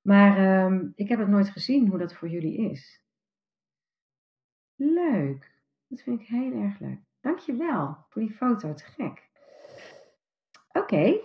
Maar 0.00 0.64
um, 0.64 0.92
ik 0.94 1.08
heb 1.08 1.18
het 1.18 1.28
nooit 1.28 1.48
gezien 1.48 1.88
hoe 1.88 1.98
dat 1.98 2.14
voor 2.14 2.28
jullie 2.28 2.70
is. 2.70 3.02
Leuk. 4.76 5.50
Dat 5.88 6.00
vind 6.00 6.20
ik 6.20 6.26
heel 6.26 6.52
erg 6.52 6.78
leuk. 6.78 6.98
Dankjewel 7.20 7.96
voor 8.08 8.22
die 8.22 8.34
foto. 8.34 8.74
Te 8.74 8.84
gek. 8.84 9.30
Oké, 10.72 11.20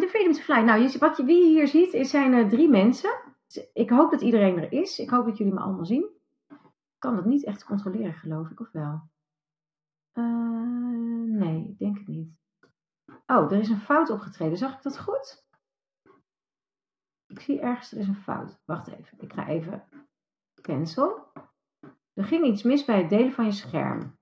de 0.00 0.06
Freedom 0.08 0.32
to 0.32 0.40
Fly. 0.40 0.58
Nou, 0.58 0.98
wat 0.98 1.16
je, 1.16 1.24
wie 1.24 1.44
je 1.44 1.48
hier 1.48 1.68
ziet, 1.68 1.92
is, 1.92 2.10
zijn 2.10 2.32
uh, 2.32 2.48
drie 2.48 2.68
mensen. 2.68 3.10
Ik 3.72 3.90
hoop 3.90 4.10
dat 4.10 4.20
iedereen 4.20 4.58
er 4.58 4.72
is. 4.72 4.98
Ik 4.98 5.10
hoop 5.10 5.24
dat 5.24 5.38
jullie 5.38 5.52
me 5.52 5.60
allemaal 5.60 5.84
zien. 5.84 6.06
Ik 6.48 6.98
kan 6.98 7.16
dat 7.16 7.24
niet 7.24 7.44
echt 7.44 7.64
controleren, 7.64 8.12
geloof 8.12 8.50
ik, 8.50 8.60
of 8.60 8.72
wel? 8.72 9.00
Uh, 10.14 10.79
nee, 11.40 11.76
denk 11.78 11.98
het 11.98 12.06
niet. 12.06 12.38
Oh, 13.26 13.52
er 13.52 13.58
is 13.58 13.68
een 13.68 13.80
fout 13.80 14.10
opgetreden. 14.10 14.58
Zag 14.58 14.76
ik 14.76 14.82
dat 14.82 14.98
goed? 14.98 15.44
Ik 17.26 17.40
zie 17.40 17.60
ergens, 17.60 17.92
er 17.92 17.98
is 17.98 18.08
een 18.08 18.22
fout. 18.22 18.60
Wacht 18.64 18.88
even. 18.88 19.20
Ik 19.20 19.32
ga 19.32 19.48
even 19.48 19.88
cancel. 20.62 21.32
Er 22.12 22.24
ging 22.24 22.46
iets 22.46 22.62
mis 22.62 22.84
bij 22.84 22.98
het 22.98 23.10
delen 23.10 23.32
van 23.32 23.44
je 23.44 23.52
scherm. 23.52 24.18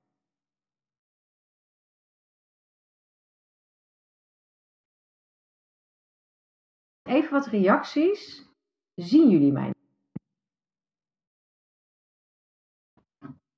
Even 7.02 7.30
wat 7.30 7.46
reacties. 7.46 8.46
Zien 8.94 9.30
jullie 9.30 9.52
mij? 9.52 9.77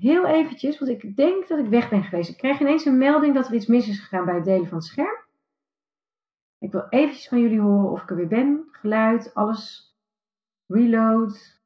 Heel 0.00 0.26
eventjes, 0.26 0.78
want 0.78 0.90
ik 0.90 1.16
denk 1.16 1.48
dat 1.48 1.58
ik 1.58 1.66
weg 1.66 1.88
ben 1.88 2.02
geweest. 2.02 2.30
Ik 2.30 2.36
krijg 2.36 2.60
ineens 2.60 2.84
een 2.84 2.98
melding 2.98 3.34
dat 3.34 3.46
er 3.46 3.54
iets 3.54 3.66
mis 3.66 3.88
is 3.88 4.00
gegaan 4.00 4.24
bij 4.24 4.34
het 4.34 4.44
delen 4.44 4.68
van 4.68 4.76
het 4.76 4.86
scherm. 4.86 5.24
Ik 6.58 6.72
wil 6.72 6.88
eventjes 6.88 7.28
van 7.28 7.40
jullie 7.40 7.60
horen 7.60 7.90
of 7.90 8.02
ik 8.02 8.10
er 8.10 8.16
weer 8.16 8.28
ben. 8.28 8.68
Geluid, 8.70 9.34
alles. 9.34 9.94
Reload, 10.66 11.60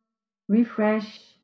refresh. 0.47 1.37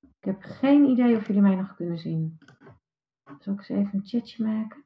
Ik 0.00 0.24
heb 0.24 0.42
geen 0.42 0.84
idee 0.84 1.16
of 1.16 1.26
jullie 1.26 1.42
mij 1.42 1.54
nog 1.54 1.74
kunnen 1.74 1.98
zien. 1.98 2.38
Zal 3.38 3.52
ik 3.52 3.58
eens 3.58 3.68
even 3.68 3.90
een 3.92 4.06
chatje 4.06 4.44
maken? 4.44 4.82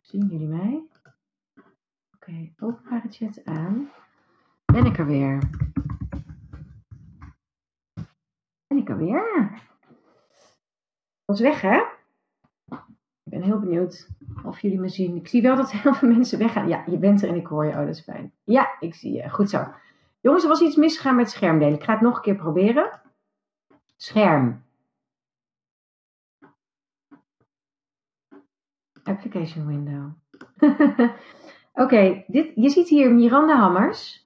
Zien 0.00 0.26
jullie 0.26 0.48
mij? 0.48 0.88
Oké, 1.54 1.66
okay, 2.14 2.54
openbare 2.58 3.08
chat 3.10 3.44
aan. 3.44 3.90
Ben 4.64 4.86
ik 4.86 4.98
er 4.98 5.06
weer? 5.06 5.38
Ben 8.74 8.82
ik 8.82 8.88
er 8.88 8.96
weer? 8.96 9.60
Was 11.24 11.40
weg, 11.40 11.60
hè? 11.60 11.82
Ik 13.22 13.30
ben 13.30 13.42
heel 13.42 13.58
benieuwd 13.58 14.08
of 14.44 14.60
jullie 14.60 14.78
me 14.78 14.88
zien. 14.88 15.16
Ik 15.16 15.28
zie 15.28 15.42
wel 15.42 15.56
dat 15.56 15.72
heel 15.72 15.94
veel 15.94 16.08
mensen 16.08 16.38
weggaan. 16.38 16.68
Ja, 16.68 16.84
je 16.86 16.98
bent 16.98 17.22
er 17.22 17.28
en 17.28 17.34
ik 17.34 17.46
hoor 17.46 17.64
je. 17.64 17.70
Oh, 17.70 17.78
dat 17.78 17.88
is 17.88 18.00
fijn. 18.00 18.32
Ja, 18.44 18.76
ik 18.80 18.94
zie 18.94 19.12
je. 19.12 19.30
Goed 19.30 19.50
zo. 19.50 19.66
Jongens, 20.20 20.42
er 20.42 20.48
was 20.48 20.60
iets 20.60 20.76
misgegaan 20.76 21.16
met 21.16 21.30
schermdelen. 21.30 21.74
Ik 21.74 21.84
ga 21.84 21.92
het 21.92 22.00
nog 22.00 22.16
een 22.16 22.22
keer 22.22 22.36
proberen. 22.36 23.00
Scherm. 23.96 24.62
Application 29.02 29.66
window. 29.66 30.10
Oké, 31.84 32.24
dit 32.26 32.52
je 32.54 32.68
ziet 32.68 32.88
hier 32.88 33.14
Miranda 33.14 33.56
Hammers. 33.56 34.23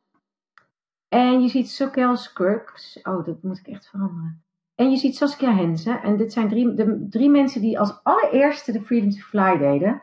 En 1.09 1.41
je 1.41 1.49
ziet 1.49 1.71
Sokel 1.71 2.17
Scruggs. 2.17 3.01
Oh, 3.03 3.25
dat 3.25 3.43
moet 3.43 3.59
ik 3.59 3.67
echt 3.67 3.89
veranderen. 3.89 4.43
En 4.75 4.91
je 4.91 4.97
ziet 4.97 5.17
Saskia 5.17 5.55
Hensen. 5.55 6.03
En 6.03 6.17
dit 6.17 6.33
zijn 6.33 6.49
drie, 6.49 6.75
de 6.75 7.07
drie 7.11 7.31
mensen 7.31 7.61
die 7.61 7.79
als 7.79 8.01
allereerste 8.03 8.73
de 8.73 8.83
Freedom 8.83 9.11
to 9.11 9.21
Fly 9.21 9.59
deden. 9.59 10.03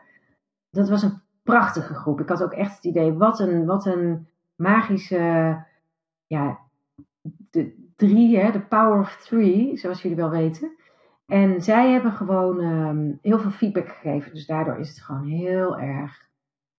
Dat 0.70 0.88
was 0.88 1.02
een 1.02 1.22
prachtige 1.42 1.94
groep. 1.94 2.20
Ik 2.20 2.28
had 2.28 2.42
ook 2.42 2.52
echt 2.52 2.74
het 2.74 2.84
idee, 2.84 3.12
wat 3.12 3.40
een, 3.40 3.66
wat 3.66 3.86
een 3.86 4.28
magische, 4.56 5.64
ja, 6.26 6.58
de 7.50 7.90
drie, 7.96 8.38
hè, 8.38 8.50
de 8.52 8.60
power 8.60 8.98
of 8.98 9.16
three, 9.16 9.76
zoals 9.76 10.02
jullie 10.02 10.16
wel 10.16 10.30
weten. 10.30 10.76
En 11.26 11.62
zij 11.62 11.90
hebben 11.90 12.12
gewoon 12.12 12.60
ehm, 12.60 13.12
heel 13.22 13.38
veel 13.38 13.50
feedback 13.50 13.88
gegeven. 13.88 14.34
Dus 14.34 14.46
daardoor 14.46 14.78
is 14.78 14.88
het 14.88 15.02
gewoon 15.02 15.26
heel 15.26 15.78
erg, 15.78 16.28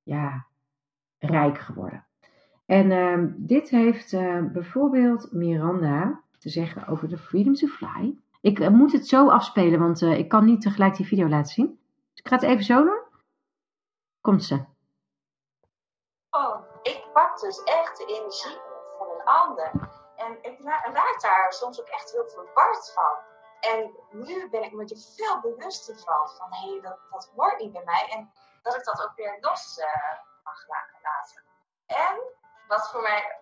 ja, 0.04 0.46
rijk 1.18 1.58
geworden. 1.58 2.07
En 2.68 2.92
ehm, 2.92 3.28
dit 3.36 3.70
heeft 3.70 4.12
uh, 4.12 4.44
bijvoorbeeld 4.52 5.32
Miranda 5.32 6.22
te 6.40 6.50
zeggen 6.50 6.88
over 6.88 7.10
de 7.10 7.18
Freedom 7.18 7.54
to 7.54 7.68
Fly. 7.68 8.18
Ik 8.42 8.60
uh, 8.60 8.68
moet 8.68 8.92
het 8.92 9.08
zo 9.08 9.30
afspelen, 9.30 9.80
want 9.80 10.02
uh, 10.02 10.18
ik 10.18 10.30
kan 10.30 10.46
niet 10.46 10.62
tegelijk 10.62 10.96
die 10.96 11.06
video 11.06 11.28
laten 11.28 11.54
zien. 11.54 11.80
Dus 12.12 12.20
ik 12.20 12.28
ga 12.28 12.36
het 12.36 12.44
even 12.44 12.64
zo 12.64 12.84
doen. 12.84 13.02
Komt 14.22 14.44
ze. 14.44 14.66
Oh, 16.30 16.60
ik 16.82 17.08
pak 17.14 17.40
dus 17.40 17.64
echt 17.64 17.98
de 17.98 18.06
energie 18.06 18.58
van 18.98 19.08
een 19.10 19.26
ander. 19.26 19.72
En 20.16 20.38
ik 20.42 20.60
raak 20.94 21.18
daar 21.22 21.54
soms 21.54 21.82
ook 21.82 21.88
echt 21.88 22.12
heel 22.12 22.28
verward 22.28 22.92
van. 22.94 23.18
En 23.72 23.92
nu 24.12 24.50
ben 24.50 24.64
ik 24.64 24.74
me 24.74 24.84
er 24.84 24.98
veel 25.16 25.40
bewuster 25.42 25.96
van. 25.96 26.30
Van 26.38 26.54
hé, 26.54 26.72
hey, 26.72 26.82
dat, 26.82 27.00
dat 27.10 27.32
hoort 27.36 27.60
niet 27.60 27.72
bij 27.72 27.84
mij. 27.86 28.08
En 28.10 28.32
dat 28.62 28.76
ik 28.76 28.84
dat 28.84 29.04
ook 29.04 29.16
weer 29.16 29.38
los 29.42 29.80
mag 30.44 30.68
laten. 31.02 31.44
En 31.86 32.37
wat 32.68 32.90
voor 32.92 33.02
mij, 33.02 33.40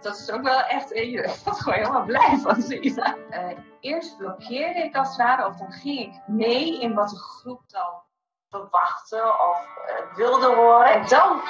dat 0.00 0.16
is 0.16 0.30
ook 0.30 0.42
wel 0.42 0.60
echt, 0.60 0.88
je 0.88 1.34
was 1.44 1.60
gewoon 1.60 1.78
helemaal 1.78 2.04
blij 2.04 2.38
van 2.42 2.62
zien. 2.62 2.98
Uh, 3.30 3.58
eerst 3.80 4.16
blokkeerde 4.16 4.80
ik 4.80 4.96
als 4.96 5.08
het 5.08 5.16
ware, 5.16 5.46
of 5.46 5.56
dan 5.56 5.72
ging 5.72 5.98
ik 5.98 6.20
mee 6.26 6.80
in 6.80 6.94
wat 6.94 7.08
de 7.08 7.18
groep 7.18 7.62
dan 7.66 8.02
verwachtte 8.48 9.22
of 9.50 9.66
uh, 9.88 10.16
wilde 10.16 10.54
horen. 10.54 10.92
En 10.92 11.08
dan 11.08 11.40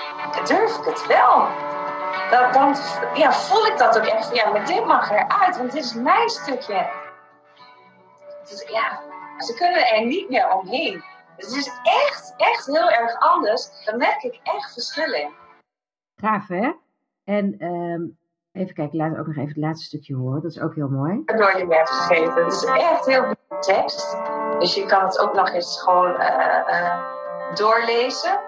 durf 0.44 0.78
ik 0.78 0.84
het 0.84 1.06
wel. 1.06 1.48
Dan, 2.30 2.52
dan 2.52 2.76
ja, 3.14 3.32
voel 3.32 3.66
ik 3.66 3.78
dat 3.78 3.98
ook 3.98 4.04
echt 4.04 4.26
van, 4.26 4.34
ja, 4.34 4.50
maar 4.50 4.66
dit 4.66 4.84
mag 4.84 5.10
eruit, 5.10 5.56
want 5.56 5.72
dit 5.72 5.84
is 5.84 5.94
mijn 5.94 6.28
stukje. 6.28 6.90
Dus 8.48 8.68
ja, 8.68 9.02
ze 9.38 9.54
kunnen 9.54 9.86
er 9.86 10.04
niet 10.04 10.28
meer 10.28 10.52
omheen. 10.52 11.04
Dus 11.36 11.46
het 11.46 11.56
is 11.56 11.72
echt, 11.82 12.34
echt 12.36 12.66
heel 12.66 12.90
erg 12.90 13.18
anders. 13.18 13.84
Daar 13.84 13.96
merk 13.96 14.22
ik 14.22 14.40
echt 14.42 14.72
verschil 14.72 15.12
in. 15.12 15.34
Gaaf, 16.16 16.48
hè? 16.48 16.72
En 17.36 17.66
um, 17.66 18.18
even 18.52 18.74
kijken, 18.74 18.96
laat 18.96 19.18
ook 19.18 19.26
nog 19.26 19.36
even 19.36 19.48
het 19.48 19.56
laatste 19.56 19.84
stukje 19.84 20.14
horen. 20.14 20.42
Dat 20.42 20.50
is 20.50 20.60
ook 20.60 20.74
heel 20.74 20.88
mooi. 20.88 21.22
Door 21.24 21.56
je 21.58 21.66
hebt 21.68 21.90
gegeven. 21.90 22.44
Het 22.44 22.52
is 22.52 22.64
echt 22.64 23.06
heel 23.06 23.24
veel 23.24 23.60
tekst. 23.60 24.16
Dus 24.58 24.74
je 24.74 24.86
kan 24.86 25.04
het 25.04 25.18
ook 25.18 25.34
nog 25.34 25.52
eens 25.52 25.82
gewoon 25.82 26.10
uh, 26.10 26.60
uh, 26.68 27.04
doorlezen. 27.54 28.40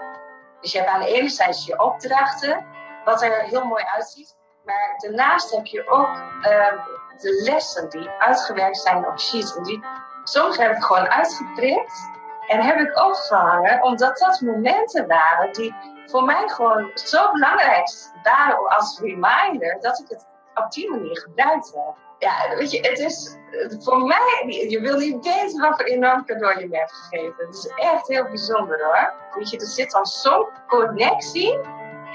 Dus 0.61 0.73
je 0.73 0.79
hebt 0.79 0.91
aan 0.91 1.01
de 1.01 1.07
ene 1.07 1.29
zijde 1.29 1.63
je 1.67 1.83
opdrachten, 1.83 2.65
wat 3.05 3.23
er 3.23 3.43
heel 3.43 3.65
mooi 3.65 3.85
uitziet. 3.85 4.37
Maar 4.65 4.95
daarnaast 4.97 5.55
heb 5.55 5.67
je 5.67 5.89
ook 5.89 6.09
uh, 6.09 6.85
de 7.21 7.43
lessen 7.45 7.91
die 7.91 8.09
uitgewerkt 8.09 8.77
zijn 8.77 9.07
op 9.07 9.21
sheets. 9.21 9.57
En 9.57 9.63
die, 9.63 9.85
soms 10.25 10.57
heb 10.57 10.77
ik 10.77 10.83
gewoon 10.83 11.09
uitgeprint 11.09 12.13
en 12.47 12.61
heb 12.61 12.79
ik 12.79 13.03
opgehangen, 13.05 13.83
omdat 13.83 14.19
dat 14.19 14.41
momenten 14.41 15.07
waren 15.07 15.53
die 15.53 15.75
voor 16.07 16.25
mij 16.25 16.49
gewoon 16.49 16.91
zo 16.95 17.31
belangrijk 17.33 17.89
waren 18.23 18.69
als 18.69 19.01
reminder 19.01 19.77
dat 19.81 19.99
ik 19.99 20.09
het 20.09 20.27
op 20.55 20.73
die 20.73 20.91
manier 20.91 21.21
gebruikt 21.21 21.73
heb. 21.75 21.95
Ja, 22.19 22.57
weet 22.57 22.71
je, 22.71 22.89
het 22.89 22.99
is 22.99 23.37
voor 23.79 23.99
mij, 23.99 24.67
je 24.69 24.81
wil 24.81 24.99
niet 24.99 25.25
weten 25.25 25.61
wat 25.61 25.77
voor 25.77 25.85
enorm 25.85 26.25
cadeau 26.25 26.61
je 26.61 26.69
me 26.69 26.77
hebt 26.77 26.93
gegeven. 26.93 27.47
Het 27.47 27.55
is 27.55 27.67
echt 27.67 28.09
heel 28.09 28.25
bijzonder 28.25 28.85
hoor. 28.85 29.13
Weet 29.35 29.51
je, 29.51 29.59
er 29.59 29.67
zit 29.67 29.91
dan 29.91 30.07
zo'n 30.07 30.49
connectie 30.67 31.59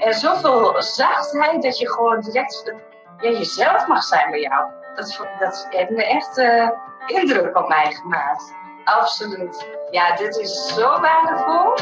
en 0.00 0.14
zoveel 0.14 0.82
zachtheid 0.82 1.62
dat 1.62 1.78
je 1.78 1.90
gewoon 1.90 2.20
direct 2.20 2.72
jezelf 3.20 3.86
mag 3.86 4.02
zijn 4.02 4.30
bij 4.30 4.40
jou. 4.40 4.70
Dat, 4.94 5.26
dat 5.38 5.66
heeft 5.70 5.90
me 5.90 6.04
echt 6.04 6.38
uh, 6.38 6.70
indruk 7.06 7.56
op 7.56 7.68
mij 7.68 7.92
gemaakt. 7.92 8.54
Absoluut. 8.84 9.68
Ja, 9.90 10.16
dit 10.16 10.36
is 10.36 10.74
zo 10.74 11.00
waardevol. 11.00 11.74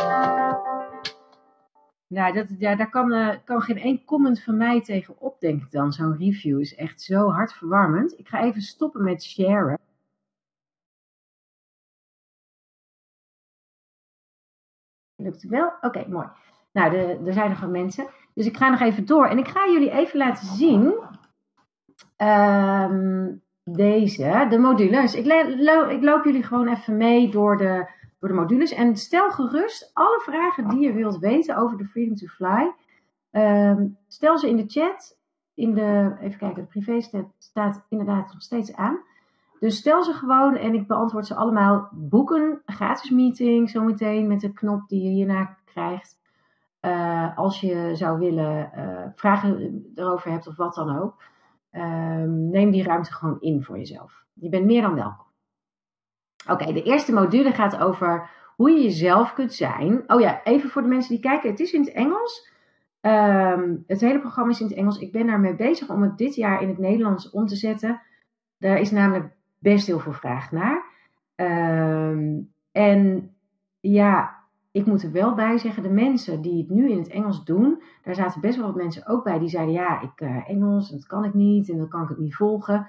Nou, 2.06 2.32
dat, 2.32 2.46
ja, 2.58 2.76
daar 2.76 2.90
kan, 2.90 3.12
uh, 3.12 3.34
kan 3.44 3.60
geen 3.62 3.78
één 3.78 4.04
comment 4.04 4.42
van 4.42 4.56
mij 4.56 4.80
tegen 4.80 5.20
op, 5.20 5.40
denk 5.40 5.62
ik 5.62 5.70
dan. 5.70 5.92
Zo'n 5.92 6.16
review 6.16 6.60
is 6.60 6.74
echt 6.74 7.02
zo 7.02 7.30
hartverwarmend. 7.30 8.18
Ik 8.18 8.28
ga 8.28 8.42
even 8.42 8.62
stoppen 8.62 9.04
met 9.04 9.24
sharen. 9.24 9.78
Lukt 15.16 15.42
het 15.42 15.50
wel? 15.50 15.72
Oké, 15.80 16.08
mooi. 16.08 16.28
Nou, 16.72 16.96
er 17.26 17.32
zijn 17.32 17.50
nog 17.50 17.60
wat 17.60 17.70
mensen. 17.70 18.08
Dus 18.34 18.46
ik 18.46 18.56
ga 18.56 18.68
nog 18.68 18.80
even 18.80 19.06
door. 19.06 19.26
En 19.26 19.38
ik 19.38 19.48
ga 19.48 19.66
jullie 19.66 19.90
even 19.90 20.18
laten 20.18 20.46
zien. 20.46 20.94
Um, 22.16 23.42
deze, 23.72 24.46
de 24.50 24.58
modules. 24.58 25.14
Ik, 25.14 25.26
ik, 25.90 26.02
loop 26.02 26.24
jullie 26.24 26.42
gewoon 26.42 26.68
even 26.68 26.96
mee 26.96 27.30
door 27.30 27.56
de, 27.56 27.90
door 28.18 28.28
de 28.28 28.34
modules. 28.34 28.72
En 28.72 28.96
stel 28.96 29.30
gerust 29.30 29.90
alle 29.94 30.20
vragen 30.24 30.68
die 30.68 30.80
je 30.80 30.92
wilt 30.92 31.18
weten 31.18 31.56
over 31.56 31.78
de 31.78 31.84
Freedom 31.84 32.14
to 32.14 32.26
Fly. 32.26 32.72
Um, 33.32 33.96
stel 34.08 34.38
ze 34.38 34.48
in 34.48 34.56
de 34.56 34.64
chat. 34.66 35.16
In 35.54 35.74
de, 35.74 36.16
even 36.20 36.38
kijken, 36.38 36.62
de 36.62 36.68
privé 36.68 37.00
staat, 37.00 37.26
staat 37.38 37.84
inderdaad 37.88 38.32
nog 38.32 38.42
steeds 38.42 38.74
aan. 38.74 38.98
Dus 39.60 39.76
stel 39.76 40.02
ze 40.02 40.12
gewoon 40.12 40.56
en 40.56 40.74
ik 40.74 40.86
beantwoord 40.86 41.26
ze 41.26 41.34
allemaal. 41.34 41.88
Boeken, 41.92 42.62
gratis 42.66 43.10
meeting 43.10 43.70
zometeen 43.70 44.26
met 44.26 44.40
de 44.40 44.52
knop 44.52 44.88
die 44.88 45.02
je 45.02 45.08
hierna 45.08 45.56
krijgt. 45.64 46.18
Uh, 46.80 47.38
als 47.38 47.60
je 47.60 47.90
zou 47.94 48.18
willen 48.18 48.70
uh, 48.76 49.06
vragen 49.14 49.84
erover 49.94 50.30
hebt 50.30 50.46
of 50.46 50.56
wat 50.56 50.74
dan 50.74 50.98
ook. 50.98 51.22
Um, 51.72 52.50
neem 52.50 52.70
die 52.70 52.82
ruimte 52.82 53.12
gewoon 53.12 53.40
in 53.40 53.62
voor 53.62 53.78
jezelf. 53.78 54.24
Je 54.32 54.48
bent 54.48 54.64
meer 54.64 54.82
dan 54.82 54.94
welkom. 54.94 55.26
Oké, 56.48 56.72
de 56.72 56.82
eerste 56.82 57.12
module 57.12 57.52
gaat 57.52 57.78
over 57.78 58.30
hoe 58.56 58.70
je 58.70 58.82
jezelf 58.82 59.32
kunt 59.32 59.54
zijn. 59.54 60.12
Oh 60.12 60.20
ja, 60.20 60.42
even 60.44 60.70
voor 60.70 60.82
de 60.82 60.88
mensen 60.88 61.10
die 61.10 61.22
kijken. 61.22 61.50
Het 61.50 61.60
is 61.60 61.72
in 61.72 61.80
het 61.80 61.92
Engels. 61.92 62.50
Um, 63.00 63.84
het 63.86 64.00
hele 64.00 64.20
programma 64.20 64.50
is 64.50 64.60
in 64.60 64.66
het 64.66 64.76
Engels. 64.76 64.98
Ik 64.98 65.12
ben 65.12 65.26
daarmee 65.26 65.54
bezig 65.54 65.90
om 65.90 66.02
het 66.02 66.18
dit 66.18 66.34
jaar 66.34 66.62
in 66.62 66.68
het 66.68 66.78
Nederlands 66.78 67.30
om 67.30 67.46
te 67.46 67.56
zetten. 67.56 68.00
Daar 68.58 68.78
is 68.78 68.90
namelijk 68.90 69.32
best 69.58 69.86
heel 69.86 69.98
veel 69.98 70.12
vraag 70.12 70.52
naar. 70.52 70.84
Um, 71.36 72.52
en 72.72 73.30
ja, 73.80 74.37
ik 74.70 74.86
moet 74.86 75.02
er 75.02 75.12
wel 75.12 75.34
bij 75.34 75.58
zeggen, 75.58 75.82
de 75.82 75.88
mensen 75.88 76.42
die 76.42 76.58
het 76.58 76.70
nu 76.70 76.90
in 76.90 76.98
het 76.98 77.08
Engels 77.08 77.44
doen, 77.44 77.82
daar 78.02 78.14
zaten 78.14 78.40
best 78.40 78.56
wel 78.56 78.66
wat 78.66 78.76
mensen 78.76 79.06
ook 79.06 79.24
bij 79.24 79.38
die 79.38 79.48
zeiden: 79.48 79.74
Ja, 79.74 80.00
ik 80.00 80.20
uh, 80.20 80.50
Engels, 80.50 80.90
dat 80.90 81.06
kan 81.06 81.24
ik 81.24 81.34
niet 81.34 81.68
en 81.68 81.78
dan 81.78 81.88
kan 81.88 82.02
ik 82.02 82.08
het 82.08 82.18
niet 82.18 82.34
volgen. 82.34 82.88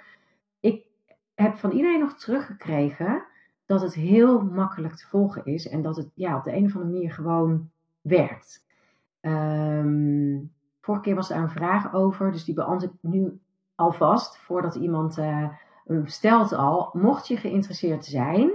Ik 0.60 0.86
heb 1.36 1.56
van 1.56 1.72
iedereen 1.72 2.00
nog 2.00 2.14
teruggekregen 2.14 3.24
dat 3.66 3.82
het 3.82 3.94
heel 3.94 4.42
makkelijk 4.42 4.96
te 4.96 5.08
volgen 5.08 5.46
is 5.46 5.68
en 5.68 5.82
dat 5.82 5.96
het 5.96 6.10
ja, 6.14 6.38
op 6.38 6.44
de 6.44 6.56
een 6.56 6.66
of 6.66 6.76
andere 6.76 6.94
manier 6.94 7.14
gewoon 7.14 7.70
werkt. 8.02 8.66
Um, 9.22 10.52
vorige 10.82 11.04
keer 11.04 11.16
was 11.16 11.28
daar 11.28 11.42
een 11.42 11.50
vraag 11.50 11.94
over, 11.94 12.32
dus 12.32 12.44
die 12.44 12.56
beantwoord 12.56 12.94
ik 12.94 13.10
nu 13.10 13.40
alvast 13.76 14.38
voordat 14.38 14.76
iemand 14.76 15.18
uh, 15.18 15.50
hem 15.86 16.08
stelt 16.08 16.54
al. 16.54 16.90
Mocht 16.94 17.28
je 17.28 17.38
geïnteresseerd 17.38 18.06
zijn, 18.06 18.52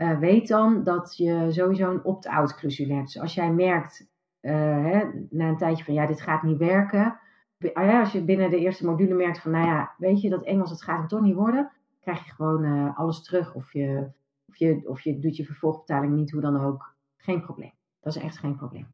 uh, 0.00 0.18
weet 0.18 0.48
dan 0.48 0.84
dat 0.84 1.16
je 1.16 1.46
sowieso 1.52 1.90
een 1.90 2.04
opt-out 2.04 2.54
clausule 2.54 2.94
hebt. 2.94 3.12
Dus 3.12 3.22
als 3.22 3.34
jij 3.34 3.52
merkt 3.52 4.08
uh, 4.40 4.52
hè, 4.84 5.10
na 5.30 5.48
een 5.48 5.56
tijdje 5.56 5.84
van 5.84 5.94
ja, 5.94 6.06
dit 6.06 6.20
gaat 6.20 6.42
niet 6.42 6.58
werken. 6.58 7.18
Als 7.74 8.12
je 8.12 8.24
binnen 8.24 8.50
de 8.50 8.58
eerste 8.58 8.86
module 8.86 9.14
merkt 9.14 9.40
van 9.40 9.50
nou 9.50 9.66
ja, 9.66 9.94
weet 9.98 10.20
je 10.20 10.30
dat 10.30 10.44
Engels, 10.44 10.70
het 10.70 10.82
gaat 10.82 11.08
toch 11.08 11.20
niet 11.20 11.34
worden. 11.34 11.70
Krijg 12.00 12.24
je 12.24 12.30
gewoon 12.30 12.64
uh, 12.64 12.98
alles 12.98 13.22
terug 13.22 13.54
of 13.54 13.72
je, 13.72 14.10
of, 14.46 14.56
je, 14.56 14.82
of 14.84 15.00
je 15.00 15.18
doet 15.18 15.36
je 15.36 15.44
vervolgbetaling 15.44 16.14
niet, 16.14 16.30
hoe 16.30 16.40
dan 16.40 16.60
ook. 16.60 16.94
Geen 17.16 17.42
probleem. 17.42 17.72
Dat 18.00 18.16
is 18.16 18.22
echt 18.22 18.38
geen 18.38 18.56
probleem. 18.56 18.86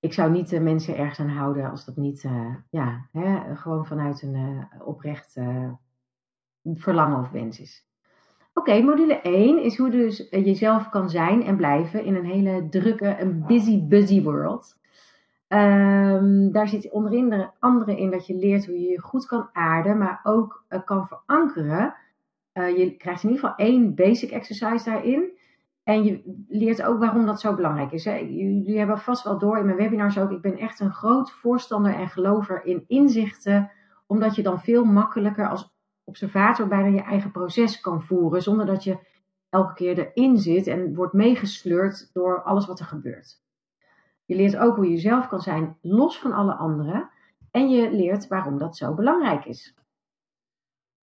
Ik 0.00 0.12
zou 0.12 0.30
niet 0.30 0.60
mensen 0.60 0.96
ergens 0.96 1.20
aan 1.20 1.28
houden 1.28 1.70
als 1.70 1.84
dat 1.84 1.96
niet, 1.96 2.28
ja, 2.70 3.08
hè, 3.12 3.56
gewoon 3.56 3.86
vanuit 3.86 4.22
een 4.22 4.68
oprecht 4.84 5.40
verlangen 6.62 7.20
of 7.20 7.30
wens 7.30 7.60
is. 7.60 7.89
Oké, 8.54 8.82
module 8.82 9.20
1 9.20 9.62
is 9.62 9.76
hoe 9.76 9.90
dus 9.90 10.28
jezelf 10.30 10.88
kan 10.88 11.10
zijn 11.10 11.42
en 11.42 11.56
blijven 11.56 12.04
in 12.04 12.14
een 12.14 12.24
hele 12.24 12.68
drukke 12.70 13.08
en 13.08 13.46
busy, 13.46 13.86
busy 13.86 14.22
world. 14.22 14.78
Ehm, 15.48 16.50
daar 16.50 16.68
zit 16.68 16.90
onderin 16.90 17.28
de 17.28 17.50
andere 17.58 17.98
in 17.98 18.10
dat 18.10 18.26
je 18.26 18.34
leert 18.34 18.66
hoe 18.66 18.80
je 18.80 18.88
je 18.88 19.00
goed 19.00 19.26
kan 19.26 19.48
aarden, 19.52 19.98
maar 19.98 20.20
ook 20.22 20.64
uh, 20.68 20.84
kan 20.84 21.06
verankeren. 21.06 21.94
Uh, 22.54 22.76
je 22.76 22.96
krijgt 22.96 23.22
in 23.22 23.30
ieder 23.30 23.44
geval 23.44 23.66
één 23.66 23.94
basic 23.94 24.30
exercise 24.30 24.90
daarin. 24.90 25.38
En 25.82 26.04
je 26.04 26.44
leert 26.48 26.82
ook 26.82 26.98
waarom 26.98 27.26
dat 27.26 27.40
zo 27.40 27.54
belangrijk 27.54 27.92
is. 27.92 28.04
Hè. 28.04 28.14
Jullie 28.14 28.78
hebben 28.78 28.98
vast 28.98 29.24
wel 29.24 29.38
door 29.38 29.58
in 29.58 29.64
mijn 29.64 29.76
webinars 29.76 30.18
ook. 30.18 30.30
Ik 30.30 30.40
ben 30.40 30.58
echt 30.58 30.80
een 30.80 30.92
groot 30.92 31.30
voorstander 31.30 31.94
en 31.94 32.08
gelover 32.08 32.64
in 32.64 32.84
inzichten. 32.86 33.70
Omdat 34.06 34.34
je 34.34 34.42
dan 34.42 34.60
veel 34.60 34.84
makkelijker 34.84 35.48
als 35.48 35.74
observator 36.10 36.68
bijna 36.68 36.86
je 36.86 37.02
eigen 37.02 37.30
proces 37.30 37.80
kan 37.80 38.02
voeren. 38.02 38.42
Zonder 38.42 38.66
dat 38.66 38.84
je 38.84 38.98
elke 39.48 39.74
keer 39.74 39.98
erin 39.98 40.38
zit 40.38 40.66
en 40.66 40.94
wordt 40.94 41.12
meegesleurd 41.12 42.10
door 42.12 42.42
alles 42.42 42.66
wat 42.66 42.80
er 42.80 42.86
gebeurt. 42.86 43.42
Je 44.24 44.34
leert 44.36 44.56
ook 44.56 44.76
hoe 44.76 44.90
je 44.90 44.98
zelf 44.98 45.28
kan 45.28 45.40
zijn 45.40 45.76
los 45.80 46.18
van 46.18 46.32
alle 46.32 46.54
anderen. 46.54 47.10
En 47.50 47.70
je 47.70 47.90
leert 47.90 48.28
waarom 48.28 48.58
dat 48.58 48.76
zo 48.76 48.94
belangrijk 48.94 49.44
is. 49.44 49.74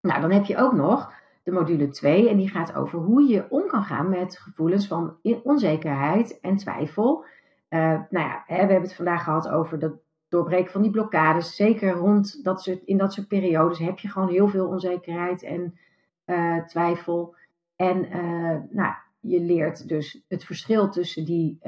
Nou, 0.01 0.21
dan 0.21 0.31
heb 0.31 0.45
je 0.45 0.57
ook 0.57 0.73
nog 0.73 1.13
de 1.43 1.51
module 1.51 1.87
2 1.87 2.29
en 2.29 2.37
die 2.37 2.49
gaat 2.49 2.75
over 2.75 2.99
hoe 2.99 3.27
je 3.27 3.49
om 3.49 3.67
kan 3.67 3.83
gaan 3.83 4.09
met 4.09 4.37
gevoelens 4.37 4.87
van 4.87 5.17
onzekerheid 5.43 6.39
en 6.39 6.57
twijfel. 6.57 7.25
Uh, 7.69 7.79
nou 8.09 8.27
ja, 8.27 8.43
we 8.47 8.53
hebben 8.53 8.81
het 8.81 8.95
vandaag 8.95 9.23
gehad 9.23 9.49
over 9.49 9.79
dat 9.79 9.93
doorbreken 10.33 10.71
van 10.71 10.81
die 10.81 10.91
blokkades. 10.91 11.55
Zeker 11.55 11.91
rond 11.91 12.43
dat 12.43 12.61
soort, 12.61 12.83
in 12.83 12.97
dat 12.97 13.13
soort 13.13 13.27
periodes 13.27 13.79
heb 13.79 13.99
je 13.99 14.07
gewoon 14.07 14.29
heel 14.29 14.47
veel 14.47 14.67
onzekerheid 14.67 15.43
en 15.43 15.77
uh, 16.25 16.65
twijfel. 16.65 17.35
En 17.75 18.05
uh, 18.05 18.57
nou, 18.69 18.93
je 19.19 19.41
leert 19.41 19.87
dus 19.87 20.23
het 20.27 20.43
verschil 20.43 20.89
tussen 20.89 21.25
die 21.25 21.59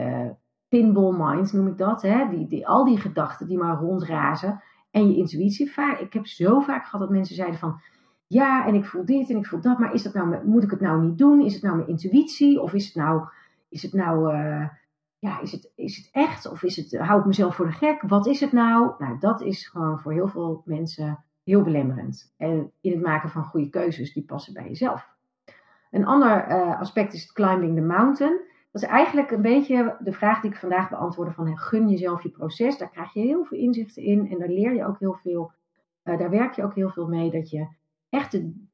pinball 0.68 1.16
mind, 1.18 1.54
noem 1.54 1.68
ik 1.68 1.78
dat. 1.78 2.02
Hè? 2.02 2.30
Die, 2.30 2.48
die, 2.48 2.68
al 2.68 2.86
die 2.86 2.98
gedachten 2.98 3.48
die 3.48 3.58
maar 3.58 3.78
rondrazen. 3.78 4.62
En 4.92 5.10
je 5.10 5.16
intuïtie. 5.16 5.72
Vaak, 5.72 6.00
ik 6.00 6.14
heb 6.14 6.28
zo 6.28 6.60
vaak 6.60 6.86
gehad 6.86 7.00
dat 7.00 7.10
mensen 7.10 7.36
zeiden 7.36 7.60
van 7.60 7.82
ja, 8.28 8.68
en 8.68 8.76
ik 8.76 8.86
voel 8.86 9.06
dit 9.06 9.30
en 9.30 9.38
ik 9.38 9.46
voel 9.46 9.62
dat, 9.62 9.80
maar 9.80 9.94
is 9.94 10.04
dat 10.04 10.14
nou, 10.14 10.46
moet 10.46 10.64
ik 10.64 10.72
het 10.72 10.80
nou 10.80 11.02
niet 11.02 11.18
doen? 11.18 11.42
Is 11.42 11.54
het 11.54 11.64
nou 11.64 11.76
mijn 11.76 11.88
intuïtie? 11.88 12.62
Of 12.62 12.74
is 12.74 12.86
het 12.86 12.96
nou, 12.96 13.28
is 13.70 13.82
het 13.82 13.94
nou, 13.94 14.36
uh, 14.36 14.68
ja, 15.26 15.41
is 15.41 15.52
het, 15.52 15.72
is 15.76 15.97
het 15.97 16.10
echt? 16.11 16.52
Of 16.52 16.64
is 16.64 16.76
het, 16.76 16.97
hou 16.97 17.19
ik 17.19 17.26
mezelf 17.26 17.56
voor 17.56 17.65
de 17.65 17.72
gek? 17.72 18.02
Wat 18.02 18.27
is 18.27 18.39
het 18.39 18.52
nou? 18.52 18.91
Nou, 18.97 19.19
dat 19.19 19.41
is 19.41 19.68
gewoon 19.68 19.99
voor 19.99 20.14
heel 20.14 20.27
veel 20.27 20.61
mensen 20.65 21.23
heel 21.43 21.61
belemmerend. 21.61 22.34
En 22.38 22.72
in 22.81 22.91
het 22.91 23.02
maken 23.02 23.30
van 23.30 23.43
goede 23.43 23.69
keuzes 23.69 24.14
die 24.14 24.23
passen 24.23 24.53
bij 24.53 24.68
jezelf. 24.68 25.10
Een 25.91 26.06
ander 26.06 26.49
uh, 26.49 26.80
aspect 26.80 27.14
is 27.14 27.22
het 27.22 27.31
climbing 27.31 27.76
the 27.76 27.81
mountain. 27.81 28.41
Dat 28.72 28.81
is 28.81 28.88
eigenlijk 28.88 29.31
een 29.31 29.41
beetje 29.41 29.97
de 29.99 30.14
vraag 30.14 30.41
die 30.41 30.52
ik 30.52 30.57
vandaag 30.57 30.89
beantwoordde 30.89 31.34
van 31.34 31.57
gun 31.57 31.89
jezelf 31.89 32.23
je 32.23 32.30
proces. 32.30 32.77
Daar 32.77 32.89
krijg 32.89 33.14
je 33.14 33.19
heel 33.19 33.45
veel 33.45 33.57
inzichten 33.57 34.03
in 34.03 34.30
en 34.31 34.39
daar 34.39 34.49
leer 34.49 34.73
je 34.73 34.85
ook 34.85 34.99
heel 34.99 35.14
veel. 35.14 35.52
Uh, 36.03 36.18
daar 36.18 36.30
werk 36.30 36.53
je 36.53 36.64
ook 36.64 36.76
heel 36.76 36.89
veel 36.89 37.07
mee 37.07 37.31
dat 37.31 37.49
je 37.49 37.68
echt 38.10 38.31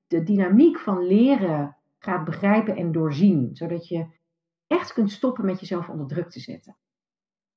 de 0.08 0.24
dynamiek 0.24 0.80
van 0.80 1.08
leren 1.08 1.76
gaat 2.00 2.26
begrijpen 2.26 2.76
en 2.76 2.92
doorzien. 2.92 3.50
Zodat 3.54 3.88
je 3.88 4.06
echt 4.72 4.94
kunt 4.94 5.12
stoppen 5.12 5.46
met 5.46 5.60
jezelf 5.60 5.90
onder 5.90 6.08
druk 6.08 6.30
te 6.30 6.40
zetten. 6.40 6.76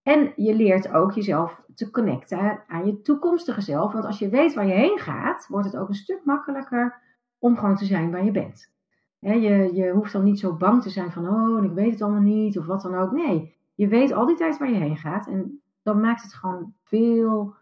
En 0.03 0.33
je 0.37 0.55
leert 0.55 0.93
ook 0.93 1.13
jezelf 1.13 1.63
te 1.75 1.91
connecten 1.91 2.65
aan 2.67 2.87
je 2.87 3.01
toekomstige 3.01 3.61
zelf. 3.61 3.93
Want 3.93 4.05
als 4.05 4.19
je 4.19 4.29
weet 4.29 4.55
waar 4.55 4.67
je 4.67 4.73
heen 4.73 4.99
gaat, 4.99 5.47
wordt 5.49 5.67
het 5.67 5.77
ook 5.77 5.89
een 5.89 5.95
stuk 5.95 6.25
makkelijker 6.25 7.01
om 7.39 7.57
gewoon 7.57 7.77
te 7.77 7.85
zijn 7.85 8.11
waar 8.11 8.25
je 8.25 8.31
bent. 8.31 8.73
je, 9.19 9.71
je 9.75 9.91
hoeft 9.91 10.13
dan 10.13 10.25
niet 10.25 10.39
zo 10.39 10.57
bang 10.57 10.83
te 10.83 10.91
zijn 10.91 11.13
van, 11.13 11.29
oh, 11.29 11.65
ik 11.65 11.73
weet 11.73 11.91
het 11.91 12.03
allemaal 12.03 12.21
niet, 12.21 12.59
of 12.59 12.67
wat 12.67 12.83
dan 12.83 12.95
ook. 12.95 13.13
Nee, 13.13 13.57
je 13.75 13.89
weet 13.89 14.13
al 14.13 14.27
die 14.27 14.37
tijd 14.37 14.59
waar 14.59 14.71
je 14.71 14.79
heen 14.79 14.97
gaat. 14.97 15.27
En 15.27 15.63
dan 15.83 16.01
maakt 16.01 16.23
het 16.23 16.35
gewoon 16.35 16.75
veel 16.83 17.55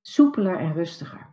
soepeler 0.00 0.56
en 0.56 0.72
rustiger. 0.72 1.26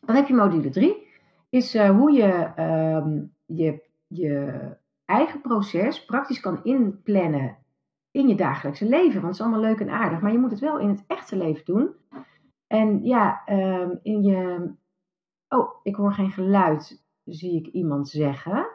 Dan 0.00 0.16
heb 0.16 0.26
je 0.26 0.34
module 0.34 0.70
3 0.70 1.06
is 1.48 1.74
uh, 1.74 1.90
hoe 1.90 2.12
je, 2.12 2.52
um, 2.96 3.34
je 3.46 3.86
je 4.08 4.60
eigen 5.08 5.40
proces 5.40 6.04
praktisch 6.04 6.40
kan 6.40 6.64
inplannen 6.64 7.56
in 8.10 8.28
je 8.28 8.34
dagelijkse 8.34 8.88
leven. 8.88 9.20
Want 9.20 9.24
het 9.24 9.34
is 9.34 9.40
allemaal 9.40 9.60
leuk 9.60 9.80
en 9.80 9.90
aardig, 9.90 10.20
maar 10.20 10.32
je 10.32 10.38
moet 10.38 10.50
het 10.50 10.60
wel 10.60 10.78
in 10.78 10.88
het 10.88 11.04
echte 11.06 11.36
leven 11.36 11.64
doen. 11.64 11.94
En 12.66 13.04
ja, 13.04 13.42
um, 13.46 13.98
in 14.02 14.22
je. 14.22 14.70
Oh, 15.48 15.70
ik 15.82 15.94
hoor 15.94 16.12
geen 16.12 16.30
geluid, 16.30 17.04
zie 17.24 17.56
ik 17.56 17.66
iemand 17.66 18.08
zeggen. 18.08 18.68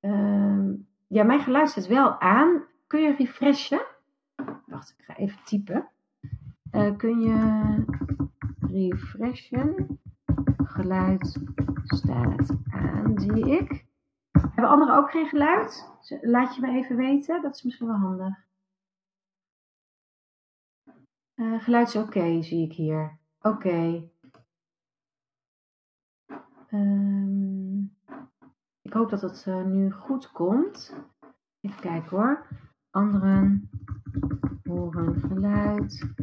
Um, 0.00 0.86
ja, 1.06 1.22
mijn 1.22 1.40
geluid 1.40 1.68
staat 1.68 1.86
wel 1.86 2.20
aan. 2.20 2.62
Kun 2.86 3.00
je 3.00 3.14
refreshen? 3.14 3.82
Wacht, 4.66 4.94
ik 4.98 5.04
ga 5.04 5.16
even 5.16 5.44
typen. 5.44 5.88
Uh, 6.72 6.96
kun 6.96 7.20
je 7.20 7.84
refreshen? 8.60 10.00
Geluid 10.64 11.40
staat 11.84 12.56
aan, 12.70 13.12
zie 13.16 13.50
ik. 13.50 13.83
Hebben 14.54 14.72
anderen 14.72 14.96
ook 14.96 15.10
geen 15.10 15.26
geluid? 15.26 15.90
Laat 16.20 16.54
je 16.54 16.60
me 16.60 16.68
even 16.68 16.96
weten, 16.96 17.42
dat 17.42 17.54
is 17.54 17.62
misschien 17.62 17.86
wel 17.86 17.96
handig. 17.96 18.44
Uh, 21.34 21.62
geluid 21.62 21.88
is 21.88 21.96
oké, 21.96 22.42
zie 22.42 22.64
ik 22.64 22.72
hier. 22.72 23.18
Oké. 23.40 24.08
Um, 26.70 27.96
ik 28.82 28.92
hoop 28.92 29.10
dat 29.10 29.20
het 29.20 29.46
uh, 29.46 29.64
nu 29.64 29.90
goed 29.90 30.32
komt. 30.32 30.94
Even 31.60 31.80
kijken 31.80 32.10
hoor. 32.10 32.46
Anderen 32.90 33.70
horen 34.64 35.20
geluid. 35.20 36.14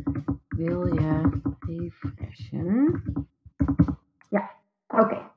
Wil 0.47 0.85
je 0.85 1.41
refreshen? 1.59 3.03
Ja, 4.29 4.51
oké. 4.87 5.31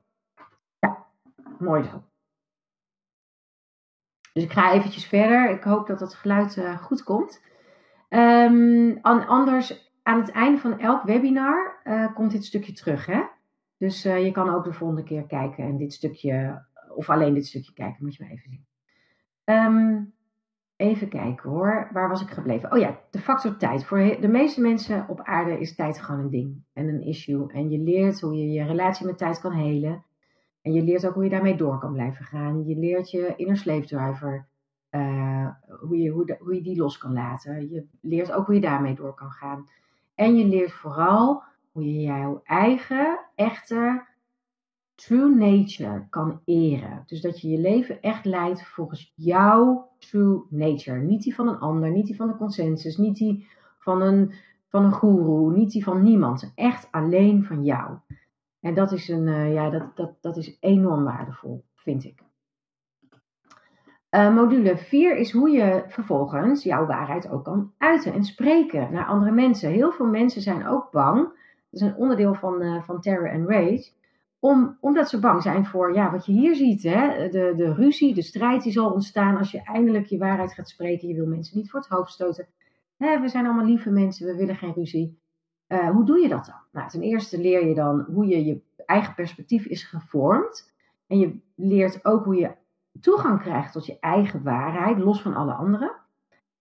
Ja, 0.79 1.05
mooi 1.59 1.83
zo. 1.83 2.03
Dus 4.35 4.43
ik 4.43 4.51
ga 4.51 4.73
eventjes 4.73 5.05
verder. 5.05 5.49
Ik 5.49 5.63
hoop 5.63 5.87
dat 5.87 5.99
het 5.99 6.13
geluid 6.13 6.55
uh, 6.55 6.77
goed 6.77 7.03
komt. 7.03 7.43
Um, 8.09 8.99
anders, 9.01 9.91
aan 10.03 10.19
het 10.19 10.31
einde 10.31 10.57
van 10.57 10.79
elk 10.79 11.03
webinar 11.03 11.81
uh, 11.83 12.13
komt 12.13 12.31
dit 12.31 12.45
stukje 12.45 12.73
terug. 12.73 13.05
Hè? 13.05 13.21
Dus 13.77 14.05
uh, 14.05 14.25
je 14.25 14.31
kan 14.31 14.49
ook 14.49 14.63
de 14.63 14.73
volgende 14.73 15.03
keer 15.03 15.25
kijken 15.25 15.63
en 15.63 15.77
dit 15.77 15.93
stukje, 15.93 16.65
of 16.95 17.09
alleen 17.09 17.33
dit 17.33 17.47
stukje 17.47 17.73
kijken, 17.73 18.03
moet 18.03 18.15
je 18.15 18.23
maar 18.23 18.31
even 18.31 18.49
zien. 18.49 18.65
Um, 19.45 20.13
Even 20.77 21.09
kijken 21.09 21.49
hoor, 21.49 21.89
waar 21.91 22.09
was 22.09 22.21
ik 22.21 22.29
gebleven? 22.29 22.71
Oh 22.71 22.79
ja, 22.79 22.99
de 23.11 23.19
factor 23.19 23.57
tijd. 23.57 23.85
Voor 23.85 24.17
de 24.19 24.27
meeste 24.27 24.61
mensen 24.61 25.05
op 25.07 25.21
aarde 25.21 25.59
is 25.59 25.75
tijd 25.75 26.01
gewoon 26.01 26.21
een 26.21 26.29
ding 26.29 26.63
en 26.73 26.87
een 26.87 27.01
issue. 27.01 27.51
En 27.51 27.69
je 27.69 27.77
leert 27.77 28.21
hoe 28.21 28.35
je 28.35 28.51
je 28.51 28.63
relatie 28.63 29.05
met 29.05 29.17
tijd 29.17 29.39
kan 29.41 29.51
helen. 29.51 30.03
En 30.65 30.73
je 30.73 30.83
leert 30.83 31.07
ook 31.07 31.13
hoe 31.13 31.23
je 31.23 31.29
daarmee 31.29 31.57
door 31.57 31.79
kan 31.79 31.93
blijven 31.93 32.25
gaan. 32.25 32.65
Je 32.65 32.75
leert 32.75 33.11
je 33.11 33.33
inner 33.35 33.57
slave 33.57 33.85
driver, 33.85 34.47
uh, 34.91 35.49
hoe, 35.79 35.97
je, 35.97 36.09
hoe, 36.09 36.37
hoe 36.39 36.55
je 36.55 36.61
die 36.61 36.77
los 36.77 36.97
kan 36.97 37.13
laten. 37.13 37.69
Je 37.69 37.85
leert 38.01 38.31
ook 38.31 38.45
hoe 38.45 38.55
je 38.55 38.61
daarmee 38.61 38.95
door 38.95 39.13
kan 39.13 39.31
gaan. 39.31 39.69
En 40.15 40.37
je 40.37 40.45
leert 40.45 40.71
vooral 40.71 41.43
hoe 41.71 41.93
je 41.93 42.01
jouw 42.01 42.41
eigen, 42.43 43.19
echte 43.35 44.05
true 44.95 45.35
nature 45.35 46.07
kan 46.09 46.41
eren. 46.45 47.03
Dus 47.05 47.21
dat 47.21 47.41
je 47.41 47.49
je 47.49 47.57
leven 47.57 48.01
echt 48.01 48.25
leidt 48.25 48.67
volgens 48.67 49.13
jouw 49.15 49.89
true 49.97 50.43
nature. 50.49 50.99
Niet 50.99 51.23
die 51.23 51.35
van 51.35 51.47
een 51.47 51.59
ander, 51.59 51.91
niet 51.91 52.05
die 52.05 52.15
van 52.15 52.27
de 52.27 52.35
consensus, 52.35 52.97
niet 52.97 53.15
die 53.15 53.47
van 53.79 54.01
een, 54.01 54.33
van 54.67 54.85
een 54.85 54.93
guru, 54.93 55.55
niet 55.55 55.71
die 55.71 55.83
van 55.83 56.03
niemand. 56.03 56.51
Echt 56.55 56.87
alleen 56.91 57.43
van 57.43 57.63
jou. 57.63 57.97
En 58.65 58.73
dat 58.73 58.91
is, 58.91 59.07
een, 59.07 59.27
uh, 59.27 59.53
ja, 59.53 59.69
dat, 59.69 59.95
dat, 59.95 60.11
dat 60.21 60.37
is 60.37 60.57
enorm 60.59 61.03
waardevol, 61.03 61.65
vind 61.75 62.03
ik. 62.03 62.23
Uh, 64.11 64.35
module 64.35 64.77
4 64.77 65.17
is 65.17 65.31
hoe 65.31 65.49
je 65.49 65.83
vervolgens 65.87 66.63
jouw 66.63 66.85
waarheid 66.85 67.29
ook 67.29 67.43
kan 67.43 67.73
uiten 67.77 68.13
en 68.13 68.23
spreken 68.23 68.91
naar 68.91 69.05
andere 69.05 69.31
mensen. 69.31 69.69
Heel 69.69 69.91
veel 69.91 70.05
mensen 70.05 70.41
zijn 70.41 70.67
ook 70.67 70.91
bang. 70.91 71.17
Dat 71.69 71.81
is 71.81 71.81
een 71.81 71.95
onderdeel 71.95 72.33
van, 72.33 72.61
uh, 72.61 72.83
van 72.83 73.01
Terror 73.01 73.31
and 73.31 73.49
Rage 73.49 73.91
om, 74.39 74.77
omdat 74.79 75.09
ze 75.09 75.19
bang 75.19 75.41
zijn 75.41 75.65
voor 75.65 75.93
ja, 75.93 76.11
wat 76.11 76.25
je 76.25 76.31
hier 76.31 76.55
ziet. 76.55 76.83
Hè? 76.83 77.29
De, 77.29 77.53
de 77.55 77.73
ruzie, 77.73 78.13
de 78.13 78.21
strijd 78.21 78.63
die 78.63 78.71
zal 78.71 78.91
ontstaan 78.91 79.37
als 79.37 79.51
je 79.51 79.61
eindelijk 79.63 80.05
je 80.05 80.17
waarheid 80.17 80.53
gaat 80.53 80.69
spreken. 80.69 81.07
Je 81.07 81.15
wil 81.15 81.27
mensen 81.27 81.57
niet 81.57 81.69
voor 81.69 81.79
het 81.79 81.89
hoofd 81.89 82.11
stoten. 82.11 82.47
Hè, 82.97 83.19
we 83.19 83.27
zijn 83.27 83.45
allemaal 83.45 83.65
lieve 83.65 83.89
mensen, 83.89 84.27
we 84.27 84.35
willen 84.35 84.55
geen 84.55 84.73
ruzie. 84.73 85.23
Uh, 85.67 85.89
hoe 85.89 86.05
doe 86.05 86.19
je 86.19 86.27
dat 86.27 86.45
dan? 86.45 86.61
Nou, 86.71 86.89
ten 86.89 87.01
eerste 87.01 87.39
leer 87.39 87.67
je 87.67 87.73
dan 87.75 88.05
hoe 88.13 88.27
je 88.27 88.45
je 88.45 88.61
eigen 88.85 89.13
perspectief 89.13 89.65
is 89.65 89.83
gevormd. 89.83 90.73
En 91.07 91.19
je 91.19 91.39
leert 91.55 92.05
ook 92.05 92.23
hoe 92.23 92.35
je 92.35 92.51
toegang 93.01 93.41
krijgt 93.41 93.71
tot 93.71 93.85
je 93.85 93.99
eigen 93.99 94.43
waarheid, 94.43 94.97
los 94.97 95.21
van 95.21 95.35
alle 95.35 95.53
anderen. 95.53 95.91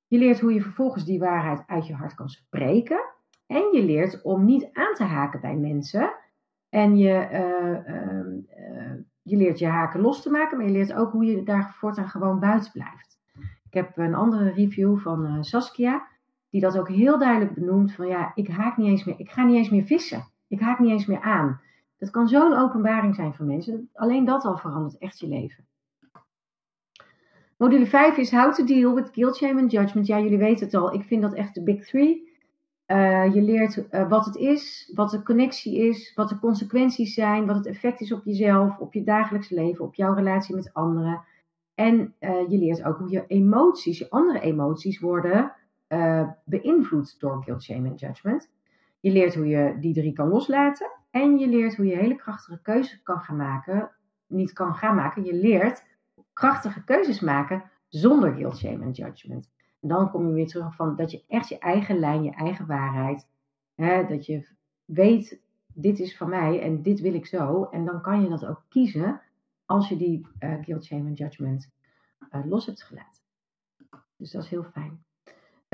Je 0.06 0.18
leert 0.18 0.40
hoe 0.40 0.54
je 0.54 0.62
vervolgens 0.62 1.04
die 1.04 1.18
waarheid 1.18 1.62
uit 1.66 1.86
je 1.86 1.94
hart 1.94 2.14
kan 2.14 2.28
spreken. 2.28 3.04
En 3.46 3.72
je 3.72 3.84
leert 3.84 4.22
om 4.22 4.44
niet 4.44 4.68
aan 4.72 4.94
te 4.94 5.04
haken 5.04 5.40
bij 5.40 5.56
mensen 5.56 6.12
en 6.68 6.96
je, 6.96 7.28
uh, 7.32 7.94
uh, 7.94 8.94
je 9.22 9.36
leert 9.36 9.58
je 9.58 9.66
haken 9.66 10.00
los 10.00 10.22
te 10.22 10.30
maken, 10.30 10.56
maar 10.56 10.66
je 10.66 10.72
leert 10.72 10.94
ook 10.94 11.12
hoe 11.12 11.24
je 11.24 11.42
daar 11.42 11.74
voortaan 11.78 12.08
gewoon 12.08 12.40
buiten 12.40 12.72
blijft. 12.72 13.18
Ik 13.64 13.74
heb 13.74 13.98
een 13.98 14.14
andere 14.14 14.50
review 14.50 14.98
van 14.98 15.44
Saskia. 15.44 16.06
Die 16.54 16.62
dat 16.62 16.78
ook 16.78 16.88
heel 16.88 17.18
duidelijk 17.18 17.54
benoemt 17.54 17.92
van 17.92 18.06
ja, 18.06 18.32
ik 18.34 18.48
haak 18.48 18.76
niet 18.76 18.86
eens 18.86 19.04
meer, 19.04 19.14
ik 19.18 19.30
ga 19.30 19.44
niet 19.44 19.56
eens 19.56 19.70
meer 19.70 19.84
vissen. 19.84 20.28
Ik 20.48 20.60
haak 20.60 20.78
niet 20.78 20.90
eens 20.90 21.06
meer 21.06 21.20
aan. 21.20 21.60
Dat 21.98 22.10
kan 22.10 22.28
zo'n 22.28 22.56
openbaring 22.56 23.14
zijn 23.14 23.34
voor 23.34 23.46
mensen. 23.46 23.90
Alleen 23.94 24.24
dat 24.24 24.44
al 24.44 24.56
verandert 24.56 24.98
echt 24.98 25.18
je 25.18 25.28
leven. 25.28 25.64
Module 27.56 27.86
5 27.86 28.16
is 28.16 28.30
How 28.30 28.52
to 28.52 28.64
Deal 28.64 28.94
with 28.94 29.10
Guilt, 29.12 29.36
Shame 29.36 29.60
and 29.60 29.70
Judgment. 29.70 30.06
Ja, 30.06 30.20
jullie 30.20 30.38
weten 30.38 30.64
het 30.64 30.74
al. 30.74 30.94
Ik 30.94 31.04
vind 31.04 31.22
dat 31.22 31.34
echt 31.34 31.54
de 31.54 31.62
big 31.62 31.86
three. 31.86 32.32
Uh, 32.86 33.34
je 33.34 33.42
leert 33.42 33.86
uh, 33.90 34.08
wat 34.08 34.24
het 34.24 34.36
is, 34.36 34.90
wat 34.94 35.10
de 35.10 35.22
connectie 35.22 35.88
is, 35.88 36.12
wat 36.14 36.28
de 36.28 36.38
consequenties 36.38 37.14
zijn, 37.14 37.46
wat 37.46 37.56
het 37.56 37.66
effect 37.66 38.00
is 38.00 38.12
op 38.12 38.24
jezelf, 38.24 38.78
op 38.78 38.92
je 38.92 39.02
dagelijks 39.02 39.50
leven, 39.50 39.84
op 39.84 39.94
jouw 39.94 40.14
relatie 40.14 40.54
met 40.54 40.70
anderen. 40.72 41.24
En 41.74 42.14
uh, 42.20 42.48
je 42.48 42.58
leert 42.58 42.84
ook 42.84 42.98
hoe 42.98 43.10
je 43.10 43.24
emoties, 43.26 43.98
je 43.98 44.10
andere 44.10 44.40
emoties 44.40 45.00
worden 45.00 45.52
beïnvloed 46.44 47.20
door 47.20 47.42
guilt, 47.42 47.62
shame 47.62 47.88
en 47.88 47.94
judgment. 47.94 48.50
Je 49.00 49.10
leert 49.10 49.34
hoe 49.34 49.46
je 49.46 49.76
die 49.80 49.94
drie 49.94 50.12
kan 50.12 50.28
loslaten. 50.28 50.90
En 51.10 51.38
je 51.38 51.48
leert 51.48 51.76
hoe 51.76 51.86
je 51.86 51.96
hele 51.96 52.16
krachtige 52.16 52.62
keuzes 52.62 53.02
kan 53.02 53.20
gaan 53.20 53.36
maken. 53.36 53.90
Niet 54.26 54.52
kan 54.52 54.74
gaan 54.74 54.94
maken. 54.94 55.24
Je 55.24 55.34
leert 55.34 55.84
krachtige 56.32 56.84
keuzes 56.84 57.20
maken 57.20 57.70
zonder 57.88 58.34
guilt, 58.34 58.58
shame 58.58 58.84
en 58.84 58.90
judgment. 58.90 59.50
En 59.80 59.88
dan 59.88 60.10
kom 60.10 60.26
je 60.26 60.32
weer 60.32 60.46
terug 60.46 60.74
van 60.74 60.96
dat 60.96 61.10
je 61.10 61.24
echt 61.28 61.48
je 61.48 61.58
eigen 61.58 61.98
lijn, 61.98 62.22
je 62.22 62.30
eigen 62.30 62.66
waarheid. 62.66 63.28
Hè, 63.74 64.06
dat 64.06 64.26
je 64.26 64.48
weet, 64.84 65.40
dit 65.74 65.98
is 65.98 66.16
van 66.16 66.28
mij 66.28 66.60
en 66.60 66.82
dit 66.82 67.00
wil 67.00 67.14
ik 67.14 67.26
zo. 67.26 67.64
En 67.64 67.84
dan 67.84 68.02
kan 68.02 68.22
je 68.22 68.28
dat 68.28 68.46
ook 68.46 68.64
kiezen 68.68 69.20
als 69.64 69.88
je 69.88 69.96
die 69.96 70.26
uh, 70.40 70.54
guilt, 70.62 70.84
shame 70.84 71.08
en 71.08 71.12
judgment 71.12 71.70
uh, 72.30 72.46
los 72.46 72.66
hebt 72.66 72.82
gelaten. 72.82 73.22
Dus 74.16 74.30
dat 74.30 74.42
is 74.42 74.48
heel 74.48 74.64
fijn. 74.64 75.04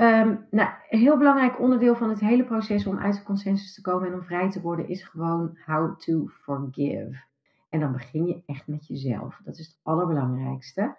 Um, 0.01 0.47
nou, 0.49 0.69
een 0.89 0.99
heel 0.99 1.17
belangrijk 1.17 1.59
onderdeel 1.59 1.95
van 1.95 2.09
het 2.09 2.19
hele 2.19 2.43
proces 2.43 2.87
om 2.87 2.99
uit 2.99 3.15
de 3.15 3.23
consensus 3.23 3.73
te 3.73 3.81
komen 3.81 4.07
en 4.07 4.13
om 4.13 4.23
vrij 4.23 4.49
te 4.49 4.61
worden 4.61 4.87
is 4.87 5.03
gewoon 5.03 5.57
how 5.65 5.99
to 5.99 6.27
forgive. 6.27 7.23
En 7.69 7.79
dan 7.79 7.91
begin 7.91 8.25
je 8.25 8.41
echt 8.45 8.67
met 8.67 8.87
jezelf. 8.87 9.41
Dat 9.43 9.57
is 9.57 9.65
het 9.65 9.79
allerbelangrijkste. 9.83 10.95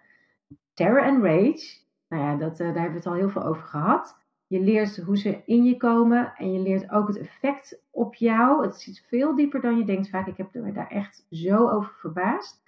Terror 0.74 1.02
and 1.02 1.22
rage, 1.22 1.78
nou 2.08 2.22
ja, 2.22 2.36
dat, 2.36 2.52
uh, 2.52 2.58
daar 2.58 2.66
hebben 2.66 2.90
we 2.90 2.96
het 2.96 3.06
al 3.06 3.14
heel 3.14 3.30
veel 3.30 3.44
over 3.44 3.62
gehad. 3.62 4.18
Je 4.46 4.60
leert 4.60 4.96
hoe 4.96 5.18
ze 5.18 5.42
in 5.46 5.64
je 5.64 5.76
komen 5.76 6.32
en 6.36 6.52
je 6.52 6.60
leert 6.60 6.90
ook 6.90 7.08
het 7.08 7.18
effect 7.18 7.82
op 7.90 8.14
jou. 8.14 8.64
Het 8.64 8.76
zit 8.76 9.04
veel 9.08 9.36
dieper 9.36 9.60
dan 9.60 9.78
je 9.78 9.84
denkt 9.84 10.08
vaak. 10.08 10.26
Ik 10.26 10.36
heb 10.36 10.54
me 10.54 10.72
daar 10.72 10.90
echt 10.90 11.26
zo 11.30 11.68
over 11.68 11.92
verbaasd. 11.92 12.62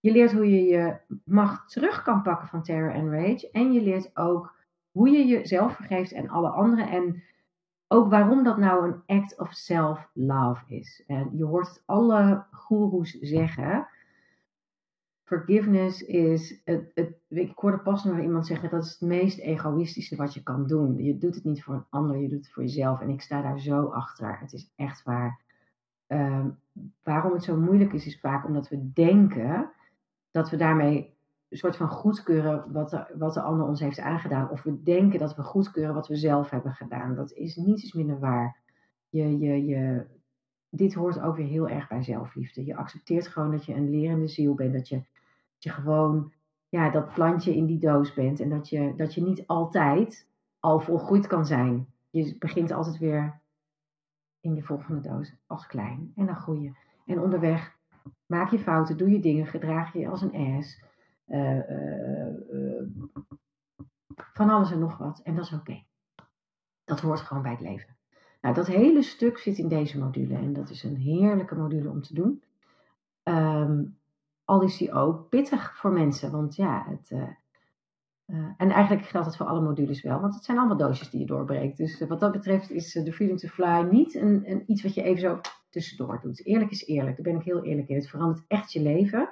Je 0.00 0.12
leert 0.12 0.32
hoe 0.32 0.50
je 0.50 0.62
je 0.62 0.96
macht 1.24 1.72
terug 1.72 2.02
kan 2.02 2.22
pakken 2.22 2.48
van 2.48 2.62
terror 2.62 2.94
and 2.94 3.12
rage. 3.12 3.50
En 3.52 3.72
je 3.72 3.82
leert 3.82 4.16
ook 4.16 4.58
hoe 4.90 5.10
je 5.10 5.26
jezelf 5.26 5.74
vergeeft 5.76 6.12
en 6.12 6.28
alle 6.28 6.48
anderen. 6.48 6.88
En 6.88 7.22
ook 7.88 8.10
waarom 8.10 8.42
dat 8.42 8.58
nou 8.58 8.86
een 8.86 9.02
act 9.20 9.38
of 9.38 9.52
self-love 9.52 10.64
is. 10.66 11.04
En 11.06 11.30
je 11.36 11.44
hoort 11.44 11.68
het 11.68 11.82
alle 11.84 12.44
goeroes 12.50 13.18
zeggen. 13.20 13.88
Forgiveness 15.24 16.02
is, 16.02 16.60
het, 16.64 16.90
het, 16.94 17.14
ik 17.28 17.58
hoorde 17.58 17.78
pas 17.78 18.04
nog 18.04 18.18
iemand 18.18 18.46
zeggen, 18.46 18.70
dat 18.70 18.84
is 18.84 18.90
het 18.90 19.08
meest 19.08 19.38
egoïstische 19.38 20.16
wat 20.16 20.34
je 20.34 20.42
kan 20.42 20.66
doen. 20.66 21.04
Je 21.04 21.18
doet 21.18 21.34
het 21.34 21.44
niet 21.44 21.62
voor 21.62 21.74
een 21.74 21.86
ander, 21.90 22.16
je 22.16 22.28
doet 22.28 22.38
het 22.38 22.52
voor 22.52 22.62
jezelf. 22.62 23.00
En 23.00 23.08
ik 23.08 23.20
sta 23.20 23.42
daar 23.42 23.60
zo 23.60 23.86
achter. 23.86 24.38
Het 24.40 24.52
is 24.52 24.72
echt 24.76 25.02
waar. 25.02 25.40
Um, 26.06 26.58
waarom 27.02 27.32
het 27.32 27.44
zo 27.44 27.56
moeilijk 27.56 27.92
is, 27.92 28.06
is 28.06 28.20
vaak 28.20 28.46
omdat 28.46 28.68
we 28.68 28.92
denken 28.92 29.70
dat 30.30 30.50
we 30.50 30.56
daarmee 30.56 31.18
soort 31.56 31.76
van 31.76 31.88
goedkeuren 31.88 32.72
wat 32.72 32.90
de, 32.90 33.14
wat 33.18 33.34
de 33.34 33.40
ander 33.40 33.66
ons 33.66 33.80
heeft 33.80 33.98
aangedaan. 33.98 34.50
Of 34.50 34.62
we 34.62 34.82
denken 34.82 35.18
dat 35.18 35.36
we 35.36 35.42
goedkeuren 35.42 35.94
wat 35.94 36.08
we 36.08 36.16
zelf 36.16 36.50
hebben 36.50 36.72
gedaan. 36.72 37.14
Dat 37.14 37.32
is 37.32 37.56
niets 37.56 37.92
minder 37.92 38.18
waar. 38.18 38.56
Je, 39.08 39.38
je, 39.38 39.66
je, 39.66 40.06
dit 40.68 40.94
hoort 40.94 41.20
ook 41.20 41.36
weer 41.36 41.46
heel 41.46 41.68
erg 41.68 41.88
bij 41.88 42.02
zelfliefde. 42.02 42.64
Je 42.64 42.76
accepteert 42.76 43.26
gewoon 43.26 43.50
dat 43.50 43.64
je 43.64 43.74
een 43.74 43.90
lerende 43.90 44.28
ziel 44.28 44.54
bent. 44.54 44.72
Dat 44.72 44.88
je, 44.88 44.96
dat 44.96 45.62
je 45.62 45.70
gewoon 45.70 46.32
ja, 46.68 46.90
dat 46.90 47.14
plantje 47.14 47.56
in 47.56 47.66
die 47.66 47.78
doos 47.78 48.14
bent. 48.14 48.40
En 48.40 48.48
dat 48.48 48.68
je, 48.68 48.94
dat 48.96 49.14
je 49.14 49.22
niet 49.22 49.46
altijd 49.46 50.28
al 50.58 50.80
volgroeid 50.80 51.26
kan 51.26 51.46
zijn. 51.46 51.86
Je 52.10 52.36
begint 52.38 52.70
altijd 52.70 52.98
weer 52.98 53.40
in 54.40 54.54
je 54.54 54.62
volgende 54.62 55.00
doos 55.00 55.34
als 55.46 55.66
klein. 55.66 56.12
En 56.16 56.26
dan 56.26 56.36
groei 56.36 56.62
je. 56.62 56.72
En 57.06 57.20
onderweg 57.20 57.76
maak 58.26 58.50
je 58.50 58.58
fouten, 58.58 58.96
doe 58.96 59.10
je 59.10 59.20
dingen, 59.20 59.46
gedraag 59.46 59.92
je 59.92 60.08
als 60.08 60.22
een 60.22 60.56
ass. 60.56 60.88
Uh, 61.30 61.70
uh, 61.70 62.82
van 64.14 64.50
alles 64.50 64.72
en 64.72 64.78
nog 64.78 64.98
wat. 64.98 65.20
En 65.24 65.34
dat 65.34 65.44
is 65.44 65.52
oké. 65.52 65.82
Dat 66.84 67.00
hoort 67.00 67.20
gewoon 67.20 67.42
bij 67.42 67.52
het 67.52 67.60
leven. 67.60 67.96
Nou, 68.40 68.54
dat 68.54 68.66
hele 68.66 69.02
stuk 69.02 69.38
zit 69.38 69.58
in 69.58 69.68
deze 69.68 69.98
module. 69.98 70.34
En 70.34 70.52
dat 70.52 70.70
is 70.70 70.82
een 70.82 70.96
heerlijke 70.96 71.54
module 71.54 71.90
om 71.90 72.02
te 72.02 72.14
doen. 72.14 72.42
Um, 73.22 73.98
al 74.44 74.62
is 74.62 74.76
die 74.76 74.92
ook 74.92 75.28
pittig 75.28 75.76
voor 75.76 75.92
mensen. 75.92 76.30
Want 76.30 76.56
ja, 76.56 76.86
het, 76.88 77.10
en 78.56 78.70
eigenlijk 78.70 79.06
geldt 79.06 79.26
het 79.26 79.36
voor 79.36 79.46
alle 79.46 79.60
modules 79.60 80.02
wel. 80.02 80.20
Want 80.20 80.34
het 80.34 80.44
zijn 80.44 80.58
allemaal 80.58 80.76
doosjes 80.76 81.10
die 81.10 81.20
je 81.20 81.26
doorbreekt. 81.26 81.76
Dus 81.76 82.06
wat 82.06 82.20
dat 82.20 82.32
betreft 82.32 82.70
is 82.70 82.92
de 82.92 83.12
Freedom 83.12 83.36
to 83.36 83.48
Fly 83.48 83.88
niet 83.90 84.14
een, 84.14 84.50
een, 84.50 84.62
iets 84.66 84.82
wat 84.82 84.94
je 84.94 85.02
even 85.02 85.20
zo 85.20 85.40
tussendoor 85.70 86.20
doet. 86.20 86.44
Eerlijk 86.46 86.70
is 86.70 86.86
eerlijk. 86.86 87.16
Daar 87.16 87.32
ben 87.32 87.40
ik 87.40 87.46
heel 87.46 87.64
eerlijk 87.64 87.88
in. 87.88 87.96
Het 87.96 88.08
verandert 88.08 88.44
echt 88.48 88.72
je 88.72 88.82
leven. 88.82 89.30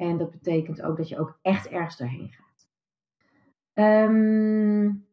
En 0.00 0.18
dat 0.18 0.30
betekent 0.30 0.82
ook 0.82 0.96
dat 0.96 1.08
je 1.08 1.18
ook 1.18 1.38
echt 1.42 1.68
ergens 1.68 1.96
doorheen 1.96 2.30
gaat. 2.30 2.68
Um, 4.08 5.06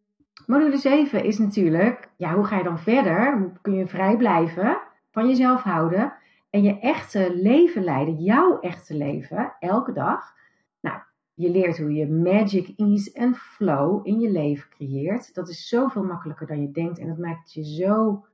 module 0.46 0.78
7 0.78 1.24
is 1.24 1.38
natuurlijk, 1.38 2.10
ja, 2.18 2.36
hoe 2.36 2.46
ga 2.46 2.58
je 2.58 2.64
dan 2.64 2.80
verder? 2.80 3.38
Hoe 3.38 3.52
kun 3.62 3.74
je 3.74 3.88
vrij 3.88 4.18
blijven, 4.18 4.78
van 5.12 5.28
jezelf 5.28 5.62
houden 5.62 6.14
en 6.50 6.64
je 6.64 6.80
echte 6.80 7.36
leven 7.36 7.84
leiden, 7.84 8.16
jouw 8.16 8.60
echte 8.60 8.96
leven, 8.96 9.56
elke 9.60 9.92
dag? 9.92 10.34
Nou, 10.80 11.00
je 11.34 11.50
leert 11.50 11.78
hoe 11.78 11.94
je 11.94 12.08
magic, 12.08 12.74
ease 12.76 13.14
en 13.14 13.36
flow 13.36 14.08
in 14.08 14.20
je 14.20 14.30
leven 14.30 14.70
creëert. 14.70 15.34
Dat 15.34 15.50
is 15.50 15.68
zoveel 15.68 16.04
makkelijker 16.04 16.48
dan 16.48 16.62
je 16.62 16.72
denkt 16.72 17.00
en 17.00 17.08
dat 17.08 17.18
maakt 17.18 17.54
je 17.54 17.64
zo 17.64 18.26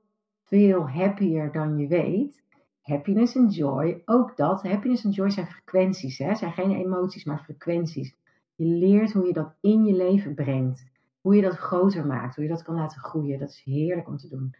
veel 0.43 0.89
happier 0.89 1.51
dan 1.51 1.77
je 1.77 1.87
weet 1.87 2.43
happiness 2.83 3.35
en 3.35 3.47
joy, 3.47 4.01
ook 4.05 4.37
dat. 4.37 4.63
Happiness 4.63 5.03
en 5.03 5.11
joy 5.11 5.29
zijn 5.29 5.47
frequenties, 5.47 6.17
hè? 6.17 6.35
zijn 6.35 6.51
geen 6.51 6.71
emoties, 6.71 7.23
maar 7.23 7.43
frequenties. 7.43 8.15
Je 8.55 8.65
leert 8.65 9.13
hoe 9.13 9.27
je 9.27 9.33
dat 9.33 9.53
in 9.61 9.85
je 9.85 9.93
leven 9.93 10.33
brengt. 10.33 10.91
Hoe 11.21 11.35
je 11.35 11.41
dat 11.41 11.55
groter 11.55 12.05
maakt, 12.05 12.35
hoe 12.35 12.43
je 12.43 12.49
dat 12.49 12.63
kan 12.63 12.75
laten 12.75 12.99
groeien. 12.99 13.39
Dat 13.39 13.49
is 13.49 13.61
heerlijk 13.65 14.07
om 14.07 14.17
te 14.17 14.29
doen. 14.29 14.55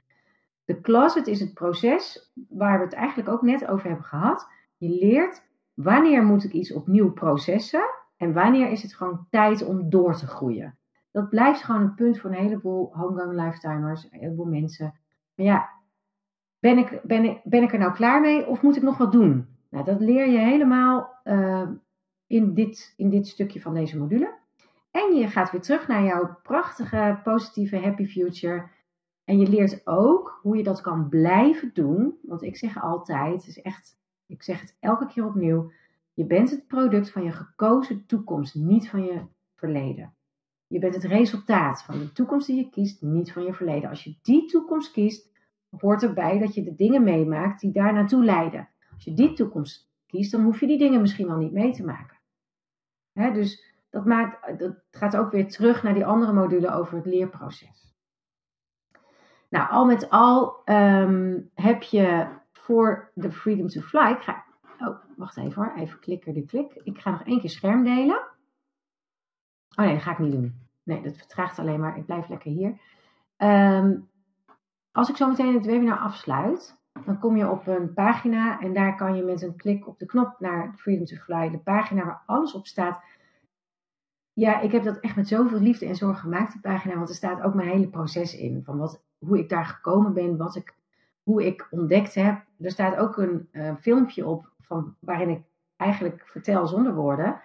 De 0.65 0.81
closet 0.81 1.27
is 1.27 1.39
het 1.39 1.53
proces 1.53 2.31
waar 2.49 2.77
we 2.77 2.85
het 2.85 2.93
eigenlijk 2.93 3.29
ook 3.29 3.41
net 3.41 3.67
over 3.67 3.87
hebben 3.87 4.05
gehad. 4.05 4.47
Je 4.77 4.89
leert 4.89 5.43
wanneer 5.73 6.23
moet 6.23 6.43
ik 6.43 6.51
iets 6.51 6.73
opnieuw 6.73 7.11
processen 7.11 7.83
en 8.17 8.33
wanneer 8.33 8.69
is 8.69 8.81
het 8.81 8.93
gewoon 8.93 9.27
tijd 9.29 9.65
om 9.65 9.89
door 9.89 10.15
te 10.15 10.27
groeien. 10.27 10.77
Dat 11.11 11.29
blijft 11.29 11.63
gewoon 11.63 11.81
een 11.81 11.95
punt 11.95 12.19
voor 12.19 12.29
een 12.29 12.35
heleboel 12.35 12.89
homegrown 12.93 13.35
lifetimers, 13.35 14.03
een 14.03 14.19
heleboel 14.19 14.45
mensen. 14.45 14.93
Maar 15.35 15.45
ja, 15.45 15.69
ben 16.63 16.77
ik, 16.77 16.99
ben, 17.03 17.23
ik, 17.23 17.41
ben 17.43 17.63
ik 17.63 17.73
er 17.73 17.79
nou 17.79 17.93
klaar 17.93 18.21
mee 18.21 18.47
of 18.47 18.61
moet 18.61 18.75
ik 18.75 18.81
nog 18.81 18.97
wat 18.97 19.11
doen? 19.11 19.47
Nou, 19.69 19.85
dat 19.85 19.99
leer 19.99 20.29
je 20.29 20.37
helemaal 20.37 21.19
uh, 21.23 21.69
in, 22.27 22.53
dit, 22.53 22.93
in 22.97 23.09
dit 23.09 23.27
stukje 23.27 23.61
van 23.61 23.73
deze 23.73 23.97
module. 23.97 24.33
En 24.91 25.15
je 25.15 25.27
gaat 25.27 25.51
weer 25.51 25.61
terug 25.61 25.87
naar 25.87 26.03
jouw 26.03 26.37
prachtige, 26.43 27.19
positieve, 27.23 27.77
happy 27.77 28.05
future. 28.05 28.69
En 29.23 29.39
je 29.39 29.49
leert 29.49 29.87
ook 29.87 30.39
hoe 30.41 30.57
je 30.57 30.63
dat 30.63 30.81
kan 30.81 31.09
blijven 31.09 31.71
doen. 31.73 32.17
Want 32.21 32.41
ik 32.41 32.57
zeg 32.57 32.81
altijd, 32.81 33.33
het 33.33 33.47
is 33.47 33.61
echt, 33.61 33.97
ik 34.27 34.43
zeg 34.43 34.61
het 34.61 34.77
elke 34.79 35.07
keer 35.07 35.25
opnieuw. 35.25 35.71
Je 36.13 36.25
bent 36.25 36.49
het 36.49 36.67
product 36.67 37.11
van 37.11 37.23
je 37.23 37.31
gekozen 37.31 38.05
toekomst, 38.05 38.55
niet 38.55 38.89
van 38.89 39.03
je 39.03 39.21
verleden. 39.55 40.13
Je 40.67 40.79
bent 40.79 40.93
het 40.93 41.03
resultaat 41.03 41.83
van 41.83 41.99
de 41.99 42.11
toekomst 42.11 42.47
die 42.47 42.55
je 42.55 42.69
kiest, 42.69 43.01
niet 43.01 43.31
van 43.31 43.43
je 43.43 43.53
verleden. 43.53 43.89
Als 43.89 44.03
je 44.03 44.15
die 44.21 44.45
toekomst 44.45 44.91
kiest, 44.91 45.31
hoort 45.79 46.03
erbij 46.03 46.39
dat 46.39 46.53
je 46.53 46.63
de 46.63 46.75
dingen 46.75 47.03
meemaakt 47.03 47.61
die 47.61 47.71
daar 47.71 47.93
naartoe 47.93 48.23
leiden. 48.23 48.69
Als 48.93 49.03
je 49.03 49.13
die 49.13 49.33
toekomst 49.33 49.89
kiest, 50.07 50.31
dan 50.31 50.43
hoef 50.43 50.59
je 50.59 50.67
die 50.67 50.77
dingen 50.77 51.01
misschien 51.01 51.27
wel 51.27 51.37
niet 51.37 51.51
mee 51.51 51.73
te 51.73 51.85
maken. 51.85 52.17
dus 53.13 53.71
dat, 53.89 54.05
maakt, 54.05 54.59
dat 54.59 54.75
gaat 54.91 55.17
ook 55.17 55.31
weer 55.31 55.47
terug 55.47 55.83
naar 55.83 55.93
die 55.93 56.05
andere 56.05 56.33
module 56.33 56.71
over 56.71 56.97
het 56.97 57.05
leerproces. 57.05 57.93
Nou, 59.49 59.69
al 59.69 59.85
met 59.85 60.09
al 60.09 60.61
um, 60.65 61.49
heb 61.53 61.83
je 61.83 62.27
voor 62.51 63.11
de 63.13 63.31
Freedom 63.31 63.67
to 63.67 63.81
Fly. 63.81 64.15
Ga, 64.19 64.43
oh, 64.79 64.97
wacht 65.15 65.37
even 65.37 65.63
hoor. 65.63 65.73
Even 65.75 65.99
klikken, 65.99 66.33
de 66.33 66.45
klik. 66.45 66.73
Ik 66.83 66.99
ga 66.99 67.11
nog 67.11 67.23
één 67.23 67.39
keer 67.39 67.49
scherm 67.49 67.83
delen. 67.83 68.17
Oh 69.75 69.85
nee, 69.85 69.93
dat 69.93 70.03
ga 70.03 70.11
ik 70.11 70.19
niet 70.19 70.31
doen. 70.31 70.55
Nee, 70.83 71.01
dat 71.01 71.17
vertraagt 71.17 71.59
alleen 71.59 71.79
maar. 71.79 71.97
Ik 71.97 72.05
blijf 72.05 72.27
lekker 72.27 72.51
hier. 72.51 72.79
Um, 73.37 74.09
als 74.93 75.09
ik 75.09 75.17
zo 75.17 75.27
meteen 75.27 75.53
het 75.53 75.65
webinar 75.65 75.97
afsluit, 75.97 76.77
dan 77.05 77.19
kom 77.19 77.37
je 77.37 77.49
op 77.49 77.67
een 77.67 77.93
pagina 77.93 78.59
en 78.59 78.73
daar 78.73 78.95
kan 78.95 79.15
je 79.15 79.23
met 79.23 79.41
een 79.41 79.55
klik 79.55 79.87
op 79.87 79.99
de 79.99 80.05
knop 80.05 80.35
naar 80.39 80.73
Freedom 80.77 81.05
to 81.05 81.15
Fly, 81.15 81.49
de 81.49 81.59
pagina 81.59 82.05
waar 82.05 82.23
alles 82.25 82.53
op 82.53 82.67
staat, 82.67 83.01
Ja, 84.33 84.59
ik 84.59 84.71
heb 84.71 84.83
dat 84.83 84.99
echt 84.99 85.15
met 85.15 85.27
zoveel 85.27 85.59
liefde 85.59 85.85
en 85.85 85.95
zorg 85.95 86.19
gemaakt, 86.19 86.51
die 86.51 86.61
pagina. 86.61 86.95
Want 86.95 87.09
er 87.09 87.15
staat 87.15 87.41
ook 87.41 87.53
mijn 87.53 87.67
hele 87.67 87.87
proces 87.87 88.35
in. 88.37 88.63
Van 88.63 88.77
wat, 88.77 89.03
hoe 89.17 89.39
ik 89.39 89.49
daar 89.49 89.65
gekomen 89.65 90.13
ben, 90.13 90.37
wat 90.37 90.55
ik, 90.55 90.75
hoe 91.23 91.45
ik 91.45 91.67
ontdekt 91.69 92.13
heb. 92.13 92.43
Er 92.59 92.71
staat 92.71 92.95
ook 92.97 93.17
een 93.17 93.47
uh, 93.51 93.75
filmpje 93.75 94.27
op 94.27 94.51
van, 94.59 94.95
waarin 94.99 95.29
ik 95.29 95.41
eigenlijk 95.75 96.23
vertel 96.25 96.67
zonder 96.67 96.93
woorden. 96.93 97.41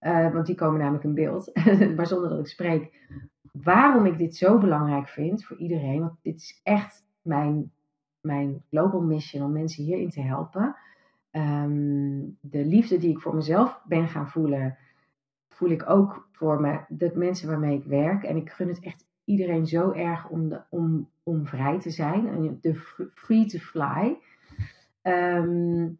Uh, 0.00 0.32
want 0.32 0.46
die 0.46 0.54
komen 0.54 0.80
namelijk 0.80 1.04
in 1.04 1.14
beeld, 1.14 1.50
maar 1.96 2.06
zonder 2.06 2.28
dat 2.28 2.38
ik 2.38 2.46
spreek. 2.46 3.00
Waarom 3.52 4.06
ik 4.06 4.18
dit 4.18 4.36
zo 4.36 4.58
belangrijk 4.58 5.08
vind 5.08 5.44
voor 5.44 5.56
iedereen. 5.56 6.00
Want 6.00 6.18
dit 6.22 6.36
is 6.36 6.60
echt 6.62 7.04
mijn, 7.22 7.72
mijn 8.20 8.62
global 8.70 9.00
mission 9.00 9.44
om 9.44 9.52
mensen 9.52 9.84
hierin 9.84 10.10
te 10.10 10.20
helpen. 10.20 10.76
Um, 11.30 12.38
de 12.40 12.64
liefde 12.64 12.98
die 12.98 13.10
ik 13.10 13.20
voor 13.20 13.34
mezelf 13.34 13.80
ben 13.84 14.08
gaan 14.08 14.28
voelen, 14.28 14.76
voel 15.48 15.70
ik 15.70 15.90
ook 15.90 16.28
voor 16.32 16.60
me, 16.60 16.80
de 16.88 17.12
mensen 17.14 17.48
waarmee 17.48 17.78
ik 17.78 17.84
werk. 17.84 18.22
En 18.22 18.36
ik 18.36 18.50
gun 18.50 18.68
het 18.68 18.80
echt 18.80 19.06
iedereen 19.24 19.66
zo 19.66 19.90
erg 19.90 20.28
om, 20.28 20.48
de, 20.48 20.60
om, 20.68 21.08
om 21.22 21.46
vrij 21.46 21.80
te 21.80 21.90
zijn. 21.90 22.28
En 22.28 22.58
de 22.60 22.74
free 23.14 23.46
to 23.46 23.58
fly. 23.58 24.18
Um, 25.02 25.98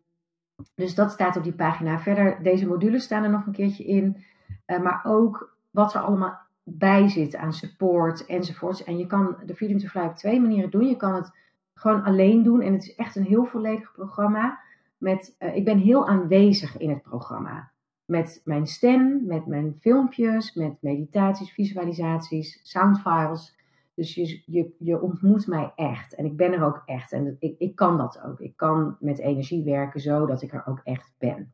dus 0.74 0.95
dat 0.95 1.12
staat 1.12 1.37
op 1.37 1.43
die 1.43 1.53
pagina. 1.53 1.99
Verder, 1.99 2.43
deze 2.43 2.66
modules 2.66 3.05
staan 3.05 3.23
er 3.23 3.31
nog 3.31 3.47
een 3.47 3.53
keertje 3.53 3.85
in. 3.85 4.24
Uh, 4.66 4.83
maar 4.83 5.01
ook 5.05 5.57
wat 5.70 5.95
er 5.95 6.01
allemaal 6.01 6.41
bij 6.65 7.09
zit 7.09 7.37
aan 7.37 7.53
support 7.53 8.27
enzovoorts. 8.27 8.85
En 8.85 8.99
je 8.99 9.07
kan 9.07 9.37
de 9.47 9.55
Freedom 9.55 9.79
to 9.79 9.87
Fly 9.87 10.03
op 10.03 10.17
twee 10.17 10.41
manieren 10.41 10.71
doen. 10.71 10.87
Je 10.87 10.97
kan 10.97 11.15
het 11.15 11.31
gewoon 11.75 12.03
alleen 12.03 12.43
doen. 12.43 12.61
En 12.61 12.73
het 12.73 12.83
is 12.83 12.95
echt 12.95 13.17
een 13.17 13.25
heel 13.25 13.45
volledig 13.45 13.93
programma. 13.93 14.61
Met, 14.99 15.37
uh, 15.39 15.57
ik 15.57 15.65
ben 15.65 15.79
heel 15.79 16.09
aanwezig 16.09 16.77
in 16.77 16.91
het 16.91 17.03
programma. 17.03 17.71
Met 18.05 18.41
mijn 18.45 18.67
stem, 18.67 19.27
met 19.27 19.47
mijn 19.47 19.77
filmpjes, 19.81 20.55
met 20.55 20.77
meditaties, 20.81 21.53
visualisaties, 21.53 22.61
soundfiles. 22.63 23.61
Dus 23.95 24.15
je, 24.15 24.43
je, 24.47 24.75
je 24.79 25.01
ontmoet 25.01 25.47
mij 25.47 25.73
echt. 25.75 26.15
En 26.15 26.25
ik 26.25 26.37
ben 26.37 26.53
er 26.53 26.65
ook 26.65 26.83
echt. 26.85 27.13
En 27.13 27.37
ik, 27.39 27.55
ik 27.59 27.77
kan 27.77 27.97
dat 27.99 28.23
ook. 28.23 28.41
Ik 28.41 28.57
kan 28.57 28.97
met 29.01 29.19
energie 29.19 29.65
werken 29.65 30.01
zo 30.01 30.27
dat 30.27 30.43
ik 30.43 30.53
er 30.53 30.67
ook 30.67 30.81
echt 30.85 31.15
ben. 31.19 31.53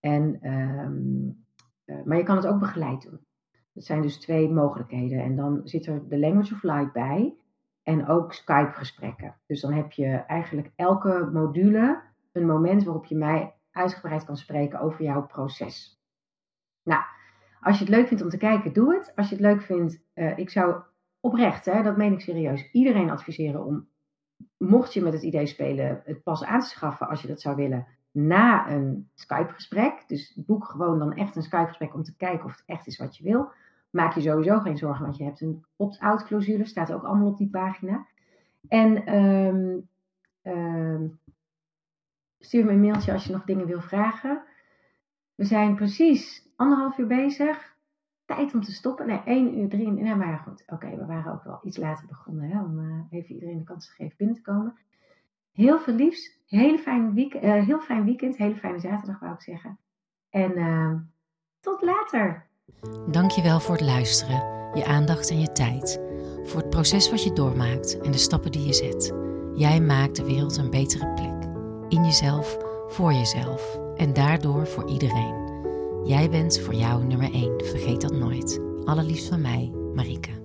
En, 0.00 0.50
um, 0.50 1.44
uh, 1.86 2.04
maar 2.04 2.16
je 2.16 2.22
kan 2.22 2.36
het 2.36 2.46
ook 2.46 2.58
begeleid 2.58 3.02
doen. 3.02 3.20
Dat 3.72 3.84
zijn 3.84 4.02
dus 4.02 4.18
twee 4.18 4.48
mogelijkheden. 4.48 5.22
En 5.22 5.36
dan 5.36 5.60
zit 5.64 5.86
er 5.86 6.08
de 6.08 6.18
Language 6.18 6.54
of 6.54 6.62
Light 6.62 6.92
bij. 6.92 7.34
En 7.82 8.06
ook 8.06 8.32
Skype-gesprekken. 8.32 9.36
Dus 9.46 9.60
dan 9.60 9.72
heb 9.72 9.92
je 9.92 10.08
eigenlijk 10.08 10.72
elke 10.76 11.28
module 11.32 12.02
een 12.32 12.46
moment 12.46 12.84
waarop 12.84 13.04
je 13.04 13.16
mij 13.16 13.54
uitgebreid 13.70 14.24
kan 14.24 14.36
spreken 14.36 14.80
over 14.80 15.04
jouw 15.04 15.26
proces. 15.26 16.00
Nou, 16.82 17.02
als 17.60 17.78
je 17.78 17.84
het 17.84 17.94
leuk 17.94 18.06
vindt 18.06 18.22
om 18.22 18.28
te 18.28 18.36
kijken, 18.36 18.72
doe 18.72 18.94
het. 18.94 19.12
Als 19.16 19.28
je 19.28 19.34
het 19.34 19.44
leuk 19.44 19.62
vindt, 19.62 20.02
uh, 20.14 20.38
ik 20.38 20.50
zou 20.50 20.82
oprecht, 21.20 21.64
hè, 21.64 21.82
dat 21.82 21.96
meen 21.96 22.12
ik 22.12 22.20
serieus, 22.20 22.70
iedereen 22.72 23.10
adviseren 23.10 23.64
om, 23.64 23.88
mocht 24.58 24.94
je 24.94 25.02
met 25.02 25.12
het 25.12 25.22
idee 25.22 25.46
spelen, 25.46 26.02
het 26.04 26.22
pas 26.22 26.44
aan 26.44 26.60
te 26.60 26.66
schaffen 26.66 27.08
als 27.08 27.22
je 27.22 27.28
dat 27.28 27.40
zou 27.40 27.56
willen, 27.56 27.86
na 28.12 28.70
een 28.70 29.08
Skype-gesprek. 29.14 30.04
Dus 30.06 30.38
boek 30.46 30.64
gewoon 30.64 30.98
dan 30.98 31.12
echt 31.12 31.36
een 31.36 31.42
Skype-gesprek 31.42 31.94
om 31.94 32.02
te 32.02 32.16
kijken 32.16 32.44
of 32.44 32.50
het 32.50 32.62
echt 32.66 32.86
is 32.86 32.98
wat 32.98 33.16
je 33.16 33.24
wil. 33.24 33.52
Maak 33.90 34.14
je 34.14 34.20
sowieso 34.20 34.58
geen 34.58 34.76
zorgen, 34.76 35.04
want 35.04 35.16
je 35.16 35.24
hebt 35.24 35.40
een 35.40 35.64
opt-out 35.76 36.24
clausule, 36.24 36.64
staat 36.64 36.92
ook 36.92 37.02
allemaal 37.02 37.28
op 37.28 37.38
die 37.38 37.50
pagina. 37.50 38.06
En 38.68 39.14
um, 39.14 39.88
um, 40.42 41.18
stuur 42.38 42.64
me 42.64 42.70
een 42.70 42.80
mailtje 42.80 43.12
als 43.12 43.24
je 43.24 43.32
nog 43.32 43.44
dingen 43.44 43.66
wil 43.66 43.80
vragen. 43.80 44.42
We 45.34 45.44
zijn 45.44 45.74
precies 45.74 46.48
anderhalf 46.56 46.98
uur 46.98 47.06
bezig 47.06 47.72
tijd 48.34 48.54
om 48.54 48.62
te 48.62 48.72
stoppen. 48.72 49.06
Nee, 49.06 49.22
1 49.24 49.58
uur 49.58 49.68
3. 49.68 49.90
Nee, 49.90 50.14
maar 50.14 50.38
goed. 50.38 50.62
Oké, 50.66 50.96
we 50.96 51.06
waren 51.06 51.32
ook 51.32 51.44
wel 51.44 51.60
iets 51.62 51.76
later 51.76 52.06
begonnen. 52.06 52.50
Hè, 52.50 52.62
om 52.62 52.78
uh, 52.78 53.02
even 53.10 53.34
iedereen 53.34 53.58
de 53.58 53.64
kans 53.64 53.86
te 53.86 53.92
geven 53.92 54.16
binnen 54.16 54.36
te 54.36 54.42
komen. 54.42 54.76
Heel 55.52 55.80
veel 55.80 55.94
liefs. 55.94 56.40
Hele 56.46 56.78
fijn 56.78 57.14
week, 57.14 57.34
uh, 57.34 57.64
heel 57.64 57.80
fijn 57.80 58.04
weekend. 58.04 58.36
Hele 58.36 58.56
fijne 58.56 58.80
zaterdag 58.80 59.20
wou 59.20 59.32
ik 59.32 59.42
zeggen. 59.42 59.78
En 60.30 60.58
uh, 60.58 60.94
tot 61.60 61.82
later. 61.82 62.46
Dankjewel 63.10 63.60
voor 63.60 63.74
het 63.74 63.84
luisteren. 63.84 64.36
Je 64.74 64.84
aandacht 64.86 65.30
en 65.30 65.40
je 65.40 65.52
tijd. 65.52 66.00
Voor 66.44 66.60
het 66.60 66.70
proces 66.70 67.10
wat 67.10 67.24
je 67.24 67.32
doormaakt 67.32 68.00
en 68.00 68.10
de 68.10 68.18
stappen 68.18 68.52
die 68.52 68.66
je 68.66 68.72
zet. 68.72 69.12
Jij 69.54 69.80
maakt 69.80 70.16
de 70.16 70.24
wereld 70.24 70.56
een 70.56 70.70
betere 70.70 71.12
plek. 71.14 71.50
In 71.88 72.04
jezelf, 72.04 72.56
voor 72.88 73.12
jezelf. 73.12 73.78
En 73.96 74.12
daardoor 74.12 74.66
voor 74.66 74.88
iedereen. 74.88 75.50
Jij 76.04 76.30
bent 76.30 76.60
voor 76.60 76.74
jou 76.74 77.04
nummer 77.04 77.32
1. 77.32 77.64
Vergeet 77.64 78.00
dat 78.00 78.12
nooit. 78.12 78.60
Allerliefst 78.84 79.28
van 79.28 79.40
mij, 79.40 79.72
Marike. 79.94 80.41